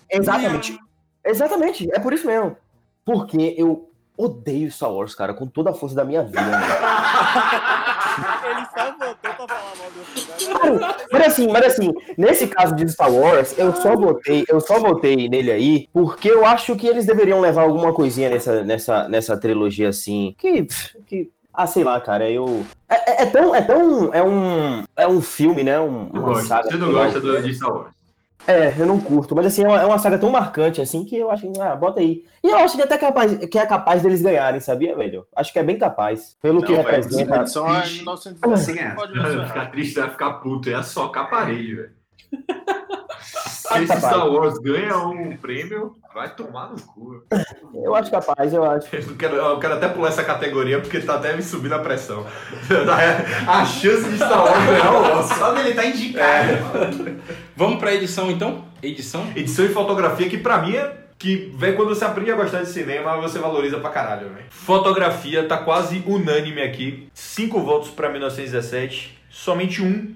Exatamente. 0.09 0.79
Exatamente, 1.25 1.89
é 1.93 1.99
por 1.99 2.13
isso 2.13 2.27
mesmo. 2.27 2.57
Porque 3.05 3.55
eu 3.57 3.89
odeio 4.17 4.71
Star 4.71 4.91
Wars, 4.91 5.15
cara, 5.15 5.33
com 5.33 5.47
toda 5.47 5.71
a 5.71 5.73
força 5.73 5.95
da 5.95 6.03
minha 6.03 6.23
vida. 6.23 6.41
mano. 6.41 6.53
Ele 8.45 8.65
só 8.65 8.91
votou 8.91 9.15
pra 9.35 9.47
falar 9.47 9.75
mal 9.75 9.89
do 9.91 10.05
filme. 10.05 10.53
Cara, 10.59 10.97
Mas 11.11 11.27
assim, 11.27 11.47
mas 11.47 11.65
assim, 11.65 11.93
nesse 12.17 12.47
caso 12.47 12.75
de 12.75 12.87
Star 12.91 13.11
Wars, 13.11 13.57
eu 13.57 13.73
só 13.75 13.95
votei, 13.95 14.45
eu 14.47 14.61
só 14.61 14.79
votei 14.79 15.27
nele 15.27 15.51
aí 15.51 15.87
porque 15.91 16.29
eu 16.29 16.45
acho 16.45 16.75
que 16.75 16.87
eles 16.87 17.05
deveriam 17.05 17.39
levar 17.39 17.63
alguma 17.63 17.93
coisinha 17.93 18.29
nessa, 18.29 18.63
nessa, 18.63 19.09
nessa 19.09 19.37
trilogia 19.37 19.89
assim. 19.89 20.35
Que. 20.37 20.67
que 21.07 21.31
ah, 21.53 21.67
sei 21.67 21.83
lá, 21.83 21.99
cara, 22.01 22.29
eu. 22.29 22.65
É, 22.89 23.11
é- 23.11 23.23
é 23.23 23.25
tão. 23.27 23.53
É 23.55 23.61
tão. 23.61 24.13
É 24.13 24.23
um. 24.23 24.83
É 24.95 25.07
um 25.07 25.21
filme, 25.21 25.63
né? 25.63 25.79
Um, 25.79 26.05
gosto. 26.09 26.47
saga. 26.47 26.69
Você 26.69 26.77
não 26.77 26.91
gosta 26.91 27.19
do, 27.19 27.41
de 27.41 27.53
Star 27.53 27.71
Wars. 27.73 27.93
É, 28.45 28.73
eu 28.77 28.85
não 28.85 28.99
curto, 28.99 29.33
mas 29.33 29.45
assim, 29.45 29.63
é 29.63 29.67
uma, 29.69 29.81
é 29.81 29.85
uma 29.85 29.97
saga 29.97 30.17
tão 30.19 30.29
marcante 30.29 30.81
assim 30.81 31.05
que 31.05 31.15
eu 31.15 31.31
acho 31.31 31.49
que, 31.49 31.61
ah, 31.61 31.77
bota 31.77 32.01
aí. 32.01 32.25
E 32.43 32.49
eu 32.49 32.57
acho 32.57 32.75
que 32.75 32.81
até 32.81 32.97
capaz, 32.97 33.37
que 33.47 33.57
é 33.57 33.65
capaz 33.65 34.01
deles 34.01 34.21
ganharem, 34.21 34.59
sabia, 34.59 34.93
velho? 34.97 35.25
Acho 35.33 35.53
que 35.53 35.59
é 35.59 35.63
bem 35.63 35.77
capaz. 35.77 36.35
Pelo 36.41 36.61
que 36.61 36.73
Não, 36.73 36.83
velho, 36.83 36.87
representa. 36.89 37.35
é 37.37 37.43
Ixi. 37.43 37.95
1910. 37.99 38.59
Sem 38.59 38.75
ganhar. 38.75 38.95
Pode 38.95 39.13
Vai 39.13 39.21
mencionar. 39.23 39.47
ficar 39.47 39.71
triste, 39.71 39.97
vai 39.97 40.09
ficar 40.09 40.33
puto. 40.33 40.83
Socar 40.83 41.23
a 41.23 41.27
parede, 41.27 41.73
velho. 41.75 41.91
Se 43.73 43.83
esse. 43.83 43.97
Star 43.97 44.27
Wars 44.27 44.57
ganha 44.59 44.97
um 44.97 45.35
prêmio, 45.37 45.95
vai 46.13 46.33
tomar 46.33 46.69
no 46.69 46.81
cu. 46.81 47.23
Eu 47.73 47.95
acho 47.95 48.11
capaz, 48.11 48.53
eu 48.53 48.63
acho. 48.63 48.87
Eu 48.95 49.15
quero, 49.17 49.35
eu 49.35 49.59
quero 49.59 49.73
até 49.73 49.87
pular 49.87 50.09
essa 50.09 50.23
categoria 50.23 50.79
porque 50.79 50.99
tá 50.99 51.15
até 51.15 51.35
me 51.35 51.41
subindo 51.41 51.73
a 51.73 51.79
pressão. 51.79 52.25
A 53.47 53.65
chance 53.65 54.09
de 54.09 54.15
Star 54.15 54.43
Wars 54.43 54.65
ganhar 54.65 54.91
o 54.91 55.19
Oscar. 55.19 55.37
Só 55.37 55.53
dele 55.53 55.73
tá 55.73 55.85
indicado. 55.85 56.57
Vamos 57.55 57.79
pra 57.79 57.93
edição 57.93 58.29
então? 58.31 58.65
Edição? 58.81 59.25
Edição 59.35 59.65
e 59.65 59.69
fotografia, 59.69 60.29
que 60.29 60.37
pra 60.37 60.59
mim 60.59 60.75
é. 60.75 61.03
Que, 61.17 61.53
velho, 61.55 61.77
quando 61.77 61.89
você 61.89 62.03
aprende 62.03 62.31
a 62.31 62.35
gostar 62.35 62.63
de 62.63 62.69
cinema, 62.69 63.15
você 63.17 63.39
valoriza 63.39 63.79
pra 63.79 63.89
caralho, 63.91 64.27
velho. 64.29 64.45
Fotografia 64.49 65.47
tá 65.47 65.57
quase 65.57 66.03
unânime 66.05 66.61
aqui. 66.61 67.07
Cinco 67.13 67.61
votos 67.61 67.89
pra 67.91 68.09
1917, 68.09 69.17
somente 69.29 69.81
um 69.81 70.13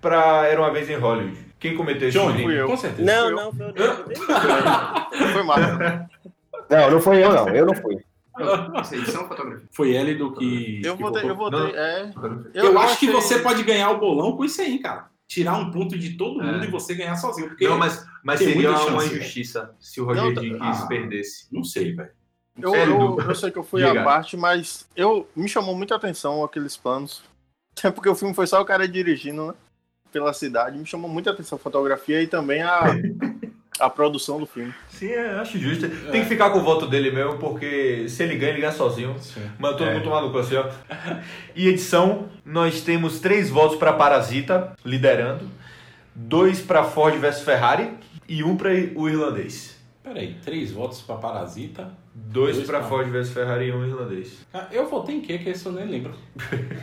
pra 0.00 0.46
Era 0.46 0.60
uma 0.60 0.72
Vez 0.72 0.90
em 0.90 0.96
Hollywood. 0.96 1.47
Quem 1.58 1.76
cometeu 1.76 2.08
esse 2.08 2.18
crime? 2.18 2.62
com 2.66 2.76
certeza. 2.76 3.02
Não, 3.30 3.30
não, 3.30 3.52
foi 3.52 3.66
eu. 3.66 5.32
Foi 5.32 5.42
mal. 5.42 5.58
Não, 6.70 6.90
não 6.90 7.00
foi 7.00 7.24
eu, 7.24 7.32
não. 7.32 7.48
Eu 7.48 7.66
não 7.66 7.74
fui. 7.74 7.96
Edição 8.92 9.26
fotografia? 9.26 9.66
Foi 9.72 9.94
Élido 9.94 10.32
que. 10.34 10.80
Eu 10.84 10.96
que 10.96 11.02
votei, 11.02 11.28
eu 11.28 11.34
votei, 11.34 11.74
é. 11.74 12.12
Eu, 12.54 12.78
acho 12.78 12.98
que 13.00 13.08
achei- 13.08 13.20
você 13.20 13.38
pode 13.40 13.62
ganhar 13.64 13.90
o 13.90 13.98
bolão 13.98 14.36
com 14.36 14.44
isso 14.44 14.60
aí, 14.60 14.78
cara. 14.78 15.06
Tirar 15.26 15.56
um 15.58 15.70
ponto 15.70 15.98
de 15.98 16.10
todo 16.16 16.42
mundo 16.42 16.64
É. 16.64 16.68
e 16.68 16.70
você 16.70 16.94
ganhar 16.94 17.16
sozinho. 17.16 17.48
Porque 17.48 17.68
Não, 17.68 17.76
mas, 17.76 18.06
mas 18.22 18.38
seria 18.38 18.70
muita 18.70 18.70
uma 18.90 19.00
chance, 19.02 19.14
injustiça 19.14 19.74
se 19.80 20.00
o 20.00 20.04
Roger 20.04 20.32
Não, 20.34 20.58
ah. 20.64 20.86
perdesse. 20.88 21.46
Não 21.52 21.64
sei, 21.64 21.92
velho. 21.94 22.10
Eu, 22.60 22.74
eu, 22.74 23.18
eu 23.20 23.34
sei 23.34 23.50
que 23.50 23.58
eu 23.58 23.62
fui 23.64 23.82
Diga. 23.84 24.00
à 24.00 24.04
parte, 24.04 24.36
mas 24.36 24.88
eu 24.96 25.28
me 25.36 25.48
chamou 25.48 25.74
muita 25.76 25.94
atenção 25.96 26.42
aqueles 26.44 26.76
planos. 26.76 27.22
Até 27.76 27.90
porque 27.92 28.08
o 28.08 28.14
filme 28.14 28.34
foi 28.34 28.46
só 28.46 28.60
o 28.60 28.64
cara 28.64 28.86
dirigindo, 28.88 29.48
né? 29.48 29.54
Pela 30.12 30.32
cidade. 30.32 30.78
Me 30.78 30.86
chamou 30.86 31.10
muita 31.10 31.30
atenção 31.30 31.56
a 31.56 31.60
fotografia 31.60 32.22
e 32.22 32.26
também 32.26 32.62
a, 32.62 32.82
a 33.80 33.90
produção 33.90 34.38
do 34.40 34.46
filme. 34.46 34.72
Sim, 34.88 35.08
é, 35.10 35.32
acho 35.34 35.58
justo. 35.58 35.88
Tem 36.10 36.22
que 36.22 36.28
ficar 36.28 36.50
com 36.50 36.58
o 36.58 36.62
voto 36.62 36.86
dele 36.86 37.10
mesmo, 37.10 37.36
porque 37.38 38.08
se 38.08 38.22
ele 38.22 38.36
ganha, 38.36 38.52
ele 38.52 38.60
ganha 38.62 38.72
sozinho. 38.72 39.14
Manda 39.58 39.76
todo 39.76 39.88
É. 39.90 39.94
mundo 39.98 40.32
cu 40.32 40.38
assim, 40.38 40.56
ó. 40.56 40.66
E 41.54 41.68
edição, 41.68 42.28
nós 42.44 42.80
temos 42.80 43.20
três 43.20 43.50
votos 43.50 43.76
pra 43.78 43.92
Parasita, 43.92 44.72
liderando. 44.84 45.48
Dois 46.14 46.60
pra 46.60 46.82
Ford 46.84 47.14
vs 47.18 47.42
Ferrari 47.42 47.90
e 48.28 48.42
um 48.42 48.56
pra 48.56 48.70
o 48.96 49.08
irlandês. 49.08 49.76
Peraí, 50.02 50.34
três 50.42 50.72
votos 50.72 51.00
pra 51.02 51.16
Parasita. 51.16 51.90
Dois, 52.14 52.56
Dois 52.56 52.66
pra 52.66 52.80
pra- 52.80 52.88
Ford 52.88 53.08
vs 53.08 53.28
Ferrari 53.30 53.66
e 53.66 53.72
um 53.72 53.86
irlandês. 53.86 54.44
Ah, 54.52 54.66
Eu 54.72 54.88
votei 54.88 55.16
em 55.16 55.20
quê? 55.20 55.38
Que 55.38 55.50
esse 55.50 55.64
eu 55.66 55.70
nem 55.72 55.86
lembro. 55.86 56.12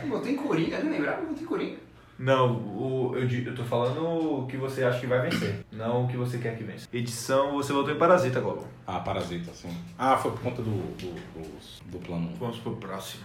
Eu 0.02 0.08
botei 0.08 0.32
em 0.32 0.36
Coringa, 0.36 0.78
nem 0.78 0.92
lembrava, 0.92 1.20
eu 1.22 1.26
botei 1.28 1.42
em 1.42 1.46
Coringa. 1.46 1.76
Não, 2.18 2.52
o, 2.54 3.12
eu, 3.14 3.28
eu 3.28 3.54
tô 3.54 3.62
falando 3.62 4.02
o 4.02 4.46
que 4.46 4.56
você 4.56 4.82
acha 4.82 5.00
que 5.00 5.06
vai 5.06 5.20
vencer, 5.28 5.66
não 5.70 6.04
o 6.04 6.08
que 6.08 6.16
você 6.16 6.38
quer 6.38 6.56
que 6.56 6.64
vença. 6.64 6.88
Edição, 6.92 7.52
você 7.52 7.72
votou 7.72 7.92
em 7.92 7.98
Parasita, 7.98 8.40
Globo. 8.40 8.66
Ah, 8.86 9.00
Parasita, 9.00 9.52
sim. 9.52 9.68
Ah, 9.98 10.16
foi 10.16 10.30
por 10.30 10.40
conta 10.40 10.62
do, 10.62 10.70
do, 10.70 11.12
do, 11.12 11.90
do 11.90 11.98
plano. 11.98 12.30
Vamos 12.40 12.56
pro 12.58 12.76
próximo. 12.76 13.24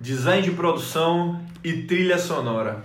Design 0.00 0.42
de 0.42 0.52
produção 0.52 1.44
e 1.62 1.82
trilha 1.82 2.18
sonora. 2.18 2.82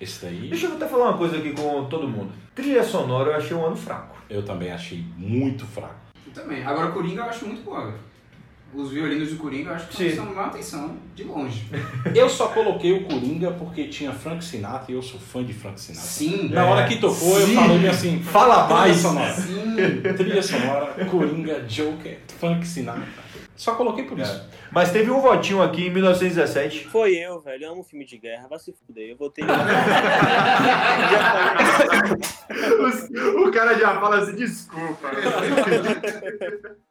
Esse 0.00 0.24
daí 0.24 0.48
Deixa 0.48 0.66
eu 0.66 0.72
até 0.72 0.88
falar 0.88 1.10
uma 1.10 1.18
coisa 1.18 1.36
aqui 1.36 1.52
com 1.52 1.84
todo 1.84 2.08
mundo. 2.08 2.32
Trilha 2.54 2.82
sonora 2.82 3.32
eu 3.32 3.36
achei 3.36 3.54
um 3.54 3.66
ano 3.66 3.76
fraco. 3.76 4.16
eu 4.30 4.42
também 4.42 4.72
achei 4.72 5.04
muito 5.18 5.66
fraco. 5.66 5.96
Eu 6.26 6.32
também. 6.32 6.64
Agora, 6.64 6.90
Coringa 6.92 7.20
eu 7.22 7.26
acho 7.26 7.46
muito 7.46 7.62
boa, 7.62 7.84
velho. 7.84 7.98
Os 8.72 8.92
violinos 8.92 9.30
do 9.30 9.36
Coringa 9.36 9.70
eu 9.70 9.74
acho 9.74 9.88
que 9.88 10.14
chamam 10.14 10.32
mais 10.34 10.48
atenção 10.48 10.96
de 11.14 11.24
longe. 11.24 11.64
Eu 12.14 12.28
só 12.28 12.48
coloquei 12.48 12.92
o 12.92 13.04
Coringa 13.04 13.50
porque 13.52 13.88
tinha 13.88 14.12
Frank 14.12 14.44
Sinatra 14.44 14.92
e 14.92 14.94
eu 14.94 15.02
sou 15.02 15.18
fã 15.18 15.42
de 15.44 15.52
Frank 15.52 15.80
Sinatra. 15.80 16.06
Sim. 16.06 16.48
Na 16.50 16.64
hora 16.66 16.86
que 16.86 16.96
tocou, 16.96 17.38
eu 17.38 17.46
Sim. 17.48 17.54
falei 17.56 17.88
assim: 17.88 18.22
Fala 18.22 18.68
mais. 18.68 18.96
sonora. 18.96 19.34
Sim. 19.34 19.76
Trilha 20.16 20.42
sonora, 20.42 21.04
Coringa, 21.10 21.60
Joker, 21.68 22.18
Frank 22.38 22.64
Sinatra. 22.66 23.02
Só 23.56 23.74
coloquei 23.74 24.04
por 24.04 24.18
isso. 24.18 24.42
Mas 24.72 24.92
teve 24.92 25.10
um 25.10 25.20
votinho 25.20 25.62
aqui 25.62 25.86
em 25.86 25.90
1917. 25.90 26.86
Foi 26.88 27.14
eu, 27.14 27.40
velho. 27.40 27.64
Eu 27.64 27.72
amo 27.72 27.82
filme 27.82 28.04
de 28.04 28.18
guerra. 28.18 28.46
Vai 28.48 28.58
se 28.58 28.72
fuder. 28.72 29.10
Eu 29.10 29.16
votei. 29.16 29.44
O, 32.78 33.42
o 33.48 33.52
cara 33.52 33.74
já 33.78 33.98
fala 34.00 34.18
assim, 34.18 34.36
desculpa. 34.36 35.08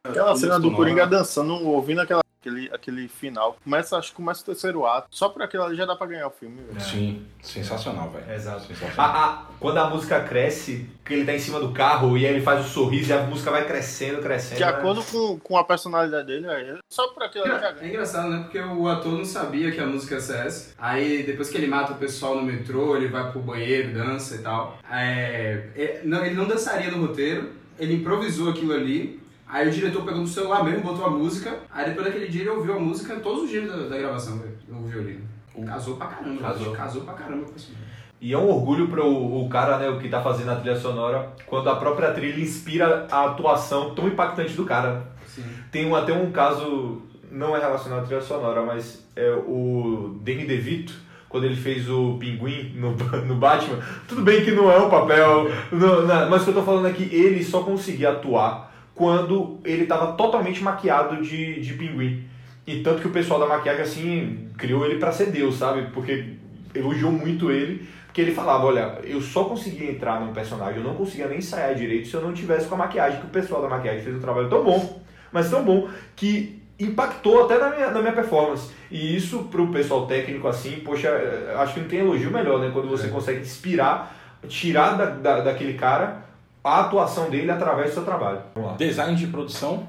Aquela 0.04 0.36
cena 0.36 0.60
do. 0.60 0.72
Coringa 0.72 1.06
dançando, 1.08 1.54
ouvindo 1.68 2.00
aquela, 2.02 2.22
aquele, 2.42 2.70
aquele 2.74 3.08
final. 3.08 3.58
Começa, 3.64 3.98
acho 3.98 4.10
que 4.12 4.16
começa 4.16 4.42
o 4.42 4.46
terceiro 4.46 4.86
ato. 4.86 5.08
Só 5.12 5.30
por 5.30 5.42
aquilo 5.42 5.64
ali 5.64 5.76
já 5.76 5.86
dá 5.86 5.96
pra 5.96 6.08
ganhar 6.08 6.28
o 6.28 6.32
filme, 6.32 6.62
velho. 6.62 6.80
Sim, 6.82 7.26
sensacional, 7.42 8.10
velho. 8.10 8.32
Exato. 8.32 8.62
Sensacional. 8.66 8.94
A- 8.98 9.26
a- 9.26 9.46
quando 9.60 9.78
a 9.78 9.90
música 9.90 10.22
cresce, 10.24 10.90
que 11.04 11.14
ele 11.14 11.26
tá 11.26 11.34
em 11.34 11.40
cima 11.40 11.60
do 11.60 11.74
carro 11.74 12.18
e 12.18 12.26
aí 12.26 12.34
ele 12.34 12.42
faz 12.42 12.66
o 12.66 12.70
sorriso 12.70 13.10
e 13.10 13.14
a 13.14 13.24
música 13.24 13.52
vai 13.52 13.66
crescendo, 13.66 14.22
crescendo. 14.22 14.58
De 14.58 14.64
né? 14.64 14.70
acordo 14.70 15.04
com, 15.04 15.38
com 15.40 15.58
a 15.58 15.64
personalidade 15.64 16.28
dele, 16.28 16.48
é 16.48 16.78
só 16.90 17.08
por 17.10 17.24
aquilo 17.24 17.46
ali 17.46 17.66
já 17.70 17.78
É 17.78 17.80
ganha. 17.80 17.88
engraçado, 17.90 18.30
né? 18.30 18.40
Porque 18.44 18.60
o 18.60 18.88
ator 18.88 19.14
não 19.14 19.26
sabia 19.26 19.72
que 19.72 19.80
a 19.80 19.86
música 19.86 20.20
ser 20.20 20.46
essa. 20.48 20.74
Aí, 20.78 21.24
depois 21.24 21.50
que 21.50 21.58
ele 21.58 21.68
mata 21.68 21.94
o 21.94 21.98
pessoal 21.98 22.36
no 22.36 22.44
metrô, 22.44 22.96
ele 22.96 23.08
vai 23.08 23.32
pro 23.32 23.42
banheiro, 23.42 23.94
dança 23.94 24.36
e 24.36 24.40
tal. 24.40 24.78
É, 24.92 25.70
é, 25.76 26.02
não, 26.04 26.26
ele 26.26 26.36
não 26.36 26.48
dançaria 26.48 26.92
no 26.92 27.06
roteiro, 27.06 27.50
ele 27.78 27.96
improvisou 27.96 28.50
aquilo 28.50 28.74
ali. 28.74 29.20
Aí 29.48 29.68
o 29.68 29.72
diretor 29.72 30.04
pegou 30.04 30.22
no 30.22 30.28
celular 30.28 30.64
mesmo, 30.64 30.82
botou 30.82 31.06
a 31.06 31.10
música. 31.10 31.58
Aí 31.72 31.90
depois 31.90 32.06
daquele 32.06 32.28
dia 32.28 32.42
ele 32.42 32.50
ouviu 32.52 32.76
a 32.76 32.80
música 32.80 33.16
todos 33.16 33.44
os 33.44 33.50
dias 33.50 33.68
da, 33.68 33.88
da 33.88 33.98
gravação, 33.98 34.38
velho. 34.38 34.58
O 34.70 34.84
violino. 34.88 35.28
Casou 35.66 35.98
pra 35.98 36.08
caramba. 36.08 36.42
Casou. 36.42 36.72
Casou 36.74 37.02
pra 37.02 37.14
caramba 37.16 37.46
com 37.46 37.56
esse 37.56 37.74
E 38.22 38.32
é 38.32 38.38
um 38.38 38.48
orgulho 38.48 38.88
para 38.88 39.04
o, 39.04 39.50
cara, 39.50 39.78
né, 39.80 39.90
o 39.90 40.00
que 40.00 40.08
tá 40.08 40.22
fazendo 40.22 40.52
a 40.52 40.56
trilha 40.56 40.78
sonora, 40.78 41.34
quando 41.48 41.68
a 41.70 41.76
própria 41.76 42.12
trilha 42.14 42.40
inspira 42.40 43.08
a 43.12 43.26
atuação 43.26 43.94
tão 43.96 44.08
impactante 44.08 44.54
do 44.54 44.64
cara. 44.66 45.08
Sim. 45.26 45.44
Tem 45.72 45.86
um, 45.88 45.96
até 45.96 46.14
um 46.14 46.32
caso, 46.32 47.02
não 47.32 47.56
é 47.56 47.60
relacionado 47.60 48.00
à 48.00 48.06
trilha 48.06 48.22
sonora, 48.22 48.62
mas 48.64 49.06
é 49.16 49.30
o 49.32 50.20
Danny 50.22 50.46
DeVito, 50.46 50.94
quando 51.28 51.44
ele 51.46 51.56
fez 51.56 51.90
o 51.90 52.18
Pinguim 52.20 52.74
no, 52.76 52.92
no 53.26 53.36
Batman. 53.36 53.80
Tudo 54.08 54.22
bem 54.24 54.44
que 54.44 54.52
não 54.52 54.72
é 54.72 54.78
um 54.80 54.90
papel, 54.90 55.50
não- 55.72 56.06
não, 56.08 56.30
mas 56.30 56.42
o 56.42 56.46
que 56.46 56.50
eu 56.52 56.56
tô 56.56 56.64
falando 56.64 56.88
é 56.88 56.92
que 56.94 57.04
ele 57.16 57.44
só 57.44 57.62
conseguia 57.64 58.10
atuar 58.12 58.70
quando 58.96 59.60
ele 59.64 59.84
estava 59.84 60.14
totalmente 60.14 60.62
maquiado 60.64 61.22
de, 61.22 61.60
de 61.62 61.74
pinguim. 61.74 62.24
E 62.68 62.82
tanto 62.82 63.02
que 63.02 63.08
o 63.08 63.12
pessoal 63.12 63.40
da 63.40 63.48
maquiagem, 63.48 63.82
assim, 63.82 64.50
criou 64.58 64.86
ele 64.86 65.00
pra 65.00 65.12
ser 65.12 65.28
Deus, 65.28 65.56
sabe? 65.56 65.88
Porque 65.94 66.34
elogiou 66.76 67.12
muito 67.12 67.50
ele, 67.50 67.88
porque 68.06 68.22
ele 68.22 68.32
falava, 68.34 68.66
olha, 68.66 69.00
eu 69.04 69.22
só 69.22 69.46
conseguia 69.46 69.90
entrar 69.90 70.20
num 70.20 70.34
personagem, 70.34 70.78
eu 70.78 70.84
não 70.84 70.94
conseguia 70.96 71.28
nem 71.28 71.38
ensaiar 71.40 71.74
direito 71.76 72.08
se 72.08 72.14
eu 72.14 72.22
não 72.22 72.34
tivesse 72.34 72.68
com 72.68 72.76
a 72.76 72.80
maquiagem, 72.80 73.20
que 73.22 73.26
o 73.26 73.30
pessoal 73.30 73.62
da 73.62 73.70
maquiagem 73.70 74.02
fez 74.02 74.16
um 74.16 74.20
trabalho 74.20 74.50
tão 74.50 74.64
bom, 74.64 75.02
mas 75.32 75.50
tão 75.50 75.64
bom, 75.64 75.88
que 76.16 76.59
impactou 76.80 77.44
até 77.44 77.58
na 77.58 77.70
minha, 77.70 77.92
na 77.92 78.00
minha 78.00 78.14
performance. 78.14 78.72
E 78.90 79.16
isso 79.16 79.44
pro 79.46 79.68
pessoal 79.68 80.08
técnico, 80.08 80.48
assim, 80.48 80.80
poxa, 80.80 81.10
eh, 81.10 81.56
acho 81.58 81.74
que 81.74 81.80
não 81.82 81.88
tem 81.88 82.00
elogio 82.00 82.32
melhor, 82.32 82.60
né? 82.60 82.70
Quando 82.72 82.88
você 82.88 83.10
consegue 83.10 83.42
inspirar, 83.42 84.16
tirar 84.48 84.98
da, 84.98 85.06
da, 85.06 85.42
daquele 85.42 85.74
cara 85.74 86.24
a 86.64 86.82
atuação 86.82 87.30
dele 87.30 87.52
através 87.52 87.90
do 87.90 87.94
seu 87.96 88.04
trabalho. 88.04 88.42
Vamos 88.56 88.72
lá. 88.72 88.78
Design 88.78 89.16
de 89.16 89.28
produção. 89.28 89.88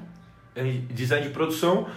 Design 0.89 1.25
de 1.25 1.33
produção. 1.33 1.87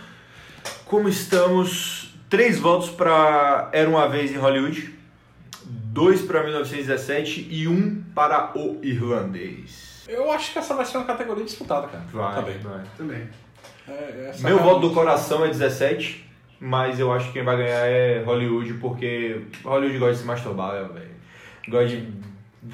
Como 0.87 1.09
estamos? 1.09 2.15
Três 2.31 2.59
votos 2.59 2.91
para 2.91 3.69
Era 3.73 3.89
Uma 3.89 4.09
Vez 4.09 4.33
em 4.33 4.37
Hollywood, 4.37 4.93
dois 5.65 6.23
para 6.23 6.43
1917 6.43 7.47
e 7.51 7.69
um 7.69 8.03
para 8.15 8.53
O 8.57 8.81
Irlandês. 8.83 10.05
Eu 10.09 10.31
acho 10.33 10.53
que 10.53 10.59
essa 10.59 10.75
vai 10.75 10.85
ser 10.85 10.99
uma 10.99 11.07
categoria 11.07 11.45
disputada, 11.45 11.87
cara. 11.87 12.05
Vai, 12.13 12.35
Também. 12.35 12.59
vai. 12.59 12.83
Também. 12.97 13.29
É, 13.89 14.29
essa 14.31 14.43
Meu 14.49 14.59
voto 14.59 14.81
do 14.89 14.95
coração 14.95 15.45
é 15.45 15.49
17, 15.49 16.29
mas 16.61 16.99
eu 16.99 17.13
acho 17.13 17.27
que 17.29 17.35
quem 17.35 17.45
vai 17.45 17.57
ganhar 17.57 17.87
é 17.87 18.23
Hollywood, 18.25 18.75
porque 18.75 19.43
Hollywood 19.65 19.99
gosta 19.99 20.15
de 20.15 20.21
se 20.21 20.25
masturbar, 20.27 20.73
velho. 20.93 21.11
Gosta 21.69 21.89
de. 21.89 22.09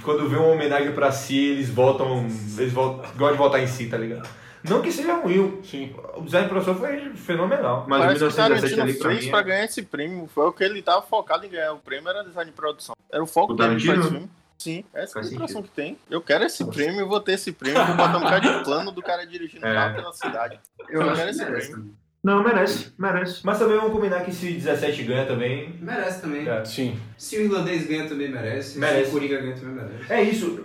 Quando 0.02 0.28
vê 0.28 0.36
uma 0.36 0.48
homenagem 0.48 0.92
pra 0.92 1.10
si, 1.10 1.36
eles 1.36 1.68
votam. 1.68 2.26
Eles 2.56 2.72
votam, 2.72 2.98
gostam 3.16 3.32
de 3.32 3.38
votar 3.38 3.60
em 3.60 3.66
si, 3.66 3.86
tá 3.86 3.96
ligado? 3.98 4.28
Não 4.62 4.82
que 4.82 4.92
seja 4.92 5.14
ruim, 5.16 5.58
Sim. 5.64 5.94
o 6.14 6.20
design 6.20 6.46
de 6.46 6.50
produção 6.52 6.74
foi 6.74 7.14
fenomenal. 7.16 7.86
Mas 7.88 8.00
Parece 8.02 8.18
que 8.18 8.24
o 8.24 8.28
1917 8.28 8.60
Tarantino 8.76 8.82
ali 8.82 8.94
pra 8.98 9.10
fez 9.10 9.24
mim. 9.24 9.30
pra 9.30 9.40
é- 9.40 9.42
ganhar 9.42 9.64
esse 9.64 9.82
prêmio. 9.82 10.28
Foi 10.34 10.46
o 10.46 10.52
que 10.52 10.62
ele 10.62 10.82
tava 10.82 11.00
focado 11.02 11.46
em 11.46 11.48
ganhar. 11.48 11.72
O 11.72 11.78
prêmio 11.78 12.08
era 12.10 12.22
design 12.22 12.50
de 12.50 12.56
produção. 12.56 12.94
Era 13.10 13.22
o 13.22 13.26
foco 13.26 13.54
O 13.54 13.56
dele 13.56 13.68
pra 13.70 13.78
Tarantino? 13.78 14.00
esse 14.02 14.10
filme. 14.10 14.30
Sim, 14.60 14.84
essa 14.92 15.18
é 15.18 15.20
a 15.20 15.22
Faz 15.22 15.32
impressão 15.32 15.62
que 15.62 15.70
tem. 15.70 15.96
Eu 16.10 16.20
quero 16.20 16.44
esse 16.44 16.62
prêmio, 16.66 17.00
eu 17.00 17.08
vou 17.08 17.18
ter 17.18 17.32
esse 17.32 17.50
prêmio, 17.50 17.82
vou 17.82 17.96
botar 17.96 18.18
um 18.18 18.20
cara 18.20 18.38
de 18.40 18.62
plano 18.62 18.92
do 18.92 19.00
cara 19.00 19.26
dirigindo 19.26 19.66
É. 19.66 19.72
carro 19.72 19.94
pela 19.94 20.12
cidade. 20.12 20.60
Eu 20.90 21.00
Eu, 21.00 21.06
quero 21.14 21.16
que 21.24 21.30
esse 21.30 21.44
merece 21.44 21.70
prêmio. 21.72 21.94
Não, 22.22 22.44
merece, 22.44 22.92
merece. 22.98 23.40
Mas 23.42 23.58
também 23.58 23.78
vamos 23.78 23.92
combinar 23.94 24.20
que 24.22 24.30
se 24.30 24.52
17 24.52 25.04
ganha 25.04 25.24
também. 25.24 25.74
Merece 25.80 26.20
também. 26.20 26.44
Sim. 26.66 27.00
Se 27.16 27.38
o 27.38 27.40
irlandês 27.40 27.86
ganha 27.86 28.06
também 28.06 28.30
merece. 28.30 28.78
Merece. 28.78 29.04
Se 29.04 29.08
o 29.08 29.12
Coringa 29.12 29.40
ganha 29.40 29.54
também 29.54 29.74
merece. 29.74 30.12
É 30.12 30.22
isso. 30.22 30.62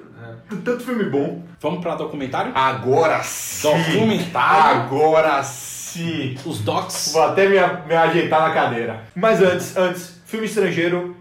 Tanto 0.65 0.84
filme 0.84 1.05
bom. 1.05 1.41
Vamos 1.61 1.80
pra 1.81 1.95
documentário? 1.95 2.51
Agora 2.53 3.23
sim. 3.23 3.69
Documentário. 3.93 4.81
Agora 4.81 5.41
sim. 5.43 6.35
Os 6.45 6.59
docs. 6.59 7.13
Vou 7.13 7.23
até 7.23 7.47
me, 7.47 7.55
me 7.88 7.95
ajeitar 7.95 8.41
na 8.41 8.53
cadeira. 8.53 9.05
Mas 9.15 9.41
antes, 9.41 9.77
antes, 9.77 10.22
filme 10.26 10.47
estrangeiro, 10.47 11.15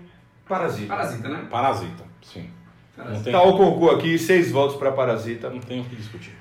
Parasita. 0.49 0.89
Parasita, 0.89 1.29
né? 1.29 1.47
Parasita, 1.49 2.03
sim. 2.23 2.51
Não 2.97 3.23
tem, 3.23 3.33
Tá 3.33 3.43
o 3.43 3.57
concurso 3.57 3.97
aqui, 3.97 4.19
seis 4.19 4.51
votos 4.53 4.77
para 4.77 4.93
Parasita. 4.93 5.51
não 5.51 5.61
tem 5.61 5.81
o 5.81 5.85
que 5.85 5.97
discutir. 5.97 6.33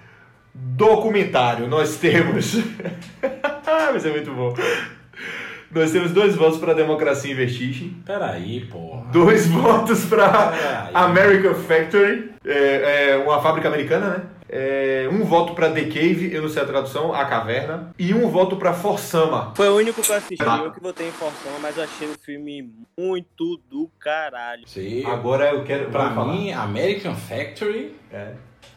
Documentário, 0.53 1.67
nós 1.67 1.97
temos. 1.97 2.55
Vai 3.65 3.99
ser 3.99 4.11
muito 4.11 4.31
bom. 4.31 4.53
Nós 5.71 5.91
temos 5.91 6.11
dois 6.11 6.35
votos 6.35 6.59
para 6.59 6.73
Democracia 6.73 7.31
em 7.31 7.35
Vestigem. 7.35 7.97
Peraí, 8.05 8.61
porra. 8.65 9.05
Dois 9.11 9.47
votos 9.49 10.05
para. 10.05 10.89
American 10.93 11.55
Factory, 11.55 12.31
é, 12.45 13.09
é 13.13 13.17
uma 13.17 13.41
fábrica 13.41 13.67
americana, 13.67 14.09
né? 14.09 14.23
É, 14.55 15.09
um 15.11 15.23
voto 15.23 15.55
para 15.55 15.71
The 15.71 15.85
Cave, 15.85 16.31
eu 16.31 16.43
não 16.43 16.47
sei 16.47 16.61
a 16.61 16.65
tradução, 16.65 17.11
A 17.11 17.25
Caverna. 17.25 17.91
E 17.97 18.13
um 18.13 18.29
voto 18.29 18.55
para 18.57 18.71
Forsama. 18.71 19.51
Foi 19.55 19.67
o 19.67 19.77
único 19.77 19.99
que 19.99 20.11
eu 20.11 20.15
assisti, 20.15 20.35
Tá. 20.37 20.57
eu 20.63 20.71
que 20.71 20.79
votei 20.79 21.07
em 21.07 21.11
Forção, 21.11 21.53
mas 21.59 21.75
eu 21.75 21.83
achei 21.83 22.07
o 22.07 22.13
filme 22.19 22.71
muito 22.95 23.59
do 23.67 23.89
caralho. 23.99 24.61
Sim. 24.67 25.03
Agora 25.07 25.49
eu 25.49 25.63
quero. 25.63 25.89
Pra 25.89 26.11
mim, 26.11 26.51
American 26.51 27.15
Factory 27.15 27.95
É. 28.11 28.33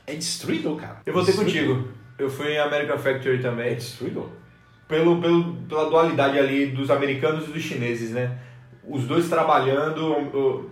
é 0.07 0.15
destruidor, 0.15 0.77
cara. 0.77 1.03
Eu 1.05 1.13
votei 1.13 1.35
contigo. 1.35 1.89
Eu 2.19 2.31
fui 2.31 2.53
em 2.55 2.59
American 2.59 2.97
Factory 2.97 3.37
É 3.37 3.43
também. 3.43 3.75
destruidor. 3.75 4.31
Pelo, 4.89 5.21
pelo, 5.21 5.57
pela 5.69 5.91
dualidade 5.91 6.39
ali 6.39 6.69
dos 6.69 6.91
americanos 6.91 7.49
e 7.49 7.53
dos 7.53 7.63
chineses, 7.63 8.13
né? 8.13 8.39
Os 8.83 9.05
dois 9.05 9.29
trabalhando 9.29 10.71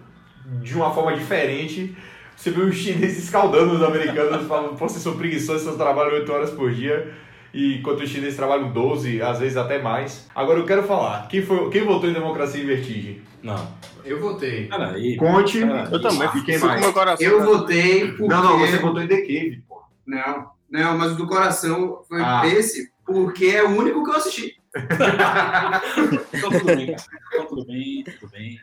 de 0.62 0.74
uma 0.74 0.94
forma 0.94 1.14
diferente. 1.14 1.94
Você 2.36 2.50
vê 2.50 2.62
os 2.62 2.74
chineses 2.76 3.24
escaldando 3.24 3.74
os 3.74 3.82
americanos, 3.82 4.46
falando, 4.48 4.76
pô, 4.76 4.88
vocês 4.88 5.02
são 5.02 5.16
preguiçosos, 5.16 5.62
vocês 5.62 5.76
trabalham 5.76 6.14
8 6.14 6.32
horas 6.32 6.50
por 6.50 6.72
dia. 6.72 7.12
E 7.52 7.76
enquanto 7.78 8.00
os 8.00 8.10
chineses 8.10 8.36
trabalham 8.36 8.72
12, 8.72 9.22
às 9.22 9.38
vezes 9.38 9.56
até 9.56 9.80
mais. 9.80 10.28
Agora 10.34 10.58
eu 10.58 10.66
quero 10.66 10.82
falar, 10.82 11.28
quem, 11.28 11.40
foi, 11.40 11.70
quem 11.70 11.84
votou 11.84 12.10
em 12.10 12.12
Democracia 12.12 12.60
e 12.60 12.66
Vertigem? 12.66 13.22
Não. 13.42 13.68
Eu 14.04 14.20
votei. 14.20 14.66
Peraí. 14.66 15.16
Conte. 15.16 15.60
Peraí. 15.60 15.92
Eu 15.92 16.00
também 16.00 16.28
fiquei 16.30 16.58
mais? 16.58 16.80
meu 16.80 16.92
coração. 16.92 17.26
Eu 17.26 17.40
né? 17.40 17.46
votei 17.46 18.08
porque... 18.08 18.26
Não, 18.26 18.42
não, 18.42 18.58
você 18.58 18.78
votou 18.78 19.02
em 19.02 19.06
The 19.06 19.20
Cave, 19.20 19.62
pô. 19.68 19.82
Não, 20.06 20.50
não, 20.70 20.98
mas 20.98 21.12
o 21.12 21.14
do 21.14 21.26
coração 21.26 22.00
foi 22.08 22.20
Ah. 22.20 22.42
esse, 22.46 22.90
porque 23.06 23.46
é 23.46 23.62
o 23.62 23.70
único 23.78 24.02
que 24.02 24.10
eu 24.10 24.16
assisti. 24.16 24.56
Então 26.34 26.50
tudo 26.50 26.64
bem, 26.64 26.86
cara. 26.86 27.02
Então 27.28 27.46
tudo 27.46 27.64
bem, 27.66 28.04
tudo 28.04 28.32
bem. 28.32 28.58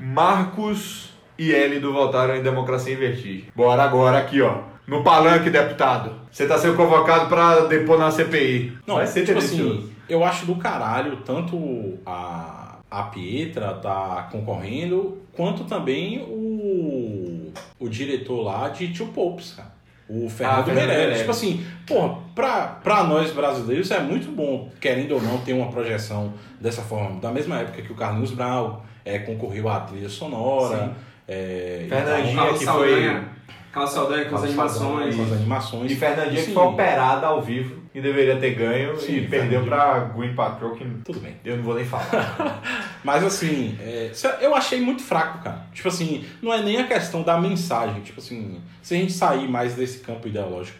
Marcos 0.00 1.15
e 1.38 1.50
Elido 1.52 1.92
votaram 1.92 2.36
em 2.36 2.42
Democracia 2.42 2.94
em 2.94 2.96
Vertigem. 2.96 3.44
Bora 3.54 3.82
agora 3.82 4.18
aqui, 4.18 4.40
ó. 4.40 4.58
No 4.86 5.02
palanque, 5.02 5.50
deputado. 5.50 6.12
Você 6.30 6.46
tá 6.46 6.56
sendo 6.58 6.76
convocado 6.76 7.26
pra 7.28 7.60
depor 7.66 7.98
na 7.98 8.10
CPI. 8.10 8.78
Não, 8.86 8.96
Vai 8.96 9.06
ser 9.06 9.24
tipo 9.26 9.38
assim, 9.38 9.90
eu 10.08 10.24
acho 10.24 10.46
do 10.46 10.54
caralho 10.56 11.16
tanto 11.24 11.98
a, 12.06 12.76
a 12.90 13.02
Pietra 13.04 13.72
tá 13.74 14.28
concorrendo, 14.30 15.18
quanto 15.32 15.64
também 15.64 16.20
o, 16.20 17.52
o 17.80 17.88
diretor 17.88 18.42
lá 18.42 18.68
de 18.68 18.88
Two 18.88 19.08
Popes, 19.08 19.54
cara. 19.54 19.74
O 20.08 20.28
Fernando 20.30 20.58
Ah, 20.60 20.62
Fernando 20.64 20.76
Meirelles. 20.86 20.96
Meirelles. 20.98 21.18
Tipo 21.18 21.30
assim, 21.32 21.66
porra, 21.84 22.18
pra, 22.32 22.66
pra 22.82 23.02
nós 23.02 23.32
brasileiros 23.32 23.90
é 23.90 23.98
muito 23.98 24.30
bom, 24.30 24.70
querendo 24.80 25.16
ou 25.16 25.20
não, 25.20 25.38
ter 25.38 25.52
uma 25.52 25.66
projeção 25.68 26.32
dessa 26.60 26.82
forma. 26.82 27.18
Da 27.20 27.32
mesma 27.32 27.58
época 27.58 27.82
que 27.82 27.90
o 27.92 27.96
Carlinhos 27.96 28.30
Brau 28.30 28.84
é, 29.04 29.18
concorreu 29.18 29.68
à 29.68 29.80
trilha 29.80 30.08
sonora. 30.08 30.78
Sim. 30.84 30.90
É, 31.28 31.86
Fernandinha, 31.88 32.32
então, 32.32 32.58
que 32.58 32.64
foi-. 32.64 33.36
Carlos 33.72 33.92
Saldanha 33.92 34.24
com 34.24 34.36
as 34.36 34.44
animações. 34.44 35.16
com 35.16 35.22
as 35.22 35.32
animações. 35.32 35.92
E 35.92 35.96
Fernandinha 35.96 36.42
que 36.42 36.52
foi 36.52 36.62
operada 36.62 37.26
ao 37.26 37.42
vivo 37.42 37.82
e 37.94 38.00
deveria 38.00 38.36
ter 38.36 38.54
ganho 38.54 38.98
Sim, 38.98 39.16
e 39.16 39.28
perdeu 39.28 39.64
pra 39.64 40.00
Gwen 40.00 40.34
Patrol, 40.34 40.74
que 40.74 40.84
Tudo 41.04 41.20
bem. 41.20 41.36
eu 41.44 41.58
não 41.58 41.62
vou 41.62 41.74
nem 41.74 41.84
falar. 41.84 42.62
Mas 43.04 43.22
assim, 43.22 43.76
é, 43.80 44.10
eu 44.40 44.54
achei 44.54 44.80
muito 44.80 45.02
fraco, 45.02 45.44
cara. 45.44 45.66
Tipo 45.74 45.88
assim, 45.88 46.24
não 46.40 46.52
é 46.52 46.62
nem 46.62 46.78
a 46.78 46.86
questão 46.86 47.22
da 47.22 47.38
mensagem. 47.38 48.00
Tipo 48.00 48.18
assim, 48.18 48.62
se 48.80 48.94
a 48.94 48.96
gente 48.98 49.12
sair 49.12 49.46
mais 49.46 49.74
desse 49.74 49.98
campo 49.98 50.26
ideológico, 50.26 50.78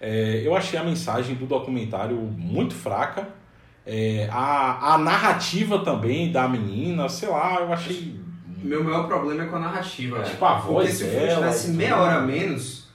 é, 0.00 0.42
eu 0.44 0.56
achei 0.56 0.78
a 0.78 0.84
mensagem 0.84 1.34
do 1.34 1.46
documentário 1.46 2.16
muito 2.16 2.74
fraca. 2.74 3.28
É, 3.84 4.28
a, 4.30 4.94
a 4.94 4.98
narrativa 4.98 5.80
também 5.80 6.30
da 6.30 6.48
menina, 6.48 7.08
sei 7.08 7.28
lá, 7.28 7.60
eu 7.60 7.72
achei. 7.72 8.20
Meu 8.56 8.82
maior 8.82 9.06
problema 9.06 9.44
é 9.44 9.46
com 9.46 9.56
a 9.56 9.60
narrativa. 9.60 10.22
Tipo, 10.22 10.44
a 10.44 10.54
Porque 10.54 10.72
voz 10.72 10.90
se 10.90 11.04
o 11.04 11.08
filme 11.08 11.28
tivesse 11.28 11.70
meia 11.70 11.96
hora 11.96 12.16
a 12.16 12.20
menos, 12.22 12.88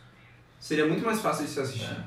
seria 0.60 0.86
muito 0.86 1.06
mais 1.06 1.20
fácil 1.22 1.46
de 1.46 1.52
se 1.52 1.60
assistir. 1.60 1.92
É. 1.92 2.04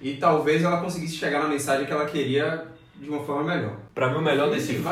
E 0.00 0.16
talvez 0.16 0.62
ela 0.62 0.80
conseguisse 0.80 1.16
chegar 1.16 1.42
na 1.42 1.48
mensagem 1.48 1.86
que 1.86 1.92
ela 1.92 2.06
queria 2.06 2.66
de 2.96 3.08
uma 3.08 3.22
forma 3.24 3.54
melhor. 3.54 3.76
pra 3.94 4.10
mim 4.10 4.18
o 4.18 4.22
melhor 4.22 4.50
desse 4.50 4.74
filme... 4.74 4.84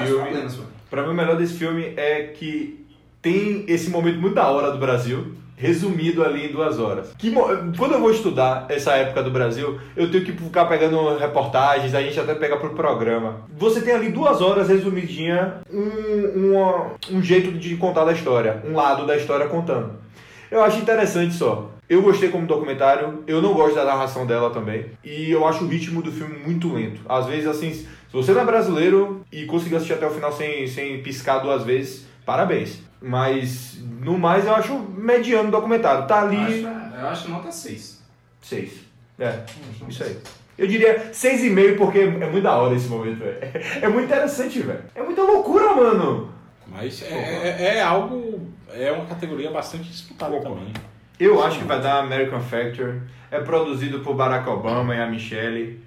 Pra 0.89 1.03
mim, 1.03 1.11
o 1.11 1.15
melhor 1.15 1.37
desse 1.37 1.55
filme 1.55 1.95
é 1.97 2.29
que 2.29 2.87
tem 3.21 3.65
esse 3.67 3.91
momento 3.91 4.21
muito 4.21 4.35
da 4.35 4.49
hora 4.49 4.71
do 4.71 4.79
Brasil, 4.79 5.35
resumido 5.57 6.23
ali 6.23 6.47
em 6.47 6.53
duas 6.53 6.79
horas. 6.79 7.13
Que, 7.19 7.33
quando 7.77 7.95
eu 7.95 8.01
vou 8.01 8.11
estudar 8.11 8.67
essa 8.69 8.93
época 8.93 9.23
do 9.23 9.31
Brasil, 9.31 9.81
eu 9.97 10.11
tenho 10.11 10.25
que 10.25 10.33
ficar 10.33 10.67
pegando 10.67 11.17
reportagens, 11.17 11.95
a 11.95 12.03
gente 12.03 12.21
até 12.21 12.35
pega 12.35 12.57
pro 12.57 12.75
programa. 12.75 13.41
Você 13.59 13.81
tem 13.81 13.95
ali 13.95 14.11
duas 14.11 14.41
horas 14.41 14.69
resumidinha, 14.69 15.61
um, 15.73 17.17
um 17.17 17.23
jeito 17.23 17.53
de 17.53 17.77
contar 17.77 18.05
da 18.05 18.13
história, 18.13 18.63
um 18.67 18.75
lado 18.75 19.07
da 19.07 19.17
história 19.17 19.47
contando. 19.47 20.07
Eu 20.51 20.63
acho 20.63 20.79
interessante 20.79 21.35
só 21.35 21.71
Eu 21.89 22.03
gostei 22.03 22.29
como 22.29 22.47
documentário, 22.47 23.25
eu 23.27 23.43
não 23.43 23.53
gosto 23.53 23.75
da 23.75 23.85
narração 23.85 24.27
dela 24.27 24.51
também. 24.51 24.87
E 25.05 25.31
eu 25.31 25.47
acho 25.47 25.65
o 25.65 25.69
ritmo 25.69 26.03
do 26.03 26.13
filme 26.13 26.39
muito 26.39 26.73
lento. 26.73 27.01
Às 27.09 27.27
vezes, 27.27 27.47
assim, 27.47 27.73
se 27.73 27.87
você 28.13 28.33
não 28.33 28.43
é 28.43 28.45
brasileiro 28.45 29.25
e 29.33 29.45
conseguiu 29.47 29.77
assistir 29.77 29.95
até 29.95 30.07
o 30.07 30.11
final 30.11 30.33
sem, 30.33 30.67
sem 30.67 31.03
piscar 31.03 31.39
duas 31.39 31.65
vezes, 31.65 32.07
parabéns. 32.25 32.86
Mas, 33.01 33.79
no 34.01 34.19
mais, 34.19 34.47
eu 34.47 34.55
acho 34.55 34.79
mediano 34.79 35.49
o 35.49 35.53
documentário. 35.53 36.07
Tá 36.07 36.23
ali. 36.23 36.63
Eu 36.63 36.69
acho, 36.69 36.97
eu 36.97 37.09
acho 37.09 37.31
nota 37.31 37.53
6. 37.53 38.03
6. 38.41 38.73
É, 39.19 39.41
isso 39.89 40.03
aí. 40.03 40.17
Eu 40.59 40.67
diria 40.67 41.11
6,5 41.13 41.77
porque 41.77 41.99
é 41.99 42.31
muito 42.31 42.43
da 42.43 42.57
hora 42.57 42.75
esse 42.75 42.89
momento, 42.89 43.19
velho. 43.19 43.39
É 43.83 43.89
muito 43.89 44.07
interessante, 44.07 44.61
velho. 44.61 44.83
É 44.95 45.03
muita 45.03 45.23
loucura, 45.23 45.75
mano. 45.75 46.31
Mas 46.67 47.03
é, 47.03 47.15
é, 47.59 47.77
é 47.77 47.83
algo. 47.83 48.51
É 48.73 48.91
uma 48.91 49.07
categoria 49.07 49.51
bastante 49.51 49.85
disputada 49.85 50.41
também. 50.41 50.73
Eu 51.19 51.43
acho 51.43 51.59
que 51.59 51.65
vai 51.65 51.81
dar 51.81 52.01
American 52.01 52.41
Factor. 52.41 53.03
É 53.31 53.41
produzido 53.41 54.01
por 54.01 54.15
Barack 54.15 54.49
Obama 54.49 54.95
e 54.95 55.01
a 55.01 55.07
Michelle. 55.07 55.83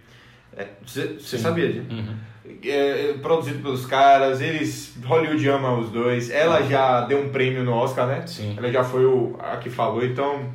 Você 0.86 1.38
sabia 1.38 1.72
disso? 1.72 1.88
É, 1.91 2.29
é 2.64 3.14
produzido 3.22 3.60
pelos 3.62 3.86
caras, 3.86 4.42
eles. 4.42 4.96
Hollywood 5.04 5.48
ama 5.50 5.74
os 5.78 5.90
dois. 5.92 6.30
Ela 6.30 6.62
já 6.64 7.02
deu 7.02 7.22
um 7.22 7.30
prêmio 7.30 7.64
no 7.64 7.74
Oscar, 7.74 8.08
né? 8.08 8.26
Sim. 8.28 8.56
Ela 8.58 8.72
já 8.72 8.84
foi 8.84 9.06
o, 9.06 9.36
a 9.40 9.58
que 9.58 9.70
falou, 9.70 10.04
então. 10.04 10.48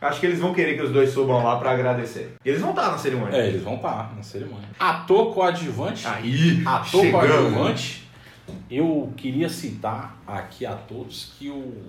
Acho 0.00 0.20
que 0.20 0.26
eles 0.26 0.38
vão 0.38 0.54
querer 0.54 0.76
que 0.76 0.82
os 0.82 0.92
dois 0.92 1.10
subam 1.10 1.42
lá 1.42 1.56
pra 1.56 1.72
agradecer. 1.72 2.36
Eles 2.44 2.60
vão 2.60 2.70
estar 2.70 2.92
na 2.92 2.98
cerimônia. 2.98 3.36
É, 3.36 3.48
eles 3.48 3.62
vão 3.62 3.74
estar 3.74 4.14
na 4.14 4.22
cerimônia. 4.22 4.68
Ator 4.78 5.34
coadjuvante. 5.34 6.06
Aí, 6.06 6.62
Ator 6.64 7.00
chegamos. 7.02 7.28
coadjuvante. 7.28 8.08
Eu 8.70 9.12
queria 9.16 9.48
citar 9.48 10.16
aqui 10.26 10.64
a 10.64 10.72
todos 10.74 11.34
que 11.36 11.50
o 11.50 11.82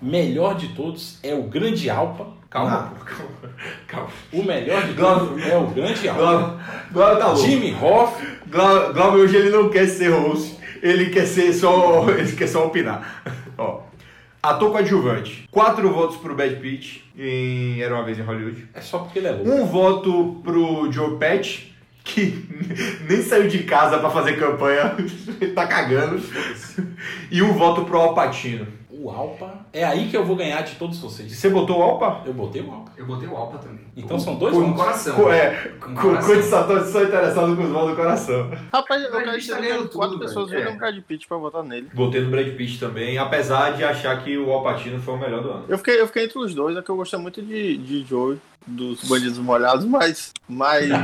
melhor 0.00 0.56
de 0.56 0.68
todos 0.68 1.18
é 1.22 1.34
o 1.34 1.42
Grande 1.42 1.90
Alpa. 1.90 2.28
Calma, 2.54 2.70
Na- 2.70 2.82
pô, 2.84 3.04
calma, 3.04 3.54
calma. 3.88 4.08
O 4.32 4.42
melhor 4.44 4.86
de 4.86 4.92
Glauber- 4.94 5.42
é 5.48 5.56
o 5.58 5.66
Grande. 5.66 6.00
Glauber 6.08 6.54
Glauber 6.92 7.18
tá 7.18 7.26
louco. 7.32 7.42
Jimmy 7.48 7.74
Hoff. 7.74 8.24
Glau- 8.46 8.92
Glauber 8.94 9.18
hoje 9.18 9.36
ele 9.36 9.50
não 9.50 9.68
quer 9.68 9.88
ser 9.88 10.10
host, 10.10 10.56
ele 10.80 11.06
quer 11.10 11.26
ser 11.26 11.52
só. 11.52 12.08
ele 12.16 12.30
quer 12.32 12.46
só 12.46 12.64
opinar. 12.66 13.22
Ó. 13.58 13.80
Ator 14.40 14.70
coadjuvante. 14.70 15.48
Quatro 15.50 15.90
votos 15.92 16.16
pro 16.18 16.34
Brad 16.36 16.52
Pitt 16.60 17.02
em 17.18 17.80
Era 17.82 17.94
uma 17.94 18.04
vez 18.04 18.18
em 18.18 18.22
Hollywood. 18.22 18.68
É 18.74 18.80
só 18.80 18.98
porque 18.98 19.18
ele 19.18 19.26
é 19.28 19.32
louco. 19.32 19.50
Um 19.50 19.64
voto 19.66 20.40
pro 20.44 20.92
Joe 20.92 21.16
Pesci, 21.16 21.72
que 22.04 22.46
nem 23.08 23.20
saiu 23.22 23.48
de 23.48 23.64
casa 23.64 23.98
pra 23.98 24.10
fazer 24.10 24.38
campanha, 24.38 24.94
ele 25.40 25.52
tá 25.52 25.66
cagando. 25.66 26.22
E 27.30 27.42
um 27.42 27.54
voto 27.54 27.84
pro 27.86 27.98
Al 27.98 28.14
Pacino. 28.14 28.66
O 29.04 29.10
Alpa. 29.10 29.66
É 29.70 29.84
aí 29.84 30.08
que 30.08 30.16
eu 30.16 30.24
vou 30.24 30.34
ganhar 30.34 30.62
de 30.62 30.76
todos 30.76 30.98
vocês. 30.98 31.30
Você 31.36 31.50
botou 31.50 31.78
o 31.78 31.82
Alpa? 31.82 32.22
Eu 32.24 32.32
botei 32.32 32.62
o 32.62 32.70
Alpa. 32.72 32.90
Eu 32.96 33.04
botei 33.04 33.28
o 33.28 33.36
Alpa 33.36 33.58
também. 33.58 33.80
Então 33.94 34.18
são 34.18 34.36
dois 34.36 34.54
Com 34.54 34.72
coração. 34.72 35.14
Co- 35.14 35.30
É, 35.30 35.72
Com 35.78 35.94
com 35.94 36.00
coração. 36.00 36.34
Quantos 36.34 36.52
atores 36.54 36.86
são 36.88 37.02
interessados 37.02 37.54
com 37.56 37.62
os 37.64 37.68
votos 37.70 37.90
do 37.90 37.96
coração? 37.96 38.50
Rapaz, 38.72 39.02
eu 39.02 39.10
Brad 39.10 39.24
quero 39.24 39.36
Pitt 39.36 39.50
tá 39.50 39.60
ganhando 39.60 39.88
quatro 39.90 40.12
tudo, 40.16 40.24
pessoas 40.26 40.48
viram 40.50 40.70
É. 40.70 40.74
o 40.74 40.78
Brad 40.78 40.98
Pitt 41.02 41.28
pra 41.28 41.36
votar 41.36 41.62
nele. 41.62 41.90
Botei 41.92 42.22
no 42.22 42.30
Brad 42.30 42.48
Pitt 42.56 42.80
também, 42.80 43.18
apesar 43.18 43.72
de 43.74 43.84
achar 43.84 44.24
que 44.24 44.38
o 44.38 44.50
Al 44.50 44.62
Pacino 44.62 44.98
foi 44.98 45.14
o 45.14 45.18
melhor 45.18 45.42
do 45.42 45.50
ano. 45.50 45.64
Eu 45.68 45.76
fiquei, 45.76 46.00
eu 46.00 46.06
fiquei 46.06 46.24
entre 46.24 46.38
os 46.38 46.54
dois, 46.54 46.74
é 46.76 46.80
que 46.80 46.88
eu 46.90 46.96
gostei 46.96 47.18
muito 47.18 47.42
de, 47.42 47.76
de 47.76 48.04
Joey, 48.04 48.40
dos 48.66 49.04
Bandidos 49.06 49.38
Molhados, 49.38 49.84
mas. 49.84 50.32
Mas. 50.48 50.88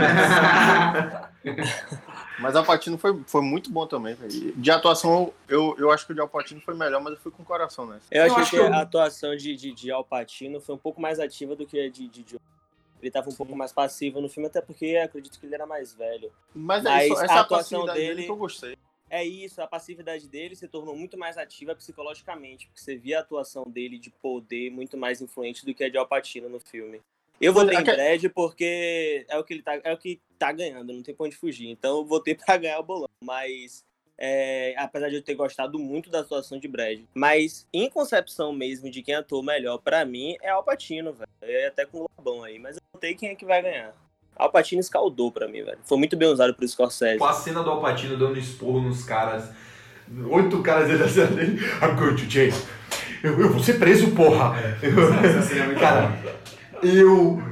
mas 2.41 2.57
Alpatino 2.57 2.97
foi, 2.99 3.19
foi 3.27 3.43
muito 3.43 3.71
bom 3.71 3.87
também, 3.87 4.15
velho. 4.15 4.53
De 4.57 4.71
atuação, 4.71 5.33
eu, 5.49 5.75
eu 5.79 5.91
acho 5.91 6.07
que 6.07 6.13
o 6.13 6.15
de 6.15 6.21
Alpatino 6.21 6.61
foi 6.61 6.75
melhor, 6.75 7.01
mas 7.03 7.15
eu 7.15 7.21
fui 7.21 7.31
com 7.31 7.43
o 7.43 7.47
coração 7.47 7.87
nessa. 7.87 8.07
Eu, 8.11 8.23
achei 8.25 8.37
acho 8.37 8.51
que, 8.51 8.57
que 8.57 8.63
eu- 8.63 8.73
a 8.73 8.81
atuação 8.81 9.37
de, 9.37 9.55
de, 9.55 9.73
de 9.73 9.91
Al 9.91 10.05
Pacino 10.05 10.61
foi 10.61 10.75
um 10.75 10.79
pouco 10.79 11.01
mais 11.01 11.21
ativa 11.21 11.55
do 11.55 11.67
que 11.67 11.79
a 11.79 11.91
de, 11.91 12.09
de 12.09 12.25
Joe. 12.29 12.41
Ele 13.01 13.11
tava 13.11 13.31
um 13.31 13.35
pouco 13.35 13.55
mais 13.57 13.73
passivo 13.73 14.21
no 14.21 14.29
filme, 14.29 14.47
até 14.49 14.61
porque 14.61 14.85
eu 14.85 15.03
acredito 15.03 15.39
que 15.39 15.47
ele 15.47 15.55
era 15.55 15.67
mais 15.67 15.95
velho. 15.95 16.31
Mas, 16.55 16.83
Mas 16.83 17.01
é 17.03 17.07
isso, 17.07 17.21
a 17.21 17.25
essa 17.25 17.41
atuação 17.41 17.81
passividade 17.87 17.99
dele 18.15 18.25
que 18.25 18.31
eu 18.31 18.37
gostei. 18.37 18.77
É 19.09 19.25
isso, 19.25 19.61
a 19.61 19.67
passividade 19.67 20.29
dele 20.29 20.55
se 20.55 20.69
tornou 20.69 20.95
muito 20.97 21.19
mais 21.19 21.37
ativa 21.37 21.75
psicologicamente, 21.75 22.67
porque 22.69 22.81
você 22.81 22.97
via 22.97 23.19
a 23.19 23.21
atuação 23.23 23.65
dele 23.65 23.99
de 23.99 24.09
poder 24.11 24.71
muito 24.71 24.97
mais 24.97 25.21
influente 25.21 25.65
do 25.67 25.75
que 25.75 25.83
a 25.83 25.91
de 25.91 25.99
Al 25.99 26.07
Pacino 26.07 26.49
no 26.49 26.61
filme. 26.61 27.01
Eu 27.41 27.53
votei 27.53 27.79
em 27.79 27.83
Brad 27.85 28.25
porque 28.35 29.25
é 29.29 29.39
o 29.39 29.45
que 29.45 29.55
ele 29.55 29.63
tá, 29.63 29.79
é 29.83 29.93
o 29.93 29.97
que 29.97 30.21
tá 30.39 30.53
ganhando, 30.53 30.93
não 30.93 31.03
tem 31.03 31.15
pra 31.15 31.27
onde 31.27 31.37
fugir. 31.37 31.69
Então 31.69 31.99
eu 31.99 32.05
votei 32.05 32.35
pra 32.37 32.57
ganhar 32.57 32.79
o 32.81 32.83
bolão. 32.83 33.09
Mas 33.25 33.85
é, 34.19 34.75
apesar 34.77 35.09
de 35.09 35.17
eu 35.17 35.23
ter 35.23 35.35
gostado 35.35 35.79
muito 35.79 36.11
da 36.11 36.21
atuação 36.21 36.59
de 36.59 36.69
Brad. 36.69 37.01
Mas 37.15 37.67
em 37.73 37.89
concepção 37.89 38.53
mesmo 38.53 38.91
de 38.91 39.03
quem 39.03 39.15
atuou 39.15 39.43
melhor 39.43 39.79
pra 39.79 40.05
mim 40.05 40.37
é 40.43 40.51
Al 40.51 40.63
Pacino, 40.63 41.13
velho. 41.13 41.29
É 41.43 41.67
até 41.69 41.87
com 41.87 42.01
o 42.03 42.07
Lobão 42.19 42.43
aí, 42.45 42.59
mas 42.59 42.77
eu 42.77 42.83
votei 42.93 43.15
quem 43.15 43.31
é 43.31 43.35
que 43.35 43.45
vai 43.47 43.63
ganhar. 43.63 43.95
Al 44.37 44.51
Pacino 44.51 44.81
escaldou 44.81 45.31
pra 45.33 45.49
mim, 45.49 45.63
velho. 45.63 45.79
Foi 45.85 45.99
muito 45.99 46.17
bem 46.17 46.29
usado 46.29 46.55
pro 46.55 46.67
Scorsese. 46.69 47.19
Com 47.19 47.25
a 47.27 47.33
cena 47.33 47.63
do 47.63 47.71
Al 47.71 47.81
Pacino 47.81 48.17
dando 48.19 48.39
esporro 48.39 48.81
nos 48.83 49.05
caras. 49.05 49.51
Oito 50.31 50.63
caras 50.63 50.89
dentro 50.89 51.05
da 51.05 51.09
cena 51.09 51.27
dele. 51.29 51.59
I'm 51.83 51.97
going 51.97 52.17
to 52.17 52.29
jail. 52.31 52.53
Eu, 53.23 53.39
eu 53.39 53.51
vou 53.53 53.63
ser 53.63 53.79
preso, 53.79 54.15
porra. 54.15 54.55
Eu- 54.83 55.13
Essa 55.25 55.43
cena 55.43 55.65
é 55.65 55.67
muito 55.67 55.81
cara, 55.81 56.09
eu. 56.83 57.43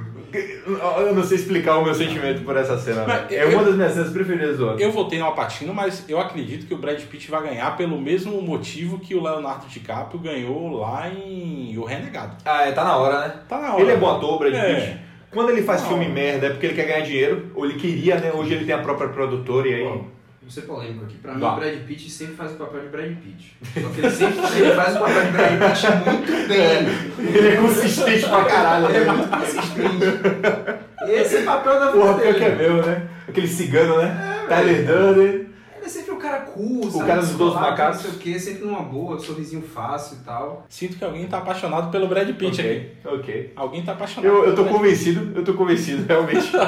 Eu 0.98 1.14
não 1.14 1.24
sei 1.24 1.38
explicar 1.38 1.78
o 1.78 1.84
meu 1.84 1.94
sentimento 1.94 2.42
por 2.42 2.54
essa 2.54 2.76
cena, 2.76 3.02
velho. 3.04 3.24
É 3.30 3.44
eu- 3.44 3.48
uma 3.50 3.64
das 3.64 3.74
minhas 3.76 3.92
cenas 3.92 4.12
preferidas 4.12 4.58
do 4.58 4.66
ano. 4.68 4.78
Eu 4.80 4.92
votei 4.92 5.18
no 5.18 5.24
Alpatino, 5.24 5.72
mas 5.72 6.04
eu 6.06 6.20
acredito 6.20 6.66
que 6.66 6.74
o 6.74 6.76
Brad 6.76 7.00
Pitt 7.00 7.30
vai 7.30 7.42
ganhar 7.44 7.74
pelo 7.78 7.98
mesmo 7.98 8.42
motivo 8.42 8.98
que 8.98 9.14
o 9.14 9.22
Leonardo 9.22 9.66
DiCaprio 9.66 10.20
ganhou 10.20 10.76
lá 10.80 11.08
em 11.08 11.76
O 11.78 11.84
Renegado. 11.84 12.36
Ah, 12.44 12.66
é, 12.68 12.72
tá 12.72 12.84
na 12.84 12.96
hora, 12.98 13.20
né? 13.26 13.34
Tá 13.48 13.58
na 13.58 13.72
hora. 13.72 13.80
Ele 13.82 13.92
é 13.92 13.96
bom 13.96 14.10
ator, 14.16 14.34
o 14.34 14.38
Brad 14.38 14.52
É. 14.54 14.74
Pitt. 14.74 14.98
Quando 15.30 15.50
ele 15.50 15.62
faz 15.62 15.80
Não. 15.82 15.88
filme 15.90 16.08
merda 16.08 16.46
é 16.46 16.50
porque 16.50 16.66
ele 16.66 16.74
quer 16.74 16.86
ganhar 16.86 17.00
dinheiro, 17.06 17.50
ou 17.54 17.64
ele 17.64 17.78
queria, 17.78 18.16
né? 18.16 18.30
Hoje 18.34 18.52
ele 18.52 18.66
tem 18.66 18.74
a 18.74 18.78
própria 18.82 19.08
produtora 19.08 19.66
e 19.66 19.74
aí. 19.74 20.00
Vou 20.48 20.54
ser 20.54 20.62
polêmico 20.62 21.04
aqui. 21.04 21.16
Pra 21.18 21.34
mim, 21.34 21.44
o 21.44 21.56
Brad 21.56 21.78
Pitt 21.86 22.08
sempre 22.08 22.34
faz 22.34 22.52
o 22.52 22.54
papel 22.54 22.80
de 22.80 22.88
Brad 22.88 23.14
Pitt. 23.18 23.54
Só 23.82 23.88
que 23.90 24.00
ele 24.00 24.10
sempre 24.10 24.38
ele 24.58 24.74
faz 24.74 24.96
o 24.96 25.00
papel 25.00 25.24
de 25.26 25.30
Brad 25.30 25.58
Pitt 25.60 25.86
muito 26.08 26.48
bem. 26.48 27.36
Ele 27.36 27.48
é 27.48 27.56
consistente 27.56 28.26
pra 28.26 28.44
caralho, 28.46 28.86
Ele 28.86 28.96
é 28.96 29.04
né? 29.04 29.12
muito 29.12 29.28
consistente. 29.28 31.12
Esse 31.12 31.36
é 31.36 31.40
o 31.42 31.44
papel 31.44 31.74
da 31.74 31.90
vida 31.90 31.98
Porra, 32.02 32.14
pior 32.18 32.34
que 32.34 32.44
é 32.44 32.50
dele. 32.50 32.62
meu, 32.72 32.86
né? 32.86 33.08
Aquele 33.28 33.46
cigano, 33.46 33.98
né? 33.98 34.44
Tyler 34.48 34.86
Durden. 34.86 35.24
Ele 35.26 35.48
é 35.84 35.88
sempre 35.88 36.12
um 36.12 36.18
cara 36.18 36.38
cool, 36.40 36.90
sabe? 36.90 37.06
cara 37.06 37.20
dos 37.20 37.28
Descolado, 37.28 37.60
macacos. 37.60 37.96
Não 37.96 38.10
sei 38.10 38.10
o 38.12 38.22
quê, 38.22 38.38
sempre 38.38 38.64
numa 38.64 38.82
boa, 38.82 39.18
sorrisinho 39.18 39.60
fácil 39.62 40.16
e 40.22 40.24
tal. 40.24 40.64
Sinto 40.70 40.96
que 40.96 41.04
alguém 41.04 41.26
tá 41.26 41.36
apaixonado 41.36 41.90
pelo 41.90 42.08
Brad 42.08 42.26
Pitt 42.34 42.58
aqui. 42.58 42.86
Ok. 43.04 43.52
Alguém 43.54 43.84
tá 43.84 43.92
apaixonado. 43.92 44.26
Eu, 44.32 44.36
eu 44.36 44.42
pelo 44.44 44.56
tô 44.56 44.62
Brad 44.62 44.76
convencido, 44.76 45.38
eu 45.38 45.44
tô 45.44 45.52
convencido, 45.52 46.06
realmente. 46.08 46.50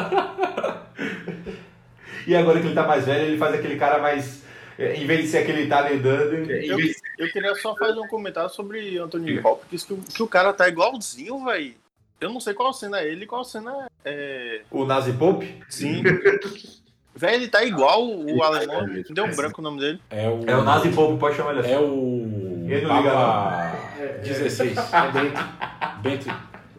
e 2.27 2.35
agora 2.35 2.61
que 2.61 2.67
ele 2.67 2.75
tá 2.75 2.87
mais 2.87 3.07
velho, 3.07 3.25
ele 3.25 3.39
faz 3.39 3.55
aquele 3.55 3.77
cara 3.77 3.99
mais. 3.99 4.43
é, 4.79 4.95
Em 4.97 5.07
vez 5.07 5.23
de 5.23 5.29
ser 5.29 5.39
aquele 5.39 5.63
em 5.63 6.69
Eu, 6.69 6.77
vez 6.77 6.97
eu 7.19 7.31
queria 7.31 7.55
só 7.57 7.75
fazer 7.77 7.99
um 7.99 8.09
comentário 8.09 8.51
sobre 8.51 8.99
Anthony 8.99 9.39
Hopkins, 9.39 9.85
que, 9.85 9.95
que 9.97 10.23
o 10.23 10.29
cara 10.29 10.53
tá 10.53 10.69
igualzinho, 10.69 11.45
velho. 11.45 11.75
Eu 12.21 12.31
não 12.31 12.41
sei 12.41 12.53
qual 12.53 12.73
cena 12.73 13.01
é 13.01 13.09
ele 13.09 13.27
qual 13.27 13.45
cena 13.45 13.89
é. 14.05 14.61
o 14.71 14.85
Nazi 14.85 15.13
Pope. 15.13 15.55
Sim. 15.69 16.03
Velho, 17.13 17.35
ele 17.35 17.49
tá 17.49 17.65
igual 17.65 18.09
o 18.09 18.43
alemão. 18.43 18.87
Deu 19.11 19.25
um 19.25 19.35
branco 19.35 19.61
o 19.61 19.65
nome 19.65 19.81
dele. 19.81 20.01
É 20.11 20.29
o, 20.29 20.45
É 20.47 20.57
o 20.57 20.63
Nazi 20.63 20.91
Pope, 20.91 21.19
pode 21.19 21.37
chamar 21.37 21.51
ele 21.51 21.61
assim. 21.61 21.73
É 21.73 21.79
o. 21.79 22.67
Ele 22.69 22.87
não 22.87 22.97
liga, 22.97 23.11
Papa 23.11 23.79
16. 24.23 24.79
É 24.79 26.03
Bento. 26.03 26.31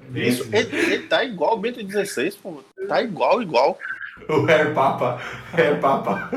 Bento. 0.09 0.27
Isso, 0.27 0.49
ele, 0.51 0.75
ele 0.75 1.07
tá 1.07 1.23
igual 1.23 1.55
o 1.55 1.59
Bento 1.59 1.83
16, 1.83 2.37
pô. 2.37 2.63
Tá 2.87 3.01
igual, 3.01 3.41
igual. 3.41 3.77
O 4.29 4.45
Hair 4.45 4.73
Papa. 4.73 5.19
Hair 5.53 5.79
Papa. 5.79 6.29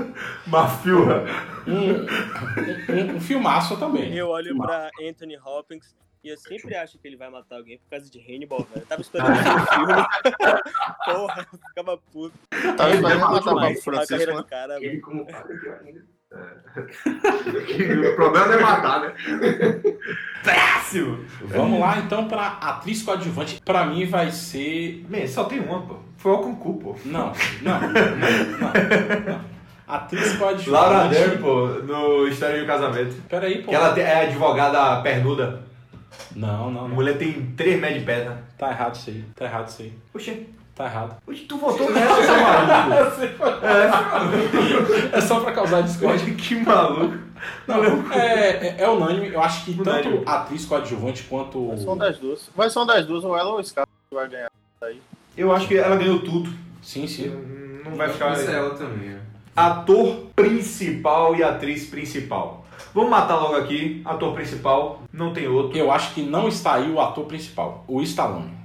Mafilra. 0.46 1.24
Um, 1.66 2.04
um, 2.92 3.16
um 3.16 3.20
filmaço 3.20 3.76
também. 3.78 4.14
Eu 4.14 4.28
olho 4.28 4.56
pra 4.58 4.90
Anthony 5.02 5.36
Hopkins 5.38 5.94
e 6.22 6.28
eu 6.28 6.38
sempre 6.38 6.74
acho 6.74 6.98
que 6.98 7.06
ele 7.06 7.16
vai 7.16 7.28
matar 7.28 7.56
alguém 7.56 7.78
por 7.78 7.90
causa 7.90 8.10
de 8.10 8.18
Hannibal, 8.18 8.66
velho. 8.72 8.82
Eu 8.82 8.86
tava 8.86 9.00
esperando 9.02 9.32
esse 9.32 9.74
filme. 9.74 9.94
Porra, 11.04 11.48
eu 11.52 11.58
ficava 11.58 11.98
puto. 11.98 12.38
Tava 12.76 12.90
Ele 12.90 12.96
esperando 12.96 13.20
matou 13.20 13.34
matar 13.34 13.52
o 13.52 13.54
Papa 13.54 13.66
a 13.66 13.82
Francisco, 13.82 14.08
carreira 14.08 14.34
né? 14.34 14.44
cara. 14.48 14.84
Ele 14.84 15.00
como 15.00 15.26
padre, 15.26 16.04
ainda. 16.36 16.64
O 18.10 18.16
problema 18.16 18.46
não 18.46 18.54
é 18.54 18.60
matar, 18.60 19.00
né? 19.00 19.12
Péssimo! 20.42 21.18
Vamos 21.42 21.78
lá 21.80 21.98
então 21.98 22.26
pra 22.28 22.58
atriz 22.60 23.02
coadjuvante. 23.02 23.60
Pra 23.64 23.86
mim 23.86 24.04
vai 24.06 24.30
ser. 24.30 25.04
Man, 25.08 25.26
só 25.26 25.44
tem 25.44 25.60
uma, 25.60 25.82
pô. 25.82 25.96
Foi 26.16 26.32
o 26.32 26.38
concurso, 26.38 26.80
pô. 26.80 26.96
Não, 27.04 27.32
não, 27.62 27.80
não, 27.80 27.90
não. 27.90 29.32
não. 29.32 29.40
Atriz 29.86 30.36
coadjuvante. 30.36 30.70
Laura 30.70 31.08
Dern, 31.08 31.38
pô, 31.38 31.66
no 31.66 32.26
História 32.26 32.56
de 32.58 32.64
um 32.64 32.66
Casamento. 32.66 33.14
Peraí, 33.28 33.62
pô. 33.62 33.68
Que 33.70 33.74
ela 33.76 33.98
é 33.98 34.24
advogada 34.26 35.00
pernuda. 35.02 35.62
Não, 36.34 36.70
não, 36.70 36.84
A 36.86 36.88
não. 36.88 36.94
mulher 36.94 37.16
tem 37.16 37.52
3 37.56 37.80
metros 37.80 38.00
de 38.00 38.06
perna. 38.06 38.42
Tá 38.58 38.70
errado 38.70 38.94
isso 38.96 39.10
aí. 39.10 39.24
Tá 39.36 39.44
errado 39.44 39.68
isso 39.68 39.82
aí. 39.82 39.92
Oxê. 40.14 40.46
Tá 40.74 40.86
errado. 40.86 41.16
Tu 41.48 41.56
votou 41.56 41.90
nessa, 41.92 42.22
seu 42.22 42.36
maluco. 42.40 43.06
É 45.12 45.20
só 45.20 45.40
pra 45.40 45.52
causar 45.52 45.82
discórdia. 45.82 46.34
Que 46.34 46.56
maluco. 46.56 47.16
Não, 47.66 48.12
é, 48.12 48.68
é, 48.68 48.76
é 48.78 48.88
unânime. 48.88 49.28
Eu 49.32 49.40
acho 49.40 49.64
que 49.64 49.70
Unânime. 49.72 50.18
tanto 50.18 50.28
atriz 50.28 50.64
coadjuvante 50.64 51.22
quanto. 51.24 51.68
Vai 51.68 51.76
ser 51.78 51.86
uma 51.86 51.96
das 51.96 52.18
duas. 52.18 52.50
Vai 52.56 52.70
ser 52.70 52.78
uma 52.80 52.86
das 52.86 53.06
duas, 53.06 53.22
ou 53.24 53.36
ela 53.36 53.50
ou 53.50 53.58
o 53.60 53.64
Scar. 53.64 53.86
vai 54.12 54.28
ganhar 54.28 54.50
aí. 54.82 55.00
Eu 55.36 55.52
acho 55.52 55.68
que 55.68 55.76
ela 55.76 55.96
ganhou 55.96 56.20
tudo. 56.20 56.50
Sim, 56.82 57.06
sim. 57.06 57.28
Não 57.84 57.94
vai 57.94 58.08
ficar. 58.08 58.32
Isso 58.32 58.50
é 58.50 58.54
ela 58.54 58.70
também. 58.74 59.10
é. 59.10 59.18
Ator 59.54 60.26
principal 60.34 61.36
e 61.36 61.44
atriz 61.44 61.86
principal. 61.86 62.64
Vamos 62.92 63.10
matar 63.10 63.36
logo 63.36 63.54
aqui. 63.56 64.02
Ator 64.04 64.32
principal, 64.34 65.02
não 65.12 65.32
tem 65.32 65.46
outro. 65.46 65.78
Eu 65.78 65.92
acho 65.92 66.12
que 66.14 66.22
não 66.22 66.48
está 66.48 66.74
aí 66.74 66.90
o 66.90 67.00
ator 67.00 67.24
principal, 67.26 67.84
o 67.86 68.02
Stallone. 68.02 68.63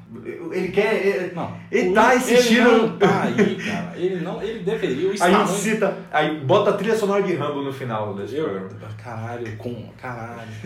Ele 0.51 0.69
quer. 0.69 1.05
Ele, 1.05 1.35
Não. 1.35 1.55
ele 1.71 1.93
tá 1.93 2.15
insistindo. 2.15 2.69
Ele 2.69 2.77
não 2.77 2.97
tá 2.97 3.23
aí, 3.23 3.55
cara. 3.57 3.97
Ele 3.97 4.15
não. 4.21 4.41
Ele 4.41 4.59
deveria. 4.63 5.09
O 5.09 5.11
Aí 5.21 5.47
cita. 5.47 5.97
Aí 6.11 6.39
bota 6.39 6.71
a 6.71 6.73
trilha 6.73 6.95
sonora 6.97 7.21
de 7.21 7.35
Rambo 7.35 7.61
no 7.61 7.71
final 7.71 8.15
desse 8.15 8.35
programa. 8.35 8.69
Caralho, 8.97 9.57
com. 9.57 9.87
Caralho. 9.97 10.49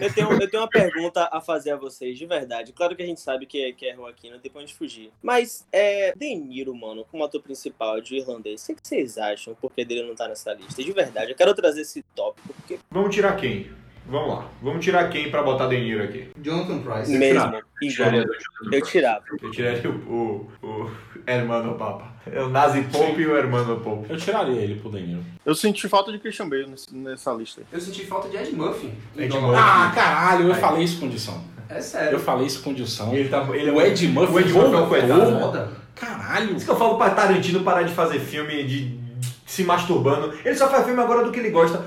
Eu 0.00 0.12
tenho, 0.12 0.32
eu 0.32 0.50
tenho 0.50 0.62
uma 0.62 0.68
pergunta 0.68 1.28
a 1.32 1.40
fazer 1.40 1.70
a 1.70 1.76
vocês, 1.76 2.18
de 2.18 2.26
verdade. 2.26 2.72
Claro 2.72 2.96
que 2.96 3.02
a 3.02 3.06
gente 3.06 3.20
sabe 3.20 3.46
que 3.46 3.62
é, 3.62 3.72
que 3.72 3.86
é 3.86 3.94
Joaquim, 3.94 4.30
não 4.30 4.38
tem 4.38 4.50
pra 4.50 4.60
onde 4.60 4.74
fugir. 4.74 5.10
Mas, 5.22 5.66
é. 5.72 6.12
De 6.16 6.34
Niro, 6.34 6.74
mano, 6.74 7.04
como 7.10 7.24
ator 7.24 7.40
principal 7.40 8.00
de 8.00 8.16
irlandês, 8.16 8.66
o 8.68 8.74
que 8.74 8.80
vocês 8.82 9.16
acham? 9.18 9.52
O 9.52 9.56
porquê 9.56 9.84
dele 9.84 10.06
não 10.06 10.14
tá 10.14 10.28
nessa 10.28 10.52
lista? 10.52 10.82
De 10.82 10.92
verdade, 10.92 11.30
eu 11.30 11.36
quero 11.36 11.54
trazer 11.54 11.82
esse 11.82 12.02
tópico, 12.14 12.52
porque. 12.54 12.78
Vamos 12.90 13.14
tirar 13.14 13.36
quem? 13.36 13.70
Vamos 14.08 14.28
lá. 14.28 14.46
Vamos 14.62 14.84
tirar 14.84 15.08
quem 15.10 15.30
pra 15.30 15.42
botar 15.42 15.66
De 15.66 15.80
Niro 15.80 16.04
aqui? 16.04 16.28
Jonathan 16.40 16.78
Price. 16.78 17.10
Mesmo, 17.10 17.40
Tirar. 17.40 17.48
igual. 17.48 17.62
Tiraria 17.80 18.22
do 18.24 18.32
Jonathan 18.32 18.76
Eu 18.76 18.82
tirava. 18.82 19.22
Eu 19.42 19.50
tiraria 19.50 19.90
o, 19.90 20.50
o, 20.62 20.66
o 20.66 20.90
Hermano 21.26 21.74
Papa. 21.74 22.14
É 22.30 22.40
o 22.40 22.48
Nazi 22.48 22.82
Pope 22.82 23.20
e 23.20 23.26
o 23.26 23.36
Hermano 23.36 23.80
Pope. 23.80 24.06
Eu 24.10 24.16
tiraria 24.16 24.60
ele 24.60 24.76
pro 24.80 24.90
Deniro. 24.90 25.22
Eu 25.44 25.54
senti 25.54 25.88
falta 25.88 26.12
de 26.12 26.18
Christian 26.18 26.48
Bale 26.48 26.72
nessa 26.92 27.32
lista 27.32 27.60
aí. 27.60 27.66
Eu 27.72 27.80
senti 27.80 28.04
falta 28.06 28.28
de 28.28 28.36
Ed 28.36 28.52
Murphy. 28.54 28.92
Ed. 29.16 29.32
Murphy. 29.38 29.56
Ah, 29.56 29.92
caralho, 29.94 30.46
eu 30.48 30.54
Aí. 30.54 30.60
falei 30.60 30.84
isso 30.84 31.00
com 31.00 31.08
Dilson. 31.08 31.40
É 31.68 31.80
sério. 31.80 32.12
Eu 32.12 32.20
falei 32.20 32.46
isso 32.46 32.62
com 32.62 32.72
Dilson. 32.72 33.12
Ele 33.12 33.28
tá, 33.28 33.44
ele 33.54 33.70
é 33.70 33.72
o 33.72 33.80
Ed 33.80 34.06
Murphy, 34.08 34.32
o 34.34 34.40
Ed 34.40 34.52
Murphy 34.52 34.74
é 34.74 34.78
um 34.78 34.88
coitado. 34.88 35.38
Foda. 35.40 35.68
Caralho. 35.96 36.56
Isso 36.56 36.64
que 36.64 36.70
eu 36.70 36.76
falo 36.76 36.96
pra 36.96 37.10
Tarantino 37.10 37.62
parar 37.64 37.82
de 37.82 37.92
fazer 37.92 38.20
filme 38.20 38.62
de 38.64 38.98
se 39.44 39.64
masturbando. 39.64 40.32
Ele 40.44 40.54
só 40.54 40.68
faz 40.68 40.84
filme 40.84 41.00
agora 41.00 41.24
do 41.24 41.30
que 41.32 41.38
ele 41.40 41.50
gosta. 41.50 41.84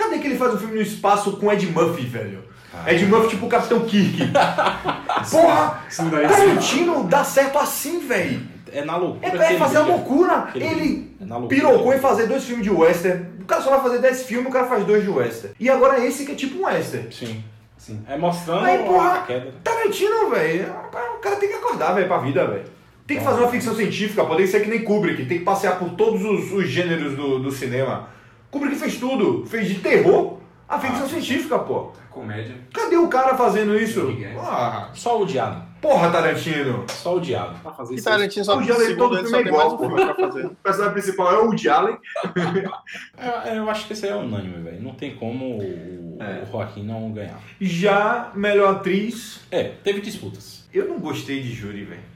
Cadê 0.00 0.18
que 0.18 0.26
ele 0.28 0.36
faz 0.38 0.54
um 0.54 0.58
filme 0.58 0.74
no 0.76 0.80
espaço 0.82 1.36
com 1.36 1.52
Ed 1.52 1.66
Murphy, 1.66 2.06
velho? 2.06 2.42
Ed 2.86 3.04
Murphy 3.06 3.28
tipo 3.30 3.46
o 3.46 3.48
Capitão 3.48 3.80
Kirk. 3.84 4.30
Porra! 5.30 5.82
Tarantino 6.28 7.04
dá 7.04 7.22
certo 7.24 7.58
assim, 7.58 8.00
velho. 8.00 8.40
É 8.72 8.84
na 8.84 8.96
loucura. 8.96 9.26
É, 9.26 9.46
é 9.46 9.50
ele 9.50 9.58
fazer 9.58 9.78
uma 9.78 9.84
brilha. 9.84 9.96
loucura. 9.96 10.48
Ele 10.54 10.64
Ele 10.64 11.16
É 11.20 11.24
loucura. 11.24 11.48
pirocou 11.48 11.92
em 11.94 11.98
fazer 11.98 12.26
dois 12.26 12.44
filmes 12.44 12.64
de 12.64 12.70
western. 12.70 13.26
O 13.40 13.44
cara 13.44 13.62
só 13.62 13.70
vai 13.70 13.80
fazer 13.80 13.98
10 13.98 14.22
filmes, 14.22 14.48
o 14.48 14.52
cara 14.52 14.66
faz 14.68 14.84
dois 14.84 15.02
de 15.02 15.10
western. 15.10 15.54
E 15.58 15.68
agora 15.68 16.04
esse 16.06 16.24
que 16.24 16.32
é 16.32 16.34
tipo 16.36 16.60
um 16.60 16.66
western. 16.66 17.12
Sim. 17.12 17.42
Sim. 17.76 18.00
É 18.08 18.16
mostrando 18.16 18.64
Aí, 18.64 18.78
porra, 18.78 19.14
a 19.14 19.22
queda. 19.22 19.52
Tarantino, 19.64 20.30
velho, 20.30 20.72
o 21.16 21.18
cara 21.18 21.36
tem 21.36 21.48
que 21.48 21.56
acordar, 21.56 21.94
velho, 21.94 22.06
pra 22.06 22.18
vida, 22.18 22.46
velho. 22.46 22.64
Tem 23.06 23.18
que 23.18 23.24
fazer 23.24 23.40
uma 23.40 23.50
ficção 23.50 23.74
científica, 23.74 24.24
pode 24.24 24.46
ser 24.46 24.60
que 24.60 24.70
nem 24.70 24.84
Kubrick, 24.84 25.24
tem 25.26 25.38
que 25.38 25.44
passear 25.44 25.78
por 25.80 25.90
todos 25.90 26.22
os, 26.24 26.52
os 26.52 26.68
gêneros 26.68 27.16
do, 27.16 27.40
do 27.40 27.50
cinema. 27.50 28.08
Kubrick 28.50 28.76
fez 28.76 28.96
tudo, 28.98 29.44
fez 29.46 29.68
de 29.68 29.76
terror 29.76 30.38
a 30.68 30.78
ficção 30.78 31.08
científica, 31.08 31.58
pô. 31.58 31.92
Comédia. 32.10 32.56
Cadê 32.72 32.96
o 32.96 33.08
cara 33.08 33.36
fazendo 33.36 33.76
isso? 33.76 34.08
Ah, 34.40 34.88
Só 34.94 35.20
o 35.22 35.26
diabo. 35.26 35.62
porra, 35.80 36.10
Tarantino. 36.10 36.84
Só 36.88 37.16
o 37.16 37.20
diabo. 37.20 37.58
Pra 37.60 37.72
fazer 37.72 37.94
E 37.94 37.96
isso. 37.96 38.04
Tarantino 38.04 38.44
só 38.44 38.58
O 38.58 38.62
Jalen 38.62 38.86
segundo 38.86 38.98
todo 39.10 39.22
filme 39.28 39.38
é 39.38 39.46
igual, 39.46 39.76
pô. 39.78 39.86
O 39.86 40.54
personagem 40.56 40.92
principal 40.92 41.32
é 41.32 41.38
o 41.38 41.44
Woody 41.46 41.68
Allen. 41.68 41.96
Eu, 43.46 43.52
eu 43.54 43.70
acho 43.70 43.86
que 43.86 43.92
esse 43.92 44.06
aí 44.06 44.12
é 44.12 44.16
unânime, 44.16 44.62
velho. 44.62 44.82
Não 44.82 44.92
tem 44.94 45.14
como 45.14 45.58
o, 45.58 46.16
É. 46.20 46.42
o 46.42 46.50
Joaquim 46.50 46.84
não 46.84 47.12
ganhar. 47.12 47.38
Já 47.60 48.30
melhor 48.34 48.74
atriz, 48.76 49.40
É, 49.50 49.64
teve 49.84 50.00
disputas. 50.00 50.68
eu 50.74 50.86
não 50.88 50.98
gostei 50.98 51.40
de 51.40 51.52
Júri, 51.52 51.84
velho. 51.84 52.09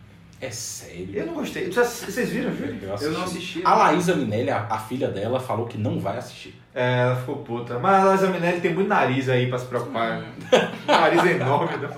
É 0.45 0.51
sério. 0.51 1.09
Eu 1.15 1.27
não 1.27 1.35
gostei. 1.35 1.71
Vocês 1.71 2.29
viram 2.31 2.55
Júri? 2.55 2.79
Eu 3.01 3.13
não 3.13 3.25
assisti. 3.25 3.63
A 3.65 3.75
Laísa 3.75 4.15
Minelli, 4.15 4.51
a, 4.51 4.67
a 4.69 4.79
filha 4.79 5.09
dela, 5.09 5.41
falou 5.41 5.67
que 5.67 5.79
não 5.79 5.99
vai 5.99 6.19
assistir. 6.19 6.55
É, 6.75 7.03
ela 7.03 7.17
ficou 7.17 7.37
puta. 7.37 7.79
Mas 7.79 8.05
a 8.05 8.13
Liza 8.13 8.27
Minelli 8.31 8.61
tem 8.61 8.75
muito 8.75 8.89
nariz 8.89 9.29
aí 9.29 9.49
pra 9.49 9.59
se 9.59 9.67
preocupar. 9.67 10.23
nariz 10.87 11.25
enorme. 11.25 11.77
Né? 11.77 11.89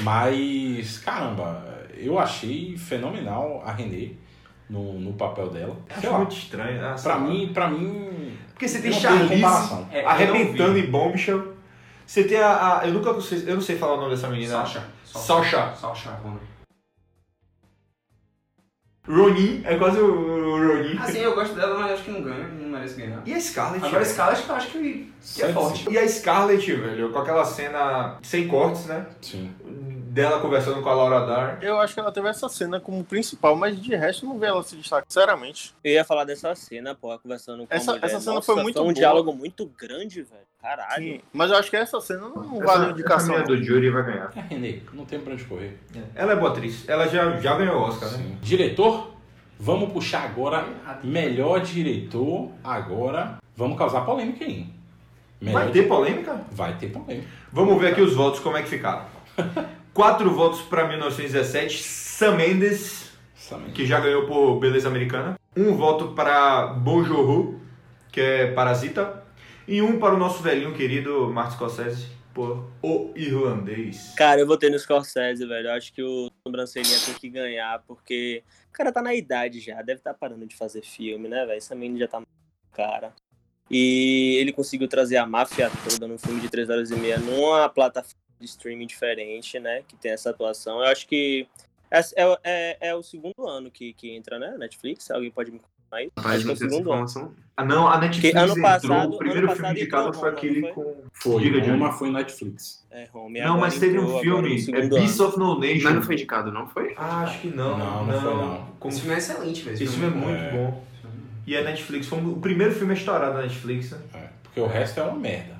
Mas, 0.00 0.98
caramba, 0.98 1.62
eu 1.96 2.18
achei 2.18 2.76
fenomenal 2.76 3.62
a 3.64 3.70
Renê 3.70 4.12
no, 4.68 4.94
no 4.94 5.12
papel 5.12 5.50
dela. 5.50 5.76
Sei 5.88 5.96
Acho 5.98 6.10
lá, 6.10 6.18
muito 6.18 6.36
estranho. 6.36 6.98
Sei 6.98 7.12
pra 7.12 7.20
mim, 7.20 7.50
pra 7.54 7.68
mim. 7.68 8.36
Porque 8.50 8.66
você 8.66 8.80
tem 8.80 8.90
não 8.90 8.98
Charlize. 8.98 9.44
É, 9.92 10.02
eu 10.02 10.08
arrebentando 10.08 10.72
não 10.72 10.78
em 10.78 10.86
Bombshell. 10.90 11.54
Você 12.06 12.24
tem 12.24 12.38
a, 12.38 12.80
a- 12.80 12.86
Eu 12.86 12.94
nunca 12.94 13.10
eu 13.10 13.54
não 13.54 13.62
sei 13.62 13.76
falar 13.76 13.94
o 13.94 13.96
nome 13.98 14.10
dessa 14.10 14.28
menina. 14.28 14.52
Sasha. 14.52 14.84
Sasha. 15.04 15.72
Sasha 15.74 16.10
Ronan. 16.22 16.53
Ronin, 19.06 19.62
é 19.64 19.76
quase 19.76 19.98
o, 19.98 20.06
o 20.06 20.66
Ronin. 20.66 20.96
Assim, 20.98 21.18
eu 21.18 21.34
gosto 21.34 21.54
dela, 21.54 21.78
mas 21.78 21.92
acho 21.92 22.04
que 22.04 22.10
não 22.10 22.22
ganha, 22.22 22.48
não 22.48 22.68
merece 22.70 23.00
ganhar. 23.00 23.22
E 23.26 23.34
a 23.34 23.40
Scarlett? 23.40 23.84
Agora, 23.84 24.02
velho? 24.02 24.14
Scarlett, 24.14 24.48
eu 24.48 24.54
acho 24.54 24.66
que, 24.68 25.12
que 25.34 25.42
é 25.42 25.52
forte. 25.52 25.90
E 25.90 25.98
a 25.98 26.08
Scarlett, 26.08 26.72
velho, 26.74 27.10
com 27.10 27.18
aquela 27.18 27.44
cena 27.44 28.16
sem 28.22 28.48
cortes, 28.48 28.86
né? 28.86 29.06
Sim. 29.20 29.50
Dela 30.14 30.38
conversando 30.38 30.80
com 30.80 30.88
a 30.88 30.94
Laura 30.94 31.26
Dar. 31.26 31.58
Eu 31.60 31.76
acho 31.80 31.92
que 31.92 31.98
ela 31.98 32.12
teve 32.12 32.28
essa 32.28 32.48
cena 32.48 32.78
como 32.78 33.02
principal, 33.02 33.56
mas 33.56 33.82
de 33.82 33.96
resto 33.96 34.24
não 34.24 34.38
vi 34.38 34.46
ela 34.46 34.62
se 34.62 34.76
destacar, 34.76 35.04
sinceramente. 35.08 35.74
Eu 35.82 35.90
ia 35.90 36.04
falar 36.04 36.22
dessa 36.22 36.54
cena, 36.54 36.94
porra, 36.94 37.18
conversando 37.18 37.66
com 37.66 37.74
Essa- 37.74 37.90
a 37.90 37.94
mulher. 37.96 38.06
essa 38.06 38.20
cena 38.20 38.34
Nossa, 38.36 38.52
foi 38.54 38.62
muito 38.62 38.78
um 38.78 38.84
boa. 38.84 38.94
diálogo 38.94 39.32
muito 39.32 39.66
grande, 39.76 40.22
velho. 40.22 40.42
Caralho. 40.62 41.20
Mas 41.32 41.50
eu 41.50 41.56
acho 41.56 41.68
que 41.68 41.76
essa 41.76 42.00
cena 42.00 42.28
não, 42.28 42.44
não 42.44 42.60
vale 42.60 42.92
indicação. 42.92 43.36
não. 43.38 43.44
do 43.44 43.60
Jury 43.60 43.90
vai 43.90 44.04
ganhar. 44.04 44.30
É 44.36 44.80
não 44.92 45.04
tem 45.04 45.18
pra 45.18 45.32
onde 45.32 45.42
correr. 45.46 45.80
Ela 46.14 46.32
é 46.32 46.36
boa 46.36 46.52
atriz. 46.52 46.88
Ela 46.88 47.08
já, 47.08 47.40
já 47.40 47.56
ganhou 47.56 47.74
o 47.74 47.82
Oscar, 47.82 48.08
né? 48.12 48.18
Sim. 48.18 48.38
Diretor, 48.40 49.10
vamos 49.58 49.92
puxar 49.92 50.22
agora. 50.26 50.64
Melhor 51.02 51.60
diretor, 51.60 52.52
agora. 52.62 53.38
Vamos 53.56 53.76
causar 53.76 54.02
polêmica 54.02 54.44
aí. 54.44 54.68
Melhor 55.40 55.64
Vai 55.64 55.72
ter 55.72 55.88
polêmica? 55.88 56.40
Vai 56.52 56.78
ter 56.78 56.86
polêmica. 56.92 57.26
Vamos 57.52 57.80
ver 57.80 57.88
aqui 57.88 58.00
os 58.00 58.14
votos, 58.14 58.38
como 58.38 58.56
é 58.56 58.62
que 58.62 58.68
ficaram. 58.68 59.06
Quatro 59.94 60.28
votos 60.34 60.60
para 60.60 60.88
1917, 60.88 61.80
Sam 61.80 62.34
Mendes, 62.34 63.12
Sam 63.36 63.70
que 63.72 63.86
já 63.86 64.00
ganhou 64.00 64.26
por 64.26 64.58
Beleza 64.58 64.88
Americana. 64.88 65.38
Um 65.56 65.76
voto 65.76 66.08
para 66.14 66.66
Bon 66.66 67.04
Joon-ho, 67.04 67.60
que 68.10 68.20
é 68.20 68.50
Parasita. 68.50 69.22
E 69.68 69.80
um 69.80 70.00
para 70.00 70.12
o 70.12 70.18
nosso 70.18 70.42
velhinho 70.42 70.74
querido 70.74 71.30
Martin 71.32 71.54
Scorsese, 71.54 72.08
por 72.34 72.68
O 72.82 73.12
Irlandês. 73.14 74.12
Cara, 74.16 74.40
eu 74.40 74.48
votei 74.48 74.68
no 74.68 74.76
Scorsese, 74.80 75.46
velho. 75.46 75.68
Eu 75.68 75.74
acho 75.74 75.92
que 75.92 76.02
o 76.02 76.28
Sobrancelhinha 76.42 76.98
tem 77.06 77.14
que 77.14 77.30
ganhar, 77.30 77.80
porque 77.86 78.42
o 78.70 78.72
cara 78.72 78.90
tá 78.90 79.00
na 79.00 79.14
idade 79.14 79.60
já, 79.60 79.80
deve 79.80 80.00
estar 80.00 80.14
parando 80.14 80.44
de 80.44 80.56
fazer 80.56 80.82
filme, 80.82 81.28
né, 81.28 81.46
velho? 81.46 81.56
Essa 81.56 81.76
menina 81.76 82.00
já 82.00 82.08
tá 82.08 82.20
cara. 82.72 83.12
E 83.70 84.38
ele 84.40 84.52
conseguiu 84.52 84.88
trazer 84.88 85.18
a 85.18 85.24
máfia 85.26 85.70
toda 85.88 86.08
num 86.08 86.18
filme 86.18 86.40
de 86.40 86.48
3 86.48 86.68
horas 86.68 86.90
e 86.90 86.96
meia 86.96 87.16
numa 87.16 87.68
plataforma 87.68 88.23
de 88.40 88.46
streaming 88.46 88.86
diferente, 88.86 89.58
né? 89.58 89.82
Que 89.86 89.96
tem 89.96 90.12
essa 90.12 90.30
atuação. 90.30 90.78
Eu 90.80 90.86
acho 90.86 91.06
que 91.06 91.46
é, 91.90 92.00
é, 92.00 92.38
é- 92.44 92.88
é 92.88 92.94
o 92.94 93.02
segundo 93.02 93.46
ano 93.46 93.70
que, 93.70 93.92
que 93.92 94.10
entra, 94.14 94.38
né? 94.38 94.54
Netflix. 94.58 95.10
Alguém 95.10 95.30
pode 95.30 95.50
me 95.50 95.58
confirmar 95.60 96.02
isso? 96.02 96.12
Rapaz, 96.16 96.36
acho 96.36 96.44
que 96.44 96.44
é 96.44 96.46
não 96.48 96.54
o 96.54 96.56
segundo 96.56 96.74
ano. 96.74 97.04
informação. 97.04 97.34
Ah, 97.56 97.64
não, 97.64 97.86
a 97.86 97.98
Netflix 97.98 98.32
Que 98.32 98.36
ano 98.36 98.48
entrou, 98.50 98.62
passado- 98.64 99.14
o 99.14 99.18
primeiro 99.18 99.46
ano 99.46 99.56
filme 99.56 99.70
indicado 99.70 100.12
foi 100.12 100.22
Roma, 100.30 100.32
aquele 100.38 100.60
não 100.62 100.72
com... 100.72 100.96
Foi, 101.12 101.42
Diga. 101.42 101.70
Roma 101.70 101.92
foi 101.92 102.10
Netflix. 102.10 102.84
É, 102.90 103.08
Home. 103.14 103.40
Não, 103.40 103.58
mas 103.58 103.78
teve 103.78 103.96
um 104.00 104.18
filme, 104.18 104.48
é 104.72 104.88
Beast 104.88 105.20
ano. 105.20 105.28
of 105.28 105.38
No 105.38 105.60
Nation. 105.60 105.84
Mas 105.84 105.94
não 105.94 106.02
foi 106.02 106.14
indicado, 106.16 106.50
não 106.50 106.66
foi? 106.68 106.94
Ah, 106.96 107.20
acho 107.22 107.40
que 107.40 107.48
não. 107.48 107.78
Não, 107.78 108.06
não 108.06 108.20
foi, 108.20 108.34
não. 108.34 108.66
Como... 108.80 108.92
Esse 108.92 109.00
filme 109.02 109.14
é 109.14 109.18
excelente, 109.18 109.62
velho. 109.62 109.74
Esse 109.74 109.86
filme 109.86 110.06
é 110.06 110.10
muito 110.10 110.42
É. 110.42 110.50
bom. 110.50 110.84
E 111.46 111.56
a 111.56 111.62
Netflix, 111.62 112.06
foi 112.08 112.18
o 112.24 112.36
primeiro 112.38 112.74
filme 112.74 112.92
a 112.92 112.96
estourar 112.96 113.32
da 113.32 113.42
Netflix. 113.42 113.90
né? 113.92 114.00
É, 114.14 114.28
porque 114.42 114.58
o 114.60 114.66
resto 114.66 114.98
é 114.98 115.02
uma 115.04 115.16
merda. 115.18 115.53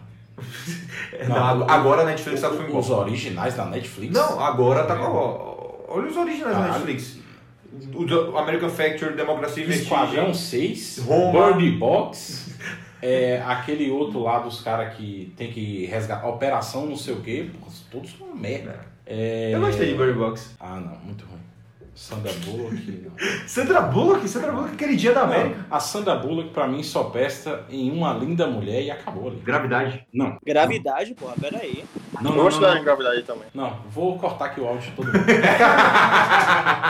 Não, 1.28 1.68
agora 1.68 2.02
a 2.02 2.04
Netflix 2.04 2.40
tá 2.40 2.48
com 2.48 2.56
filme 2.56 2.72
Os 2.72 2.90
originais 2.90 3.54
da 3.54 3.66
Netflix? 3.66 4.12
Não, 4.12 4.40
agora 4.40 4.84
tá 4.84 4.96
com. 4.96 5.84
Olha 5.88 6.08
os 6.08 6.16
originais 6.16 6.56
da. 6.56 6.68
Netflix. 6.68 7.18
O 7.92 8.38
American 8.38 8.70
Factory, 8.70 9.14
Democracia 9.14 9.64
e 9.64 9.70
Esquadrão 9.70 10.28
Vestígio. 10.28 10.76
6, 10.76 10.98
Roma. 11.06 11.52
Bird 11.52 11.70
Box, 11.72 12.56
é, 13.02 13.42
aquele 13.44 13.90
outro 13.90 14.22
lá 14.22 14.38
dos 14.38 14.60
caras 14.60 14.94
que 14.94 15.32
tem 15.36 15.50
que 15.50 15.86
resgatar, 15.86 16.28
Operação 16.28 16.86
não 16.86 16.96
sei 16.96 17.14
o 17.14 17.20
quê, 17.20 17.50
todos 17.90 18.16
são 18.16 18.28
uma 18.28 18.36
merda. 18.36 18.86
É... 19.04 19.50
Eu 19.52 19.60
gostei 19.60 19.88
de 19.88 19.94
Bird 19.94 20.18
Box. 20.18 20.54
Ah, 20.58 20.80
não, 20.80 20.96
muito 21.04 21.24
ruim. 21.26 21.40
Sandra 21.94 22.32
Bullock. 22.44 23.10
Sandra 23.46 23.80
Bullock? 23.82 24.28
Sandra 24.28 24.52
Bullock, 24.52 24.74
aquele 24.74 24.96
dia 24.96 25.12
da 25.12 25.22
América. 25.22 25.64
A 25.70 25.78
Sandra 25.78 26.16
Bullock, 26.16 26.50
pra 26.50 26.66
mim, 26.66 26.82
só 26.82 27.04
pesta 27.04 27.64
em 27.70 27.90
uma 27.90 28.12
linda 28.12 28.46
mulher 28.46 28.82
e 28.82 28.90
acabou 28.90 29.28
ali. 29.28 29.40
Gravidade? 29.40 30.04
Não. 30.12 30.36
Gravidade, 30.44 31.14
porra, 31.14 31.34
peraí. 31.40 31.84
Não, 32.20 32.32
não, 32.32 32.42
gosto 32.42 32.60
da 32.60 32.78
gravidade 32.80 33.22
também. 33.22 33.46
Não, 33.54 33.78
vou 33.90 34.18
cortar 34.18 34.46
aqui 34.46 34.60
o 34.60 34.66
áudio 34.66 34.92
todo 34.96 35.06
mundo. 35.06 35.18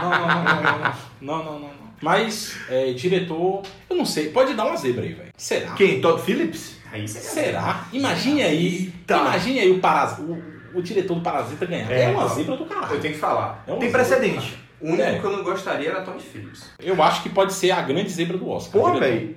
não, 0.02 0.10
não, 0.10 0.28
não, 0.28 0.44
não, 0.44 0.94
não, 1.20 1.44
não, 1.44 1.44
não, 1.44 1.58
não. 1.60 1.84
Mas, 2.00 2.56
é, 2.68 2.92
diretor, 2.92 3.62
eu 3.88 3.96
não 3.96 4.04
sei, 4.04 4.28
pode 4.30 4.54
dar 4.54 4.66
uma 4.66 4.76
zebra 4.76 5.04
aí, 5.04 5.12
velho. 5.12 5.30
Será? 5.36 5.72
Quem? 5.72 6.00
Todd 6.00 6.20
Phillips? 6.20 6.78
Aí 6.92 7.08
será? 7.08 7.88
Imagine 7.92 8.42
aí, 8.42 8.66
Eita. 8.66 9.16
imagine 9.16 9.60
aí 9.60 9.70
o, 9.70 9.80
paras, 9.80 10.18
o, 10.18 10.38
o 10.74 10.82
diretor 10.82 11.14
do 11.14 11.20
Parasita 11.22 11.66
ganhar. 11.66 11.90
É, 11.90 12.04
é 12.04 12.08
uma 12.08 12.28
zebra 12.28 12.56
do 12.56 12.66
caralho. 12.66 12.94
Eu 12.94 13.00
tenho 13.00 13.14
que 13.14 13.20
falar. 13.20 13.64
É 13.66 13.74
Tem 13.76 13.90
precedente. 13.90 14.63
O 14.84 14.88
único 14.88 15.02
É. 15.02 15.18
que 15.18 15.24
eu 15.24 15.32
não 15.32 15.42
gostaria 15.42 15.88
era 15.90 16.02
Todd 16.02 16.22
Phillips. 16.22 16.70
Eu 16.78 17.02
acho 17.02 17.22
que 17.22 17.30
pode 17.30 17.54
ser 17.54 17.70
a 17.70 17.80
grande 17.80 18.10
zebra 18.10 18.36
do 18.36 18.48
Oscar. 18.48 18.72
Porra, 18.82 18.94
diretor. 18.94 19.14
velho. 19.18 19.36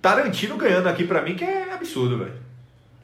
Tarantino 0.00 0.56
ganhando 0.56 0.88
aqui 0.88 1.04
pra 1.04 1.20
mim 1.22 1.34
que 1.34 1.44
é 1.44 1.72
absurdo, 1.72 2.18
velho. 2.18 2.32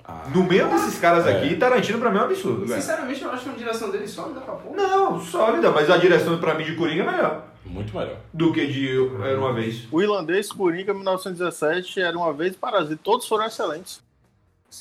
Ah, 0.06 0.22
No 0.34 0.44
meio 0.44 0.68
desses 0.68 0.98
caras 0.98 1.26
É. 1.26 1.36
aqui, 1.36 1.56
Tarantino 1.56 1.98
pra 1.98 2.10
mim 2.10 2.18
é 2.18 2.20
um 2.20 2.24
absurdo, 2.24 2.66
velho. 2.66 2.80
Sinceramente, 2.80 3.22
eu 3.22 3.30
acho 3.30 3.44
que 3.44 3.50
a 3.50 3.52
direção 3.52 3.90
dele 3.90 4.06
sólida 4.06 4.40
pra 4.40 4.54
porra. 4.54 4.76
Não, 4.76 5.20
sólida, 5.20 5.70
mas 5.70 5.90
a 5.90 5.96
direção 5.96 6.38
pra 6.38 6.54
mim 6.54 6.64
de 6.64 6.74
Coringa 6.76 7.02
é 7.02 7.10
melhor 7.10 7.44
Muito 7.64 7.94
melhor. 7.96 8.16
do 8.32 8.52
que 8.52 8.66
de 8.66 8.88
Era 9.22 9.38
Uma 9.38 9.52
Vez. 9.54 9.86
O 9.90 10.00
irlandês, 10.02 10.52
Coringa, 10.52 10.92
1917, 10.94 12.00
era 12.00 12.16
uma 12.16 12.32
vez 12.32 12.54
Parasita. 12.54 13.00
Todos 13.02 13.26
foram 13.26 13.46
excelentes. 13.46 14.02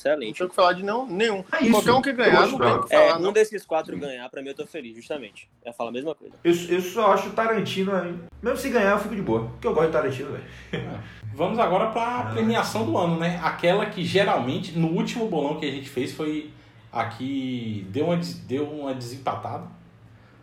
Não 0.04 0.12
Excelente. 0.12 0.34
tinha 0.34 0.46
o 0.46 0.48
que 0.50 0.54
falar 0.56 0.72
de 0.72 0.82
nenhum. 0.82 1.06
nenhum. 1.06 1.44
É 1.52 1.62
isso. 1.62 1.70
Qualquer 1.72 1.92
um 1.92 2.02
que 2.02 2.12
ganhar, 2.12 2.42
Eu 2.42 2.48
não 2.52 2.58
tem 2.58 2.68
o 2.72 2.82
que 2.84 2.94
É, 2.94 3.06
falar. 3.08 3.18
um 3.18 3.22
não. 3.22 3.32
desses 3.32 3.64
quatro 3.64 3.96
ganhar, 3.96 4.28
pra 4.28 4.42
mim 4.42 4.48
eu 4.48 4.54
tô 4.54 4.66
feliz, 4.66 4.96
justamente. 4.96 5.48
Eu 5.64 5.72
falar 5.72 5.90
a 5.90 5.92
mesma 5.92 6.14
coisa. 6.14 6.34
Eu, 6.42 6.52
eu 6.52 6.80
só 6.80 7.12
acho 7.12 7.30
Tarantino 7.30 7.94
aí. 7.94 8.14
Mesmo 8.42 8.58
se 8.58 8.68
ganhar, 8.70 8.90
eu 8.92 8.98
fico 8.98 9.14
de 9.14 9.22
boa. 9.22 9.46
Porque 9.50 9.66
eu 9.66 9.72
gosto 9.74 9.86
de 9.86 9.92
Tarantino, 9.92 10.30
velho. 10.32 10.44
Vamos 11.34 11.58
agora 11.58 11.90
pra 11.90 12.30
premiação 12.32 12.84
do 12.84 12.96
ano, 12.96 13.18
né? 13.18 13.40
Aquela 13.42 13.86
que 13.86 14.04
geralmente, 14.04 14.78
no 14.78 14.88
último 14.88 15.28
bolão 15.28 15.58
que 15.58 15.66
a 15.66 15.70
gente 15.70 15.88
fez, 15.88 16.12
foi 16.12 16.50
aqui. 16.92 17.86
Deu 17.90 18.06
uma, 18.06 18.16
deu 18.46 18.64
uma 18.68 18.94
desempatada. 18.94 19.66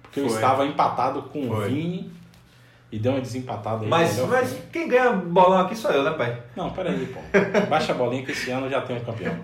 Porque 0.01 0.19
eu 0.19 0.27
Foi. 0.27 0.35
estava 0.35 0.65
empatado 0.65 1.23
com 1.23 1.49
o 1.49 1.55
Foi. 1.55 1.69
Vini. 1.69 2.11
E 2.91 2.99
deu 2.99 3.13
uma 3.13 3.21
desempatada 3.21 3.83
aí. 3.83 3.89
Mas, 3.89 4.19
mas 4.19 4.57
quem 4.71 4.87
ganha 4.87 5.13
bolão 5.13 5.59
aqui 5.59 5.75
sou 5.75 5.91
eu, 5.91 6.03
né, 6.03 6.11
pai? 6.11 6.37
Não, 6.55 6.69
peraí, 6.71 7.05
pô. 7.05 7.19
Baixa 7.69 7.93
a 7.93 7.95
bolinha 7.95 8.25
que 8.25 8.31
esse 8.31 8.51
ano 8.51 8.69
já 8.69 8.81
tem 8.81 8.97
um 8.97 9.03
campeão. 9.05 9.35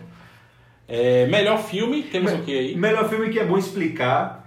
É, 0.88 1.26
melhor 1.28 1.58
filme, 1.58 2.04
temos 2.04 2.32
o 2.34 2.40
que 2.40 2.58
aí? 2.58 2.76
Melhor 2.76 3.08
filme 3.08 3.30
que 3.30 3.40
é 3.40 3.46
bom 3.46 3.58
explicar. 3.58 4.47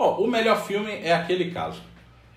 Ó, 0.00 0.14
o 0.14 0.26
melhor 0.26 0.56
filme 0.64 0.90
é 1.02 1.12
aquele 1.12 1.50
caso. 1.50 1.82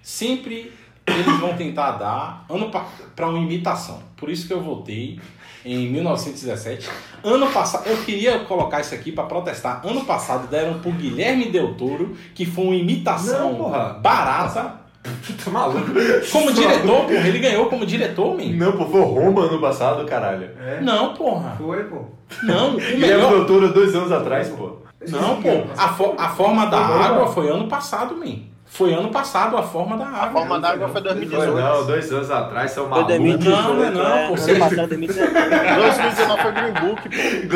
Sempre 0.02 0.70
eles 1.08 1.40
vão 1.40 1.56
tentar 1.56 1.92
dar 1.92 2.46
ano 2.50 2.70
para 3.16 3.28
uma 3.30 3.40
imitação. 3.40 4.02
Por 4.18 4.30
isso 4.30 4.46
que 4.48 4.54
eu 4.54 4.62
votei 4.62 5.18
em 5.66 5.88
1917. 5.90 6.90
Ano 7.24 7.48
passado, 7.48 7.88
eu 7.88 7.96
queria 8.04 8.40
colocar 8.40 8.82
isso 8.82 8.94
aqui 8.94 9.14
para 9.14 9.24
protestar. 9.24 9.82
Ano 9.86 10.04
passado 10.04 10.48
deram 10.50 10.80
pro 10.80 10.92
Guilherme 10.92 11.46
Del 11.52 11.76
Toro, 11.76 12.18
que 12.36 12.46
foi 12.46 12.66
uma 12.66 12.76
imitação 12.76 13.54
Não, 13.54 13.58
porra. 13.60 13.94
barata. 13.94 14.84
Tá 15.44 15.52
maluco? 15.52 15.88
Como 16.32 16.52
diretor, 16.54 17.06
porra, 17.06 17.28
ele 17.28 17.40
ganhou 17.40 17.66
como 17.68 17.86
diretor, 17.86 18.38
man. 18.38 18.54
Não, 18.56 18.72
pô, 18.74 18.86
foi 18.86 19.02
Roma 19.02 19.44
ano 19.44 19.60
passado, 19.60 20.06
caralho. 20.06 20.50
É. 20.66 20.80
Não, 20.82 21.14
porra. 21.14 21.56
Foi, 21.58 21.84
pô. 21.84 22.06
Não, 22.44 22.76
o 22.76 22.78
Guilherme 22.78 23.00
melhor. 23.00 23.30
Del 23.30 23.46
Toro 23.46 23.74
dois 23.74 23.94
anos 23.96 24.12
atrás, 24.14 24.50
pô. 24.50 24.83
Não, 25.10 25.42
pô. 25.42 25.50
A, 25.78 25.88
fo- 25.90 26.16
a 26.18 26.30
forma 26.30 26.66
da 26.68 26.88
Foi 26.88 27.02
água 27.04 27.28
foi 27.28 27.50
ano 27.50 27.68
passado, 27.68 28.16
man. 28.16 28.36
Foi 28.66 28.92
ano 28.92 29.10
passado 29.10 29.56
a 29.56 29.62
forma 29.62 29.96
da 29.98 30.06
água. 30.08 30.24
A 30.26 30.32
forma 30.32 30.60
d'água 30.60 30.88
foi 30.90 31.02
Foi 31.02 31.14
2018. 31.14 31.54
não, 31.56 31.86
dois 31.86 32.12
anos 32.12 32.32
atrás, 32.32 32.72
são 32.72 32.84
Foi 32.90 32.92
malucos. 33.04 33.18
2018, 33.18 33.62
Não, 33.62 33.74
não 33.76 33.84
é 33.84 33.90
não, 33.92 34.02
é. 34.18 34.28
pô. 34.28 34.34
Ano 34.34 34.60
passado, 34.60 34.88
2019. 34.88 35.34
2019 35.76 36.42
foi 36.42 36.52
Green 36.52 36.74
Book, 36.74 37.10
pô. 37.10 37.48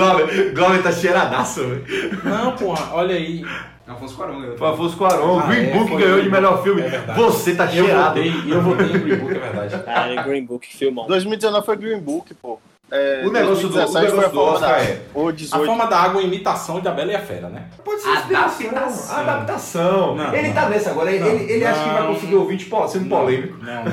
Glauber 0.56 0.84
tá 0.84 0.92
cheiradaço, 0.92 1.62
velho. 1.62 2.22
Não, 2.24 2.52
porra, 2.54 2.94
olha 2.94 3.16
aí. 3.16 3.44
Afonso 3.88 4.16
Cuarón 4.18 4.42
ganhou. 4.42 4.58
Foi 4.58 4.70
Afonso 4.70 4.98
Cuarón, 4.98 5.40
Ah, 5.40 5.48
Green 5.48 5.70
é, 5.70 5.74
Book 5.74 5.90
foi 5.90 6.02
ganhou 6.04 6.22
de 6.22 6.30
melhor 6.30 6.62
filme. 6.62 6.82
é. 6.82 7.00
Você 7.16 7.56
tá 7.56 7.64
Eu 7.66 7.86
cheirado. 7.86 8.16
votei, 8.22 8.34
eu 8.54 8.62
votei 8.62 8.86
em 8.86 9.00
Green 9.00 9.16
Book, 9.18 9.32
é 9.36 9.40
verdade. 9.40 9.84
Cara, 9.84 10.22
Green 10.24 10.46
Book, 10.46 10.68
filmão. 10.68 11.08
2019 11.08 11.66
foi 11.66 11.78
Green 11.78 12.00
Book, 12.00 12.34
pô. 12.36 12.60
É, 12.90 13.24
O 13.28 13.32
negócio 13.32 13.68
do- 13.68 13.74
2017 13.74 13.88
o 13.88 13.92
foi 13.92 14.00
a 14.00 14.28
negócio 14.28 14.32
do 14.32 14.40
Oscar 14.42 14.70
da 14.70 14.82
é- 14.82 15.02
A 15.28 15.32
18. 15.32 15.66
forma 15.66 15.86
da 15.88 15.98
água 16.00 16.22
é 16.22 16.24
imitação 16.26 16.80
da 16.80 16.92
Bela 16.92 17.12
e 17.12 17.16
a 17.16 17.20
Fera, 17.22 17.50
né? 17.50 17.66
Pode 17.84 18.02
ser 18.02 18.10
inspiração. 18.12 18.68
Adaptação. 18.70 19.18
Adaptação. 19.20 20.16
Não, 20.16 20.34
ele 20.34 20.48
não. 20.48 20.54
tá 20.56 20.70
nessa 20.70 20.92
agora. 20.92 21.12
Ele, 21.12 21.20
Não, 21.20 21.28
ele, 21.32 21.52
ele 21.52 21.66
acha 21.66 21.84
que 21.84 21.90
vai 21.90 22.08
conseguir 22.08 22.36
ouvinte 22.36 22.66
po- 22.66 22.88
sendo 22.88 23.10
polêmico. 23.10 23.58
Não, 23.62 23.84
não. 23.84 23.92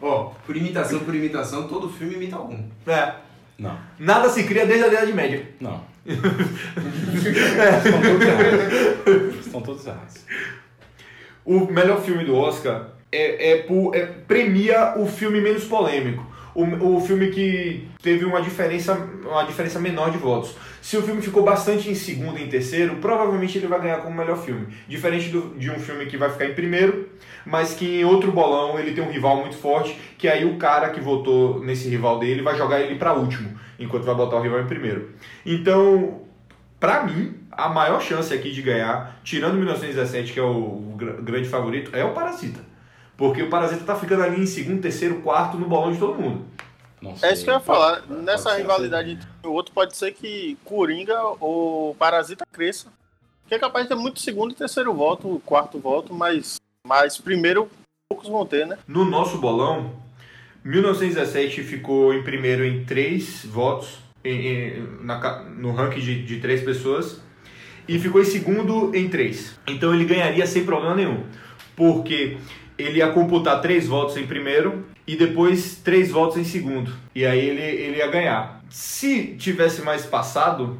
Ó, 0.08 0.30
por 0.46 0.56
imitação, 0.56 1.00
por 1.00 1.14
imitação, 1.14 1.68
todo 1.68 1.90
filme 1.90 2.14
imita 2.14 2.36
algum. 2.36 2.64
É. 2.86 3.12
Não, 3.58 3.76
Nada 3.98 4.28
se 4.30 4.44
cria 4.44 4.64
desde 4.64 4.84
a 4.86 4.88
Idade 4.88 5.12
Média. 5.12 5.46
não. 5.60 5.92
Estão 6.06 8.00
todos 8.00 8.26
errados. 8.26 9.46
Estão 9.46 9.60
todos 9.60 9.86
errados. 9.86 10.14
O 11.44 11.60
melhor 11.66 12.00
filme 12.00 12.24
do 12.24 12.34
Oscar 12.36 12.88
é, 13.12 13.52
é, 13.52 13.56
por- 13.62 13.94
é- 13.94 14.06
premia 14.06 14.94
o 14.96 15.06
filme 15.06 15.40
menos 15.40 15.64
polêmico. 15.64 16.26
O, 16.54 16.96
o 16.96 17.00
filme 17.00 17.28
que 17.30 17.88
teve 18.02 18.24
uma 18.26 18.42
diferença, 18.42 18.92
uma 19.24 19.42
diferença 19.44 19.78
menor 19.78 20.10
de 20.10 20.18
votos. 20.18 20.54
Se 20.82 20.96
o 20.96 21.02
filme 21.02 21.22
ficou 21.22 21.42
bastante 21.42 21.88
em 21.88 21.94
segundo 21.94 22.38
e 22.38 22.42
em 22.44 22.48
terceiro, 22.48 22.96
provavelmente 22.96 23.56
ele 23.56 23.66
vai 23.66 23.80
ganhar 23.80 23.98
como 23.98 24.14
melhor 24.16 24.36
filme. 24.36 24.66
Diferente 24.86 25.30
do- 25.30 25.54
de 25.58 25.70
um 25.70 25.78
filme 25.78 26.04
que 26.06 26.16
vai 26.18 26.28
ficar 26.28 26.44
em 26.46 26.54
primeiro, 26.54 27.08
mas 27.46 27.72
que 27.74 28.00
em 28.00 28.04
outro 28.04 28.30
bolão 28.32 28.78
ele 28.78 28.92
tem 28.92 29.02
um 29.02 29.10
rival 29.10 29.38
muito 29.38 29.56
forte, 29.56 29.96
que 30.18 30.28
aí 30.28 30.44
o 30.44 30.56
cara 30.58 30.90
que 30.90 31.00
votou 31.00 31.62
nesse 31.64 31.88
rival 31.88 32.18
dele 32.18 32.42
vai 32.42 32.56
jogar 32.56 32.80
ele 32.80 32.96
para 32.96 33.14
último, 33.14 33.58
enquanto 33.78 34.04
vai 34.04 34.14
botar 34.14 34.36
o 34.36 34.42
rival 34.42 34.60
em 34.60 34.66
primeiro. 34.66 35.10
Então, 35.46 36.20
Pra 36.80 37.04
mim, 37.04 37.34
a 37.52 37.68
maior 37.68 38.00
chance 38.02 38.34
aqui 38.34 38.50
de 38.50 38.60
ganhar, 38.60 39.20
tirando 39.22 39.54
1917, 39.54 40.32
que 40.32 40.40
é 40.40 40.42
o 40.42 40.94
gr- 40.96 41.22
grande 41.22 41.48
favorito, 41.48 41.94
é 41.94 42.04
o 42.04 42.10
Parasita. 42.10 42.58
Porque 43.22 43.40
o 43.40 43.48
Parasita 43.48 43.84
tá 43.84 43.94
ficando 43.94 44.24
ali 44.24 44.42
em 44.42 44.46
segundo, 44.46 44.82
terceiro, 44.82 45.20
quarto 45.20 45.56
no 45.56 45.66
bolão 45.68 45.92
de 45.92 45.98
todo 46.00 46.20
mundo. 46.20 46.44
Não 47.00 47.16
sei. 47.16 47.28
É 47.28 47.32
isso 47.32 47.44
que 47.44 47.50
eu 47.50 47.54
ia 47.54 47.60
falar. 47.60 48.02
Pode 48.02 48.20
Nessa 48.20 48.50
ser. 48.50 48.56
rivalidade 48.56 49.12
entre 49.12 49.28
um 49.28 49.46
e 49.46 49.46
o 49.46 49.52
outro, 49.52 49.72
pode 49.72 49.96
ser 49.96 50.12
que 50.12 50.58
Coringa 50.64 51.16
ou 51.38 51.94
Parasita 51.94 52.44
cresça. 52.50 52.88
Que 53.46 53.54
é 53.54 53.60
capaz 53.60 53.84
de 53.84 53.90
ter 53.90 53.94
muito 53.94 54.18
segundo 54.18 54.50
e 54.50 54.56
terceiro 54.56 54.92
voto, 54.92 55.40
quarto 55.46 55.78
voto, 55.78 56.12
mas, 56.12 56.56
mas 56.84 57.16
primeiro 57.16 57.68
poucos 58.10 58.28
vão 58.28 58.44
ter, 58.44 58.66
né? 58.66 58.76
No 58.88 59.04
nosso 59.04 59.38
bolão, 59.38 59.92
1917 60.64 61.62
ficou 61.62 62.12
em 62.12 62.24
primeiro 62.24 62.64
em 62.66 62.84
três 62.84 63.44
votos 63.44 64.00
em- 64.24 64.48
em- 64.48 64.88
na 65.02 65.44
no 65.44 65.70
ranking 65.70 66.00
de, 66.00 66.24
de 66.24 66.40
três 66.40 66.60
pessoas 66.64 67.20
e 67.86 68.00
ficou 68.00 68.20
em 68.20 68.24
segundo 68.24 68.92
em 68.96 69.08
três. 69.08 69.56
Então 69.68 69.94
ele 69.94 70.04
ganharia 70.06 70.44
sem 70.44 70.64
problema 70.64 70.96
nenhum, 70.96 71.22
porque 71.76 72.36
ele 72.82 72.98
ia 72.98 73.10
computar 73.12 73.60
três 73.60 73.86
votos 73.86 74.16
em 74.16 74.26
primeiro 74.26 74.84
e 75.06 75.16
depois 75.16 75.76
três 75.76 76.10
votos 76.10 76.36
em 76.36 76.44
segundo. 76.44 76.92
E 77.14 77.24
aí 77.26 77.38
ele, 77.38 77.62
ele 77.62 77.96
ia 77.98 78.06
ganhar. 78.08 78.62
Se 78.70 79.34
tivesse 79.36 79.82
mais 79.82 80.06
passado, 80.06 80.78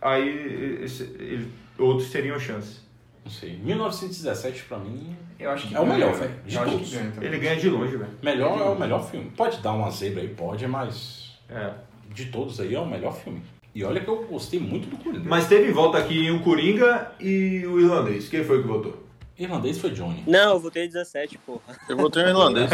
aí 0.00 0.80
esse- 0.82 1.04
ele- 1.18 1.48
outros 1.78 2.10
teriam 2.10 2.38
chance. 2.38 2.78
Não 3.24 3.30
sei. 3.30 3.58
1917 3.62 4.62
pra 4.64 4.78
mim 4.78 5.14
Eu 5.38 5.50
acho 5.50 5.68
que 5.68 5.76
é 5.76 5.78
o 5.80 5.86
melhor, 5.86 6.14
velho. 6.14 6.34
De 6.44 6.56
Eu 6.56 6.64
todos. 6.64 6.92
ganha. 6.92 7.12
Ele 7.20 7.38
ganha 7.38 7.56
de 7.56 7.68
longe, 7.68 7.96
velho. 7.96 8.10
Melhor 8.22 8.58
é 8.60 8.64
o 8.64 8.78
melhor 8.78 9.08
filme. 9.08 9.30
Pode 9.36 9.58
dar 9.58 9.72
uma 9.72 9.88
zebra 9.90 10.20
aí, 10.22 10.28
pode, 10.28 10.66
mas 10.66 11.38
É. 11.48 11.70
de 12.12 12.24
todos 12.26 12.58
aí 12.60 12.74
é 12.74 12.80
o 12.80 12.86
melhor 12.86 13.14
filme. 13.14 13.40
E 13.72 13.84
olha 13.84 14.00
que 14.00 14.08
eu 14.08 14.24
gostei 14.24 14.58
muito 14.58 14.88
do 14.88 14.96
Coringa. 14.96 15.28
Mas 15.28 15.46
teve 15.46 15.70
volta 15.70 15.98
aqui 15.98 16.28
o 16.32 16.40
Coringa 16.40 17.12
e 17.20 17.64
o 17.66 17.78
irlandês. 17.78 18.28
Quem 18.28 18.42
foi 18.42 18.60
que 18.62 18.66
votou? 18.66 19.06
Irlandês 19.38 19.78
foi 19.78 19.90
Johnny. 19.90 20.24
Não, 20.26 20.54
eu 20.54 20.60
votei 20.60 20.88
17, 20.88 21.38
porra. 21.38 21.78
Eu 21.88 21.96
vou 21.96 22.10
ter 22.10 22.26
um 22.26 22.28
irlandês. 22.28 22.68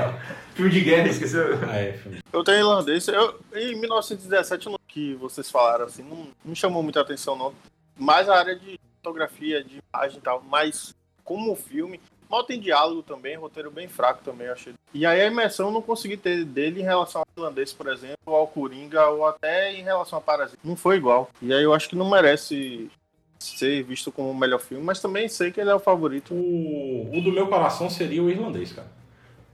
Filme 0.54 0.70
de 0.70 0.80
guerra, 0.80 1.08
esqueceu? 1.08 1.62
É, 1.70 1.92
filme. 1.92 2.20
Eu 2.32 2.42
tenho 2.42 2.58
irlandês. 2.58 3.06
Eu, 3.08 3.38
em 3.54 3.78
1917, 3.78 4.70
no 4.70 4.78
que 4.88 5.14
vocês 5.16 5.50
falaram, 5.50 5.84
assim, 5.84 6.02
não, 6.02 6.28
me 6.42 6.56
chamou 6.56 6.82
muita 6.82 7.02
atenção, 7.02 7.36
não. 7.36 7.52
Mais 7.98 8.28
a 8.30 8.38
área 8.38 8.56
de 8.56 8.80
fotografia, 9.02 9.62
de 9.62 9.82
imagem 9.92 10.16
e 10.16 10.20
tal. 10.22 10.42
Mas, 10.48 10.94
como 11.22 11.54
filme, 11.54 12.00
mal 12.30 12.44
tem 12.44 12.58
diálogo 12.58 13.02
também, 13.02 13.36
roteiro 13.36 13.70
bem 13.70 13.86
fraco 13.86 14.24
também, 14.24 14.46
eu 14.46 14.54
achei. 14.54 14.72
E 14.94 15.04
aí 15.04 15.20
a 15.20 15.26
imersão 15.26 15.66
eu 15.66 15.72
não 15.72 15.82
consegui 15.82 16.16
ter 16.16 16.44
dele 16.46 16.80
em 16.80 16.84
relação 16.84 17.26
irlandês, 17.36 17.74
por 17.74 17.88
exemplo, 17.88 18.34
ao 18.34 18.46
Coringa, 18.46 19.06
ou 19.08 19.26
até 19.26 19.74
em 19.74 19.82
relação 19.82 20.18
a 20.18 20.22
Parasita. 20.22 20.58
Não 20.64 20.76
foi 20.76 20.96
igual. 20.96 21.30
E 21.42 21.52
aí 21.52 21.62
eu 21.62 21.74
acho 21.74 21.90
que 21.90 21.96
não 21.96 22.08
merece 22.08 22.90
ser 23.46 23.82
visto 23.82 24.10
como 24.12 24.30
o 24.30 24.36
melhor 24.36 24.60
filme, 24.60 24.82
mas 24.84 25.00
também 25.00 25.28
sei 25.28 25.50
que 25.50 25.60
ele 25.60 25.70
é 25.70 25.74
o 25.74 25.78
favorito. 25.78 26.32
O, 26.34 27.10
o 27.12 27.20
do 27.20 27.32
meu 27.32 27.46
coração 27.46 27.88
seria 27.90 28.22
o 28.22 28.30
irlandês, 28.30 28.72
cara. 28.72 28.88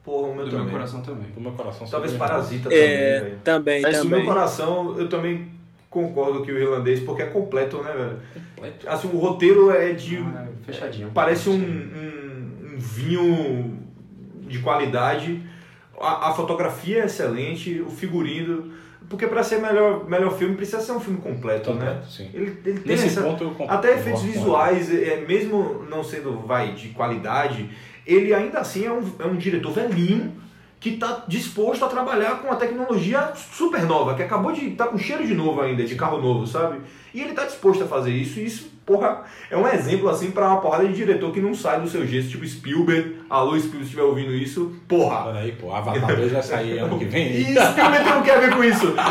Porra, 0.05 0.29
o 0.29 0.35
meu 0.35 0.45
Do 0.45 0.51
também. 0.51 0.65
meu 0.67 0.73
coração 0.75 1.01
também. 1.03 1.31
Do 1.31 1.41
meu 1.41 1.53
coração 1.53 1.87
Talvez 1.87 2.13
Parasita 2.15 2.69
É, 2.75 3.19
também, 3.19 3.21
velho. 3.23 3.39
também, 3.45 3.83
Mas 3.83 3.97
do 3.99 4.03
também. 4.05 4.19
meu 4.19 4.27
coração, 4.35 4.99
eu 4.99 5.09
também 5.09 5.49
concordo 5.89 6.43
que 6.43 6.51
o 6.51 6.59
irlandês, 6.59 7.01
porque 7.01 7.23
é 7.23 7.27
completo, 7.27 7.83
né, 7.83 7.93
velho? 7.93 8.19
Completo. 8.57 8.89
Assim, 8.89 9.09
o 9.09 9.19
roteiro 9.19 9.71
é 9.71 9.93
de. 9.93 10.17
Ah, 10.19 10.49
fechadinho. 10.65 11.11
Parece 11.15 11.49
um, 11.51 11.55
um, 11.55 12.75
um 12.75 12.79
vinho 12.79 13.79
de 14.49 14.59
qualidade. 14.59 15.41
A, 16.01 16.31
a 16.31 16.35
fotografia 16.35 17.03
é 17.03 17.05
excelente, 17.07 17.81
o 17.81 17.91
figurino. 17.91 18.73
Porque 19.13 19.27
para 19.27 19.43
ser 19.43 19.59
melhor, 19.61 20.09
melhor 20.09 20.35
filme 20.39 20.57
precisa 20.57 20.81
ser 20.81 20.93
um 20.93 20.99
filme 21.01 21.21
completo, 21.21 21.75
né? 21.75 21.85
Completo, 21.87 22.11
sim. 22.11 22.31
Ele, 22.33 22.59
ele 22.65 22.81
tem 22.81 22.93
Nesse 22.93 23.09
essa- 23.09 23.21
ponto 23.23 23.45
eu 23.45 23.55
até 23.69 23.93
efeitos 23.99 24.23
visuais, 24.23 24.91
é, 24.91 25.23
mesmo 25.29 25.85
não 25.91 26.03
sendo 26.03 26.39
vai 26.47 26.73
de 26.73 26.89
qualidade, 26.89 27.69
ele 28.07 28.33
ainda 28.33 28.61
assim 28.61 28.87
é 28.87 28.91
um, 28.91 29.03
é 29.19 29.27
um 29.27 29.37
diretor 29.37 29.71
velhinho 29.73 30.33
que 30.81 30.95
está 30.95 31.25
disposto 31.29 31.85
a 31.85 31.89
trabalhar 31.89 32.41
com 32.41 32.51
a 32.51 32.57
tecnologia 32.57 33.33
super 33.37 33.83
nova, 33.85 34.15
que 34.15 34.23
acabou 34.23 34.51
de 34.51 34.71
tá 34.71 34.87
com 34.87 34.97
cheiro 34.97 35.27
de 35.27 35.35
novo 35.35 35.61
ainda, 35.61 35.85
de 35.85 35.95
carro 35.95 36.17
novo, 36.19 36.47
sabe? 36.47 36.81
E 37.13 37.21
ele 37.21 37.31
está 37.33 37.45
disposto 37.45 37.85
a 37.85 37.87
fazer 37.87 38.13
isso, 38.13 38.41
e 38.41 38.47
isso, 38.47 38.72
porra, 38.85 39.25
é 39.51 39.57
um 39.57 39.67
exemplo 39.67 40.09
assim 40.09 40.31
para 40.31 40.49
uma 40.49 40.61
porrada 40.61 40.87
de 40.87 40.95
diretor 40.95 41.33
que 41.33 41.41
não 41.41 41.55
sai 41.55 41.81
do 41.81 41.89
seu 41.89 42.07
gesto, 42.07 42.31
tipo 42.31 42.47
Spielberg. 42.47 43.21
Alô, 43.29 43.51
Spielberg, 43.51 43.79
se 43.79 43.85
estiver 43.85 44.03
ouvindo 44.03 44.35
isso, 44.35 44.77
porra. 44.89 45.33
Peraí, 45.33 45.53
pô, 45.53 45.73
Avatar 45.73 46.17
2 46.17 46.33
vai 46.33 46.43
sair 46.43 46.79
ano 46.79 46.99
que 46.99 47.05
vem. 47.05 47.33
E 47.33 47.45
Spielberg 47.45 48.05
não 48.05 48.23
quer 48.23 48.41
ver 48.41 48.55
com 48.55 48.65
isso. 48.65 48.95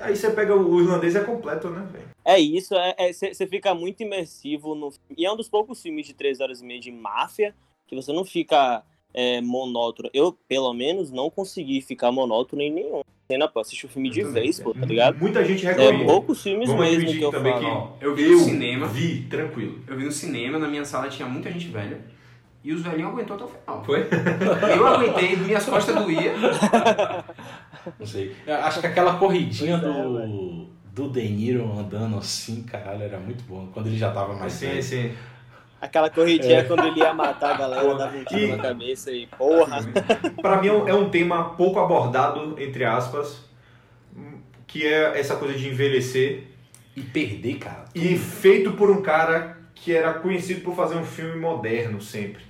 Aí 0.00 0.16
você 0.16 0.30
pega 0.30 0.56
o 0.56 0.80
irlandês 0.80 1.14
é 1.14 1.20
completo, 1.20 1.70
né, 1.70 1.86
velho? 1.92 2.04
É 2.24 2.38
isso, 2.38 2.74
você 3.08 3.46
fica 3.46 3.74
muito 3.74 4.02
imersivo 4.02 4.74
no. 4.74 4.92
E 5.16 5.24
é 5.24 5.32
um 5.32 5.36
dos 5.36 5.48
poucos 5.48 5.80
filmes 5.80 6.06
de 6.06 6.14
3 6.14 6.40
horas 6.40 6.60
e 6.60 6.64
meia 6.64 6.80
de 6.80 6.90
máfia 6.90 7.54
que 7.86 7.94
você 7.94 8.12
não 8.12 8.24
fica 8.24 8.82
é, 9.14 9.40
monótono. 9.40 10.08
Eu, 10.12 10.32
pelo 10.48 10.72
menos, 10.72 11.10
não 11.10 11.30
consegui 11.30 11.80
ficar 11.80 12.10
monótono 12.12 12.62
em 12.62 12.70
nenhum. 12.72 13.02
Cena, 13.30 13.48
pô, 13.48 13.60
assisti 13.60 13.86
o 13.86 13.88
filme 13.88 14.10
de 14.10 14.22
vez, 14.24 14.60
pô, 14.60 14.74
tá 14.74 14.84
ligado? 14.84 15.16
Muita 15.18 15.44
gente 15.44 15.64
É, 15.66 15.70
reclama. 15.70 16.04
poucos 16.04 16.42
filmes 16.42 16.68
Vamos 16.68 16.84
mesmo 16.86 17.10
que 17.12 17.22
eu 17.22 17.30
também 17.30 17.52
falo. 17.52 17.92
que 17.98 18.04
Eu 18.04 18.14
vi 18.14 18.28
no 18.28 18.38
cinema. 18.40 18.86
Vi, 18.88 19.22
tranquilo. 19.22 19.78
Eu 19.86 19.96
vi 19.96 20.04
no 20.04 20.12
cinema, 20.12 20.58
na 20.58 20.68
minha 20.68 20.84
sala 20.84 21.08
tinha 21.08 21.26
muita 21.26 21.50
gente 21.50 21.68
velha. 21.68 22.00
E 22.64 22.72
os 22.72 22.82
velhinhos 22.82 23.10
aguentou 23.10 23.34
até 23.36 23.44
o 23.44 23.48
final. 23.48 23.84
Foi? 23.84 24.06
Eu 24.76 24.86
aguentei, 24.86 25.34
minhas 25.36 25.64
costas 25.66 25.94
doía. 25.96 26.32
Não 27.98 28.06
sei. 28.06 28.36
Eu 28.46 28.54
acho 28.56 28.80
que 28.80 28.86
aquela 28.86 29.18
corridinha 29.18 29.78
do, 29.78 30.66
do 30.94 31.08
De 31.08 31.28
Niro 31.28 31.64
andando 31.76 32.18
assim, 32.18 32.62
caralho, 32.62 33.02
era 33.02 33.18
muito 33.18 33.42
bom. 33.44 33.68
Quando 33.72 33.88
ele 33.88 33.96
já 33.98 34.12
tava 34.12 34.34
mais 34.34 34.52
Sim, 34.52 34.66
velho. 34.66 34.82
sim. 34.82 35.12
Aquela 35.82 36.08
corridinha 36.08 36.60
É. 36.60 36.62
quando 36.62 36.86
ele 36.86 37.00
ia 37.00 37.12
matar 37.12 37.54
a 37.56 37.58
galera, 37.58 37.94
dava 37.96 38.16
um 38.16 38.24
tiro 38.24 38.40
E- 38.40 38.56
na 38.56 38.58
cabeça 38.58 39.10
e 39.10 39.26
porra. 39.26 39.78
Pra 40.40 40.62
mim 40.62 40.68
é 40.68 40.72
um, 40.72 40.88
é 40.88 40.94
um 40.94 41.10
tema 41.10 41.50
pouco 41.56 41.80
abordado, 41.80 42.54
entre 42.58 42.84
aspas, 42.84 43.40
que 44.66 44.86
é 44.86 45.18
essa 45.18 45.34
coisa 45.36 45.54
de 45.58 45.68
envelhecer. 45.68 46.44
E 46.94 47.00
perder, 47.00 47.54
cara. 47.56 47.84
E 47.94 48.16
feito 48.18 48.72
por 48.72 48.90
um 48.90 49.00
cara 49.02 49.56
que 49.74 49.92
era 49.96 50.12
conhecido 50.14 50.60
por 50.60 50.76
fazer 50.76 50.94
um 50.94 51.04
filme 51.04 51.36
moderno 51.40 52.00
sempre. 52.00 52.42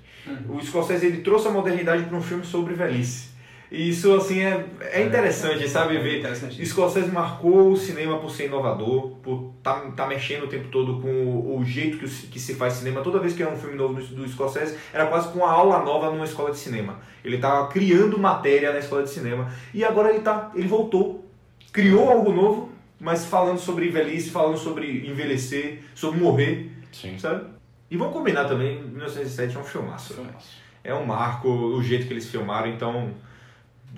O 0.49 0.61
Scorsese 0.61 1.07
ele 1.07 1.23
trouxe 1.23 1.49
a 1.49 1.51
modernidade 1.51 2.03
para 2.05 2.17
um 2.17 2.21
filme 2.23 2.45
sobre 2.45 2.75
velhice. 2.75 3.31
E 3.73 3.89
isso 3.89 4.15
assim 4.15 4.43
é, 4.43 4.67
é 4.81 5.03
interessante, 5.03 5.67
sabe? 5.67 5.97
Ver. 5.97 6.19
Interessante. 6.19 6.65
Scorsese 6.67 7.11
marcou 7.11 7.71
o 7.71 7.77
cinema 7.77 8.19
por 8.19 8.31
ser 8.31 8.45
inovador, 8.45 9.17
por 9.23 9.55
tá, 9.63 9.81
tá 9.97 10.07
mexendo 10.07 10.43
o 10.43 10.47
tempo 10.47 10.69
todo 10.69 11.01
com 11.01 11.09
o, 11.09 11.59
o 11.59 11.65
jeito 11.65 11.97
que, 11.97 12.05
o 12.05 12.09
que 12.09 12.39
se 12.39 12.55
faz 12.55 12.75
cinema. 12.75 13.01
Toda 13.01 13.19
vez 13.19 13.33
que 13.33 13.43
é 13.43 13.49
um 13.49 13.57
filme 13.57 13.75
novo 13.75 13.95
do, 13.95 14.03
do 14.15 14.29
Scorsese, 14.29 14.77
era 14.93 15.07
quase 15.07 15.33
com 15.33 15.39
uma 15.39 15.51
aula 15.51 15.83
nova 15.83 16.11
numa 16.11 16.27
escola 16.27 16.51
de 16.51 16.59
cinema. 16.59 17.01
Ele 17.25 17.39
tava 17.39 17.67
criando 17.69 18.19
matéria 18.19 18.75
na 18.75 18.79
escola 18.79 19.05
de 19.05 19.09
cinema. 19.09 19.51
E 19.73 19.83
agora 19.83 20.11
ele 20.11 20.21
tá. 20.21 20.51
ele 20.55 20.69
voltou. 20.69 21.27
Criou 21.73 22.11
algo 22.11 22.31
novo, 22.31 22.73
mas 23.01 23.25
falando 23.25 23.59
sobre 23.59 23.89
velhice, 23.89 24.29
falando 24.29 24.59
sobre 24.59 25.09
envelhecer, 25.09 25.83
sobre 25.95 26.21
morrer. 26.21 26.71
Sim. 26.93 27.19
Sabe? 27.19 27.47
E 27.91 27.97
vamos 27.97 28.13
combinar 28.13 28.45
também, 28.45 28.83
1907 28.83 29.57
é 29.57 29.59
um 29.59 29.65
filmaço. 29.65 30.13
velho. 30.13 30.29
É 30.85 30.95
um 30.95 31.07
marco, 31.07 31.49
o 31.49 31.83
jeito 31.83 32.07
que 32.07 32.13
eles 32.13 32.31
filmaram, 32.31 32.69
então. 32.69 33.15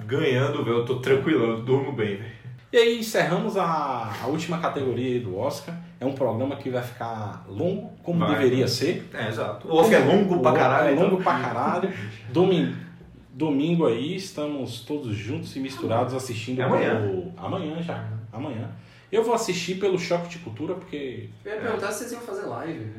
Ganhando, 0.07 0.65
velho, 0.65 0.79
eu 0.79 0.85
tô 0.85 0.97
tranquilo, 0.97 1.45
eu 1.45 1.61
durmo 1.63 1.93
bem, 1.93 2.17
velho. 2.17 2.33
E 2.73 2.77
aí 2.77 2.99
encerramos 2.99 3.57
a, 3.57 4.13
a 4.23 4.27
última 4.27 4.59
categoria 4.59 5.21
do 5.21 5.37
Oscar. 5.39 5.75
É 6.01 6.05
um 6.05 6.13
programa 6.13 6.57
que 6.57 6.69
vai 6.69 6.83
ficar 6.83 7.45
longo, 7.49 7.93
como 8.03 8.19
Vai, 8.19 8.31
deveria 8.37 8.67
vai. 8.67 8.69
ser. 8.69 9.09
É, 9.15 9.29
exato. 9.29 9.69
O 9.69 9.77
Oscar 9.77 10.01
é 10.01 10.05
longo 10.05 10.41
pra 10.41 10.53
caralho, 10.53 10.89
É 10.89 10.93
então. 10.93 11.05
longo 11.09 11.23
pra 11.23 11.39
caralho. 11.39 11.93
Domingo, 12.31 12.75
domingo 13.33 13.87
aí, 13.87 14.17
estamos 14.17 14.81
todos 14.81 15.15
juntos 15.17 15.55
e 15.55 15.61
misturados 15.61 16.13
assistindo. 16.15 16.61
É 16.61 16.65
amanhã. 16.65 17.01
pelo- 17.01 17.33
Amanhã 17.37 17.81
já. 17.81 18.05
Amanhã. 18.33 18.71
Eu 19.13 19.23
vou 19.23 19.35
assistir 19.35 19.77
pelo 19.77 19.97
Choque 19.99 20.29
de 20.29 20.39
Cultura, 20.41 20.75
porque. 20.75 21.31
Eu 21.45 21.55
ia 21.55 21.61
perguntar 21.61 21.93
se 21.93 22.01
vocês 22.01 22.13
iam 22.13 22.21
fazer 22.21 22.47
live. 22.47 22.93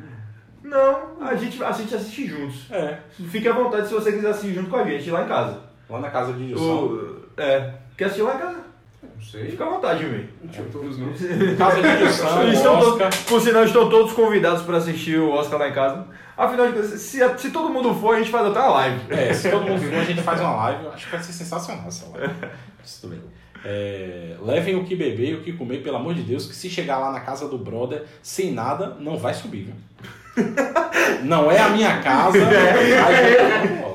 Não, 0.64 1.22
a 1.22 1.36
gente, 1.36 1.62
a 1.64 1.72
gente 1.74 1.94
assiste 1.94 2.26
juntos. 2.28 2.72
É. 2.72 2.98
Fique 3.12 3.48
à 3.48 3.54
vontade 3.54 3.88
se 3.88 3.94
você 3.94 4.12
quiser 4.14 4.30
assistir 4.30 4.54
junto 4.56 4.70
com 4.70 4.78
a 4.78 4.84
gente 4.86 5.12
lá 5.12 5.24
em 5.26 5.28
casa. 5.28 5.62
Lá 5.90 5.99
na 5.99 6.10
casa 6.10 6.34
de 6.34 6.48
Gilson. 6.49 6.64
O- 6.64 7.16
é. 7.38 7.72
Quer 7.98 8.06
assistir 8.06 8.24
lá 8.24 8.36
em 8.36 8.40
casa? 8.40 8.66
Não 9.16 9.22
sei. 9.24 9.52
Fica 9.52 9.66
à 9.66 9.70
vontade, 9.70 10.03
meu. 10.06 10.26
Não 10.44 10.66
todos 10.72 10.98
não. 10.98 11.07
Casa 11.57 11.82
de 11.82 12.03
Oscar. 12.03 12.64
todos, 12.64 13.16
por 13.24 13.41
sinal, 13.41 13.64
estão 13.64 13.90
todos 13.90 14.14
convidados 14.14 14.64
para 14.64 14.78
assistir 14.78 15.20
o 15.20 15.32
Oscar 15.32 15.60
lá 15.60 15.70
em 15.70 15.74
casa. 15.74 16.06
Afinal 16.38 16.68
de 16.68 16.74
contas, 16.74 16.99
se, 16.99 17.38
se 17.38 17.49
todo 17.52 17.70
mundo 17.70 17.94
for, 17.95 18.16
a 18.16 18.18
gente 18.18 18.30
faz 18.30 18.45
até 18.48 18.60
uma 18.60 18.70
live. 18.72 18.99
É, 19.10 19.34
se 19.34 19.49
todo 19.49 19.64
mundo 19.66 19.80
for, 19.82 19.99
a 19.99 20.03
gente 20.03 20.22
faz 20.22 20.41
uma 20.41 20.56
live. 20.56 20.84
Eu 20.86 20.91
acho 20.91 21.06
que 21.06 21.12
vai 21.12 21.24
ser 21.24 21.32
sensacional 21.34 21.88
essa 21.88 22.06
live. 22.18 22.34
Isso 22.84 23.02
tudo 23.02 23.12
bem. 23.12 23.22
É, 23.64 24.36
levem 24.41 24.76
o 24.76 24.84
que 24.84 24.95
beber 24.95 25.30
e 25.32 25.36
o 25.36 25.41
que 25.41 25.53
comer, 25.53 25.82
pelo 25.82 25.95
amor 25.98 26.14
de 26.14 26.22
Deus, 26.24 26.45
que 26.45 26.56
se 26.56 26.70
chegar 26.70 26.98
lá 26.98 27.12
na 27.12 27.22
casa 27.22 27.48
do 27.48 27.57
brother 27.57 28.03
sem 28.22 28.52
nada, 28.52 28.98
não 28.99 29.18
vai 29.18 29.34
subir, 29.34 29.64
viu? 29.66 29.76
Não 31.24 31.49
é 31.49 31.60
a 31.60 31.70
minha 31.70 31.99
casa. 32.02 32.38
É 32.38 33.95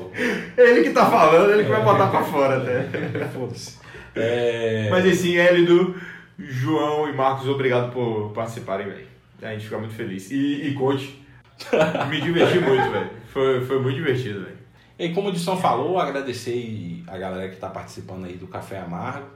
ele 0.57 0.83
que 0.83 0.89
tá 0.91 1.05
falando, 1.05 1.51
ele 1.51 1.63
que 1.63 1.69
vai 1.69 1.83
botar 1.83 2.07
pra 2.07 2.23
fora 2.23 2.57
até. 2.57 3.25
Foda-se. 3.33 3.77
É... 4.15 4.87
Mas 4.89 5.05
assim, 5.05 5.37
Hélio, 5.37 5.95
João 6.37 7.07
e 7.09 7.13
Marcos, 7.13 7.47
obrigado 7.47 7.91
por 7.91 8.31
participarem, 8.31 8.87
velho. 8.87 9.07
A 9.41 9.53
gente 9.53 9.65
fica 9.65 9.77
muito 9.77 9.93
feliz. 9.93 10.29
E, 10.29 10.67
e 10.67 10.73
Conte, 10.73 11.19
me 12.09 12.21
diverti 12.21 12.59
muito, 12.59 12.91
velho. 12.91 13.09
Foi, 13.27 13.65
foi 13.65 13.79
muito 13.81 13.95
divertido, 13.95 14.41
velho. 14.41 14.57
E 14.99 15.09
como 15.09 15.29
o 15.29 15.31
Edson 15.31 15.57
falou, 15.57 15.97
agradecer 15.97 17.03
a 17.07 17.17
galera 17.17 17.47
que 17.47 17.55
está 17.55 17.69
participando 17.69 18.25
aí 18.25 18.37
do 18.37 18.47
Café 18.47 18.79
Amargo. 18.79 19.27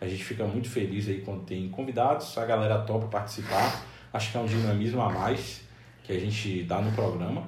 A 0.00 0.08
gente 0.08 0.24
fica 0.24 0.44
muito 0.44 0.68
feliz 0.68 1.08
aí 1.08 1.20
quando 1.20 1.44
tem 1.44 1.68
convidados, 1.68 2.36
a 2.36 2.44
galera 2.44 2.78
topa 2.78 3.06
participar. 3.06 3.84
Acho 4.12 4.32
que 4.32 4.36
é 4.36 4.40
um 4.40 4.46
dinamismo 4.46 5.00
a 5.00 5.08
mais 5.08 5.62
que 6.02 6.12
a 6.12 6.18
gente 6.18 6.64
dá 6.64 6.80
no 6.80 6.90
programa. 6.90 7.44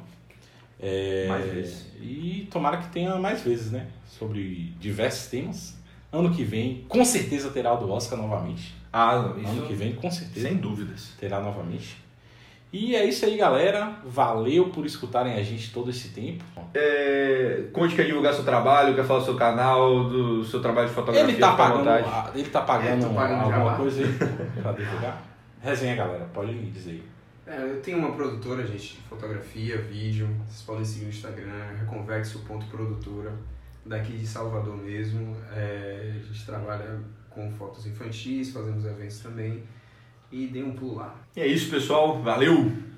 É, 0.87 1.27
Mais 1.29 1.51
vezes. 1.51 1.87
E 2.01 2.47
tomara 2.51 2.77
que 2.77 2.89
tenha 2.89 3.17
mais 3.17 3.41
vezes, 3.43 3.71
né? 3.73 3.87
Sobre 4.07 4.75
diversos 4.79 5.29
temas. 5.31 5.77
Ano 6.13 6.31
que 6.31 6.45
vem, 6.45 6.85
com 6.89 7.03
certeza 7.05 7.51
terá 7.51 7.73
o 7.73 7.77
do 7.79 7.91
Oscar 7.91 8.19
novamente. 8.19 8.75
Ah, 8.93 9.33
isso 9.39 9.51
Ano 9.51 9.67
que 9.67 9.73
vem, 9.75 9.95
com 9.95 10.11
certeza. 10.11 10.47
sem 10.47 10.57
dúvidas. 10.59 11.13
Terá 11.19 11.41
novamente. 11.41 11.97
E 12.73 12.95
é 12.95 13.05
isso 13.05 13.25
aí, 13.25 13.37
galera. 13.37 13.93
Valeu 14.05 14.69
por 14.69 14.85
escutarem 14.85 15.35
a 15.35 15.43
gente 15.43 15.73
todo 15.73 15.91
esse 15.91 16.09
tempo. 16.09 16.45
É, 16.75 17.65
Conte 17.73 17.95
quer 17.95 18.05
divulgar 18.05 18.35
seu 18.35 18.45
trabalho, 18.45 18.95
quer 18.95 19.05
falar 19.05 19.21
do 19.21 19.25
seu 19.25 19.37
canal, 19.37 20.05
do 20.09 20.45
seu 20.45 20.61
trabalho 20.61 20.89
de 20.89 20.95
fotografia. 20.95 21.31
Ele 21.33 21.39
tá 21.41 21.53
pagando, 21.55 21.89
a- 21.89 22.31
ele 22.35 22.49
tá 22.51 22.61
pagando, 22.63 23.07
É, 23.07 23.15
pagando 23.15 23.41
alguma 23.43 23.59
jabá. 23.65 23.77
coisa 23.77 24.03
aí 24.05 24.13
pra 24.63 24.73
divulgar? 24.73 25.23
Resenha, 25.63 25.95
galera. 25.97 26.25
Pode 26.33 26.53
dizer 26.71 26.91
aí. 26.91 27.03
É, 27.47 27.63
eu 27.63 27.81
tenho 27.83 27.99
uma 27.99 28.13
produtora, 28.13 28.67
gente, 28.67 28.97
de 28.97 29.03
fotografia, 29.03 29.77
vídeo. 29.77 30.29
Vocês 30.47 30.63
podem 30.63 30.85
seguir 30.85 31.05
no 31.05 31.11
Instagram, 31.11 31.77
reconvexo.produtora, 31.81 33.33
daqui 33.85 34.17
de 34.17 34.27
Salvador 34.27 34.77
mesmo. 34.77 35.37
É, 35.53 36.15
a 36.15 36.27
gente 36.27 36.47
trabalha 36.47 37.01
com 37.29 37.51
fotos 37.51 37.87
infantis, 37.87 38.51
fazemos 38.51 38.85
eventos 38.87 39.19
também. 39.19 39.63
E 40.33 40.47
dê 40.47 40.63
um 40.63 40.73
pulo 40.73 40.97
lá. 40.97 41.15
E 41.37 41.41
é 41.41 41.47
isso, 41.47 41.71
pessoal. 41.71 42.23
Valeu! 42.23 42.94